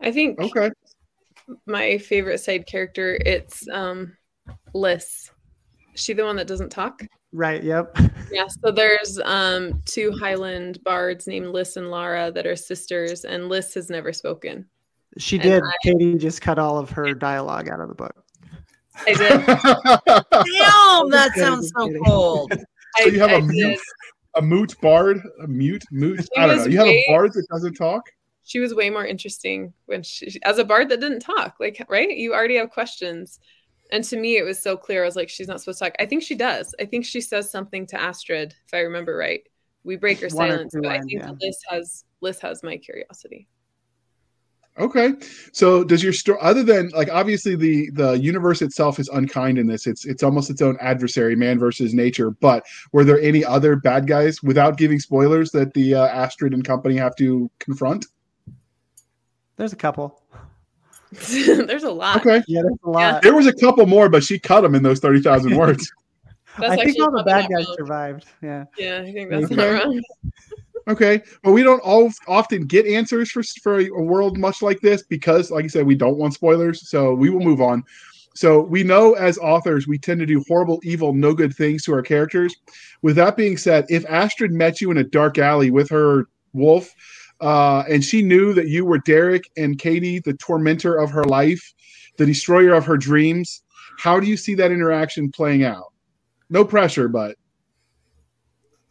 I 0.00 0.10
think 0.10 0.40
okay 0.40 0.70
my 1.66 1.98
favorite 1.98 2.38
side 2.38 2.66
character. 2.66 3.18
It's 3.24 3.68
um 3.68 4.16
Liss. 4.74 5.30
She 5.94 6.12
the 6.12 6.24
one 6.24 6.36
that 6.36 6.46
doesn't 6.46 6.70
talk? 6.70 7.02
Right, 7.32 7.62
yep. 7.62 7.96
Yeah, 8.32 8.48
so 8.48 8.72
there's 8.72 9.20
um 9.20 9.80
two 9.84 10.10
Highland 10.18 10.82
bards 10.82 11.28
named 11.28 11.48
Liss 11.48 11.76
and 11.76 11.88
Lara 11.88 12.32
that 12.32 12.46
are 12.46 12.56
sisters, 12.56 13.24
and 13.24 13.48
Liss 13.48 13.74
has 13.74 13.90
never 13.90 14.12
spoken. 14.12 14.66
She 15.18 15.38
did. 15.38 15.62
I, 15.62 15.72
Katie 15.84 16.16
just 16.16 16.40
cut 16.40 16.58
all 16.58 16.78
of 16.78 16.90
her 16.90 17.14
dialogue 17.14 17.68
out 17.68 17.80
of 17.80 17.88
the 17.88 17.94
book. 17.94 18.24
I 19.06 19.14
did. 19.14 19.46
Damn, 20.56 21.10
that 21.10 21.32
sounds 21.36 21.70
so 21.76 21.90
cold. 22.04 22.52
So 23.00 23.08
you 23.08 23.18
have 23.18 23.30
I, 23.30 23.38
a 23.38 23.42
mute, 23.42 23.80
a 24.36 24.42
mute 24.42 24.76
bard, 24.80 25.20
a 25.42 25.48
mute, 25.48 25.82
mute. 25.90 26.20
She 26.20 26.40
I 26.40 26.46
don't 26.46 26.58
know. 26.58 26.66
You 26.66 26.78
have 26.78 26.86
a 26.86 27.04
bard 27.08 27.32
that 27.32 27.44
doesn't 27.50 27.74
talk 27.74 28.08
she 28.44 28.60
was 28.60 28.74
way 28.74 28.90
more 28.90 29.04
interesting 29.04 29.72
when 29.86 30.02
she 30.02 30.40
as 30.44 30.58
a 30.58 30.64
bard 30.64 30.88
that 30.88 31.00
didn't 31.00 31.20
talk 31.20 31.56
like 31.58 31.84
right 31.88 32.16
you 32.16 32.32
already 32.32 32.56
have 32.56 32.70
questions 32.70 33.40
and 33.90 34.04
to 34.04 34.16
me 34.16 34.36
it 34.36 34.44
was 34.44 34.62
so 34.62 34.76
clear 34.76 35.02
i 35.02 35.06
was 35.06 35.16
like 35.16 35.28
she's 35.28 35.48
not 35.48 35.60
supposed 35.60 35.78
to 35.78 35.84
talk 35.84 35.94
i 35.98 36.06
think 36.06 36.22
she 36.22 36.34
does 36.34 36.74
i 36.80 36.84
think 36.84 37.04
she 37.04 37.20
says 37.20 37.50
something 37.50 37.86
to 37.86 38.00
astrid 38.00 38.54
if 38.66 38.74
i 38.74 38.80
remember 38.80 39.16
right 39.16 39.42
we 39.82 39.96
break 39.96 40.20
her 40.20 40.30
silence 40.30 40.74
but 40.80 40.90
i 40.90 40.98
think 41.00 41.22
yeah. 41.22 41.30
liss 41.40 41.58
has 41.68 42.04
liss 42.20 42.40
has 42.40 42.62
my 42.62 42.76
curiosity 42.76 43.48
Okay. 44.76 45.12
So 45.52 45.84
does 45.84 46.02
your 46.02 46.12
story 46.12 46.38
other 46.42 46.64
than 46.64 46.88
like 46.88 47.08
obviously 47.08 47.54
the 47.54 47.90
the 47.90 48.14
universe 48.14 48.60
itself 48.60 48.98
is 48.98 49.08
unkind 49.10 49.56
in 49.56 49.68
this. 49.68 49.86
It's 49.86 50.04
it's 50.04 50.24
almost 50.24 50.50
its 50.50 50.62
own 50.62 50.76
adversary, 50.80 51.36
man 51.36 51.60
versus 51.60 51.94
nature. 51.94 52.32
But 52.32 52.64
were 52.92 53.04
there 53.04 53.20
any 53.20 53.44
other 53.44 53.76
bad 53.76 54.08
guys 54.08 54.42
without 54.42 54.76
giving 54.76 54.98
spoilers 54.98 55.52
that 55.52 55.74
the 55.74 55.94
uh, 55.94 56.06
Astrid 56.08 56.54
and 56.54 56.64
company 56.64 56.96
have 56.96 57.14
to 57.16 57.48
confront? 57.60 58.06
There's 59.56 59.72
a 59.72 59.76
couple. 59.76 60.20
There's 61.12 61.84
a 61.84 61.90
lot. 61.90 62.16
Okay. 62.16 62.42
Yeah, 62.48 62.62
there's 62.62 62.78
a 62.84 62.90
lot. 62.90 63.22
There 63.22 63.34
was 63.34 63.46
a 63.46 63.52
couple 63.52 63.86
more, 63.86 64.08
but 64.08 64.24
she 64.24 64.36
cut 64.38 64.62
them 64.62 64.74
in 64.74 64.82
those 64.82 64.98
30,000 64.98 65.56
words. 65.56 65.90
That's 66.58 66.72
I 66.72 66.84
think 66.84 66.98
all 67.00 67.12
the 67.12 67.22
bad 67.22 67.48
guys 67.48 67.66
wrong. 67.66 67.76
survived. 67.78 68.26
Yeah. 68.42 68.64
Yeah, 68.76 68.98
I 69.06 69.12
think 69.12 69.30
that's 69.30 69.44
Okay. 69.44 69.54
not 69.54 69.84
wrong. 69.84 70.02
Okay, 70.86 71.22
but 71.42 71.52
we 71.52 71.62
don't 71.62 71.80
all 71.80 72.10
often 72.28 72.66
get 72.66 72.84
answers 72.86 73.30
for 73.30 73.42
for 73.62 73.78
a 73.80 73.88
world 74.02 74.36
much 74.38 74.60
like 74.60 74.80
this 74.80 75.02
because, 75.02 75.50
like 75.50 75.64
I 75.64 75.68
said, 75.68 75.86
we 75.86 75.94
don't 75.94 76.18
want 76.18 76.34
spoilers. 76.34 76.88
So 76.90 77.14
we 77.14 77.30
will 77.30 77.40
move 77.40 77.60
on. 77.62 77.84
So 78.34 78.60
we 78.60 78.82
know 78.82 79.14
as 79.14 79.38
authors 79.38 79.86
we 79.86 79.96
tend 79.98 80.20
to 80.20 80.26
do 80.26 80.44
horrible, 80.48 80.80
evil, 80.82 81.12
no 81.14 81.32
good 81.32 81.54
things 81.54 81.84
to 81.84 81.94
our 81.94 82.02
characters. 82.02 82.54
With 83.02 83.16
that 83.16 83.36
being 83.36 83.56
said, 83.56 83.86
if 83.88 84.04
Astrid 84.10 84.50
met 84.52 84.80
you 84.80 84.90
in 84.90 84.98
a 84.98 85.04
dark 85.04 85.38
alley 85.38 85.70
with 85.70 85.88
her 85.90 86.26
wolf, 86.52 86.92
uh, 87.44 87.84
and 87.90 88.02
she 88.02 88.22
knew 88.22 88.52
that 88.54 88.68
you 88.68 88.84
were 88.84 88.98
Derek 88.98 89.44
and 89.56 89.78
Katie, 89.78 90.18
the 90.18 90.32
tormentor 90.34 90.96
of 90.96 91.10
her 91.10 91.24
life, 91.24 91.74
the 92.16 92.24
destroyer 92.26 92.72
of 92.74 92.84
her 92.86 92.96
dreams, 92.96 93.62
how 93.98 94.18
do 94.18 94.26
you 94.26 94.36
see 94.36 94.54
that 94.54 94.72
interaction 94.72 95.30
playing 95.30 95.62
out? 95.64 95.92
No 96.50 96.64
pressure, 96.64 97.06
but. 97.08 97.36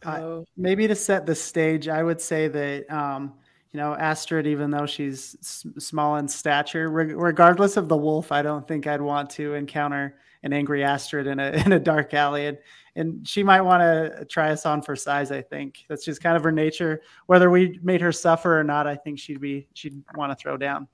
I- 0.04 0.20
Oh, 0.20 0.44
maybe 0.56 0.86
to 0.86 0.94
set 0.94 1.24
the 1.26 1.34
stage, 1.34 1.88
I 1.88 2.02
would 2.02 2.20
say 2.20 2.46
that 2.48 2.90
um, 2.94 3.32
you 3.72 3.78
know 3.80 3.94
Astrid, 3.94 4.46
even 4.46 4.70
though 4.70 4.84
she's 4.86 5.34
s- 5.40 5.64
small 5.78 6.16
in 6.16 6.28
stature, 6.28 6.90
reg- 6.90 7.16
regardless 7.16 7.76
of 7.78 7.88
the 7.88 7.96
wolf, 7.96 8.30
I 8.30 8.42
don't 8.42 8.68
think 8.68 8.86
I'd 8.86 9.00
want 9.00 9.30
to 9.30 9.54
encounter 9.54 10.16
an 10.42 10.52
angry 10.52 10.84
Astrid 10.84 11.26
in 11.26 11.40
a 11.40 11.50
in 11.64 11.72
a 11.72 11.78
dark 11.80 12.12
alley, 12.12 12.46
and 12.46 12.58
and 12.96 13.26
she 13.26 13.42
might 13.42 13.60
want 13.60 13.80
to 13.80 14.24
try 14.26 14.50
us 14.50 14.66
on 14.66 14.82
for 14.82 14.94
size. 14.94 15.30
I 15.30 15.42
think 15.42 15.84
that's 15.88 16.04
just 16.04 16.22
kind 16.22 16.36
of 16.36 16.44
her 16.44 16.52
nature. 16.52 17.02
Whether 17.26 17.50
we 17.50 17.80
made 17.82 18.00
her 18.00 18.12
suffer 18.12 18.58
or 18.58 18.64
not, 18.64 18.86
I 18.86 18.96
think 18.96 19.18
she'd 19.18 19.40
be 19.40 19.68
she'd 19.74 20.02
want 20.14 20.30
to 20.30 20.36
throw 20.36 20.56
down. 20.56 20.88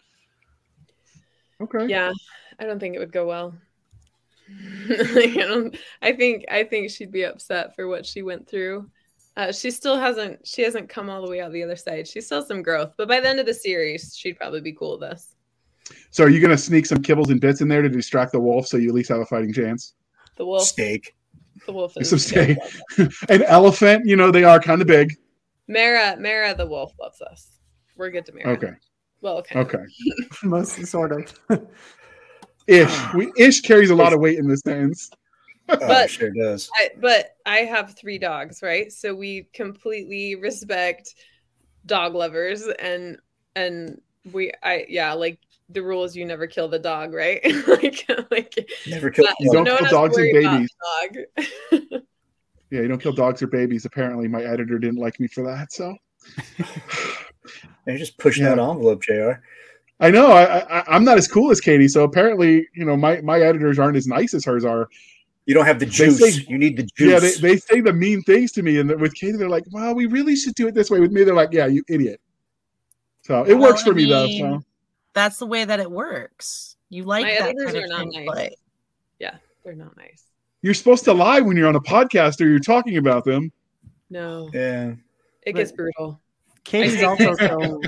okay. 1.60 1.86
yeah, 1.86 2.12
I 2.58 2.64
don't 2.64 2.78
think 2.78 2.96
it 2.96 2.98
would 2.98 3.12
go 3.12 3.26
well. 3.26 3.54
I 4.90 5.32
don't. 5.36 5.76
I 6.02 6.12
think. 6.12 6.44
I 6.50 6.64
think 6.64 6.90
she'd 6.90 7.12
be 7.12 7.24
upset 7.24 7.74
for 7.76 7.86
what 7.86 8.06
she 8.06 8.22
went 8.22 8.48
through. 8.48 8.90
Uh, 9.36 9.52
she 9.52 9.70
still 9.70 9.98
hasn't. 9.98 10.46
She 10.46 10.62
hasn't 10.62 10.88
come 10.88 11.08
all 11.08 11.22
the 11.22 11.30
way 11.30 11.40
out 11.40 11.52
the 11.52 11.62
other 11.62 11.76
side. 11.76 12.08
She 12.08 12.20
still 12.20 12.38
has 12.38 12.48
some 12.48 12.62
growth, 12.62 12.94
but 12.96 13.08
by 13.08 13.20
the 13.20 13.28
end 13.28 13.40
of 13.40 13.46
the 13.46 13.54
series, 13.54 14.16
she'd 14.16 14.38
probably 14.38 14.60
be 14.60 14.72
cool 14.72 14.98
with 14.98 15.10
us. 15.10 15.36
So 16.10 16.24
are 16.24 16.28
you 16.28 16.40
going 16.40 16.50
to 16.50 16.58
sneak 16.58 16.86
some 16.86 16.98
kibbles 16.98 17.30
and 17.30 17.40
bits 17.40 17.60
in 17.60 17.68
there 17.68 17.82
to 17.82 17.88
distract 17.88 18.32
the 18.32 18.40
wolf 18.40 18.66
so 18.66 18.76
you 18.76 18.88
at 18.88 18.94
least 18.94 19.08
have 19.10 19.20
a 19.20 19.26
fighting 19.26 19.52
chance? 19.52 19.94
The 20.36 20.46
wolf. 20.46 20.62
Steak. 20.62 21.14
The 21.66 21.72
wolf 21.72 21.94
is 21.96 22.26
Some. 22.26 22.56
An 23.28 23.42
elephant, 23.44 24.06
you 24.06 24.16
know, 24.16 24.30
they 24.30 24.44
are 24.44 24.60
kind 24.60 24.80
of 24.80 24.86
big. 24.86 25.14
Mara. 25.68 26.16
Mara, 26.18 26.54
the 26.54 26.66
wolf 26.66 26.92
loves 27.00 27.20
us. 27.20 27.58
We're 27.96 28.10
good 28.10 28.26
to 28.26 28.32
Mara. 28.32 28.50
Okay. 28.50 28.72
Well, 29.20 29.38
okay. 29.38 29.58
Okay. 29.60 29.84
Most 30.42 30.84
sort 30.86 31.12
of. 31.12 31.32
Ish. 32.66 33.14
We 33.14 33.32
ish 33.36 33.62
carries 33.62 33.90
a 33.90 33.94
lot 33.94 34.12
of 34.12 34.20
weight 34.20 34.38
in 34.38 34.46
this 34.46 34.60
sentence. 34.60 35.10
Oh, 35.68 35.76
But- 35.78 36.10
sure 36.10 36.30
does. 36.30 36.70
I, 36.78 36.90
but 37.00 37.36
I 37.46 37.58
have 37.58 37.96
three 37.96 38.18
dogs, 38.18 38.62
right? 38.62 38.92
So 38.92 39.14
we 39.14 39.48
completely 39.52 40.36
respect 40.36 41.14
dog 41.86 42.14
lovers, 42.14 42.66
and 42.78 43.18
and 43.56 44.00
we, 44.32 44.52
I 44.62 44.86
yeah, 44.88 45.12
like 45.14 45.38
the 45.72 45.82
rule 45.82 46.04
is 46.04 46.16
you 46.16 46.24
never 46.24 46.46
kill 46.46 46.68
the 46.68 46.78
dog, 46.78 47.12
right? 47.14 47.40
like 47.68 48.04
like 48.30 48.70
Never 48.88 49.10
killed. 49.10 49.28
that- 49.28 49.36
You 49.40 49.52
don't 49.52 49.64
no 49.64 49.76
kill 49.76 49.76
one 49.76 49.84
has 49.84 49.90
to 49.90 49.96
dogs 49.96 50.16
and 50.18 50.32
babies. 50.32 50.70
Dog. 51.92 52.02
Yeah, 52.72 52.82
you 52.82 52.86
don't 52.88 53.02
kill 53.02 53.12
dogs 53.12 53.42
or 53.42 53.48
babies. 53.48 53.84
Apparently, 53.84 54.28
my 54.28 54.44
editor 54.44 54.78
didn't 54.78 55.00
like 55.00 55.18
me 55.18 55.26
for 55.26 55.42
that. 55.42 55.72
So 55.72 55.96
You're 57.86 57.96
just 57.98 58.16
pushing 58.18 58.44
Yeah. 58.44 58.50
that 58.54 58.60
envelope, 58.60 59.02
JR. 59.02 59.32
I 59.98 60.10
know 60.10 60.28
I, 60.28 60.78
I 60.78 60.84
I'm 60.86 61.04
not 61.04 61.18
as 61.18 61.26
cool 61.26 61.50
as 61.50 61.60
Katie. 61.60 61.88
So 61.88 62.04
apparently, 62.04 62.68
you 62.74 62.84
know, 62.84 62.96
my 62.96 63.20
my 63.22 63.40
editors 63.40 63.78
aren't 63.80 63.96
as 63.96 64.06
nice 64.06 64.34
as 64.34 64.44
hers 64.44 64.64
are. 64.64 64.88
You 65.46 65.54
don't 65.54 65.66
have 65.66 65.80
the 65.80 65.86
They 65.86 65.90
juice. 65.90 66.18
say- 66.36 66.44
you 66.48 66.58
need 66.58 66.76
the 66.76 66.88
juice. 66.96 67.10
Yeah, 67.12 67.18
they, 67.18 67.54
they 67.54 67.56
say 67.56 67.80
the 67.80 67.92
mean 67.92 68.22
things 68.22 68.52
to 68.52 68.62
me, 68.62 68.78
and 68.78 69.00
with 69.00 69.14
Katie, 69.14 69.36
they're 69.36 69.48
like, 69.48 69.64
"Well, 69.72 69.94
we 69.96 70.06
really 70.06 70.36
should 70.36 70.54
do 70.54 70.68
it 70.68 70.74
this 70.74 70.90
way." 70.90 71.00
With 71.00 71.10
me, 71.10 71.24
they're 71.24 71.34
like, 71.34 71.48
"Yeah, 71.52 71.66
you 71.66 71.82
idiot." 71.88 72.20
So 73.22 73.42
it 73.44 73.54
Well, 73.54 73.70
works 73.70 73.82
for 73.82 73.90
I 73.90 73.94
me 73.94 74.04
though. 74.08 74.28
So 74.28 74.62
That's 75.14 75.38
the 75.38 75.46
way 75.46 75.64
that 75.64 75.80
it 75.80 75.90
works. 75.90 76.76
You 76.88 77.04
like 77.04 77.24
My 77.24 77.30
that 77.32 77.42
editors 77.50 77.72
kind 77.72 77.84
of 77.84 77.90
not 77.90 77.98
thing, 78.00 78.24
nice. 78.26 78.26
but 78.26 78.52
They're 79.64 79.74
not 79.74 79.96
nice. 79.96 80.24
you're 80.62 80.74
supposed 80.74 81.04
to 81.04 81.12
lie 81.12 81.40
when 81.40 81.56
you're 81.56 81.68
on 81.68 81.76
a 81.76 81.80
podcast 81.80 82.40
or 82.40 82.46
you're 82.48 82.58
talking 82.58 82.96
about 82.96 83.24
them. 83.24 83.52
No, 84.08 84.50
yeah. 84.54 84.94
it 85.42 85.52
gets 85.54 85.70
brutal. 85.72 86.20
Katie's 86.64 87.02
also 87.04 87.34
so. 87.36 87.80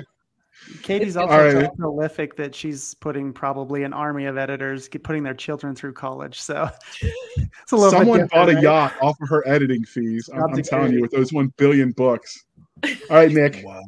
Katie's 0.83 1.17
also 1.17 1.57
All 1.57 1.63
so 1.63 1.71
prolific 1.77 2.37
that 2.37 2.55
she's 2.55 2.95
putting 2.95 3.33
probably 3.33 3.83
an 3.83 3.93
army 3.93 4.27
of 4.27 4.37
editors 4.39 4.89
putting 5.03 5.23
their 5.25 5.35
children 5.35 5.75
through 5.75 5.95
college. 5.95 6.41
So 6.41 6.69
it's 7.01 7.73
a 7.73 7.77
little 7.77 7.91
Someone 7.91 8.21
different, 8.21 8.31
bought 8.33 8.51
a 8.51 8.55
right? 8.55 8.63
yacht 8.63 8.95
off 9.03 9.17
of 9.21 9.29
her 9.29 9.47
editing 9.49 9.85
fees. 9.85 10.29
I'm, 10.33 10.45
I'm 10.55 10.63
telling 10.63 10.93
you, 10.93 11.01
with 11.01 11.11
those 11.11 11.33
one 11.33 11.53
billion 11.57 11.91
books. 11.93 12.45
All 12.85 12.91
right, 13.11 13.33
Nick. 13.33 13.63
Wow. 13.65 13.83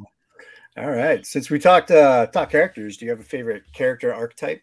All 0.76 0.90
right. 0.90 1.24
Since 1.24 1.50
we 1.50 1.58
talked 1.58 1.90
uh 1.90 2.26
talk 2.26 2.50
characters, 2.50 2.96
do 2.96 3.04
you 3.04 3.10
have 3.10 3.20
a 3.20 3.24
favorite 3.24 3.62
character 3.72 4.12
archetype? 4.12 4.62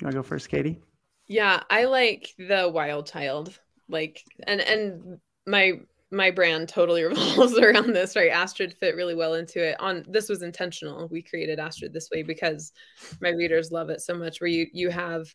You 0.00 0.06
want 0.06 0.12
to 0.12 0.18
go 0.18 0.22
first, 0.22 0.48
Katie? 0.48 0.80
Yeah, 1.26 1.62
I 1.68 1.84
like 1.84 2.34
the 2.38 2.70
wild 2.72 3.06
child. 3.06 3.58
Like 3.88 4.24
and 4.46 4.60
and 4.60 5.18
my 5.46 5.80
my 6.10 6.30
brand 6.30 6.70
totally 6.70 7.02
revolves 7.04 7.58
around 7.58 7.92
this, 7.92 8.16
right? 8.16 8.30
Astrid 8.30 8.72
fit 8.72 8.96
really 8.96 9.14
well 9.14 9.34
into 9.34 9.62
it. 9.62 9.78
On 9.80 10.04
this 10.08 10.30
was 10.30 10.42
intentional. 10.42 11.08
We 11.08 11.22
created 11.22 11.58
Astrid 11.58 11.92
this 11.92 12.08
way 12.10 12.22
because 12.22 12.72
my 13.20 13.30
readers 13.30 13.70
love 13.70 13.90
it 13.90 14.00
so 14.00 14.14
much 14.14 14.40
where 14.40 14.48
you 14.48 14.66
you 14.72 14.88
have 14.88 15.26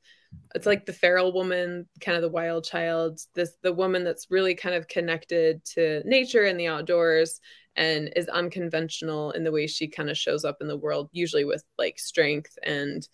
it's 0.55 0.65
like 0.65 0.87
the 0.87 0.93
feral 0.93 1.31
woman, 1.31 1.87
kind 2.01 2.15
of 2.15 2.23
the 2.23 2.29
wild 2.29 2.63
child, 2.63 3.19
this 3.35 3.51
the 3.61 3.73
woman 3.73 4.03
that's 4.03 4.31
really 4.31 4.55
kind 4.55 4.73
of 4.73 4.87
connected 4.87 5.63
to 5.65 6.01
nature 6.05 6.45
and 6.45 6.59
the 6.59 6.67
outdoors 6.67 7.39
and 7.75 8.11
is 8.15 8.27
unconventional 8.29 9.31
in 9.31 9.43
the 9.43 9.51
way 9.51 9.67
she 9.67 9.87
kind 9.87 10.09
of 10.09 10.17
shows 10.17 10.45
up 10.45 10.57
in 10.61 10.67
the 10.67 10.77
world, 10.77 11.09
usually 11.11 11.45
with 11.45 11.63
like 11.77 11.99
strength 11.99 12.57
and 12.63 13.07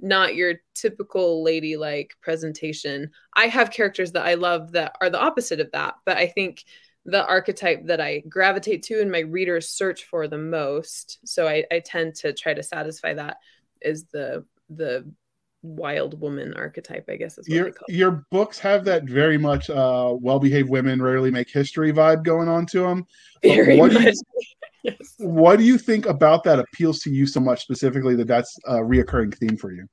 not 0.00 0.34
your 0.34 0.54
typical 0.74 1.42
ladylike 1.42 2.14
presentation. 2.20 3.10
I 3.34 3.48
have 3.48 3.70
characters 3.70 4.12
that 4.12 4.24
I 4.24 4.34
love 4.34 4.72
that 4.72 4.96
are 5.00 5.10
the 5.10 5.20
opposite 5.20 5.60
of 5.60 5.70
that, 5.72 5.94
but 6.04 6.16
I 6.16 6.28
think 6.28 6.64
the 7.04 7.26
archetype 7.26 7.86
that 7.86 8.00
I 8.00 8.20
gravitate 8.28 8.82
to 8.84 9.00
and 9.00 9.10
my 9.10 9.20
readers 9.20 9.68
search 9.68 10.04
for 10.04 10.28
the 10.28 10.38
most, 10.38 11.18
so 11.24 11.48
I, 11.48 11.64
I 11.72 11.80
tend 11.80 12.14
to 12.16 12.32
try 12.32 12.54
to 12.54 12.62
satisfy 12.62 13.14
that 13.14 13.38
is 13.80 14.04
the 14.06 14.44
the 14.70 15.10
wild 15.62 16.20
woman 16.20 16.54
archetype, 16.54 17.06
I 17.08 17.16
guess 17.16 17.38
is 17.38 17.48
what 17.48 17.54
Your 17.54 17.72
call 17.72 17.86
your 17.88 18.24
books 18.30 18.58
have 18.60 18.84
that 18.84 19.04
very 19.04 19.38
much 19.38 19.70
uh, 19.70 20.14
well-behaved 20.20 20.68
women 20.68 21.02
rarely 21.02 21.30
make 21.30 21.50
history 21.50 21.92
vibe 21.92 22.24
going 22.24 22.48
on 22.48 22.66
to 22.66 22.80
them. 22.80 23.06
Very 23.42 23.76
what 23.76 23.90
do 23.90 24.00
you- 24.00 24.12
yes. 24.82 25.14
What 25.18 25.58
do 25.58 25.64
you 25.64 25.78
think 25.78 26.06
about 26.06 26.44
that 26.44 26.58
appeals 26.58 27.00
to 27.00 27.10
you 27.10 27.26
so 27.26 27.40
much 27.40 27.62
specifically 27.62 28.14
that 28.16 28.26
that's 28.28 28.56
a 28.66 28.74
reoccurring 28.76 29.36
theme 29.36 29.56
for 29.56 29.72
you? 29.72 29.86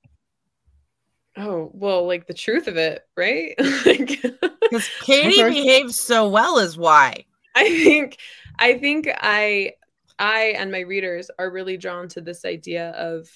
Oh, 1.37 1.69
well, 1.73 2.07
like 2.07 2.27
the 2.27 2.33
truth 2.33 2.67
of 2.67 2.77
it, 2.77 3.01
right? 3.17 3.55
like 3.85 4.21
because 4.61 4.89
Katie 5.01 5.41
Okay. 5.41 5.49
behaves 5.49 5.99
so 5.99 6.29
well 6.29 6.59
is 6.59 6.77
why. 6.77 7.25
I 7.55 7.63
think 7.83 8.17
I 8.57 8.77
think 8.77 9.09
I 9.19 9.73
I 10.17 10.55
and 10.57 10.71
my 10.71 10.79
readers 10.79 11.29
are 11.37 11.51
really 11.51 11.77
drawn 11.77 12.07
to 12.09 12.21
this 12.21 12.45
idea 12.45 12.91
of 12.91 13.27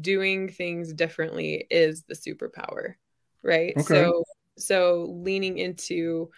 doing 0.00 0.48
things 0.48 0.92
differently 0.92 1.66
is 1.70 2.02
the 2.02 2.14
superpower, 2.14 2.94
right? 3.42 3.74
Okay. 3.76 3.82
So 3.82 4.24
so 4.56 5.06
leaning 5.10 5.58
into 5.58 6.30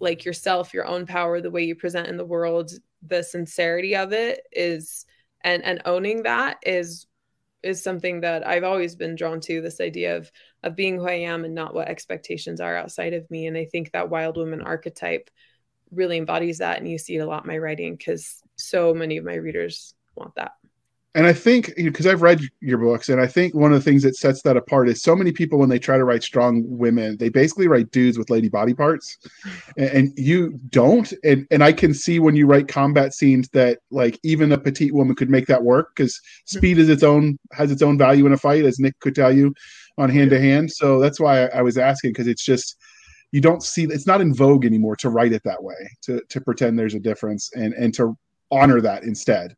like 0.00 0.24
yourself, 0.24 0.74
your 0.74 0.86
own 0.86 1.06
power, 1.06 1.40
the 1.40 1.50
way 1.50 1.64
you 1.64 1.76
present 1.76 2.08
in 2.08 2.16
the 2.16 2.24
world, 2.24 2.72
the 3.06 3.22
sincerity 3.22 3.94
of 3.96 4.12
it 4.12 4.46
is 4.52 5.06
and 5.42 5.62
and 5.64 5.82
owning 5.84 6.22
that 6.24 6.58
is 6.64 7.06
is 7.62 7.82
something 7.82 8.20
that 8.20 8.46
I've 8.46 8.64
always 8.64 8.94
been 8.94 9.14
drawn 9.14 9.40
to 9.42 9.60
this 9.60 9.80
idea 9.80 10.16
of 10.16 10.30
of 10.62 10.76
being 10.76 10.96
who 10.96 11.08
I 11.08 11.14
am 11.14 11.44
and 11.44 11.54
not 11.54 11.74
what 11.74 11.88
expectations 11.88 12.60
are 12.60 12.76
outside 12.76 13.14
of 13.14 13.30
me 13.30 13.46
and 13.46 13.56
I 13.56 13.64
think 13.66 13.92
that 13.92 14.10
wild 14.10 14.36
woman 14.36 14.62
archetype 14.62 15.30
really 15.90 16.18
embodies 16.18 16.58
that 16.58 16.78
and 16.78 16.88
you 16.88 16.98
see 16.98 17.16
it 17.16 17.20
a 17.20 17.26
lot 17.26 17.44
in 17.44 17.48
my 17.48 17.58
writing 17.58 17.94
because 17.96 18.42
so 18.56 18.94
many 18.94 19.16
of 19.16 19.24
my 19.24 19.34
readers 19.34 19.94
want 20.14 20.34
that 20.34 20.52
and 21.16 21.26
I 21.26 21.32
think 21.32 21.72
because 21.76 22.06
I've 22.06 22.22
read 22.22 22.40
your 22.60 22.78
books, 22.78 23.08
and 23.08 23.20
I 23.20 23.26
think 23.28 23.54
one 23.54 23.72
of 23.72 23.78
the 23.78 23.90
things 23.90 24.02
that 24.02 24.16
sets 24.16 24.42
that 24.42 24.56
apart 24.56 24.88
is 24.88 25.00
so 25.00 25.14
many 25.14 25.30
people 25.30 25.60
when 25.60 25.68
they 25.68 25.78
try 25.78 25.96
to 25.96 26.04
write 26.04 26.24
strong 26.24 26.64
women, 26.66 27.16
they 27.18 27.28
basically 27.28 27.68
write 27.68 27.92
dudes 27.92 28.18
with 28.18 28.30
lady 28.30 28.48
body 28.48 28.74
parts, 28.74 29.18
and, 29.76 29.90
and 29.90 30.12
you 30.18 30.58
don't. 30.70 31.12
And 31.22 31.46
and 31.52 31.62
I 31.62 31.72
can 31.72 31.94
see 31.94 32.18
when 32.18 32.34
you 32.34 32.46
write 32.46 32.66
combat 32.66 33.14
scenes 33.14 33.48
that 33.50 33.78
like 33.90 34.18
even 34.24 34.50
a 34.50 34.58
petite 34.58 34.92
woman 34.92 35.14
could 35.14 35.30
make 35.30 35.46
that 35.46 35.62
work 35.62 35.94
because 35.94 36.20
speed 36.46 36.78
is 36.78 36.88
its 36.88 37.04
own 37.04 37.38
has 37.52 37.70
its 37.70 37.82
own 37.82 37.96
value 37.96 38.26
in 38.26 38.32
a 38.32 38.38
fight, 38.38 38.64
as 38.64 38.80
Nick 38.80 38.98
could 38.98 39.14
tell 39.14 39.32
you 39.32 39.54
on 39.98 40.10
hand 40.10 40.30
to 40.30 40.40
hand. 40.40 40.72
So 40.72 40.98
that's 40.98 41.20
why 41.20 41.44
I, 41.44 41.58
I 41.58 41.62
was 41.62 41.78
asking 41.78 42.10
because 42.10 42.26
it's 42.26 42.44
just 42.44 42.76
you 43.30 43.40
don't 43.40 43.62
see 43.62 43.84
it's 43.84 44.06
not 44.06 44.20
in 44.20 44.34
vogue 44.34 44.64
anymore 44.64 44.96
to 44.96 45.10
write 45.10 45.32
it 45.32 45.42
that 45.44 45.62
way 45.62 45.74
to 46.02 46.20
to 46.28 46.40
pretend 46.40 46.76
there's 46.76 46.94
a 46.94 47.00
difference 47.00 47.50
and 47.54 47.72
and 47.74 47.94
to 47.94 48.16
honor 48.50 48.80
that 48.80 49.04
instead. 49.04 49.54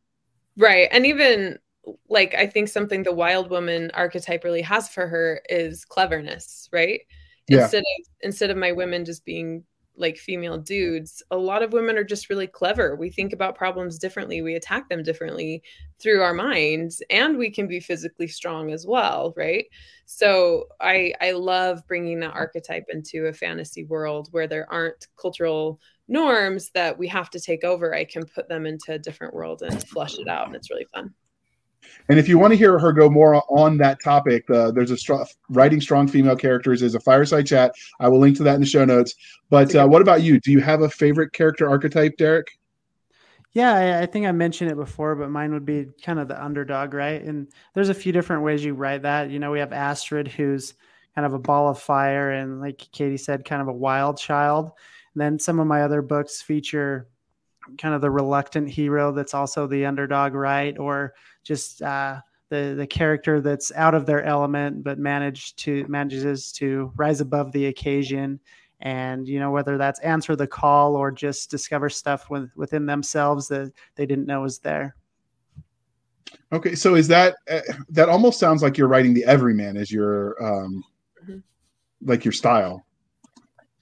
Right. 0.57 0.89
And 0.91 1.07
even 1.07 1.59
like 2.09 2.35
I 2.35 2.47
think 2.47 2.69
something 2.69 3.03
the 3.03 3.12
wild 3.12 3.51
woman 3.51 3.91
archetype 3.95 4.43
really 4.45 4.62
has 4.62 4.89
for 4.89 5.07
her 5.07 5.41
is 5.49 5.85
cleverness, 5.85 6.69
right? 6.73 7.01
Yeah. 7.49 7.62
Instead 7.62 7.81
of 7.81 8.07
instead 8.23 8.51
of 8.51 8.57
my 8.57 8.73
women 8.73 9.05
just 9.05 9.24
being 9.24 9.65
like 9.99 10.16
female 10.19 10.59
dudes, 10.59 11.23
a 11.31 11.37
lot 11.37 11.62
of 11.62 11.73
women 11.73 11.97
are 11.97 12.05
just 12.05 12.28
really 12.28 12.47
clever. 12.47 12.97
We 12.97 13.09
think 13.11 13.33
about 13.33 13.55
problems 13.55 13.99
differently, 13.99 14.43
we 14.43 14.55
attack 14.55 14.89
them 14.89 15.03
differently 15.03 15.62
through 15.99 16.20
our 16.23 16.35
minds, 16.35 17.03
and 17.09 17.39
we 17.39 17.51
can 17.51 17.66
be 17.66 17.81
physically 17.81 18.28
strong 18.28 18.73
as 18.73 18.87
well, 18.87 19.33
right? 19.37 19.66
So 20.07 20.66
I 20.81 21.12
I 21.20 21.33
love 21.33 21.87
bringing 21.87 22.20
that 22.20 22.35
archetype 22.35 22.87
into 22.91 23.27
a 23.27 23.33
fantasy 23.33 23.85
world 23.85 24.28
where 24.33 24.47
there 24.49 24.70
aren't 24.73 25.07
cultural 25.20 25.81
norms 26.09 26.70
that 26.70 26.97
we 26.99 27.09
have 27.09 27.31
to 27.31 27.41
take 27.41 27.65
over. 27.65 27.95
I 27.95 28.05
can 28.05 28.24
put 28.24 28.49
them 28.49 28.66
into 28.66 28.93
a 28.93 28.99
different 28.99 29.35
world 29.35 29.62
and 29.62 29.87
flush 29.89 30.19
it 30.19 30.28
out, 30.28 30.47
and 30.47 30.57
it's 30.57 30.70
really 30.70 30.87
fun. 30.93 31.15
And 32.09 32.19
if 32.19 32.28
you 32.28 32.39
want 32.39 32.53
to 32.53 32.57
hear 32.57 32.78
her 32.78 32.93
go 32.93 33.09
more 33.09 33.43
on 33.49 33.78
that 33.78 34.03
topic, 34.03 34.49
uh, 34.51 34.70
there's 34.70 34.91
a 34.91 34.97
str- 34.97 35.23
writing 35.51 35.81
strong 35.81 36.09
female 36.09 36.37
characters 36.37 36.83
is 36.83 36.95
a 36.95 37.01
fireside 37.01 37.47
chat. 37.47 37.73
I 38.01 38.09
will 38.09 38.19
link 38.19 38.37
to 38.39 38.43
that 38.45 38.55
in 38.55 38.61
the 38.61 38.66
show 38.66 38.85
notes. 38.85 39.15
But 39.51 39.74
uh, 39.74 39.87
what 39.87 40.03
about 40.03 40.23
you? 40.23 40.41
Do 40.41 40.53
you 40.53 40.61
have 40.61 40.83
a 40.83 40.91
favorite 40.91 41.33
character 41.33 41.69
archetype, 41.69 42.16
Derek? 42.16 42.49
Yeah, 43.53 43.73
I, 43.73 44.03
I, 44.03 44.07
think 44.07 44.27
I 44.27 44.33
mentioned 44.33 44.70
it 44.70 44.77
before, 44.77 45.15
but 45.15 45.31
mine 45.31 45.53
would 45.55 45.65
be 45.65 45.87
kind 46.03 46.19
of 46.19 46.28
the 46.28 46.43
underdog, 46.43 46.93
right? 46.93 47.23
And 47.23 47.49
there's 47.74 47.89
a 47.89 47.95
few 47.95 48.12
different 48.12 48.43
ways 48.43 48.62
you 48.62 48.74
write 48.74 49.03
that. 49.03 49.31
You 49.31 49.39
know, 49.39 49.51
we 49.51 49.61
have 49.61 49.73
Astrid, 49.73 50.28
who's 50.28 50.74
kind 51.15 51.24
of 51.24 51.33
a 51.33 51.39
ball 51.39 51.70
of 51.70 51.81
fire, 51.81 52.33
and 52.33 52.61
like 52.61 52.87
Katie 52.93 53.16
said, 53.16 53.47
kind 53.47 53.62
of 53.62 53.69
a 53.69 53.73
wild 53.73 54.19
child. 54.19 54.73
And 55.17 55.23
then 55.23 55.39
some 55.39 55.59
of 55.59 55.67
my 55.67 55.81
other 55.81 56.03
books 56.03 56.43
feature 56.43 57.09
kind 57.79 57.95
of 57.95 58.03
the 58.03 58.11
reluctant 58.11 58.69
hero 58.69 59.13
that's 59.13 59.33
also 59.33 59.67
the 59.67 59.87
underdog, 59.87 60.35
right? 60.35 60.79
Or 60.79 61.15
just 61.43 61.81
uh, 61.81 62.21
the 62.51 62.75
the 62.77 62.87
character 62.87 63.41
that's 63.41 63.73
out 63.75 63.95
of 63.95 64.07
their 64.07 64.23
element 64.23 64.85
but 64.85 64.99
managed 64.99 65.59
to 65.59 65.87
manages 65.89 66.53
to 66.53 66.93
rise 66.97 67.21
above 67.21 67.51
the 67.53 67.67
occasion 67.67 68.39
and 68.81 69.27
you 69.27 69.41
know 69.41 69.51
whether 69.51 69.77
that's 69.79 69.99
answer 70.01 70.37
the 70.37 70.47
call 70.47 70.95
or 70.95 71.11
just 71.11 71.51
discover 71.51 71.89
stuff 71.89 72.31
with, 72.31 72.51
within 72.55 72.87
themselves 72.87 73.49
that 73.49 73.73
they 73.97 74.07
didn't 74.07 74.27
know 74.27 74.43
was 74.43 74.59
there 74.61 74.95
okay 76.53 76.75
so 76.75 76.95
is 76.95 77.09
that 77.09 77.35
uh, 77.51 77.61
that 77.89 78.09
almost 78.09 78.39
sounds 78.39 78.63
like 78.63 78.79
you're 78.79 78.89
writing 78.89 79.15
the 79.15 79.25
everyman 79.25 79.77
as 79.77 79.91
your 79.91 80.41
um 80.45 80.85
mm-hmm. 81.25 81.39
like 82.03 82.25
your 82.25 82.33
style 82.33 82.86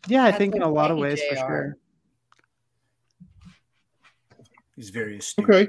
yeah 0.08 0.22
i 0.22 0.26
that's 0.26 0.38
think 0.38 0.54
in 0.54 0.62
a 0.62 0.68
lot 0.68 0.90
of 0.90 0.98
ways 0.98 1.20
for 1.30 1.36
sure 1.36 1.76
he's 4.76 4.90
very 4.90 5.18
astute. 5.18 5.44
okay 5.48 5.68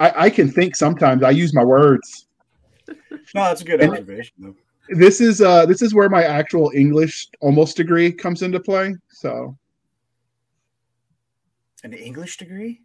I, 0.00 0.24
I 0.26 0.30
can 0.30 0.50
think 0.50 0.76
sometimes. 0.76 1.22
I 1.22 1.30
use 1.30 1.54
my 1.54 1.64
words. 1.64 2.26
No, 3.32 3.42
that's 3.42 3.60
a 3.60 3.64
good 3.64 3.80
and 3.80 3.92
observation. 3.92 4.34
Though. 4.38 4.56
This 4.88 5.20
is 5.20 5.40
uh 5.40 5.64
this 5.64 5.82
is 5.82 5.94
where 5.94 6.08
my 6.08 6.24
actual 6.24 6.72
English 6.74 7.28
almost 7.40 7.76
degree 7.76 8.10
comes 8.10 8.42
into 8.42 8.58
play. 8.58 8.96
So 9.10 9.56
an 11.84 11.92
English 11.92 12.38
degree? 12.38 12.80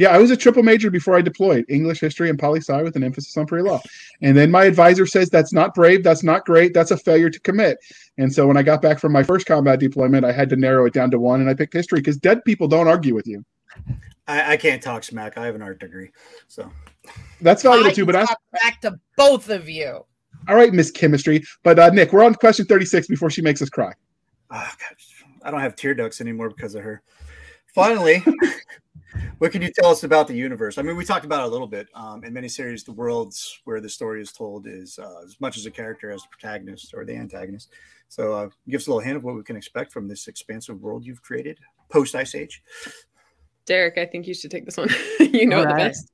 Yeah, 0.00 0.14
I 0.14 0.18
was 0.18 0.30
a 0.30 0.36
triple 0.36 0.62
major 0.62 0.90
before 0.90 1.14
I 1.14 1.20
deployed 1.20 1.66
English, 1.68 2.00
history, 2.00 2.30
and 2.30 2.38
poli 2.38 2.60
sci 2.60 2.82
with 2.82 2.96
an 2.96 3.04
emphasis 3.04 3.36
on 3.36 3.44
pre-law. 3.44 3.82
And 4.22 4.34
then 4.34 4.50
my 4.50 4.64
advisor 4.64 5.04
says 5.04 5.28
that's 5.28 5.52
not 5.52 5.74
brave, 5.74 6.02
that's 6.02 6.22
not 6.22 6.46
great, 6.46 6.72
that's 6.72 6.90
a 6.90 6.96
failure 6.96 7.28
to 7.28 7.38
commit. 7.40 7.76
And 8.16 8.32
so 8.32 8.46
when 8.46 8.56
I 8.56 8.62
got 8.62 8.80
back 8.80 8.98
from 8.98 9.12
my 9.12 9.22
first 9.22 9.44
combat 9.44 9.78
deployment, 9.78 10.24
I 10.24 10.32
had 10.32 10.48
to 10.48 10.56
narrow 10.56 10.86
it 10.86 10.94
down 10.94 11.10
to 11.10 11.18
one, 11.18 11.42
and 11.42 11.50
I 11.50 11.52
picked 11.52 11.74
history 11.74 12.00
because 12.00 12.16
dead 12.16 12.42
people 12.46 12.66
don't 12.66 12.88
argue 12.88 13.14
with 13.14 13.26
you. 13.26 13.44
I, 14.26 14.52
I, 14.52 14.56
can't 14.56 14.82
talk 14.82 15.04
smack. 15.04 15.36
I 15.36 15.44
have 15.44 15.54
an 15.54 15.60
art 15.60 15.80
degree, 15.80 16.08
so 16.48 16.72
that's 17.42 17.62
valuable 17.62 17.90
too. 17.90 18.06
But 18.06 18.16
I 18.16 18.24
talk 18.24 18.40
back 18.52 18.80
to 18.80 18.98
both 19.18 19.50
of 19.50 19.68
you. 19.68 20.06
All 20.48 20.56
right, 20.56 20.72
Miss 20.72 20.90
Chemistry. 20.90 21.44
But 21.62 21.78
uh, 21.78 21.90
Nick, 21.90 22.14
we're 22.14 22.24
on 22.24 22.34
question 22.36 22.64
thirty-six 22.64 23.06
before 23.06 23.28
she 23.28 23.42
makes 23.42 23.60
us 23.60 23.68
cry. 23.68 23.92
Oh, 24.50 24.70
I 25.42 25.50
don't 25.50 25.60
have 25.60 25.76
tear 25.76 25.92
ducts 25.92 26.22
anymore 26.22 26.48
because 26.48 26.74
of 26.74 26.84
her. 26.84 27.02
Finally, 27.74 28.24
what 29.38 29.52
can 29.52 29.62
you 29.62 29.70
tell 29.74 29.90
us 29.90 30.04
about 30.04 30.28
the 30.28 30.34
universe? 30.34 30.78
I 30.78 30.82
mean, 30.82 30.96
we 30.96 31.04
talked 31.04 31.24
about 31.24 31.42
it 31.42 31.46
a 31.46 31.50
little 31.50 31.66
bit 31.66 31.88
um, 31.94 32.24
in 32.24 32.32
many 32.32 32.48
series. 32.48 32.84
The 32.84 32.92
worlds 32.92 33.60
where 33.64 33.80
the 33.80 33.88
story 33.88 34.20
is 34.20 34.32
told 34.32 34.66
is 34.66 34.98
uh, 34.98 35.22
as 35.24 35.40
much 35.40 35.56
as 35.56 35.66
a 35.66 35.70
character 35.70 36.10
as 36.10 36.22
the 36.22 36.28
protagonist 36.28 36.92
or 36.94 37.04
the 37.04 37.14
antagonist. 37.14 37.70
So, 38.08 38.32
uh, 38.32 38.48
give 38.68 38.80
us 38.80 38.86
a 38.86 38.90
little 38.90 39.00
hint 39.00 39.16
of 39.16 39.24
what 39.24 39.36
we 39.36 39.42
can 39.42 39.56
expect 39.56 39.92
from 39.92 40.08
this 40.08 40.26
expansive 40.28 40.80
world 40.80 41.04
you've 41.04 41.22
created 41.22 41.58
post 41.88 42.14
Ice 42.14 42.34
Age. 42.34 42.62
Derek, 43.66 43.98
I 43.98 44.06
think 44.06 44.26
you 44.26 44.34
should 44.34 44.50
take 44.50 44.64
this 44.64 44.76
one. 44.76 44.88
you 45.20 45.46
know 45.46 45.62
right. 45.62 45.68
the 45.68 45.74
best. 45.74 46.12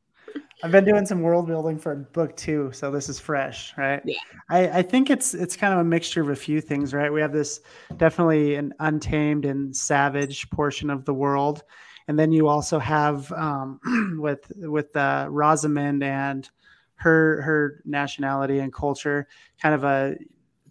I've 0.63 0.73
been 0.73 0.85
doing 0.85 1.05
some 1.05 1.21
world 1.21 1.47
building 1.47 1.79
for 1.79 1.95
book 1.95 2.37
two, 2.37 2.71
so 2.73 2.91
this 2.91 3.09
is 3.09 3.21
fresh, 3.21 3.75
right? 3.77 4.01
Yeah. 4.05 4.17
I, 4.49 4.79
I 4.79 4.83
think 4.83 5.11
it's 5.11 5.35
it's 5.35 5.57
kind 5.57 5.75
of 5.75 5.81
a 5.81 5.85
mixture 5.85 6.23
of 6.23 6.31
a 6.31 6.37
few 6.37 6.61
things, 6.61 6.95
right? 6.95 7.13
We 7.13 7.21
have 7.21 7.33
this 7.33 7.61
definitely 7.97 8.55
an 8.55 8.73
untamed 8.81 9.45
and 9.45 9.77
savage 9.77 10.49
portion 10.51 10.89
of 10.89 11.05
the 11.05 11.13
world, 11.13 11.63
and 12.09 12.19
then 12.19 12.33
you 12.33 12.49
also 12.49 12.79
have 12.79 13.31
um, 13.33 14.19
with 14.21 14.51
with 14.57 14.97
uh, 14.97 15.27
Rosamund 15.29 16.03
and 16.03 16.49
her 16.95 17.43
her 17.43 17.83
nationality 17.85 18.61
and 18.61 18.73
culture, 18.73 19.29
kind 19.61 19.75
of 19.75 19.85
a 19.85 20.17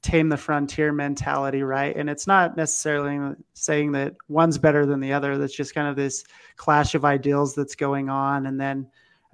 tame 0.02 0.30
the 0.30 0.38
frontier 0.38 0.92
mentality, 0.92 1.64
right? 1.64 1.96
And 1.96 2.10
it's 2.10 2.28
not 2.28 2.56
necessarily 2.56 3.36
saying 3.54 3.92
that 3.94 4.14
one's 4.30 4.60
better 4.60 4.86
than 4.86 5.00
the 5.00 5.14
other. 5.14 5.38
That's 5.38 5.56
just 5.56 5.74
kind 5.74 5.88
of 5.88 5.96
this 5.96 6.24
clash 6.58 6.94
of 6.94 7.04
ideals 7.04 7.56
that's 7.56 7.76
going 7.76 8.10
on. 8.10 8.46
And 8.46 8.62
then 8.62 8.88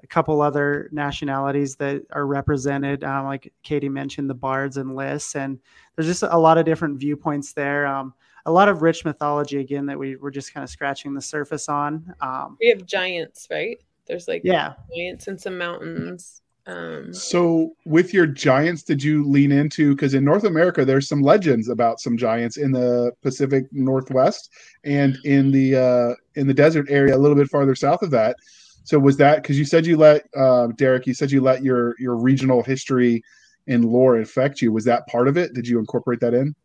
a 0.03 0.07
couple 0.07 0.41
other 0.41 0.89
nationalities 0.91 1.75
that 1.77 2.03
are 2.11 2.25
represented, 2.25 3.03
um, 3.03 3.25
like 3.25 3.51
Katie 3.63 3.89
mentioned, 3.89 4.29
the 4.29 4.35
bards 4.35 4.77
and 4.77 4.95
Liss. 4.95 5.35
And 5.35 5.59
there's 5.95 6.07
just 6.07 6.23
a 6.23 6.37
lot 6.37 6.57
of 6.57 6.65
different 6.65 6.99
viewpoints 6.99 7.53
there. 7.53 7.85
Um, 7.85 8.13
a 8.45 8.51
lot 8.51 8.69
of 8.69 8.81
rich 8.81 9.05
mythology 9.05 9.59
again 9.59 9.85
that 9.85 9.97
we 9.97 10.15
were 10.15 10.31
just 10.31 10.53
kind 10.53 10.63
of 10.63 10.69
scratching 10.69 11.13
the 11.13 11.21
surface 11.21 11.69
on. 11.69 12.13
Um, 12.21 12.57
we 12.59 12.69
have 12.69 12.85
giants, 12.85 13.47
right? 13.51 13.79
There's 14.07 14.27
like 14.27 14.41
yeah 14.43 14.73
giants 14.95 15.27
and 15.27 15.39
some 15.39 15.57
mountains. 15.57 16.41
Um, 16.67 17.11
so, 17.11 17.75
with 17.85 18.13
your 18.13 18.27
giants, 18.27 18.83
did 18.83 19.01
you 19.03 19.23
lean 19.27 19.51
into 19.51 19.95
because 19.95 20.13
in 20.13 20.23
North 20.23 20.43
America 20.43 20.85
there's 20.85 21.07
some 21.07 21.21
legends 21.21 21.69
about 21.69 21.99
some 21.99 22.17
giants 22.17 22.57
in 22.57 22.71
the 22.71 23.11
Pacific 23.23 23.65
Northwest 23.71 24.51
and 24.83 25.17
in 25.23 25.51
the 25.51 25.75
uh, 25.75 26.15
in 26.35 26.47
the 26.47 26.53
desert 26.53 26.87
area 26.89 27.15
a 27.15 27.17
little 27.17 27.37
bit 27.37 27.49
farther 27.49 27.75
south 27.75 28.03
of 28.03 28.11
that. 28.11 28.35
So, 28.83 28.99
was 28.99 29.17
that 29.17 29.41
because 29.41 29.57
you 29.57 29.65
said 29.65 29.85
you 29.85 29.97
let 29.97 30.23
uh, 30.35 30.67
Derek? 30.75 31.07
You 31.07 31.13
said 31.13 31.31
you 31.31 31.41
let 31.41 31.63
your 31.63 31.95
your 31.99 32.15
regional 32.15 32.63
history 32.63 33.23
and 33.67 33.85
lore 33.85 34.19
affect 34.19 34.61
you. 34.61 34.71
Was 34.71 34.85
that 34.85 35.07
part 35.07 35.27
of 35.27 35.37
it? 35.37 35.53
Did 35.53 35.67
you 35.67 35.79
incorporate 35.79 36.19
that 36.21 36.33
in? 36.33 36.55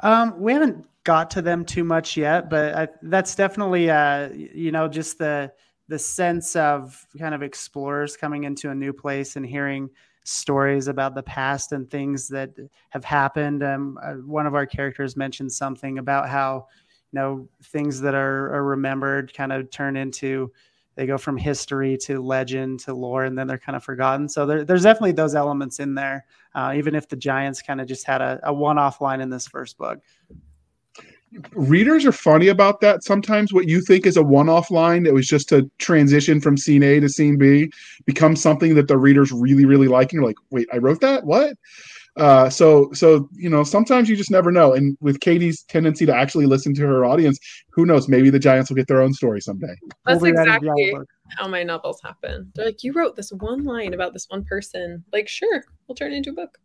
Um, 0.00 0.40
we 0.40 0.52
haven't 0.52 0.86
got 1.04 1.30
to 1.32 1.42
them 1.42 1.64
too 1.64 1.84
much 1.84 2.16
yet, 2.16 2.48
but 2.48 2.74
I, 2.74 2.88
that's 3.02 3.34
definitely 3.34 3.90
uh, 3.90 4.30
you 4.32 4.72
know 4.72 4.88
just 4.88 5.18
the 5.18 5.52
the 5.88 5.98
sense 5.98 6.56
of 6.56 7.06
kind 7.18 7.34
of 7.34 7.42
explorers 7.42 8.16
coming 8.16 8.44
into 8.44 8.70
a 8.70 8.74
new 8.74 8.92
place 8.92 9.36
and 9.36 9.44
hearing 9.44 9.90
stories 10.24 10.88
about 10.88 11.14
the 11.14 11.22
past 11.22 11.72
and 11.72 11.90
things 11.90 12.26
that 12.28 12.50
have 12.88 13.04
happened. 13.04 13.62
Um, 13.62 13.98
uh, 14.02 14.14
one 14.14 14.46
of 14.46 14.54
our 14.54 14.64
characters 14.64 15.16
mentioned 15.16 15.52
something 15.52 15.98
about 15.98 16.28
how 16.28 16.66
you 17.12 17.20
know 17.20 17.48
things 17.64 18.00
that 18.00 18.14
are, 18.14 18.54
are 18.54 18.64
remembered 18.64 19.34
kind 19.34 19.52
of 19.52 19.70
turn 19.70 19.96
into 19.96 20.50
they 20.94 21.06
go 21.06 21.18
from 21.18 21.36
history 21.36 21.96
to 21.98 22.20
legend 22.20 22.80
to 22.80 22.94
lore 22.94 23.24
and 23.24 23.36
then 23.36 23.46
they're 23.46 23.58
kind 23.58 23.76
of 23.76 23.84
forgotten. 23.84 24.28
So 24.28 24.46
there, 24.46 24.64
there's 24.64 24.84
definitely 24.84 25.12
those 25.12 25.34
elements 25.34 25.80
in 25.80 25.94
there 25.94 26.24
uh, 26.54 26.72
even 26.76 26.94
if 26.94 27.08
the 27.08 27.16
giants 27.16 27.62
kind 27.62 27.80
of 27.80 27.86
just 27.86 28.06
had 28.06 28.20
a, 28.20 28.40
a 28.44 28.52
one-off 28.52 29.00
line 29.00 29.20
in 29.20 29.30
this 29.30 29.46
first 29.46 29.76
book. 29.76 29.98
Readers 31.52 32.06
are 32.06 32.12
funny 32.12 32.46
about 32.46 32.80
that. 32.80 33.02
Sometimes 33.02 33.52
what 33.52 33.68
you 33.68 33.80
think 33.80 34.06
is 34.06 34.16
a 34.16 34.22
one-off 34.22 34.70
line 34.70 35.02
that 35.02 35.12
was 35.12 35.26
just 35.26 35.48
to 35.48 35.68
transition 35.78 36.40
from 36.40 36.56
scene 36.56 36.84
a 36.84 37.00
to 37.00 37.08
scene 37.08 37.36
b 37.36 37.72
becomes 38.04 38.40
something 38.40 38.76
that 38.76 38.86
the 38.86 38.96
readers 38.96 39.32
really 39.32 39.64
really 39.64 39.88
like 39.88 40.12
and 40.12 40.20
you're 40.20 40.28
like 40.28 40.36
wait 40.50 40.68
i 40.72 40.76
wrote 40.76 41.00
that? 41.00 41.24
What 41.24 41.56
Uh, 42.16 42.48
so 42.48 42.92
so 42.92 43.28
you 43.32 43.50
know 43.50 43.64
sometimes 43.64 44.08
you 44.08 44.16
just 44.16 44.30
never 44.30 44.52
know. 44.52 44.72
And 44.72 44.96
with 45.00 45.20
Katie's 45.20 45.62
tendency 45.64 46.06
to 46.06 46.14
actually 46.14 46.46
listen 46.46 46.74
to 46.74 46.82
her 46.82 47.04
audience, 47.04 47.38
who 47.70 47.86
knows? 47.86 48.08
Maybe 48.08 48.30
the 48.30 48.38
Giants 48.38 48.70
will 48.70 48.76
get 48.76 48.86
their 48.86 49.00
own 49.02 49.12
story 49.12 49.40
someday. 49.40 49.74
That's 50.06 50.20
We'll 50.20 50.30
exactly 50.30 50.94
how 51.36 51.48
my 51.48 51.62
novels 51.62 52.00
happen. 52.02 52.52
They're 52.54 52.66
like, 52.66 52.84
you 52.84 52.92
wrote 52.92 53.16
this 53.16 53.32
one 53.32 53.64
line 53.64 53.94
about 53.94 54.12
this 54.12 54.26
one 54.28 54.44
person. 54.44 55.04
Like, 55.12 55.28
sure, 55.28 55.64
we'll 55.88 55.96
turn 55.96 56.12
it 56.12 56.16
into 56.16 56.30
a 56.30 56.34
book. 56.34 56.58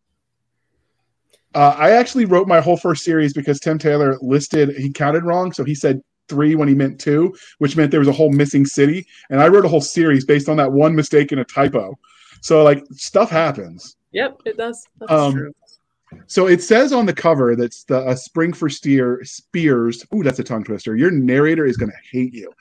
Uh, 1.55 1.76
I 1.77 1.91
actually 1.91 2.26
wrote 2.26 2.47
my 2.47 2.61
whole 2.61 2.77
first 2.77 3.03
series 3.03 3.34
because 3.34 3.59
Tim 3.59 3.80
Taylor 3.80 4.17
listed 4.21 4.76
he 4.76 4.91
counted 4.91 5.23
wrong, 5.23 5.51
so 5.51 5.63
he 5.63 5.73
said 5.73 6.01
three 6.27 6.53
when 6.53 6.67
he 6.67 6.76
meant 6.76 6.99
two, 6.99 7.35
which 7.57 7.76
meant 7.76 7.89
there 7.89 7.99
was 7.99 8.07
a 8.07 8.13
whole 8.13 8.31
missing 8.31 8.65
city. 8.65 9.07
And 9.31 9.41
I 9.41 9.47
wrote 9.47 9.65
a 9.65 9.69
whole 9.69 9.81
series 9.81 10.26
based 10.26 10.47
on 10.47 10.57
that 10.57 10.71
one 10.71 10.95
mistake 10.95 11.31
and 11.31 11.41
a 11.41 11.45
typo. 11.45 11.97
So 12.41 12.63
like 12.63 12.84
stuff 12.91 13.31
happens. 13.31 13.97
Yep, 14.11 14.41
it 14.45 14.57
does. 14.57 14.86
That's 14.99 15.11
Um, 15.11 15.34
true. 15.34 15.52
So 16.26 16.48
it 16.48 16.64
says 16.64 16.91
on 16.91 17.06
the 17.06 17.14
cover 17.14 17.56
that's 17.56 17.84
the 17.84 18.07
a 18.10 18.18
spring 18.18 18.52
for 18.52 18.68
steer 18.68 19.23
spears. 19.23 20.03
Ooh, 20.14 20.23
that's 20.23 20.40
a 20.40 20.44
tongue 20.44 20.64
twister. 20.64 20.95
Your 20.95 21.11
narrator 21.11 21.65
is 21.68 21.77
going 21.77 21.91
to 21.91 21.98
hate 22.11 22.34
you. 22.34 22.52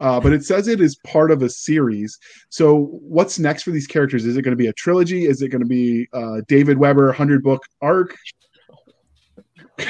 Uh, 0.00 0.18
but 0.18 0.32
it 0.32 0.44
says 0.44 0.66
it 0.66 0.80
is 0.80 0.96
part 1.06 1.30
of 1.30 1.40
a 1.42 1.48
series. 1.48 2.18
So 2.48 2.86
what's 3.00 3.38
next 3.38 3.62
for 3.62 3.70
these 3.70 3.86
characters? 3.86 4.24
Is 4.24 4.36
it 4.36 4.42
going 4.42 4.56
to 4.56 4.56
be 4.56 4.66
a 4.66 4.72
trilogy? 4.72 5.26
Is 5.26 5.40
it 5.40 5.50
going 5.50 5.62
to 5.62 5.68
be 5.68 6.08
uh, 6.12 6.40
David 6.48 6.78
Weber 6.78 7.12
hundred 7.12 7.44
book 7.44 7.62
arc? 7.80 8.16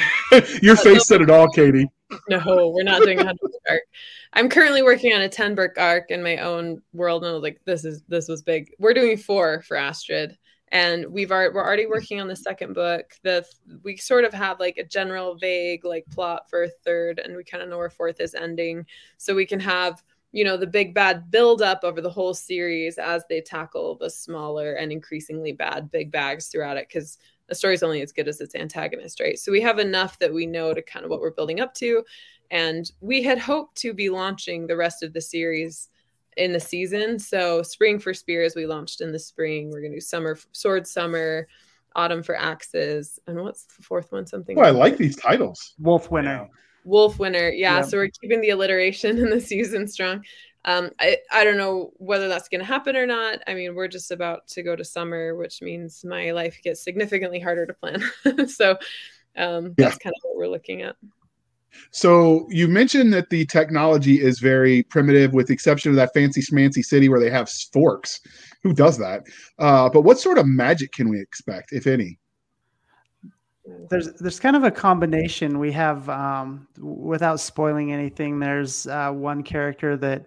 Your 0.60 0.76
face 0.76 1.06
said 1.06 1.22
it 1.22 1.30
all, 1.30 1.48
Katie. 1.48 1.88
No, 2.28 2.70
we're 2.74 2.82
not 2.82 3.02
doing 3.02 3.18
a 3.18 3.24
hundred 3.24 3.40
book 3.40 3.62
arc. 3.68 3.82
I'm 4.34 4.48
currently 4.50 4.82
working 4.82 5.14
on 5.14 5.22
a 5.22 5.28
ten 5.28 5.54
book 5.54 5.72
arc 5.78 6.10
in 6.10 6.22
my 6.22 6.36
own 6.38 6.82
world, 6.92 7.22
and 7.22 7.30
I 7.30 7.32
was 7.32 7.42
like, 7.42 7.60
this 7.64 7.84
is 7.84 8.02
this 8.08 8.28
was 8.28 8.42
big. 8.42 8.70
We're 8.78 8.94
doing 8.94 9.16
four 9.16 9.62
for 9.62 9.76
Astrid, 9.76 10.36
and 10.72 11.06
we've 11.06 11.30
already 11.30 11.54
we're 11.54 11.64
already 11.64 11.84
mm-hmm. 11.84 11.92
working 11.92 12.20
on 12.20 12.28
the 12.28 12.36
second 12.36 12.74
book. 12.74 13.14
The 13.22 13.44
we 13.82 13.96
sort 13.96 14.24
of 14.24 14.32
have 14.32 14.60
like 14.60 14.78
a 14.78 14.84
general 14.84 15.36
vague 15.36 15.84
like 15.84 16.06
plot 16.10 16.48
for 16.50 16.64
a 16.64 16.68
third, 16.68 17.18
and 17.18 17.36
we 17.36 17.44
kind 17.44 17.62
of 17.62 17.68
know 17.68 17.78
where 17.78 17.90
fourth 17.90 18.20
is 18.20 18.34
ending, 18.34 18.86
so 19.16 19.34
we 19.34 19.46
can 19.46 19.60
have 19.60 20.02
you 20.32 20.44
know 20.44 20.56
the 20.56 20.66
big 20.66 20.92
bad 20.94 21.30
build 21.30 21.62
up 21.62 21.80
over 21.82 22.00
the 22.00 22.10
whole 22.10 22.34
series 22.34 22.98
as 22.98 23.24
they 23.28 23.40
tackle 23.40 23.96
the 23.96 24.10
smaller 24.10 24.74
and 24.74 24.92
increasingly 24.92 25.52
bad 25.52 25.90
big 25.90 26.10
bags 26.10 26.48
throughout 26.48 26.76
it 26.76 26.88
because 26.88 27.18
a 27.48 27.54
story's 27.54 27.82
only 27.82 28.02
as 28.02 28.12
good 28.12 28.28
as 28.28 28.40
its 28.40 28.54
antagonist, 28.54 29.20
right? 29.20 29.38
So 29.38 29.52
we 29.52 29.60
have 29.60 29.78
enough 29.78 30.18
that 30.18 30.34
we 30.34 30.46
know 30.46 30.74
to 30.74 30.82
kind 30.82 31.04
of 31.04 31.10
what 31.10 31.20
we're 31.20 31.30
building 31.30 31.60
up 31.60 31.74
to. 31.74 32.02
And 32.50 32.90
we 33.00 33.22
had 33.22 33.38
hoped 33.38 33.76
to 33.78 33.94
be 33.94 34.10
launching 34.10 34.66
the 34.66 34.76
rest 34.76 35.02
of 35.02 35.12
the 35.12 35.20
series 35.20 35.88
in 36.36 36.52
the 36.52 36.60
season. 36.60 37.18
So 37.18 37.62
Spring 37.62 37.98
for 37.98 38.12
Spears, 38.14 38.52
as 38.52 38.56
we 38.56 38.66
launched 38.66 39.00
in 39.00 39.12
the 39.12 39.18
spring. 39.18 39.70
We're 39.70 39.80
gonna 39.82 39.94
do 39.94 40.00
summer 40.00 40.36
sword 40.52 40.86
summer, 40.86 41.48
autumn 41.94 42.22
for 42.22 42.36
axes, 42.36 43.18
and 43.26 43.40
what's 43.42 43.64
the 43.64 43.82
fourth 43.82 44.12
one? 44.12 44.26
Something 44.26 44.58
Oh, 44.58 44.62
I 44.62 44.70
like 44.70 44.96
these 44.96 45.16
titles. 45.16 45.74
Wolf 45.78 46.10
winner. 46.10 46.48
Wolf 46.84 47.18
winner. 47.18 47.48
Yeah, 47.48 47.76
Yeah. 47.76 47.82
so 47.82 47.96
we're 47.96 48.10
keeping 48.20 48.40
the 48.40 48.50
alliteration 48.50 49.18
in 49.18 49.30
the 49.30 49.40
season 49.40 49.88
strong. 49.88 50.22
Um, 50.66 50.90
I, 51.00 51.18
I 51.30 51.44
don't 51.44 51.56
know 51.56 51.92
whether 51.98 52.26
that's 52.26 52.48
going 52.48 52.58
to 52.60 52.64
happen 52.64 52.96
or 52.96 53.06
not. 53.06 53.38
I 53.46 53.54
mean, 53.54 53.76
we're 53.76 53.86
just 53.86 54.10
about 54.10 54.48
to 54.48 54.64
go 54.64 54.74
to 54.74 54.84
summer, 54.84 55.36
which 55.36 55.62
means 55.62 56.04
my 56.04 56.32
life 56.32 56.58
gets 56.62 56.82
significantly 56.82 57.38
harder 57.38 57.66
to 57.66 57.72
plan. 57.72 58.02
so 58.48 58.72
um, 59.36 59.66
Yeah. 59.78 59.86
that's 59.88 59.98
kind 59.98 60.12
of 60.16 60.20
what 60.24 60.36
we're 60.36 60.48
looking 60.48 60.82
at. 60.82 60.96
So 61.90 62.46
you 62.50 62.68
mentioned 62.68 63.12
that 63.12 63.30
the 63.30 63.46
technology 63.46 64.20
is 64.20 64.38
very 64.38 64.82
primitive, 64.84 65.32
with 65.32 65.48
the 65.48 65.54
exception 65.54 65.90
of 65.90 65.96
that 65.96 66.12
fancy 66.14 66.40
schmancy 66.40 66.84
city 66.84 67.08
where 67.08 67.20
they 67.20 67.30
have 67.30 67.48
forks. 67.48 68.20
Who 68.62 68.72
does 68.72 68.98
that? 68.98 69.24
Uh, 69.58 69.88
but 69.88 70.02
what 70.02 70.18
sort 70.18 70.38
of 70.38 70.46
magic 70.46 70.92
can 70.92 71.08
we 71.08 71.20
expect, 71.20 71.72
if 71.72 71.86
any? 71.86 72.18
there's 73.90 74.12
there's 74.14 74.40
kind 74.40 74.56
of 74.56 74.64
a 74.64 74.70
combination 74.70 75.58
we 75.58 75.72
have 75.72 76.08
um, 76.08 76.66
without 76.78 77.40
spoiling 77.40 77.92
anything 77.92 78.38
there's 78.38 78.86
uh, 78.86 79.10
one 79.10 79.42
character 79.42 79.96
that 79.96 80.26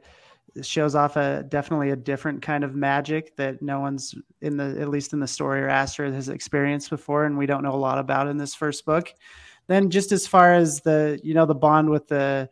shows 0.61 0.95
off 0.95 1.15
a 1.15 1.45
definitely 1.47 1.91
a 1.91 1.95
different 1.95 2.41
kind 2.41 2.63
of 2.63 2.75
magic 2.75 3.35
that 3.37 3.61
no 3.61 3.79
one's 3.79 4.15
in 4.41 4.57
the 4.57 4.79
at 4.81 4.89
least 4.89 5.13
in 5.13 5.19
the 5.19 5.27
story 5.27 5.61
or 5.61 5.69
Astrid 5.69 6.13
has 6.13 6.27
experienced 6.27 6.89
before 6.89 7.25
and 7.25 7.37
we 7.37 7.45
don't 7.45 7.63
know 7.63 7.73
a 7.73 7.77
lot 7.77 7.97
about 7.97 8.27
in 8.27 8.37
this 8.37 8.55
first 8.55 8.85
book 8.85 9.13
then 9.69 9.89
just 9.89 10.11
as 10.11 10.27
far 10.27 10.53
as 10.53 10.81
the 10.81 11.19
you 11.23 11.33
know 11.33 11.45
the 11.45 11.55
bond 11.55 11.89
with 11.89 12.07
the 12.07 12.49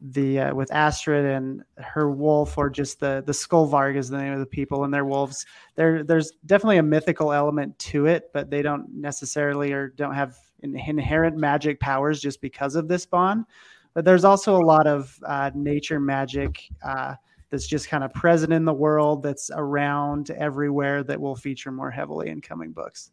the 0.00 0.40
uh, 0.40 0.54
with 0.54 0.72
Astrid 0.72 1.24
and 1.24 1.62
her 1.78 2.10
wolf 2.10 2.58
or 2.58 2.68
just 2.68 3.00
the 3.00 3.22
the 3.24 3.32
Skullvarg 3.32 3.96
is 3.96 4.08
the 4.08 4.18
name 4.18 4.32
of 4.32 4.40
the 4.40 4.46
people 4.46 4.84
and 4.84 4.92
their 4.92 5.04
wolves 5.04 5.46
there 5.76 6.02
there's 6.02 6.32
definitely 6.46 6.78
a 6.78 6.82
mythical 6.82 7.32
element 7.32 7.78
to 7.78 8.06
it 8.06 8.30
but 8.32 8.50
they 8.50 8.60
don't 8.60 8.92
necessarily 8.92 9.72
or 9.72 9.88
don't 9.88 10.14
have 10.14 10.36
in- 10.64 10.76
inherent 10.76 11.36
magic 11.36 11.78
powers 11.78 12.20
just 12.20 12.40
because 12.40 12.74
of 12.74 12.88
this 12.88 13.06
bond. 13.06 13.44
But 13.92 14.04
there's 14.04 14.24
also 14.24 14.56
a 14.56 14.64
lot 14.64 14.88
of 14.88 15.16
uh, 15.24 15.52
nature 15.54 16.00
magic 16.00 16.64
uh, 16.84 17.14
that's 17.50 17.68
just 17.68 17.88
kind 17.88 18.02
of 18.02 18.12
present 18.12 18.52
in 18.52 18.64
the 18.64 18.72
world 18.72 19.22
that's 19.22 19.50
around 19.54 20.30
everywhere 20.30 21.04
that 21.04 21.20
will 21.20 21.36
feature 21.36 21.70
more 21.70 21.90
heavily 21.90 22.30
in 22.30 22.40
coming 22.40 22.72
books. 22.72 23.12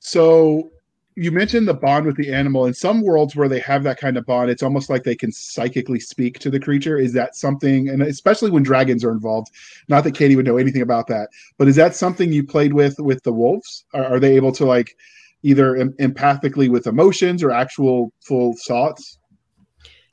So 0.00 0.70
you 1.14 1.30
mentioned 1.30 1.68
the 1.68 1.74
bond 1.74 2.06
with 2.06 2.16
the 2.16 2.32
animal. 2.32 2.66
In 2.66 2.74
some 2.74 3.02
worlds 3.02 3.36
where 3.36 3.48
they 3.48 3.60
have 3.60 3.82
that 3.82 3.98
kind 3.98 4.16
of 4.16 4.24
bond, 4.24 4.50
it's 4.50 4.62
almost 4.62 4.88
like 4.88 5.04
they 5.04 5.14
can 5.14 5.30
psychically 5.30 6.00
speak 6.00 6.38
to 6.38 6.50
the 6.50 6.60
creature. 6.60 6.98
Is 6.98 7.12
that 7.12 7.36
something? 7.36 7.88
And 7.88 8.02
especially 8.02 8.50
when 8.50 8.62
dragons 8.62 9.04
are 9.04 9.12
involved. 9.12 9.48
Not 9.88 10.04
that 10.04 10.14
Katie 10.14 10.36
would 10.36 10.46
know 10.46 10.56
anything 10.56 10.82
about 10.82 11.06
that, 11.08 11.28
but 11.58 11.68
is 11.68 11.76
that 11.76 11.94
something 11.94 12.32
you 12.32 12.44
played 12.44 12.72
with 12.72 12.98
with 12.98 13.22
the 13.24 13.32
wolves? 13.32 13.84
Are, 13.92 14.04
are 14.04 14.20
they 14.20 14.36
able 14.36 14.52
to 14.52 14.64
like 14.64 14.96
either 15.42 15.76
em- 15.76 15.94
empathically 15.94 16.70
with 16.70 16.86
emotions 16.86 17.42
or 17.42 17.50
actual 17.50 18.12
full 18.20 18.54
thoughts? 18.66 19.18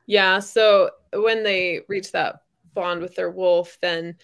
Yeah. 0.06 0.40
So 0.40 0.90
when 1.14 1.44
they 1.44 1.82
reach 1.88 2.12
that 2.12 2.42
bond 2.74 3.02
with 3.02 3.16
their 3.16 3.32
wolf, 3.32 3.78
then 3.82 4.16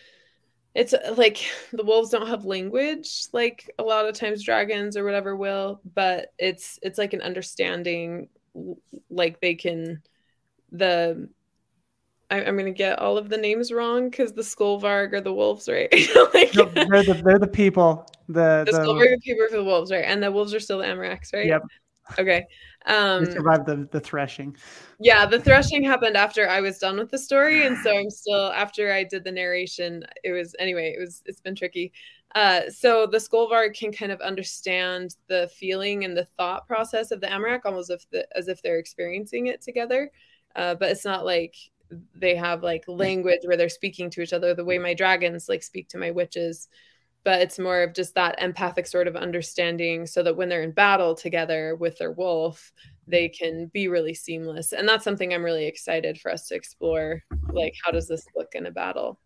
it's 0.76 0.94
uh, 0.94 1.16
like 1.18 1.44
the 1.74 1.84
wolves 1.84 2.10
don't 2.10 2.28
have 2.28 2.46
language 2.46 3.28
like 3.32 3.72
a 3.80 3.84
lot 3.84 4.06
of 4.06 4.14
times 4.14 4.44
dragons 4.44 4.96
or 4.96 5.04
whatever 5.04 5.36
will, 5.36 5.82
but 5.96 6.34
it's 6.38 6.78
it's 6.84 7.00
like 7.00 7.14
an 7.14 7.22
understanding 7.22 8.28
like 9.10 9.42
they 9.42 9.56
can 9.56 10.02
the 10.72 11.30
I, 12.30 12.44
I'm 12.44 12.58
gonna 12.58 12.72
get 12.72 13.00
all 13.00 13.18
of 13.18 13.30
the 13.30 13.38
names 13.38 13.72
wrong 13.72 14.10
because 14.10 14.34
the 14.34 14.42
Skullvarg 14.42 15.14
are 15.14 15.22
the 15.22 15.34
wolves, 15.34 15.70
right? 15.70 15.92
like, 16.34 16.56
No, 16.56 16.66
they're 16.66 17.04
the 17.04 17.22
they're 17.24 17.40
the 17.40 17.48
people 17.48 18.08
the, 18.28 18.64
the 18.66 18.72
the 18.72 18.78
Skullvarg 18.78 19.14
are 19.14 19.18
people 19.20 19.48
for 19.50 19.58
the 19.58 19.64
wolves, 19.64 19.92
right? 19.92 20.06
And 20.06 20.22
the 20.22 20.32
wolves 20.32 20.54
are 20.54 20.60
still 20.60 20.80
the 20.80 20.86
Amarax, 20.86 21.34
right? 21.34 21.46
Yep. 21.46 21.62
Okay. 22.20 22.46
Um, 22.88 23.26
they 23.26 23.32
survived 23.32 23.66
the, 23.66 23.88
the 23.92 24.00
threshing. 24.00 24.56
Yeah 25.00 25.26
the 25.26 25.40
threshing 25.40 25.84
happened 25.84 26.16
after 26.16 26.48
i 26.48 26.62
was 26.62 26.78
done 26.78 26.98
with 26.98 27.10
the 27.10 27.18
story 27.18 27.66
and 27.66 27.78
so 27.80 27.98
i'm 27.98 28.10
still 28.10 28.52
after 28.52 28.92
i 28.92 29.04
did 29.04 29.24
the 29.24 29.32
narration 29.32 30.04
it 30.24 30.32
was 30.32 30.56
anyway 30.60 30.94
it 30.96 31.00
was 31.00 31.24
it's 31.26 31.42
been 31.42 31.56
tricky. 31.56 31.92
Uh, 32.36 32.70
so 32.70 33.08
the 33.08 33.18
Skullvarg 33.18 33.78
can 33.78 33.94
kind 33.94 34.12
of 34.12 34.20
understand 34.20 35.16
the 35.28 35.50
feeling 35.56 36.04
and 36.04 36.18
the 36.18 36.26
thought 36.26 36.68
process 36.68 37.12
of 37.12 37.22
the 37.22 37.28
Amarak 37.28 37.62
almost 37.64 37.90
if 37.90 38.10
the, 38.10 38.28
as 38.38 38.50
if 38.50 38.62
they're 38.62 38.78
experiencing 38.78 39.48
it 39.48 39.62
together. 39.62 40.12
Uh, 40.54 40.76
but 40.76 40.92
it's 40.92 41.06
not 41.06 41.26
like 41.26 41.56
they 42.14 42.36
have 42.36 42.62
like 42.62 42.84
language 42.88 43.40
where 43.46 43.56
they're 43.56 43.70
speaking 43.70 44.10
to 44.10 44.22
each 44.22 44.34
other 44.34 44.54
the 44.54 44.66
way 44.66 44.78
my 44.78 44.94
dragons 44.94 45.48
like 45.48 45.64
speak 45.64 45.88
to 45.88 45.98
my 45.98 46.12
witches 46.12 46.68
but 47.26 47.42
it's 47.42 47.60
more 47.60 47.84
of 47.84 47.94
just 47.94 48.16
that 48.16 48.42
empathic 48.42 48.88
sort 48.88 49.08
of 49.08 49.18
understanding 49.18 50.06
so 50.06 50.24
that 50.24 50.38
when 50.38 50.48
they're 50.48 50.64
in 50.64 50.72
battle 50.72 51.14
together 51.14 51.76
with 51.76 51.98
their 51.98 52.12
wolf 52.14 52.72
they 53.08 53.28
can 53.28 53.68
be 53.74 53.88
really 53.90 54.14
seamless 54.14 54.72
and 54.72 54.88
that's 54.88 55.04
something 55.04 55.34
i'm 55.34 55.44
really 55.44 55.66
excited 55.66 56.18
for 56.20 56.32
us 56.32 56.48
to 56.48 56.56
explore 56.56 57.22
like 57.52 57.74
how 57.84 57.92
does 57.92 58.08
this 58.08 58.26
look 58.36 58.50
in 58.54 58.68
a 58.68 58.72
battle 58.72 59.20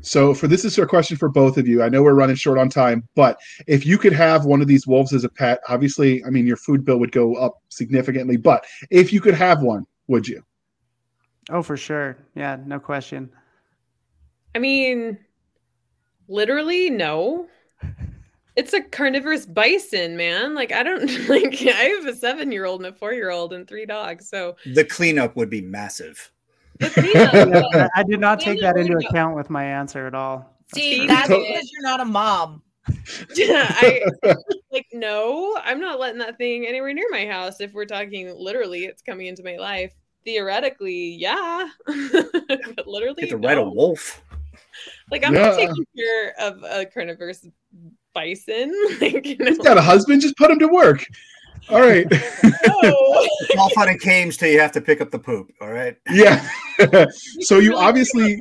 So 0.00 0.32
for 0.32 0.48
this 0.48 0.64
is 0.64 0.78
a 0.78 0.86
question 0.86 1.18
for 1.18 1.28
both 1.28 1.58
of 1.58 1.68
you. 1.68 1.82
I 1.82 1.90
know 1.90 2.02
we're 2.02 2.14
running 2.14 2.34
short 2.34 2.56
on 2.56 2.70
time, 2.70 3.06
but 3.14 3.38
if 3.66 3.84
you 3.84 3.98
could 3.98 4.14
have 4.14 4.46
one 4.46 4.62
of 4.62 4.66
these 4.66 4.86
wolves 4.86 5.12
as 5.12 5.22
a 5.22 5.28
pet, 5.28 5.60
obviously, 5.68 6.24
I 6.24 6.30
mean, 6.30 6.46
your 6.46 6.56
food 6.56 6.82
bill 6.82 6.98
would 6.98 7.12
go 7.12 7.34
up 7.34 7.60
significantly. 7.68 8.38
But 8.38 8.64
if 8.88 9.12
you 9.12 9.20
could 9.20 9.34
have 9.34 9.60
one, 9.60 9.84
would 10.08 10.26
you? 10.26 10.42
oh 11.50 11.62
for 11.62 11.76
sure 11.76 12.16
yeah 12.34 12.56
no 12.66 12.78
question 12.78 13.30
i 14.54 14.58
mean 14.58 15.18
literally 16.30 16.88
no 16.90 17.46
it's 18.56 18.72
a 18.72 18.80
carnivorous 18.82 19.46
bison 19.46 20.16
man 20.16 20.54
like 20.54 20.72
i 20.72 20.82
don't 20.82 21.06
like 21.28 21.60
i 21.62 21.84
have 21.84 22.06
a 22.06 22.14
seven 22.14 22.50
year 22.52 22.64
old 22.64 22.80
and 22.84 22.94
a 22.94 22.96
four 22.96 23.12
year 23.12 23.30
old 23.30 23.52
and 23.52 23.66
three 23.68 23.84
dogs 23.86 24.28
so 24.28 24.56
The 24.74 24.84
cleanup 24.84 25.36
would 25.36 25.50
be 25.50 25.60
massive. 25.60 26.30
cleanup, 26.80 27.34
I, 27.74 27.88
I 27.96 28.02
did 28.04 28.20
not 28.20 28.40
take 28.40 28.60
that 28.60 28.76
into 28.76 28.94
Really? 28.94 29.06
account 29.06 29.36
with 29.36 29.50
my 29.50 29.64
answer 29.64 30.06
at 30.06 30.14
all 30.14 30.56
See, 30.74 31.00
for 31.02 31.06
that's 31.08 31.28
because 31.28 31.70
you're 31.72 31.82
not 31.82 32.00
a 32.00 32.04
mom. 32.04 32.62
yeah, 33.34 33.66
I 33.68 34.04
like 34.72 34.86
no, 34.92 35.58
I'm 35.62 35.80
not 35.80 35.98
letting 36.00 36.18
that 36.20 36.38
thing 36.38 36.66
anywhere 36.66 36.94
near 36.94 37.08
my 37.10 37.26
house. 37.26 37.60
If 37.60 37.72
we're 37.74 37.84
talking 37.86 38.32
literally, 38.36 38.84
it's 38.84 39.02
coming 39.02 39.26
into 39.26 39.42
my 39.42 39.56
life. 39.56 39.92
Theoretically, 40.24 41.14
yeah, 41.16 41.68
but 41.86 42.86
literally, 42.86 43.22
Get 43.22 43.30
to 43.30 43.36
ride 43.36 43.58
a 43.58 43.62
wolf. 43.68 44.22
Like 45.10 45.24
I'm 45.24 45.34
not 45.34 45.56
taking 45.56 45.84
care 45.96 46.34
of 46.40 46.62
a 46.62 46.86
carnivorous 46.86 47.46
bison. 48.14 48.72
like, 49.00 49.26
you 49.26 49.36
know, 49.38 49.46
He's 49.46 49.58
got 49.58 49.78
a 49.78 49.82
husband. 49.82 50.22
Just 50.22 50.36
put 50.36 50.50
him 50.50 50.58
to 50.58 50.68
work. 50.68 51.04
All 51.68 51.80
right. 51.80 52.06
no. 52.82 53.28
All 53.58 53.70
fun 53.70 53.88
and 53.88 54.00
games 54.00 54.36
till 54.36 54.50
you 54.50 54.60
have 54.60 54.72
to 54.72 54.80
pick 54.80 55.00
up 55.00 55.10
the 55.10 55.18
poop. 55.18 55.50
All 55.60 55.70
right. 55.70 55.96
yeah. 56.10 56.44
so 57.40 57.58
you 57.58 57.76
obviously, 57.76 58.40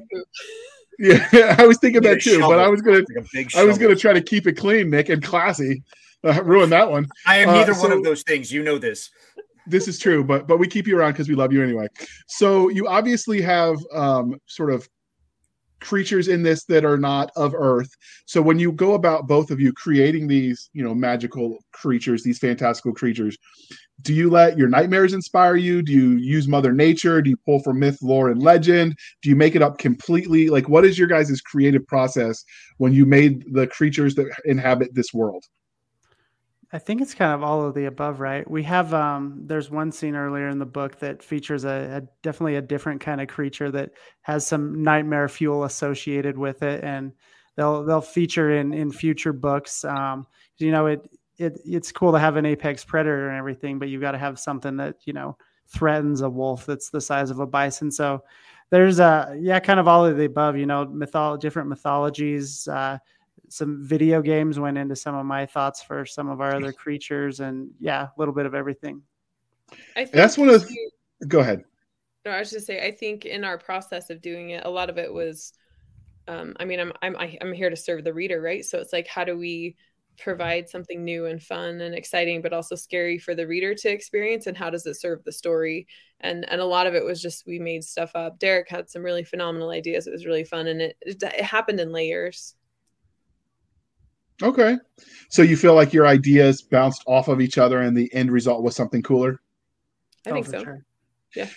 yeah, 0.98 1.56
I 1.58 1.66
was 1.66 1.78
thinking 1.78 2.02
Need 2.02 2.10
that 2.10 2.22
too, 2.22 2.40
but. 2.40 2.60
I 2.60 2.68
was 2.68 2.82
gonna, 2.82 3.04
Like 3.34 3.56
I 3.56 3.64
was 3.64 3.78
gonna 3.78 3.96
try 3.96 4.14
to 4.14 4.22
keep 4.22 4.48
it 4.48 4.54
clean, 4.54 4.90
Nick, 4.90 5.10
and 5.10 5.24
classy. 5.24 5.84
Uh, 6.22 6.44
ruin 6.44 6.70
that 6.70 6.90
one. 6.90 7.08
I 7.26 7.38
am 7.38 7.50
uh, 7.50 7.54
neither 7.54 7.74
one 7.76 7.94
of 7.94 8.04
those 8.04 8.24
things. 8.24 8.52
You 8.52 8.62
know 8.62 8.78
this. 8.78 9.10
This 9.68 9.88
is 9.88 10.00
true, 10.00 10.24
but 10.24 10.48
but 10.48 10.58
we 10.58 10.68
keep 10.68 10.88
you 10.88 10.98
around 10.98 11.14
because 11.14 11.30
we 11.30 11.36
love 11.36 11.54
you 11.54 11.64
anyway. 11.64 11.88
So 12.28 12.70
you 12.70 12.88
obviously 12.88 13.40
have 13.42 13.78
um, 13.94 14.36
sort 14.46 14.72
of 14.72 14.90
creatures 15.80 16.28
in 16.28 16.44
this 16.44 16.66
that 16.66 16.86
are 16.86 16.98
not 16.98 17.32
of 17.36 17.54
Earth. 17.56 17.90
So 18.26 18.42
when 18.42 18.60
you 18.60 18.72
go 18.72 18.94
about 18.94 19.28
both 19.28 19.52
of 19.52 19.60
you 19.60 19.74
creating 19.74 20.28
these, 20.28 20.70
you 20.74 20.84
know, 20.84 20.94
magical 20.94 21.60
creatures, 21.72 22.24
these 22.24 22.40
fantastical 22.40 22.94
creatures, 22.94 23.38
do 24.02 24.14
you 24.14 24.30
let 24.30 24.58
your 24.58 24.70
nightmares 24.70 25.14
inspire 25.14 25.56
you? 25.56 25.82
Do 25.82 25.92
you 25.92 26.12
use 26.12 26.48
Mother 26.48 26.72
Nature? 26.72 27.22
Do 27.22 27.30
you 27.30 27.38
pull 27.46 27.60
from 27.60 27.80
myth, 27.80 27.98
lore, 28.02 28.30
and 28.30 28.42
legend? 28.42 28.96
Do 29.22 29.30
you 29.30 29.36
make 29.36 29.56
it 29.56 29.62
up 29.62 29.78
completely? 29.78 30.50
Like, 30.50 30.70
what 30.70 30.86
is 30.86 30.98
your 30.98 31.08
guys' 31.08 31.42
creative 31.42 31.86
process 31.86 32.44
when 32.78 32.94
you 32.94 33.06
made 33.06 33.44
the 33.54 33.68
creatures 33.68 34.16
that 34.16 34.34
inhabit 34.46 34.94
this 34.94 35.14
world? 35.14 35.44
I 36.72 36.78
think 36.78 37.02
it's 37.02 37.16
kind 37.16 37.34
of 37.34 37.42
all 37.42 37.66
of 37.66 37.74
the 37.74 37.86
above, 37.86 38.20
right? 38.20 38.50
We 38.50 38.62
have 38.64 38.94
um 38.94 39.42
there's 39.48 39.72
one 39.72 39.92
scene 39.92 40.16
earlier 40.16 40.48
in 40.50 40.60
the 40.60 40.66
book 40.66 41.00
that 41.00 41.24
features 41.24 41.66
a, 41.66 42.02
a 42.04 42.08
definitely 42.22 42.56
a 42.58 42.62
different 42.62 43.02
kind 43.02 43.20
of 43.22 43.28
creature 43.28 43.72
that 43.72 43.92
has 44.22 44.46
some 44.46 44.84
nightmare 44.84 45.28
fuel 45.28 45.64
associated 45.64 46.38
with 46.38 46.62
it 46.62 46.84
and 46.84 47.12
they'll 47.58 47.84
they'll 47.86 48.02
feature 48.02 48.52
in 48.56 48.74
in 48.74 48.92
future 48.92 49.34
books. 49.34 49.84
Um 49.84 50.28
you 50.60 50.72
know 50.72 50.86
it 50.88 51.10
it 51.40 51.60
it's 51.66 51.92
cool 51.92 52.12
to 52.12 52.20
have 52.20 52.36
an 52.36 52.46
apex 52.46 52.84
predator 52.86 53.30
and 53.30 53.38
everything, 53.38 53.80
but 53.80 53.90
you've 53.90 54.02
got 54.02 54.12
to 54.12 54.18
have 54.20 54.38
something 54.40 54.78
that, 54.78 54.96
you 55.06 55.14
know, 55.14 55.38
threatens 55.68 56.22
a 56.22 56.30
wolf 56.30 56.66
that's 56.66 56.90
the 56.90 57.02
size 57.02 57.32
of 57.32 57.40
a 57.40 57.48
bison. 57.48 57.92
So 57.92 58.24
there's 58.70 59.00
a 59.00 59.36
yeah, 59.40 59.60
kind 59.60 59.80
of 59.80 59.88
all 59.88 60.06
of 60.06 60.18
the 60.18 60.26
above, 60.26 60.56
you 60.58 60.66
know, 60.68 60.86
mytholo- 60.86 61.40
different 61.40 61.70
mythologies, 61.70 62.68
uh 62.68 62.98
some 63.50 63.84
video 63.84 64.22
games 64.22 64.60
went 64.60 64.78
into 64.78 64.96
some 64.96 65.16
of 65.16 65.26
my 65.26 65.46
thoughts 65.46 65.82
for 65.82 66.06
some 66.06 66.30
of 66.30 66.40
our 66.42 66.56
other 66.56 66.72
creatures 66.84 67.40
and 67.40 67.70
yeah 67.80 68.04
a 68.04 68.10
little 68.18 68.34
bit 68.34 68.46
of 68.46 68.54
everything 68.56 69.02
I 69.96 70.04
think 70.06 70.12
That's 70.14 70.38
one 70.38 70.50
of 70.50 70.62
the- 70.62 70.68
we- 70.68 71.28
Go 71.28 71.40
ahead. 71.42 71.64
No, 72.26 72.32
I 72.32 72.40
was 72.40 72.50
just 72.50 72.66
say 72.66 72.86
I 72.86 72.92
think 72.92 73.26
in 73.26 73.44
our 73.44 73.58
process 73.58 74.10
of 74.10 74.22
doing 74.22 74.52
it, 74.52 74.66
a 74.66 74.70
lot 74.70 74.90
of 74.90 74.98
it 74.98 75.14
was, 75.14 75.54
um, 76.28 76.56
I 76.60 76.66
mean, 76.66 76.80
I'm 76.80 76.94
I'm 77.02 77.16
I- 77.18 77.38
I'm 77.42 77.54
here 77.54 77.70
to 77.70 77.76
serve 77.76 78.04
the 78.04 78.14
reader, 78.14 78.42
right? 78.42 78.64
So 78.66 78.78
it's 78.80 78.94
like, 78.94 79.08
how 79.08 79.24
do 79.26 79.38
we 79.38 79.76
provide 80.18 80.68
something 80.70 81.04
new 81.06 81.28
and 81.28 81.42
fun 81.42 81.80
and 81.82 81.96
exciting, 81.96 82.42
but 82.42 82.52
also 82.52 82.76
scary 82.76 83.18
for 83.18 83.36
the 83.36 83.48
reader 83.48 83.74
to 83.76 83.90
experience, 83.90 84.48
and 84.48 84.58
how 84.58 84.70
does 84.70 84.86
it 84.86 84.96
serve 85.00 85.24
the 85.24 85.32
story? 85.32 85.88
And 86.22 86.50
and 86.50 86.60
a 86.62 86.66
lot 86.66 86.88
of 86.88 86.96
it 86.96 87.04
was 87.06 87.22
just 87.22 87.46
we 87.48 87.60
made 87.60 87.84
stuff 87.84 88.12
up. 88.16 88.40
Derek 88.40 88.70
had 88.70 88.90
some 88.90 89.04
really 89.04 89.24
phenomenal 89.24 89.70
ideas. 89.70 90.08
It 90.08 90.12
was 90.12 90.26
really 90.26 90.44
fun, 90.46 90.68
and 90.68 90.82
it 90.82 90.98
it, 91.02 91.22
it 91.24 91.44
happened 91.44 91.80
in 91.80 91.92
layers. 91.92 92.56
Okay. 94.42 94.78
So 95.30 95.42
you 95.42 95.58
feel 95.58 95.76
like 95.76 95.94
your 95.94 96.08
ideas 96.08 96.62
bounced 96.62 97.04
off 97.06 97.28
of 97.28 97.42
each 97.42 97.58
other 97.58 97.82
and 97.82 97.96
the 97.96 98.14
end 98.14 98.32
result 98.32 98.64
was 98.64 98.76
something 98.76 99.02
cooler? 99.02 99.40
I 100.26 100.32
Oh, 100.32 100.34
think 100.36 100.46
for 100.46 100.52
so. 100.52 100.64
sure. 100.64 100.86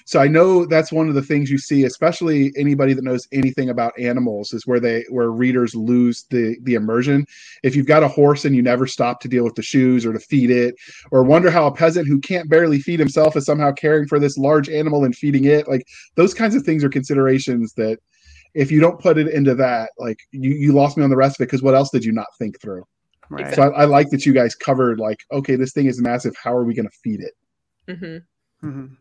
So 0.05 0.21
I 0.21 0.29
know 0.29 0.67
that's 0.67 0.93
one 0.93 1.09
of 1.09 1.15
the 1.15 1.23
things 1.23 1.51
you 1.51 1.57
see, 1.57 1.85
especially 1.85 2.53
anybody 2.59 2.93
that 2.93 3.05
knows 3.05 3.27
anything 3.33 3.71
about 3.71 3.99
animals, 3.99 4.53
is 4.53 4.67
where 4.67 4.81
they 4.81 5.05
where 5.09 5.31
readers 5.31 5.75
lose 5.75 6.27
the 6.31 6.59
the 6.65 6.75
immersion. 6.75 7.25
If 7.63 7.75
you've 7.75 7.87
got 7.87 8.03
a 8.03 8.09
horse 8.09 8.45
and 8.45 8.55
you 8.55 8.61
never 8.61 8.87
stop 8.87 9.21
to 9.21 9.29
deal 9.29 9.45
with 9.45 9.55
the 9.55 9.63
shoes 9.63 10.05
or 10.05 10.13
to 10.13 10.19
feed 10.19 10.51
it, 10.51 10.75
or 11.11 11.23
wonder 11.23 11.51
how 11.51 11.67
a 11.67 11.75
peasant 11.75 12.07
who 12.07 12.21
can't 12.21 12.51
barely 12.51 12.81
feed 12.81 13.01
himself 13.01 13.35
is 13.35 13.47
somehow 13.47 13.73
caring 13.73 14.07
for 14.07 14.19
this 14.19 14.37
large 14.37 14.69
animal 14.69 15.05
and 15.05 15.17
feeding 15.17 15.45
it, 15.45 15.67
like 15.67 15.87
those 16.17 16.35
kinds 16.35 16.55
of 16.55 16.65
things 16.65 16.85
are 16.85 16.91
considerations 16.91 17.73
that 17.75 17.99
if 18.55 18.71
you 18.71 18.81
don't 18.81 19.01
put 19.01 19.19
it 19.19 19.29
into 19.29 19.55
that, 19.55 19.91
like 19.99 20.19
you 20.31 20.51
you 20.51 20.73
lost 20.73 20.97
me 20.97 21.05
on 21.05 21.11
the 21.11 21.17
rest 21.17 21.41
of 21.41 21.45
it 21.45 21.47
because 21.47 21.63
what 21.63 21.75
else 21.75 21.91
did 21.91 22.05
you 22.05 22.13
not 22.13 22.27
think 22.39 22.61
through? 22.61 22.85
right 23.31 23.55
So 23.55 23.63
I, 23.63 23.83
I 23.83 23.85
like 23.85 24.11
that 24.11 24.27
you 24.27 24.33
guys 24.33 24.55
covered 24.55 24.99
like, 25.01 25.21
okay, 25.33 25.57
this 25.57 25.73
thing 25.73 25.87
is 25.87 26.01
massive. 26.01 26.35
How 26.43 26.55
are 26.55 26.65
we 26.65 26.75
going 26.75 26.89
to 26.89 26.97
feed 27.03 27.21
it? 27.21 27.33
hmm 27.89 28.19
Mhm. 28.65 28.97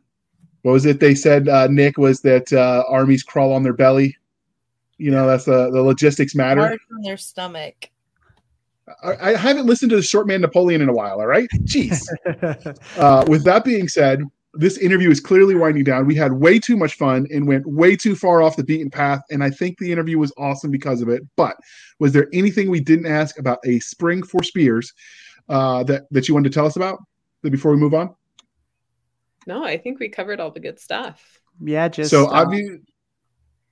what 0.64 0.72
was 0.72 0.88
it 0.88 1.00
they 1.00 1.14
said 1.14 1.48
uh, 1.48 1.68
nick 1.68 1.96
was 2.00 2.20
that 2.22 2.52
uh, 2.52 2.84
armies 2.90 3.22
crawl 3.22 3.54
on 3.54 3.62
their 3.62 3.74
belly 3.74 4.18
you 4.98 5.12
know 5.12 5.28
that's 5.28 5.46
the, 5.46 5.70
the 5.70 5.80
logistics 5.80 6.34
matter 6.34 6.62
Hard 6.62 6.80
on 6.92 7.02
their 7.04 7.18
stomach. 7.18 7.92
I, 9.04 9.34
I 9.34 9.36
haven't 9.36 9.68
listened 9.68 9.92
to 9.92 9.98
the 9.98 10.02
short 10.02 10.26
man 10.26 10.42
napoleon 10.42 10.82
in 10.82 10.90
a 10.90 10.94
while 10.94 11.20
all 11.22 11.28
right 11.28 11.48
jeez 11.66 12.02
uh, 12.98 13.24
with 13.28 13.44
that 13.44 13.64
being 13.64 13.88
said 13.88 14.24
this 14.54 14.78
interview 14.78 15.10
is 15.10 15.20
clearly 15.20 15.56
winding 15.56 15.84
down. 15.84 16.06
We 16.06 16.16
had 16.16 16.34
way 16.34 16.60
too 16.60 16.76
much 16.76 16.96
fun 16.96 17.26
and 17.32 17.48
went 17.48 17.66
way 17.66 17.96
too 17.96 18.16
far 18.16 18.42
off 18.42 18.58
the 18.58 18.64
beaten 18.64 18.90
path 18.90 19.22
and 19.32 19.44
i 19.44 19.50
think 19.50 19.78
the 19.78 19.92
interview 19.92 20.18
was 20.18 20.34
awesome 20.38 20.72
because 20.72 21.02
of 21.02 21.10
it. 21.10 21.24
But 21.36 21.56
was 22.00 22.12
there 22.12 22.28
anything 22.34 22.70
we 22.70 22.82
didn't 22.82 23.06
ask 23.06 23.40
about 23.40 23.60
a 23.66 23.80
spring 23.80 24.24
for 24.24 24.44
spears 24.44 24.94
uh, 25.48 25.84
that, 25.84 26.04
that 26.12 26.28
you 26.28 26.34
wanted 26.34 26.52
to 26.52 26.56
tell 26.56 26.66
us 26.66 26.76
about 26.76 27.00
before 27.44 27.72
we 27.72 27.78
move 27.78 27.94
on? 27.94 28.14
No, 29.48 29.64
I 29.64 29.78
think 29.78 30.00
we 30.00 30.10
covered 30.10 30.40
all 30.40 30.52
the 30.52 30.60
good 30.60 30.80
stuff. 30.80 31.40
yeah 31.64 31.88
just 31.88 32.10
so 32.10 32.28
uh, 32.28 32.46
obvi- 32.46 32.82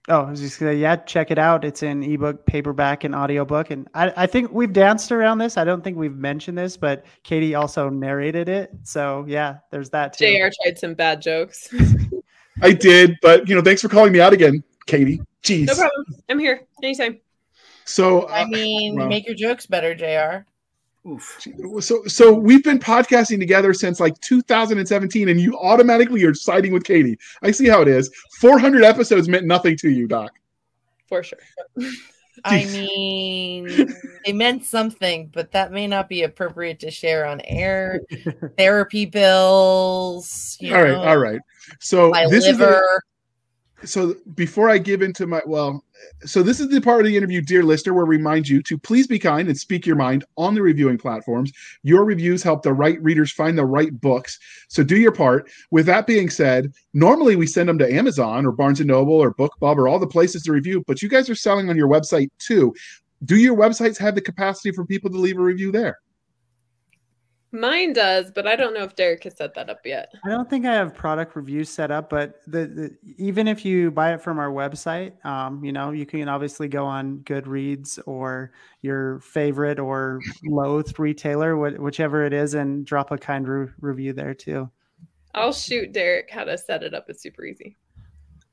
oh 0.08 0.22
i 0.22 0.30
was 0.32 0.40
just 0.40 0.60
gonna 0.60 0.74
yeah 0.74 0.96
check 0.96 1.30
it 1.30 1.38
out 1.38 1.66
it's 1.66 1.84
in 1.84 2.02
ebook 2.04 2.46
paperback 2.46 3.04
and 3.04 3.14
audiobook 3.14 3.70
and 3.70 3.88
I, 3.94 4.14
I 4.16 4.26
think 4.28 4.52
we've 4.52 4.74
danced 4.74 5.12
around 5.12 5.40
this 5.40 5.58
i 5.58 5.64
don't 5.64 5.84
think 5.84 5.98
we've 5.98 6.16
mentioned 6.16 6.58
this 6.58 6.78
but 6.78 7.06
katie 7.24 7.56
also 7.56 7.90
narrated 7.90 8.50
it 8.50 8.72
so 8.84 9.26
yeah 9.28 9.58
there's 9.72 9.90
that 9.92 10.18
too 10.18 10.26
JR. 10.26 10.50
tried 10.64 10.80
some 10.80 10.94
bad 10.94 11.22
jokes. 11.22 11.74
i 12.62 12.72
did 12.72 13.18
but 13.22 13.48
you 13.48 13.56
know 13.56 13.62
thanks 13.62 13.82
for 13.82 13.90
calling 13.90 14.14
me 14.14 14.22
out 14.22 14.34
again 14.34 14.64
katie 14.86 15.22
jeez 15.44 15.68
no 15.68 15.76
problem. 15.76 16.06
I'm 16.30 16.40
here 16.40 16.68
anytime. 16.84 17.20
So, 17.86 18.22
uh, 18.22 18.28
I 18.28 18.46
mean, 18.46 18.96
well. 18.96 19.08
make 19.08 19.26
your 19.26 19.36
jokes 19.36 19.66
better, 19.66 19.96
JR. 19.96 20.46
Oof. 21.08 21.40
so, 21.80 22.04
so 22.06 22.34
we've 22.34 22.64
been 22.64 22.80
podcasting 22.80 23.40
together 23.40 23.74
since 23.74 24.00
like 24.00 24.20
2017, 24.20 25.30
and 25.30 25.40
you 25.40 25.58
automatically 25.58 26.24
are 26.26 26.34
siding 26.34 26.74
with 26.74 26.84
Katie. 26.84 27.18
I 27.42 27.52
see 27.52 27.68
how 27.68 27.82
it 27.82 27.88
is. 27.88 28.12
400 28.40 28.84
episodes 28.84 29.30
meant 29.30 29.46
nothing 29.46 29.78
to 29.78 29.90
you, 29.90 30.08
Doc. 30.08 30.32
For 31.08 31.24
sure. 31.24 31.40
I 32.46 32.66
mean, 32.66 33.94
they 34.26 34.34
meant 34.34 34.64
something, 34.64 35.30
but 35.34 35.52
that 35.52 35.72
may 35.72 35.88
not 35.88 36.10
be 36.10 36.24
appropriate 36.24 36.80
to 36.82 36.92
share 36.92 37.26
on 37.26 37.42
air. 37.42 38.02
Therapy 38.58 39.06
bills. 39.06 40.58
You 40.60 40.76
All 40.76 40.84
right, 40.84 40.92
know, 40.92 41.04
all 41.04 41.18
right. 41.18 41.42
So 41.80 42.10
My 42.10 42.28
this 42.30 42.46
is 42.46 42.58
the, 42.58 42.66
liver. 42.66 43.02
So 43.84 44.16
before 44.36 44.70
I 44.70 44.78
give 44.78 45.02
into 45.02 45.26
my 45.28 45.42
well, 45.46 45.84
so 46.26 46.44
this 46.44 46.60
is 46.60 46.70
the 46.70 46.82
part 46.82 47.02
of 47.02 47.08
the 47.08 47.16
interview, 47.16 47.42
dear 47.42 47.64
listener, 47.64 47.94
where 47.94 48.06
we 48.06 48.18
remind 48.18 48.48
you 48.48 48.62
to 48.64 48.78
please 48.78 49.08
be 49.08 49.20
kind 49.20 49.48
and 49.48 49.58
speak 49.58 49.86
your 49.86 49.96
mind 49.96 50.24
on 50.38 50.54
the 50.54 50.62
reviewing 50.62 50.98
platforms. 50.98 51.52
Your 51.84 52.04
reviews 52.04 52.44
help 52.44 52.64
the 52.64 52.74
right 52.74 53.02
readers 53.02 53.32
find 53.32 53.58
the 53.58 53.66
right 53.66 54.00
books. 54.00 54.40
So 54.68 54.84
do 54.84 54.98
your 54.98 55.12
part. 55.12 55.50
With 55.72 55.86
that 55.88 56.08
being 56.08 56.30
said, 56.30 56.72
normally 56.94 57.36
we 57.36 57.48
send 57.48 57.70
them 57.70 57.80
to 57.80 57.94
Amazon 57.94 58.46
or 58.46 58.52
Barnes 58.52 58.80
and 58.80 58.88
Noble 58.88 59.14
or 59.14 59.34
BookBub 59.34 59.78
or 59.78 59.88
all 59.88 60.00
the 60.00 60.08
places 60.08 60.44
to 60.44 60.52
review, 60.52 60.84
but 60.88 61.02
you 61.02 61.10
guys 61.10 61.30
are 61.30 61.36
selling 61.36 61.70
on 61.70 61.78
your 61.78 61.90
website 61.90 62.30
too. 62.40 62.74
Do 63.26 63.36
your 63.36 63.56
websites 63.56 63.98
have 63.98 64.16
the 64.16 64.22
capacity 64.22 64.72
for 64.72 64.86
people 64.86 65.10
to 65.10 65.18
leave 65.18 65.38
a 65.38 65.42
review 65.42 65.72
there? 65.72 66.00
Mine 67.52 67.94
does, 67.94 68.32
but 68.32 68.46
I 68.46 68.56
don't 68.56 68.74
know 68.76 68.84
if 68.84 68.96
Derek 68.96 69.24
has 69.24 69.36
set 69.36 69.56
that 69.56 69.70
up 69.70 69.80
yet. 69.84 70.14
I 70.24 70.30
don't 70.30 70.50
think 70.50 70.66
I 70.66 70.74
have 70.74 70.94
product 70.94 71.36
reviews 71.36 71.70
set 71.70 71.90
up, 71.90 72.10
but 72.10 72.42
the, 72.46 72.68
the 72.68 72.98
even 73.18 73.48
if 73.48 73.66
you 73.66 73.90
buy 73.90 74.14
it 74.14 74.22
from 74.22 74.38
our 74.38 74.52
website, 74.52 75.24
um, 75.26 75.64
you 75.64 75.72
know, 75.72 75.92
you 75.92 76.06
can 76.06 76.30
obviously 76.30 76.68
go 76.68 76.86
on 76.86 77.20
Goodreads 77.20 78.00
or 78.06 78.52
your 78.82 79.20
favorite 79.22 79.80
or 79.80 80.20
loathed 80.44 81.00
retailer, 81.00 81.56
wh- 81.56 81.82
whichever 81.82 82.24
it 82.24 82.34
is, 82.34 82.54
and 82.54 82.86
drop 82.86 83.10
a 83.12 83.18
kind 83.18 83.48
re- 83.48 83.72
review 83.82 84.14
there 84.14 84.36
too. 84.36 84.70
I'll 85.34 85.54
shoot 85.54 85.92
Derek 85.92 86.30
how 86.30 86.44
to 86.44 86.58
set 86.58 86.84
it 86.84 86.94
up. 86.94 87.10
It's 87.10 87.22
super 87.22 87.46
easy. 87.46 87.78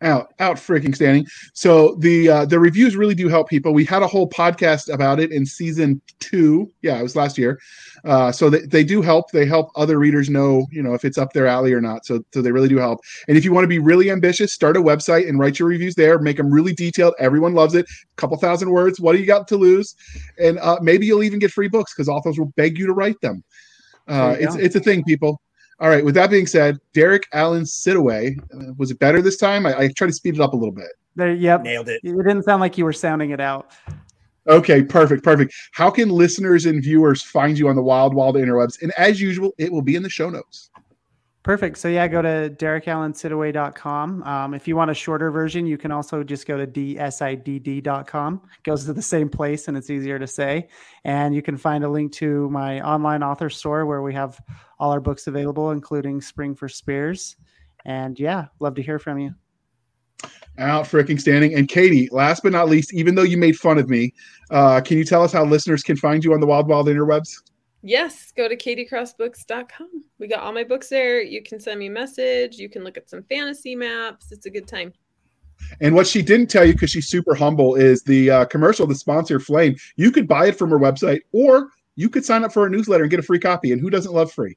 Out 0.03 0.35
out 0.41 0.57
freaking 0.57 0.95
standing. 0.95 1.27
So 1.55 1.95
the 1.97 2.29
uh 2.29 2.45
the 2.45 2.59
reviews 2.59 2.97
really 2.97 3.15
do 3.15 3.29
help 3.29 3.49
people. 3.49 3.73
We 3.73 3.85
had 3.85 4.03
a 4.03 4.07
whole 4.07 4.29
podcast 4.29 4.93
about 4.93 5.21
it 5.21 5.33
in 5.33 5.47
season 5.47 6.01
two. 6.21 6.71
Yeah 6.83 6.99
it 6.99 7.03
was 7.03 7.17
last 7.17 7.39
year. 7.39 7.59
Uh 8.05 8.31
so 8.31 8.51
they, 8.51 8.61
they 8.61 8.85
do 8.85 9.01
help. 9.01 9.31
They 9.31 9.47
help 9.47 9.71
other 9.75 9.99
readers 9.99 10.29
know 10.29 10.67
you 10.71 10.83
know 10.83 10.95
if 10.95 11.05
it's 11.05 11.17
up 11.17 11.33
their 11.33 11.47
alley 11.47 11.73
or 11.73 11.81
not. 11.81 12.05
So 12.05 12.23
so 12.35 12.43
they 12.43 12.53
really 12.53 12.69
do 12.69 12.77
help. 12.77 13.01
And 13.29 13.39
if 13.39 13.45
you 13.45 13.53
want 13.53 13.65
to 13.65 13.69
be 13.69 13.79
really 13.79 14.11
ambitious 14.11 14.53
start 14.53 14.77
a 14.77 14.81
website 14.81 15.29
and 15.29 15.39
write 15.39 15.59
your 15.59 15.69
reviews 15.69 15.95
there. 15.95 16.19
Make 16.19 16.37
them 16.37 16.51
really 16.51 16.75
detailed. 16.75 17.15
Everyone 17.19 17.55
loves 17.55 17.75
it. 17.75 17.87
A 17.87 18.17
couple 18.17 18.37
thousand 18.37 18.71
words. 18.71 19.01
What 19.01 19.13
do 19.15 19.19
you 19.19 19.27
got 19.27 19.49
to 19.49 19.57
lose? 19.57 19.95
And 20.39 20.59
uh 20.59 20.79
maybe 20.83 21.07
you'll 21.07 21.23
even 21.23 21.39
get 21.39 21.51
free 21.51 21.69
books 21.69 21.95
because 21.95 22.09
authors 22.09 22.39
will 22.39 22.53
beg 22.57 22.79
you 22.79 22.87
to 22.87 22.93
write 22.93 23.21
them. 23.23 23.43
Uh 24.09 24.37
it's 24.39 24.57
go. 24.57 24.63
it's 24.63 24.77
a 24.77 24.81
thing 24.81 25.03
people 25.05 25.41
all 25.79 25.89
right. 25.89 26.05
With 26.05 26.15
that 26.15 26.31
being 26.31 26.47
said, 26.47 26.79
Derek 26.95 27.27
Alan 27.33 27.65
Siddoway, 27.65 28.39
uh, 28.55 28.73
was 28.79 28.91
it 28.91 28.99
better 28.99 29.21
this 29.21 29.37
time? 29.37 29.67
I, 29.67 29.79
I 29.79 29.89
tried 29.89 30.09
to 30.09 30.13
speed 30.13 30.35
it 30.35 30.41
up 30.41 30.53
a 30.53 30.57
little 30.57 30.75
bit. 30.75 30.89
There, 31.17 31.35
yep. 31.35 31.63
Nailed 31.63 31.89
it. 31.89 32.01
It 32.03 32.13
didn't 32.13 32.45
sound 32.45 32.61
like 32.61 32.79
you 32.79 32.85
were 32.85 32.93
sounding 32.93 33.31
it 33.31 33.41
out. 33.41 33.73
Okay, 34.49 34.83
perfect, 34.83 35.25
perfect. 35.25 35.55
How 35.73 35.91
can 35.91 36.09
listeners 36.09 36.67
and 36.67 36.83
viewers 36.83 37.23
find 37.23 37.59
you 37.59 37.69
on 37.69 37.75
the 37.75 37.83
wild, 37.83 38.15
wild 38.15 38.37
interwebs? 38.37 38.81
And 38.81 38.93
as 38.97 39.21
usual, 39.21 39.53
it 39.59 39.73
will 39.73 39.83
be 39.83 39.97
in 39.97 40.03
the 40.03 40.11
show 40.11 40.31
notes. 40.31 40.71
Perfect. 41.47 41.79
So 41.79 41.87
yeah, 41.87 42.09
go 42.09 42.23
to 42.23 42.53
derekalansiddoway.com. 42.59 44.25
Um, 44.25 44.53
if 44.53 44.67
you 44.67 44.75
want 44.75 44.91
a 44.91 44.95
shorter 44.95 45.31
version, 45.31 45.65
you 45.65 45.79
can 45.79 45.93
also 45.93 46.25
just 46.25 46.45
go 46.45 46.57
to 46.57 46.67
dsidd.com. 46.67 48.35
It 48.35 48.63
goes 48.65 48.85
to 48.87 48.93
the 48.93 49.01
same 49.01 49.29
place 49.29 49.69
and 49.69 49.77
it's 49.77 49.89
easier 49.89 50.19
to 50.19 50.27
say. 50.27 50.67
And 51.05 51.37
you 51.37 51.43
can 51.43 51.57
find 51.57 51.85
a 51.85 51.89
link 51.89 52.11
to 52.15 52.51
my 52.51 52.81
online 52.81 53.23
author 53.23 53.49
store 53.49 53.87
where 53.87 54.03
we 54.03 54.13
have 54.13 54.41
all 54.81 54.91
our 54.91 54.99
books 54.99 55.29
available, 55.29 55.71
including 55.71 56.21
Spring 56.21 56.53
for 56.57 56.69
Spears. 56.69 57.37
And 57.85 58.19
yeah, 58.19 58.47
love 58.59 58.75
to 58.75 58.83
hear 58.83 58.99
from 58.99 59.21
you. 59.21 59.33
Out 60.59 60.87
freaking 60.87 61.21
standing. 61.21 61.55
And 61.55 61.69
Katie, 61.69 62.09
last 62.11 62.43
but 62.43 62.51
not 62.51 62.69
least, 62.69 62.93
even 62.93 63.15
though 63.15 63.23
you 63.23 63.37
made 63.37 63.55
fun 63.55 63.79
of 63.79 63.89
me, 63.89 64.13
uh, 64.51 64.81
can 64.81 64.99
you 64.99 65.05
tell 65.05 65.23
us 65.23 65.31
how 65.31 65.45
listeners 65.45 65.85
can 65.85 65.97
find 65.97 66.25
you 66.25 66.35
on 66.35 66.41
the 66.41 66.47
wild, 66.47 66.67
wild 66.67 66.89
interwebs? 66.89 67.41
Yes, 67.87 68.33
go 68.33 68.49
to 68.49 68.57
katiecrossbooks.com. 68.57 70.05
We 70.19 70.27
got 70.27 70.41
all 70.41 70.53
my 70.53 70.65
books 70.65 70.89
there. 70.89 71.23
You 71.23 71.41
can 71.41 71.61
send 71.61 71.79
me 71.79 71.87
a 71.87 71.91
message. 71.91 72.59
You 72.59 72.69
can 72.69 72.83
look 72.83 72.97
at 72.97 73.09
some 73.09 73.23
fantasy 73.23 73.77
maps. 73.77 74.33
It's 74.33 74.47
a 74.47 74.51
good 74.51 74.67
time. 74.67 74.93
And 75.81 75.95
what 75.95 76.09
she 76.09 76.21
didn't 76.21 76.49
tell 76.49 76.65
you, 76.65 76.73
because 76.73 76.91
she's 76.91 77.07
super 77.07 77.33
humble, 77.33 77.77
is 77.77 78.03
the 78.03 78.29
uh, 78.29 78.45
commercial, 78.47 78.89
the 78.89 78.95
sponsor 78.97 79.39
Flame. 79.39 79.77
You 79.95 80.11
could 80.11 80.27
buy 80.27 80.49
it 80.49 80.59
from 80.59 80.71
her 80.71 80.81
website, 80.81 81.21
or 81.31 81.71
you 81.95 82.09
could 82.09 82.25
sign 82.25 82.43
up 82.43 82.53
for 82.53 82.67
a 82.67 82.71
newsletter 82.71 83.05
and 83.05 83.11
get 83.11 83.21
a 83.21 83.23
free 83.23 83.39
copy. 83.39 83.71
And 83.71 83.81
who 83.81 83.89
doesn't 83.89 84.13
love 84.13 84.33
free? 84.33 84.57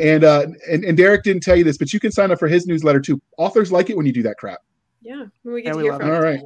And 0.00 0.24
uh, 0.24 0.48
and, 0.68 0.84
and 0.84 0.96
Derek 0.96 1.22
didn't 1.22 1.44
tell 1.44 1.56
you 1.56 1.64
this, 1.64 1.78
but 1.78 1.92
you 1.92 2.00
can 2.00 2.10
sign 2.10 2.32
up 2.32 2.40
for 2.40 2.48
his 2.48 2.66
newsletter 2.66 3.00
too. 3.00 3.22
Authors 3.38 3.70
like 3.70 3.88
it 3.88 3.96
when 3.96 4.04
you 4.04 4.12
do 4.12 4.22
that 4.24 4.36
crap. 4.36 4.58
Yeah, 5.00 5.26
when 5.42 5.54
we 5.54 5.62
get 5.62 5.68
Yeah, 5.68 5.72
to 5.72 5.78
we 5.78 5.84
hear 5.84 5.92
from 5.96 6.08
it. 6.08 6.10
All 6.10 6.18
you. 6.18 6.24
right. 6.24 6.40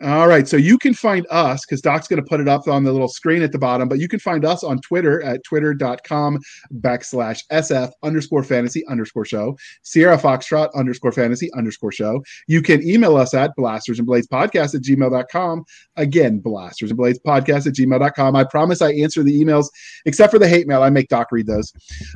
All 0.00 0.28
right. 0.28 0.46
So 0.46 0.56
you 0.56 0.78
can 0.78 0.94
find 0.94 1.26
us 1.28 1.66
because 1.66 1.80
Doc's 1.80 2.06
going 2.06 2.22
to 2.22 2.28
put 2.28 2.40
it 2.40 2.46
up 2.46 2.68
on 2.68 2.84
the 2.84 2.92
little 2.92 3.08
screen 3.08 3.42
at 3.42 3.50
the 3.50 3.58
bottom, 3.58 3.88
but 3.88 3.98
you 3.98 4.06
can 4.06 4.20
find 4.20 4.44
us 4.44 4.62
on 4.62 4.80
Twitter 4.80 5.20
at 5.24 5.42
twitter.com 5.42 6.38
backslash 6.74 7.42
SF 7.50 7.90
underscore 8.04 8.44
fantasy 8.44 8.86
underscore 8.86 9.24
show, 9.24 9.58
Sierra 9.82 10.16
Foxtrot 10.16 10.72
underscore 10.76 11.10
fantasy 11.10 11.52
underscore 11.54 11.90
show. 11.90 12.22
You 12.46 12.62
can 12.62 12.80
email 12.86 13.16
us 13.16 13.34
at 13.34 13.56
blasters 13.56 13.98
and 13.98 14.06
blades 14.06 14.28
podcast 14.28 14.76
at 14.76 14.82
gmail.com. 14.82 15.64
Again, 15.96 16.38
blasters 16.38 16.90
and 16.90 16.96
blades 16.96 17.18
podcast 17.26 17.66
at 17.66 17.74
gmail.com. 17.74 18.36
I 18.36 18.44
promise 18.44 18.80
I 18.80 18.92
answer 18.92 19.24
the 19.24 19.44
emails 19.44 19.66
except 20.06 20.30
for 20.32 20.38
the 20.38 20.48
hate 20.48 20.68
mail. 20.68 20.84
I 20.84 20.90
make 20.90 21.08
Doc 21.08 21.32
read 21.32 21.48
those. 21.48 21.72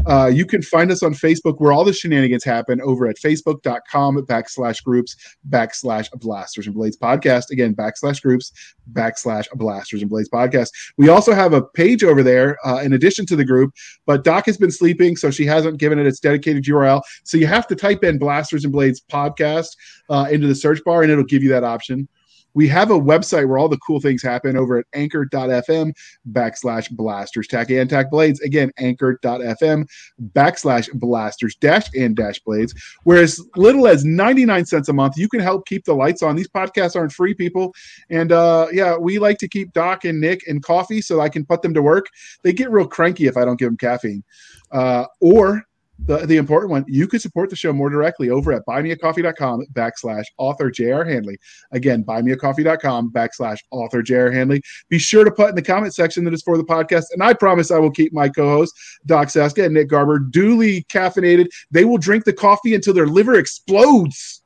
Uh, 0.07 0.31
you 0.33 0.47
can 0.47 0.63
find 0.63 0.93
us 0.93 1.03
on 1.03 1.15
Facebook 1.15 1.57
where 1.59 1.73
all 1.73 1.85
the 1.85 1.93
shenanigans 1.93 2.45
happen 2.45 2.81
over 2.83 3.09
at 3.09 3.17
facebook.com 3.17 4.25
backslash 4.27 4.85
groups 4.85 5.17
backslash 5.49 6.09
blasters 6.21 6.67
and 6.67 6.77
blades 6.77 6.97
podcast. 6.97 7.51
Again, 7.51 7.72
backslash 7.75 8.23
groups 8.23 8.53
backslash 8.93 9.49
blasters 9.55 10.03
and 10.03 10.11
blades 10.11 10.29
podcast. 10.29 10.71
We 10.97 11.09
also 11.09 11.33
have 11.33 11.53
a 11.53 11.63
page 11.63 12.05
over 12.05 12.23
there 12.23 12.57
uh, 12.67 12.81
in 12.81 12.93
addition 12.93 13.27
to 13.27 13.37
the 13.37 13.45
group, 13.45 13.73
but 14.07 14.25
Doc 14.25 14.47
has 14.47 14.57
been 14.57 14.71
sleeping, 14.71 15.17
so 15.17 15.31
she 15.31 15.47
hasn't 15.47 15.79
given 15.79 15.99
it 15.99 16.07
its 16.07 16.21
dedicated 16.21 16.65
URL. 16.65 17.03
So 17.25 17.37
you 17.37 17.47
have 17.47 17.67
to 17.69 17.77
type 17.77 18.05
in 18.05 18.19
blasters 18.19 18.65
and 18.65 18.73
blades 18.73 19.01
podcast 19.01 19.77
uh, 20.11 20.27
into 20.31 20.47
the 20.47 20.55
search 20.55 20.83
bar 20.85 21.03
and 21.03 21.11
it'll 21.11 21.25
give 21.25 21.43
you 21.43 21.51
that 21.51 21.65
option. 21.65 22.09
We 22.55 22.69
have 22.69 22.91
a 22.91 22.99
website 22.99 23.49
where 23.49 23.59
all 23.59 23.69
the 23.69 23.79
cool 23.79 24.01
things 24.01 24.23
happen 24.23 24.57
over 24.57 24.79
at 24.79 24.87
anchor.fm 24.95 25.93
backslash 26.33 26.91
blasters 26.91 27.47
tack 27.47 27.71
and 27.71 27.89
tack 27.89 28.11
blades. 28.11 28.41
Again, 28.41 28.71
anchor.fm 28.79 29.87
backslash 30.33 30.93
blasters 30.95 31.55
dash 31.57 31.87
and 31.95 32.17
dash 32.17 32.39
blades. 32.41 32.75
Where 33.05 33.23
as 33.23 33.41
little 33.57 33.87
as 33.87 34.05
99 34.05 34.67
cents 34.67 34.89
a 34.89 34.93
month, 34.93 35.17
you 35.17 35.29
can 35.29 35.41
help 35.41 35.67
keep 35.67 35.85
the 35.85 35.95
lights 35.95 36.23
on. 36.23 36.37
These 36.37 36.49
podcasts 36.49 36.97
aren't 36.97 37.13
free, 37.13 37.35
people. 37.35 37.75
And 38.11 38.33
uh, 38.33 38.69
yeah, 38.73 38.97
we 38.97 39.19
like 39.19 39.39
to 39.39 39.49
keep 39.49 39.73
Doc 39.73 40.05
and 40.05 40.21
Nick 40.21 40.47
and 40.47 40.63
coffee 40.63 41.01
so 41.01 41.21
I 41.21 41.29
can 41.29 41.45
put 41.45 41.63
them 41.63 41.75
to 41.75 41.83
work. 41.83 42.07
They 42.43 42.53
get 42.53 42.71
real 42.71 42.87
cranky 42.87 43.27
if 43.27 43.37
I 43.37 43.45
don't 43.45 43.59
give 43.59 43.69
them 43.69 43.77
caffeine. 43.77 44.23
Uh, 44.71 45.07
or 45.21 45.65
the, 46.07 46.19
the 46.27 46.37
important 46.37 46.71
one, 46.71 46.85
you 46.89 47.07
could 47.07 47.21
support 47.21 47.51
the 47.51 47.57
show 47.57 47.73
more 47.73 47.91
directly 47.91 48.31
over 48.31 48.53
at 48.53 48.67
buymeacoffee.com 48.67 49.67
backslash 49.73 50.25
author 50.39 50.71
JR 50.71 51.05
Handley. 51.05 51.39
Again, 51.73 52.05
buymeacoffee.com 52.05 53.13
backslash 53.13 53.59
author 53.71 54.03
JR 54.03 54.31
Handley. 54.31 54.63
Be 54.89 54.99
sure 54.99 55.25
to 55.25 55.31
put 55.31 55.51
in 55.51 55.55
the 55.55 55.63
comment 55.63 55.95
section 55.95 56.25
that 56.25 56.35
is 56.35 56.43
for 56.43 56.57
the 56.57 56.65
podcast. 56.65 57.05
And 57.13 57.23
I 57.23 57.33
promise 57.35 57.71
I 57.71 57.79
will 57.79 57.91
keep 57.91 58.13
my 58.13 58.29
co-hosts, 58.29 58.99
Doc 59.07 59.31
Cisca 59.31 59.65
and 59.65 59.75
Nick 59.75 59.89
Garber, 59.89 60.19
duly 60.19 60.85
caffeinated. 60.85 61.47
They 61.71 61.85
will 61.85 61.99
drink 61.99 62.25
the 62.25 62.33
coffee 62.33 62.75
until 62.75 62.95
their 62.95 63.07
liver 63.07 63.35
explodes. 63.35 64.43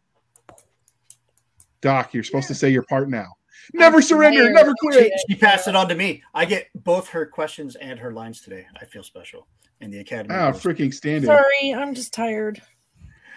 Doc, 1.81 2.13
you're 2.13 2.25
supposed 2.25 2.49
to 2.49 2.55
say 2.55 2.69
your 2.71 2.83
part 2.83 3.09
now. 3.09 3.27
Never 3.73 4.01
surrender, 4.03 4.43
tired. 4.45 4.55
never 4.55 4.75
quit. 4.81 5.13
She, 5.29 5.35
she 5.35 5.39
passed 5.39 5.69
it 5.69 5.75
on 5.77 5.89
to 5.89 5.95
me. 5.95 6.23
I 6.35 6.45
get 6.45 6.69
both 6.75 7.09
her 7.09 7.27
questions 7.27 7.75
and 7.77 7.99
her 7.99 8.13
lines 8.13 8.41
today. 8.41 8.67
I 8.81 8.85
feel 8.85 9.03
special. 9.03 9.47
And 9.81 9.93
the 9.93 9.99
Academy. 9.99 10.35
Oh, 10.35 10.53
goes, 10.53 10.63
freaking 10.63 10.93
standing. 10.95 11.27
Sorry, 11.27 11.75
I'm 11.75 11.95
just 11.95 12.13
tired. 12.15 12.63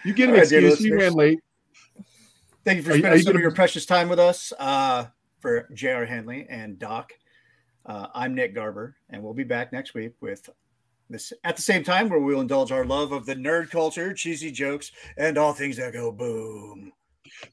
You 0.04 0.14
get 0.14 0.28
an 0.30 0.34
All 0.34 0.40
right, 0.40 0.48
dear 0.48 0.66
excuse. 0.66 0.80
You 0.86 0.98
ran 0.98 1.12
late. 1.12 1.40
Thank 2.64 2.78
you 2.78 2.82
for 2.82 2.90
Are 2.90 2.94
you- 2.94 3.00
spending 3.00 3.18
you 3.18 3.22
some 3.24 3.32
gonna- 3.32 3.38
of 3.38 3.42
your 3.42 3.54
precious 3.54 3.84
time 3.86 4.08
with 4.08 4.18
us. 4.18 4.52
Uh, 4.58 5.06
for 5.40 5.68
J.R. 5.74 6.04
Handley 6.04 6.46
and 6.50 6.78
Doc, 6.78 7.12
uh, 7.86 8.08
I'm 8.14 8.34
Nick 8.34 8.54
Garber, 8.54 8.96
and 9.08 9.22
we'll 9.22 9.32
be 9.34 9.44
back 9.44 9.72
next 9.72 9.94
week 9.94 10.12
with 10.20 10.48
this 11.08 11.32
at 11.44 11.56
the 11.56 11.62
same 11.62 11.82
time 11.82 12.08
where 12.08 12.20
we'll 12.20 12.40
indulge 12.42 12.70
our 12.72 12.84
love 12.84 13.12
of 13.12 13.24
the 13.26 13.34
nerd 13.34 13.70
culture, 13.70 14.12
cheesy 14.12 14.50
jokes, 14.50 14.92
and 15.16 15.36
all 15.38 15.52
things 15.54 15.76
that 15.78 15.92
go 15.94 16.12
boom. 16.12 16.92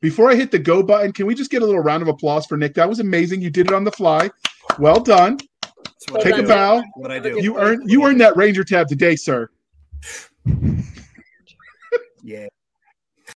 Before 0.01 0.29
I 0.29 0.35
hit 0.35 0.51
the 0.51 0.59
go 0.59 0.83
button, 0.83 1.11
can 1.11 1.25
we 1.25 1.35
just 1.35 1.51
get 1.51 1.61
a 1.61 1.65
little 1.65 1.81
round 1.81 2.01
of 2.01 2.07
applause 2.07 2.45
for 2.45 2.57
Nick? 2.57 2.73
That 2.75 2.87
was 2.87 2.99
amazing. 2.99 3.41
You 3.41 3.49
did 3.49 3.67
it 3.67 3.73
on 3.73 3.83
the 3.83 3.91
fly. 3.91 4.29
Well 4.79 4.99
done. 4.99 5.37
Take 6.19 6.35
I 6.35 6.39
a 6.39 6.41
do. 6.41 6.47
bow. 6.47 6.83
What 6.95 7.11
I 7.11 7.19
do. 7.19 7.41
You 7.41 7.57
earned 7.59 7.89
you 7.89 8.05
earned 8.05 8.21
that 8.21 8.37
Ranger 8.37 8.63
tab 8.63 8.87
today, 8.87 9.15
sir. 9.15 9.49
Yeah. 12.23 12.47